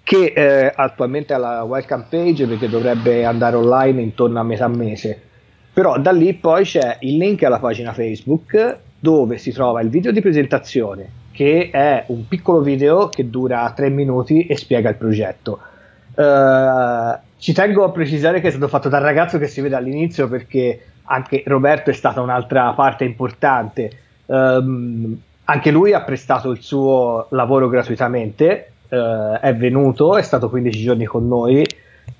che 0.03 0.33
eh, 0.35 0.73
attualmente 0.75 1.35
ha 1.35 1.37
la 1.37 1.63
welcome 1.65 2.07
page 2.09 2.47
perché 2.47 2.71
dovrebbe 2.71 3.27
andare 3.27 3.57
online 3.57 4.01
intorno 4.01 4.41
a 4.41 4.45
metà 4.45 4.67
mese. 4.67 5.25
Però 5.79 5.97
da 5.97 6.11
lì 6.11 6.35
poi 6.35 6.65
c'è 6.65 6.97
il 7.03 7.19
link 7.19 7.45
alla 7.45 7.61
pagina 7.61 7.93
Facebook 7.93 8.79
dove 8.99 9.39
si 9.39 9.53
trova 9.53 9.81
il 9.81 9.91
video 9.91 10.11
di 10.11 10.21
presentazione, 10.21 11.09
che 11.31 11.71
è 11.71 12.03
un 12.09 12.27
piccolo 12.27 12.63
video 12.63 13.09
che 13.09 13.31
dura 13.31 13.73
tre 13.77 13.89
minuti 13.89 14.45
e 14.47 14.57
spiega 14.57 14.89
il 14.89 14.97
progetto. 14.97 15.61
Uh, 16.17 17.17
ci 17.39 17.53
tengo 17.53 17.85
a 17.85 17.93
precisare 17.93 18.41
che 18.41 18.49
è 18.49 18.51
stato 18.51 18.67
fatto 18.67 18.89
dal 18.89 19.03
ragazzo 19.03 19.39
che 19.39 19.47
si 19.47 19.61
vede 19.61 19.77
all'inizio 19.77 20.27
perché 20.27 20.81
anche 21.05 21.45
Roberto 21.47 21.91
è 21.91 21.95
stata 21.95 22.21
un'altra 22.21 22.73
parte 22.73 23.05
importante. 23.05 23.91
Um, 24.27 25.17
anche 25.45 25.71
lui 25.71 25.93
ha 25.93 26.03
prestato 26.03 26.51
il 26.51 26.61
suo 26.61 27.29
lavoro 27.31 27.69
gratuitamente 27.69 28.73
eh, 28.89 29.39
è 29.41 29.55
venuto, 29.55 30.17
è 30.17 30.23
stato 30.23 30.49
15 30.49 30.83
giorni 30.83 31.05
con 31.05 31.29
noi 31.29 31.65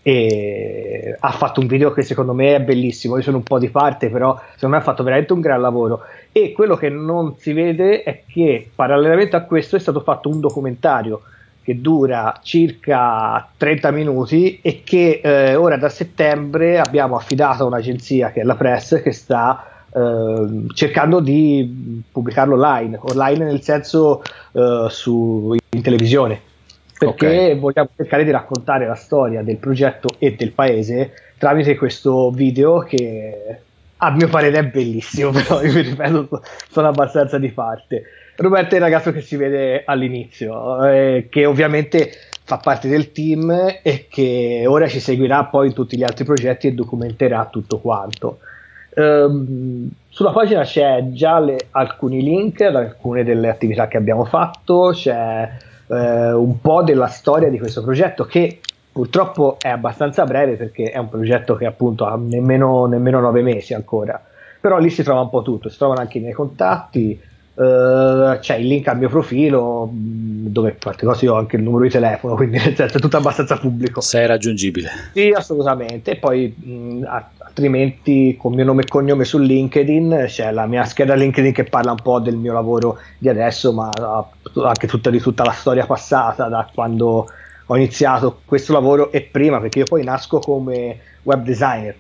e 0.03 1.17
ha 1.19 1.31
fatto 1.33 1.61
un 1.61 1.67
video 1.67 1.93
che 1.93 2.03
secondo 2.03 2.33
me 2.33 2.55
è 2.55 2.61
bellissimo. 2.61 3.17
Io 3.17 3.23
sono 3.23 3.39
un 3.39 3.43
po' 3.43 3.59
di 3.59 3.69
parte, 3.69 4.09
però 4.09 4.39
secondo 4.55 4.77
me 4.77 4.83
ha 4.83 4.85
fatto 4.85 5.03
veramente 5.03 5.33
un 5.33 5.41
gran 5.41 5.61
lavoro. 5.61 6.03
E 6.33 6.53
quello 6.53 6.77
che 6.77 6.89
non 6.89 7.37
si 7.37 7.53
vede 7.53 8.03
è 8.03 8.23
che 8.27 8.71
parallelamente 8.75 9.37
a 9.37 9.43
questo 9.43 9.77
è 9.77 9.81
stato 9.81 10.01
fatto 10.01 10.29
un 10.29 10.41
documentario 10.41 11.23
che 11.63 11.81
dura 11.83 12.39
circa 12.43 13.47
30 13.55 13.91
minuti 13.91 14.59
e 14.63 14.81
che 14.83 15.21
eh, 15.23 15.55
ora 15.55 15.77
da 15.77 15.91
settembre 15.91 16.79
abbiamo 16.79 17.15
affidato 17.15 17.65
a 17.65 17.67
un'agenzia 17.67 18.31
che 18.31 18.41
è 18.41 18.45
la 18.45 18.55
Press 18.57 19.03
che 19.03 19.13
sta 19.13 19.85
eh, 19.93 20.65
cercando 20.73 21.21
di 21.21 22.03
pubblicarlo 22.11 22.55
online, 22.55 22.99
online 22.99 23.45
nel 23.45 23.61
senso 23.61 24.23
eh, 24.53 24.87
su, 24.89 25.55
in 25.69 25.83
televisione 25.83 26.41
perché 26.99 27.27
okay. 27.27 27.59
vogliamo 27.59 27.91
cercare 27.97 28.25
di 28.25 28.31
raccontare 28.31 28.87
la 28.87 28.97
storia 28.97 29.43
del 29.43 29.57
progetto 29.57 30.09
e 30.19 30.35
del 30.35 30.51
paese 30.51 31.13
tramite 31.39 31.77
questo 31.77 32.31
video 32.31 32.81
che 32.81 33.61
a 34.01 34.11
mio 34.11 34.29
parere 34.29 34.59
è 34.59 34.65
bellissimo, 34.65 35.31
però 35.33 35.63
io 35.63 35.73
vi 35.73 35.81
ripeto, 35.83 36.43
sono 36.71 36.89
abbastanza 36.89 37.39
di 37.39 37.51
parte. 37.51 38.03
Roberto 38.37 38.75
è 38.75 38.79
il 38.79 38.85
ragazzo 38.85 39.13
che 39.13 39.21
si 39.21 39.37
vede 39.37 39.83
all'inizio, 39.85 40.85
eh, 40.85 41.27
che 41.29 41.45
ovviamente 41.47 42.11
fa 42.45 42.59
parte 42.59 42.89
del 42.89 43.11
team 43.13 43.79
e 43.83 44.07
che 44.09 44.65
ora 44.67 44.87
ci 44.87 45.01
seguirà 45.01 45.45
poi 45.45 45.69
in 45.69 45.75
tutti 45.75 45.97
gli 45.97 46.05
altri 46.05 46.25
progetti 46.25 46.69
e 46.69 46.73
documenterà 46.73 47.49
tutto 47.51 47.79
quanto. 47.79 48.39
Um, 48.95 49.89
sulla 50.09 50.33
pagina 50.33 50.63
c'è 50.63 51.09
già 51.11 51.39
le, 51.39 51.67
alcuni 51.71 52.23
link 52.23 52.61
ad 52.63 52.75
alcune 52.77 53.23
delle 53.23 53.49
attività 53.49 53.87
che 53.87 53.97
abbiamo 53.97 54.25
fatto, 54.25 54.91
c'è 54.93 55.49
eh, 55.89 56.33
un 56.33 56.61
po' 56.61 56.83
della 56.83 57.09
storia 57.09 57.49
di 57.49 57.59
questo 57.59 57.83
progetto 57.83 58.25
che 58.25 58.61
purtroppo 58.91 59.57
è 59.61 59.69
abbastanza 59.69 60.25
breve 60.25 60.57
perché 60.57 60.91
è 60.91 60.99
un 60.99 61.09
progetto 61.09 61.55
che 61.57 61.67
appunto 61.67 62.05
ha 62.05 62.17
nemmeno, 62.17 62.87
nemmeno 62.87 63.21
nove 63.21 63.43
mesi 63.43 63.75
ancora. 63.75 64.23
Però 64.61 64.79
lì 64.79 64.91
si 64.91 65.03
trova 65.03 65.21
un 65.21 65.31
po' 65.31 65.43
tutto, 65.43 65.69
si 65.69 65.79
trovano 65.79 66.01
anche 66.01 66.19
i 66.19 66.21
miei 66.21 66.33
contatti 66.33 67.21
Uh, 67.59 68.39
c'è 68.39 68.55
il 68.55 68.69
link 68.69 68.87
al 68.87 68.99
mio 68.99 69.09
profilo 69.09 69.89
dove 69.91 70.69
in 70.69 70.77
parte 70.79 71.05
cose 71.05 71.25
io 71.25 71.35
ho 71.35 71.39
anche 71.39 71.57
il 71.57 71.65
numero 71.65 71.83
di 71.83 71.91
telefono 71.91 72.37
quindi 72.39 72.57
nel 72.57 72.77
senso 72.77 72.99
è 72.99 73.01
tutto 73.01 73.17
abbastanza 73.17 73.57
pubblico. 73.57 74.01
Sei 74.01 74.29
raggiungibile. 74.29 74.89
Sì 75.13 75.35
assolutamente. 75.37 76.13
E 76.13 76.17
poi 76.19 76.55
mh, 76.57 77.03
altrimenti 77.59 78.37
con 78.39 78.55
mio 78.55 78.65
nome 78.65 78.83
e 78.83 78.89
cognome 78.89 79.25
su 79.25 79.39
LinkedIn 79.39 80.27
c'è 80.29 80.53
la 80.53 80.67
mia 80.67 80.85
scheda 80.85 81.15
LinkedIn 81.15 81.53
che 81.53 81.65
parla 81.65 81.91
un 81.91 81.99
po' 82.01 82.21
del 82.21 82.37
mio 82.37 82.53
lavoro 82.53 82.99
di 83.19 83.29
adesso 83.29 83.73
ma 83.73 83.91
anche 84.65 84.87
tutta, 84.87 85.11
di 85.11 85.21
tutta 85.21 85.45
la 85.45 85.53
storia 85.53 85.85
passata 85.85 86.47
da 86.47 86.69
quando 86.73 87.29
ho 87.67 87.77
iniziato 87.77 88.41
questo 88.45 88.73
lavoro 88.73 89.11
e 89.11 89.23
prima 89.23 89.61
perché 89.61 89.81
io 89.81 89.85
poi 89.85 90.05
nasco 90.05 90.39
come 90.39 90.99
web 91.25 91.43
designer 91.43 91.95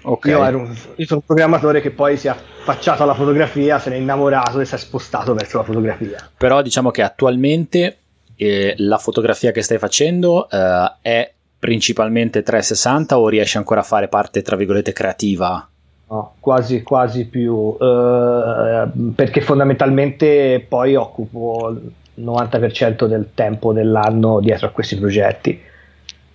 Okay. 0.00 0.30
Io, 0.30 0.56
un, 0.56 0.76
io, 0.94 1.06
sono 1.06 1.20
un 1.20 1.26
programmatore 1.26 1.80
che 1.80 1.90
poi 1.90 2.16
si 2.16 2.28
è 2.28 2.30
affacciato 2.30 3.02
alla 3.02 3.14
fotografia, 3.14 3.80
se 3.80 3.90
ne 3.90 3.96
è 3.96 3.98
innamorato 3.98 4.60
e 4.60 4.64
si 4.64 4.74
è 4.74 4.78
spostato 4.78 5.34
verso 5.34 5.58
la 5.58 5.64
fotografia. 5.64 6.30
Però 6.38 6.62
diciamo 6.62 6.90
che 6.92 7.02
attualmente 7.02 7.98
eh, 8.36 8.74
la 8.78 8.96
fotografia 8.96 9.50
che 9.50 9.60
stai 9.60 9.76
facendo 9.76 10.48
eh, 10.48 10.92
è 11.02 11.32
principalmente 11.58 12.42
360 12.42 13.18
o 13.18 13.28
riesci 13.28 13.56
ancora 13.56 13.80
a 13.80 13.84
fare 13.84 14.08
parte, 14.08 14.42
tra 14.42 14.56
virgolette, 14.56 14.92
creativa? 14.92 15.68
No, 16.10 16.34
quasi, 16.40 16.82
quasi 16.82 17.26
più, 17.26 17.76
eh, 17.78 18.88
perché 19.14 19.40
fondamentalmente 19.40 20.64
poi 20.66 20.94
occupo 20.94 21.70
il 21.70 22.24
90% 22.24 23.06
del 23.06 23.30
tempo 23.34 23.72
dell'anno 23.72 24.40
dietro 24.40 24.68
a 24.68 24.70
questi 24.70 24.96
progetti 24.96 25.66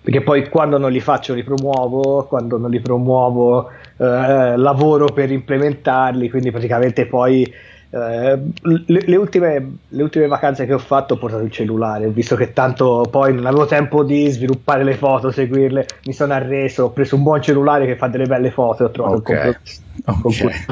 perché 0.04 0.20
poi 0.20 0.50
quando 0.50 0.76
non 0.76 0.92
li 0.92 1.00
faccio 1.00 1.32
li 1.32 1.42
promuovo, 1.42 2.24
quando 2.24 2.58
non 2.58 2.68
li 2.68 2.78
promuovo 2.78 3.70
eh, 3.96 4.54
lavoro 4.54 5.06
per 5.06 5.32
implementarli, 5.32 6.28
quindi 6.28 6.50
praticamente 6.50 7.06
poi 7.06 7.50
eh, 7.94 8.38
le, 8.62 8.84
le, 9.06 9.16
ultime, 9.16 9.76
le, 9.88 10.02
ultime, 10.02 10.26
vacanze 10.26 10.66
che 10.66 10.74
ho 10.74 10.78
fatto 10.78 11.14
ho 11.14 11.16
portato 11.16 11.44
il 11.44 11.50
cellulare, 11.52 12.06
ho 12.06 12.10
visto 12.10 12.34
che 12.34 12.52
tanto 12.52 13.06
poi 13.08 13.32
non 13.32 13.46
avevo 13.46 13.66
tempo 13.66 14.02
di 14.02 14.28
sviluppare 14.28 14.82
le 14.82 14.94
foto, 14.94 15.30
seguirle, 15.30 15.86
mi 16.06 16.12
sono 16.12 16.32
arreso, 16.32 16.84
ho 16.84 16.90
preso 16.90 17.14
un 17.14 17.22
buon 17.22 17.40
cellulare 17.40 17.86
che 17.86 17.96
fa 17.96 18.08
delle 18.08 18.26
belle 18.26 18.50
foto 18.50 18.82
e 18.82 18.86
ho 18.86 18.90
trovato 18.90 19.16
okay. 19.18 19.36
un 19.36 19.42
compromesso. 19.42 19.83
Ok. 20.06 20.66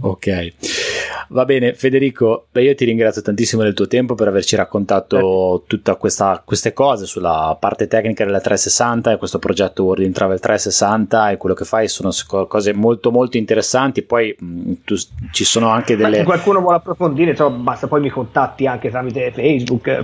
ok. 0.00 0.54
Va 1.28 1.44
bene, 1.44 1.74
Federico, 1.74 2.46
beh, 2.50 2.62
io 2.62 2.74
ti 2.74 2.84
ringrazio 2.84 3.20
tantissimo 3.20 3.62
del 3.62 3.74
tuo 3.74 3.86
tempo 3.86 4.14
per 4.14 4.28
averci 4.28 4.56
raccontato 4.56 5.64
tutte 5.66 5.96
queste 5.96 6.72
cose 6.72 7.04
sulla 7.04 7.56
parte 7.58 7.86
tecnica 7.86 8.24
della 8.24 8.40
360 8.40 9.12
e 9.12 9.16
questo 9.18 9.38
progetto 9.38 9.84
World 9.84 10.04
in 10.04 10.12
Travel 10.12 10.40
360 10.40 11.30
e 11.30 11.36
quello 11.36 11.54
che 11.54 11.64
fai 11.64 11.88
sono 11.88 12.10
cose 12.46 12.72
molto 12.72 13.10
molto 13.10 13.36
interessanti. 13.36 14.02
Poi 14.02 14.34
mh, 14.38 14.72
tu, 14.84 14.94
ci 15.32 15.44
sono 15.44 15.68
anche 15.68 15.96
delle... 15.96 16.18
Se 16.18 16.24
qualcuno 16.24 16.60
vuole 16.60 16.76
approfondire, 16.76 17.30
insomma, 17.30 17.58
basta 17.58 17.88
poi 17.88 18.00
mi 18.00 18.10
contatti 18.10 18.66
anche 18.66 18.88
tramite 18.88 19.32
Facebook, 19.32 19.86
eh, 19.88 20.00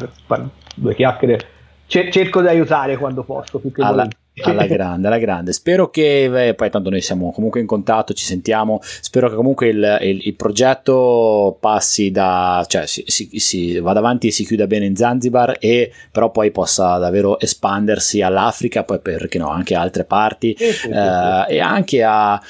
due 0.75 0.95
chiacchiere. 0.95 1.41
cerco 1.87 2.41
di 2.43 2.49
aiutare 2.49 2.99
quando 2.99 3.23
posso, 3.23 3.59
più 3.59 3.73
che 3.73 3.83
alla, 3.83 4.07
alla 4.41 4.67
grande, 4.67 5.07
alla 5.07 5.19
grande. 5.19 5.53
Spero 5.53 5.91
che, 5.91 6.49
eh, 6.49 6.55
poi 6.55 6.71
tanto 6.71 6.91
noi 6.91 7.01
siamo 7.03 7.33
comunque 7.33 7.61
in 7.61 7.67
contatto, 7.67 8.15
ci 8.15 8.25
sentiamo, 8.25 8.81
spero 8.83 9.29
che 9.29 9.35
comunque 9.35 9.69
il, 9.69 9.99
il, 10.03 10.27
il 10.27 10.35
progetto 10.35 11.57
passi 11.61 12.11
da, 12.11 12.65
cioè 12.67 12.87
si, 12.87 13.05
si, 13.07 13.29
si, 13.35 13.79
vada 13.79 13.99
avanti 13.99 14.29
e 14.29 14.31
si 14.31 14.45
chiuda 14.45 14.67
bene 14.67 14.87
in 14.87 14.97
Zanzibar 14.97 15.57
e 15.61 15.93
però 16.11 16.31
poi 16.31 16.51
possa 16.51 16.97
davvero 16.99 17.39
espandersi 17.39 18.23
all'Africa, 18.23 18.85
poi 18.85 19.01
perché 19.01 19.39
no, 19.39 19.49
anche 19.49 19.75
a 19.75 19.81
altre 19.81 20.05
parti 20.05 20.53
eh, 20.53 21.45
e 21.49 21.61
anche 21.61 22.03
a, 22.03 22.41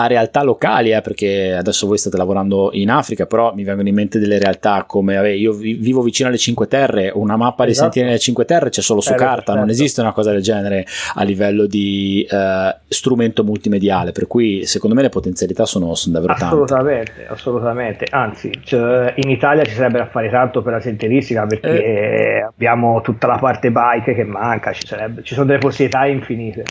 a 0.00 0.06
realtà 0.06 0.42
locali, 0.42 0.92
eh, 0.92 1.00
perché 1.00 1.54
adesso 1.54 1.86
voi 1.88 1.98
state 1.98 2.16
lavorando 2.16 2.70
in 2.72 2.88
Africa, 2.88 3.26
però 3.26 3.52
mi 3.54 3.64
vengono 3.64 3.88
in 3.88 3.94
mente 3.94 4.20
delle 4.20 4.38
realtà 4.38 4.84
come 4.84 5.16
vabbè, 5.16 5.28
io 5.28 5.52
vivo 5.52 6.02
vicino 6.02 6.28
alle 6.28 6.38
Cinque 6.38 6.68
Terre, 6.68 7.10
una 7.12 7.36
mappa 7.36 7.64
esatto. 7.64 7.64
dei 7.64 7.74
sentieri 7.74 8.08
delle 8.08 8.20
Cinque 8.20 8.44
Terre 8.44 8.70
c'è 8.70 8.80
solo 8.80 9.00
su 9.00 9.12
eh, 9.12 9.16
carta, 9.16 9.52
certo. 9.52 9.58
non 9.58 9.70
esiste 9.70 10.00
una 10.00 10.12
cosa 10.12 10.30
del 10.30 10.40
genere 10.40 10.86
a 11.14 11.24
livello 11.24 11.66
di 11.66 12.24
eh, 12.30 12.76
strumento 12.86 13.42
multimediale, 13.42 14.12
per 14.12 14.28
cui 14.28 14.66
secondo 14.66 14.94
me 14.94 15.02
le 15.02 15.08
potenzialità 15.08 15.66
sono, 15.66 15.94
sono 15.96 16.14
davvero 16.14 16.32
assolutamente, 16.32 17.12
tante. 17.14 17.32
Assolutamente, 17.32 18.06
anzi 18.08 18.52
cioè, 18.62 19.12
in 19.16 19.30
Italia 19.30 19.64
ci 19.64 19.74
sarebbe 19.74 19.98
da 19.98 20.06
fare 20.06 20.30
tanto 20.30 20.62
per 20.62 20.74
la 20.74 20.80
sentieristica 20.80 21.44
perché 21.44 21.84
eh. 21.84 22.40
abbiamo 22.42 23.00
tutta 23.00 23.26
la 23.26 23.38
parte 23.38 23.72
bike 23.72 24.14
che 24.14 24.24
manca, 24.24 24.70
ci, 24.72 24.86
sarebbe, 24.86 25.24
ci 25.24 25.34
sono 25.34 25.46
delle 25.46 25.58
possibilità 25.58 26.06
infinite. 26.06 26.64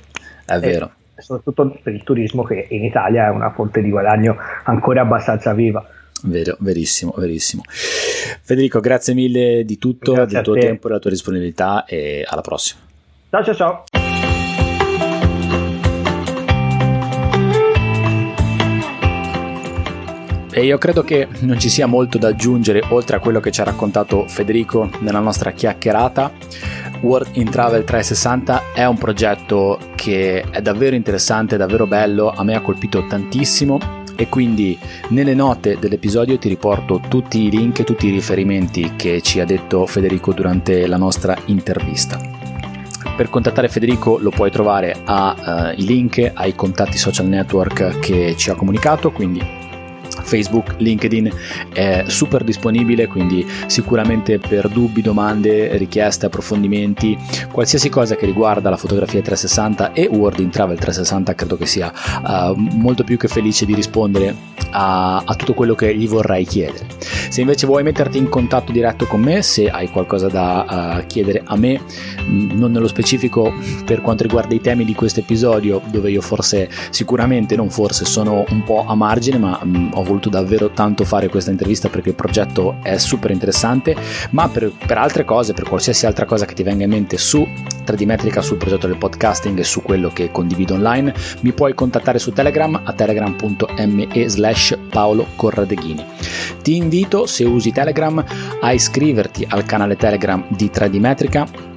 È 0.45 0.57
vero 0.59 0.91
soprattutto 1.17 1.79
per 1.81 1.93
il 1.93 2.03
turismo 2.03 2.43
che 2.43 2.67
in 2.69 2.83
Italia 2.83 3.27
è 3.27 3.29
una 3.29 3.51
fonte 3.51 3.81
di 3.81 3.89
guadagno 3.89 4.35
ancora 4.63 5.01
abbastanza 5.01 5.53
viva. 5.53 5.85
Vero, 6.23 6.55
verissimo, 6.59 7.13
verissimo. 7.15 7.61
Federico, 7.67 8.79
grazie 8.79 9.13
mille 9.13 9.63
di 9.65 9.77
tutto, 9.77 10.13
grazie 10.13 10.35
del 10.35 10.43
tuo 10.43 10.53
te. 10.53 10.59
tempo, 10.59 10.87
della 10.87 10.99
tua 10.99 11.11
disponibilità 11.11 11.85
e 11.85 12.25
alla 12.27 12.41
prossima. 12.41 12.81
Ciao 13.29 13.43
ciao 13.43 13.55
ciao. 13.55 14.06
E 20.57 20.65
io 20.65 20.79
credo 20.79 21.03
che 21.03 21.27
non 21.41 21.59
ci 21.59 21.69
sia 21.69 21.85
molto 21.85 22.17
da 22.17 22.29
aggiungere 22.29 22.81
oltre 22.89 23.15
a 23.15 23.19
quello 23.19 23.39
che 23.39 23.51
ci 23.51 23.61
ha 23.61 23.63
raccontato 23.63 24.27
Federico 24.27 24.89
nella 25.01 25.19
nostra 25.19 25.51
chiacchierata. 25.51 26.31
World 27.01 27.27
in 27.33 27.47
Travel 27.47 27.83
360 27.83 28.73
è 28.73 28.83
un 28.83 28.97
progetto 28.97 29.77
che 29.93 30.41
è 30.41 30.59
davvero 30.63 30.95
interessante, 30.95 31.57
davvero 31.57 31.85
bello, 31.85 32.31
a 32.35 32.43
me 32.43 32.55
ha 32.55 32.61
colpito 32.61 33.05
tantissimo 33.05 33.77
e 34.15 34.29
quindi 34.29 34.75
nelle 35.09 35.35
note 35.35 35.77
dell'episodio 35.77 36.39
ti 36.39 36.49
riporto 36.49 37.01
tutti 37.07 37.43
i 37.43 37.51
link, 37.51 37.83
tutti 37.83 38.07
i 38.07 38.11
riferimenti 38.11 38.93
che 38.95 39.21
ci 39.21 39.39
ha 39.39 39.45
detto 39.45 39.85
Federico 39.85 40.33
durante 40.33 40.87
la 40.87 40.97
nostra 40.97 41.37
intervista. 41.45 42.19
Per 43.15 43.29
contattare 43.29 43.69
Federico 43.69 44.17
lo 44.17 44.31
puoi 44.31 44.49
trovare 44.49 45.01
ai 45.05 45.75
uh, 45.77 45.83
link 45.83 46.31
ai 46.33 46.55
contatti 46.55 46.97
social 46.97 47.27
network 47.27 47.99
che 47.99 48.33
ci 48.35 48.49
ha 48.49 48.55
comunicato, 48.55 49.11
quindi 49.11 49.65
Facebook, 50.27 50.75
LinkedIn 50.77 51.31
è 51.73 52.03
super 52.07 52.43
disponibile, 52.43 53.07
quindi 53.07 53.45
sicuramente 53.67 54.39
per 54.39 54.67
dubbi, 54.67 55.01
domande, 55.01 55.77
richieste, 55.77 56.25
approfondimenti, 56.25 57.17
qualsiasi 57.51 57.89
cosa 57.89 58.15
che 58.15 58.25
riguarda 58.25 58.69
la 58.69 58.77
fotografia 58.77 59.21
360 59.21 59.93
e 59.93 60.07
World 60.11 60.39
in 60.39 60.49
Travel 60.49 60.77
360 60.77 61.33
credo 61.33 61.57
che 61.57 61.65
sia 61.65 61.91
uh, 61.91 62.53
molto 62.55 63.03
più 63.03 63.17
che 63.17 63.27
felice 63.27 63.65
di 63.65 63.73
rispondere 63.73 64.35
a, 64.71 65.23
a 65.23 65.35
tutto 65.35 65.53
quello 65.53 65.75
che 65.75 65.95
gli 65.95 66.07
vorrai 66.07 66.45
chiedere. 66.45 66.85
Se 67.29 67.41
invece 67.41 67.67
vuoi 67.67 67.83
metterti 67.83 68.17
in 68.17 68.29
contatto 68.29 68.71
diretto 68.71 69.05
con 69.05 69.21
me, 69.21 69.41
se 69.41 69.69
hai 69.69 69.89
qualcosa 69.89 70.27
da 70.27 70.97
uh, 70.97 71.05
chiedere 71.07 71.41
a 71.45 71.55
me, 71.55 71.79
mm, 72.23 72.51
non 72.51 72.71
nello 72.71 72.87
specifico 72.87 73.53
per 73.85 74.01
quanto 74.01 74.23
riguarda 74.23 74.53
i 74.55 74.61
temi 74.61 74.85
di 74.85 74.95
questo 74.95 75.19
episodio, 75.19 75.81
dove 75.91 76.09
io 76.09 76.21
forse, 76.21 76.69
sicuramente, 76.89 77.55
non 77.55 77.69
forse, 77.69 78.05
sono 78.05 78.43
un 78.49 78.63
po' 78.63 78.85
a 78.87 78.95
margine, 78.95 79.37
ma 79.37 79.59
um, 79.61 79.91
ho 79.93 80.03
voluto 80.03 80.16
davvero 80.19 80.71
tanto 80.71 81.05
fare 81.05 81.29
questa 81.29 81.51
intervista 81.51 81.89
perché 81.89 82.09
il 82.09 82.15
progetto 82.15 82.77
è 82.81 82.97
super 82.97 83.31
interessante, 83.31 83.95
ma 84.31 84.47
per, 84.49 84.71
per 84.85 84.97
altre 84.97 85.23
cose, 85.23 85.53
per 85.53 85.67
qualsiasi 85.67 86.05
altra 86.05 86.25
cosa 86.25 86.45
che 86.45 86.53
ti 86.53 86.63
venga 86.63 86.83
in 86.83 86.89
mente 86.89 87.17
su 87.17 87.47
3D 87.85 88.05
Metrica, 88.05 88.41
sul 88.41 88.57
progetto 88.57 88.87
del 88.87 88.97
podcasting 88.97 89.59
e 89.59 89.63
su 89.63 89.81
quello 89.81 90.09
che 90.09 90.31
condivido 90.31 90.73
online, 90.73 91.13
mi 91.41 91.53
puoi 91.53 91.73
contattare 91.73 92.19
su 92.19 92.31
Telegram 92.33 92.81
a 92.83 92.93
telegram.me 92.93 94.27
slash 94.27 94.77
Paolo 94.89 95.27
Corradeghini. 95.35 96.03
Ti 96.61 96.75
invito, 96.75 97.25
se 97.25 97.45
usi 97.45 97.71
Telegram, 97.71 98.23
a 98.61 98.71
iscriverti 98.73 99.45
al 99.49 99.65
canale 99.65 99.95
Telegram 99.95 100.43
di 100.49 100.69
3D 100.73 100.99
Metrica 100.99 101.75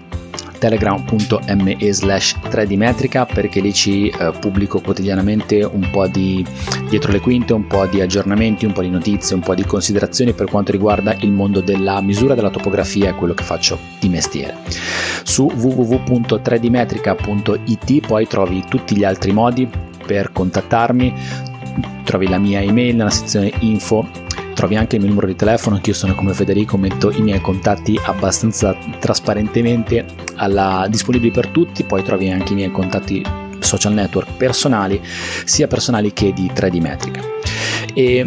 telegram.me 0.61 1.93
slash 1.93 2.37
3dmetrica 2.49 3.27
perché 3.27 3.61
lì 3.61 3.73
ci 3.73 4.09
eh, 4.09 4.31
pubblico 4.39 4.81
quotidianamente 4.81 5.65
un 5.65 5.89
po' 5.91 6.07
di 6.07 6.47
dietro 6.89 7.11
le 7.11 7.19
quinte, 7.19 7.53
un 7.55 7.67
po' 7.67 7.87
di 7.87 8.01
aggiornamenti, 8.01 8.67
un 8.67 8.73
po' 8.73 8.83
di 8.83 8.91
notizie, 8.91 9.35
un 9.35 9.41
po' 9.41 9.57
di 9.57 9.65
considerazioni 9.65 10.35
per 10.35 10.49
quanto 10.49 10.71
riguarda 10.71 11.17
il 11.21 11.33
mondo 11.33 11.61
della 11.61 12.01
misura 12.03 12.35
della 12.35 12.51
topografia 12.51 13.09
e 13.09 13.15
quello 13.15 13.33
che 13.35 13.43
faccio 13.43 13.79
di 13.99 14.09
mestiere. 14.09 14.59
Su 15.25 15.47
www.3dmetrica.it 15.47 18.07
poi 18.07 18.27
trovi 18.27 18.63
tutti 18.69 18.97
gli 18.97 19.05
altri 19.05 19.33
modi 19.33 19.69
per 20.07 20.31
contattarmi, 20.33 21.15
trovi 22.05 22.29
la 22.29 22.39
mia 22.39 22.61
email 22.61 22.95
nella 22.97 23.11
sezione 23.11 23.53
info 23.61 24.29
trovi 24.61 24.77
anche 24.77 24.97
il 24.97 25.01
mio 25.01 25.09
numero 25.09 25.27
di 25.27 25.37
telefono, 25.37 25.77
anche 25.77 25.89
io 25.89 25.97
sono 25.97 26.15
come 26.15 26.35
Federico, 26.35 26.77
metto 26.77 27.11
i 27.11 27.23
miei 27.23 27.41
contatti 27.41 27.99
abbastanza 28.05 28.77
trasparentemente 28.99 30.05
alla, 30.35 30.87
disponibili 30.87 31.31
per 31.33 31.47
tutti, 31.47 31.83
poi 31.83 32.03
trovi 32.03 32.29
anche 32.29 32.53
i 32.53 32.57
miei 32.57 32.71
contatti 32.71 33.25
social 33.61 33.95
network 33.95 34.37
personali, 34.37 35.01
sia 35.47 35.67
personali 35.67 36.13
che 36.13 36.35
di 36.35 36.51
3D 36.55 36.79
Metrica. 36.79 37.23
E 37.95 38.27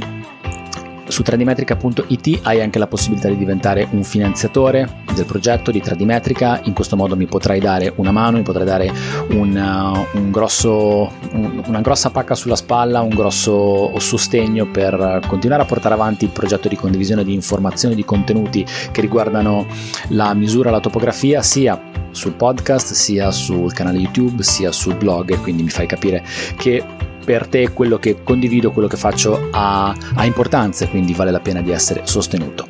su 1.14 1.22
3dmetrica.it 1.22 2.40
hai 2.41 2.60
anche 2.60 2.80
la 2.80 2.88
possibilità 2.88 3.27
di 3.27 3.38
diventare 3.38 3.88
un 3.91 4.03
finanziatore 4.03 5.02
del 5.14 5.26
progetto 5.26 5.69
di 5.69 5.80
3dmetrica, 5.80 6.61
in 6.64 6.73
questo 6.73 6.95
modo 6.95 7.15
mi 7.15 7.27
potrai 7.27 7.60
dare 7.60 7.94
una 7.98 8.11
mano, 8.11 8.38
mi 8.38 8.41
potrai 8.41 8.65
dare 8.65 8.91
un, 9.30 9.56
uh, 9.56 10.18
un 10.18 10.31
grosso, 10.31 11.11
un, 11.34 11.61
una 11.68 11.81
grossa 11.81 12.10
pacca 12.10 12.34
sulla 12.34 12.56
spalla, 12.56 13.02
un 13.02 13.14
grosso 13.14 13.94
sostegno 13.99 14.65
per 14.72 15.22
continuare 15.27 15.61
a 15.61 15.65
portare 15.68 15.94
avanti 15.94 16.26
il 16.26 16.31
progetto 16.31 16.68
di 16.68 16.76
condivisione 16.76 17.23
di 17.23 17.35
informazioni, 17.35 17.94
di 17.94 18.03
contenuti 18.03 18.65
che 18.91 18.99
riguardano 18.99 19.68
la 20.07 20.34
misura, 20.34 20.72
la 20.72 20.80
topografia, 20.80 21.44
sia 21.44 21.80
sul 22.10 22.34
podcast, 22.34 22.94
sia 22.94 23.30
sul 23.30 23.72
canale 23.72 23.99
YouTube, 23.99 24.41
sia 24.41 24.72
sul 24.72 24.95
blog, 24.95 25.40
quindi 25.41 25.61
mi 25.61 25.69
fai 25.69 25.85
capire 25.85 26.23
che 26.57 26.84
per 27.23 27.47
te 27.47 27.71
quello 27.71 27.97
che 27.97 28.23
condivido, 28.23 28.71
quello 28.71 28.87
che 28.87 28.97
faccio 28.97 29.49
ha, 29.51 29.95
ha 30.15 30.25
importanza 30.25 30.87
quindi 30.87 31.13
vale 31.13 31.31
la 31.31 31.39
pena 31.39 31.61
di 31.61 31.71
essere 31.71 32.01
sostenuto. 32.05 32.67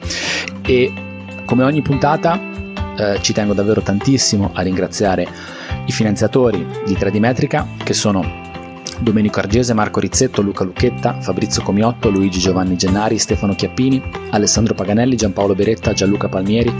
E 0.61 0.91
come 1.45 1.63
ogni 1.63 1.81
puntata 1.81 2.39
eh, 2.97 3.19
ci 3.21 3.33
tengo 3.33 3.53
davvero 3.53 3.81
tantissimo 3.81 4.51
a 4.53 4.61
ringraziare 4.61 5.27
i 5.85 5.91
finanziatori 5.91 6.65
di 6.85 6.93
3D 6.93 7.19
Metrica 7.19 7.67
che 7.83 7.93
sono 7.93 8.42
Domenico 9.03 9.39
Argese, 9.39 9.73
Marco 9.73 9.99
Rizzetto, 9.99 10.41
Luca 10.41 10.63
Lucchetta, 10.63 11.19
Fabrizio 11.19 11.61
Comiotto, 11.61 12.09
Luigi 12.09 12.39
Giovanni 12.39 12.77
Gennari, 12.77 13.19
Stefano 13.19 13.53
Chiappini, 13.53 14.01
Alessandro 14.29 14.73
Paganelli, 14.73 15.17
Giampaolo 15.17 15.53
Beretta, 15.53 15.91
Gianluca 15.91 16.29
Palmieri, 16.29 16.73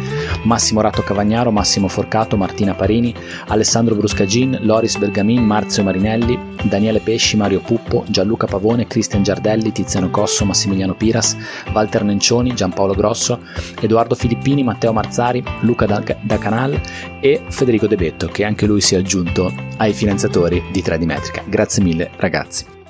Massimo 0.44 0.80
Ratto 0.80 1.04
Cavagnaro, 1.04 1.52
Massimo 1.52 1.90
Forcato, 1.90 2.38
Martina 2.38 2.74
Parini, 2.74 3.14
Alessandro 3.48 3.96
Bruscagin, 3.96 4.60
Loris 4.62 4.98
Bergamin, 4.98 5.44
Marzio 5.44 5.84
Marinelli, 5.84 6.40
Daniele 6.64 7.02
Pesci, 7.02 7.36
Mario 7.36 7.60
Puppo, 7.60 8.06
Gianluca 8.08 8.48
Pavone, 8.48 8.88
Cristian 8.88 9.22
Giardelli, 9.22 9.74
Tiziano 9.74 10.10
Cosso, 10.10 10.46
Massimiliano 10.46 10.96
Piras, 10.96 11.36
Walter 11.74 12.06
Nencioni, 12.06 12.56
Giampaolo 12.56 12.94
Grosso, 12.94 13.42
Edoardo 13.82 14.16
Filippini, 14.16 14.64
Matteo 14.64 14.94
Marzari, 14.94 15.44
Luca 15.62 15.86
da, 15.86 16.02
da 16.22 16.38
Canal 16.38 16.80
e 17.20 17.42
Federico 17.50 17.88
De 17.88 17.98
Betto, 17.98 18.28
che 18.28 18.46
anche 18.46 18.66
lui 18.66 18.80
si 18.80 18.96
è 18.96 19.00
aggiunto 19.00 19.54
ai 19.78 19.92
finanziatori 19.92 20.64
di 20.72 20.82
3D 20.82 21.04
Metrica. 21.04 21.44
Grazie 21.46 21.84
mille 21.84 22.12
ragazzi. 22.18 22.82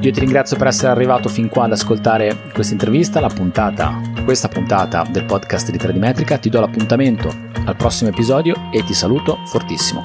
Io 0.00 0.14
ti 0.14 0.20
ringrazio 0.20 0.56
per 0.56 0.68
essere 0.68 0.90
arrivato 0.90 1.28
fin 1.28 1.48
qua 1.48 1.64
ad 1.64 1.72
ascoltare 1.72 2.50
questa 2.54 2.72
intervista, 2.72 3.20
la 3.20 3.28
puntata, 3.28 4.00
questa 4.24 4.48
puntata 4.48 5.04
del 5.10 5.24
podcast 5.24 5.70
di 5.70 5.76
3D 5.76 5.98
Metrica. 5.98 6.38
Ti 6.38 6.48
do 6.48 6.60
l'appuntamento 6.60 7.34
al 7.66 7.76
prossimo 7.76 8.08
episodio 8.08 8.70
e 8.72 8.82
ti 8.84 8.94
saluto 8.94 9.38
fortissimo. 9.44 10.02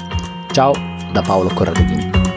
Ciao 0.51 0.73
da 1.13 1.21
Paolo 1.21 1.49
Corradeghini. 1.53 2.32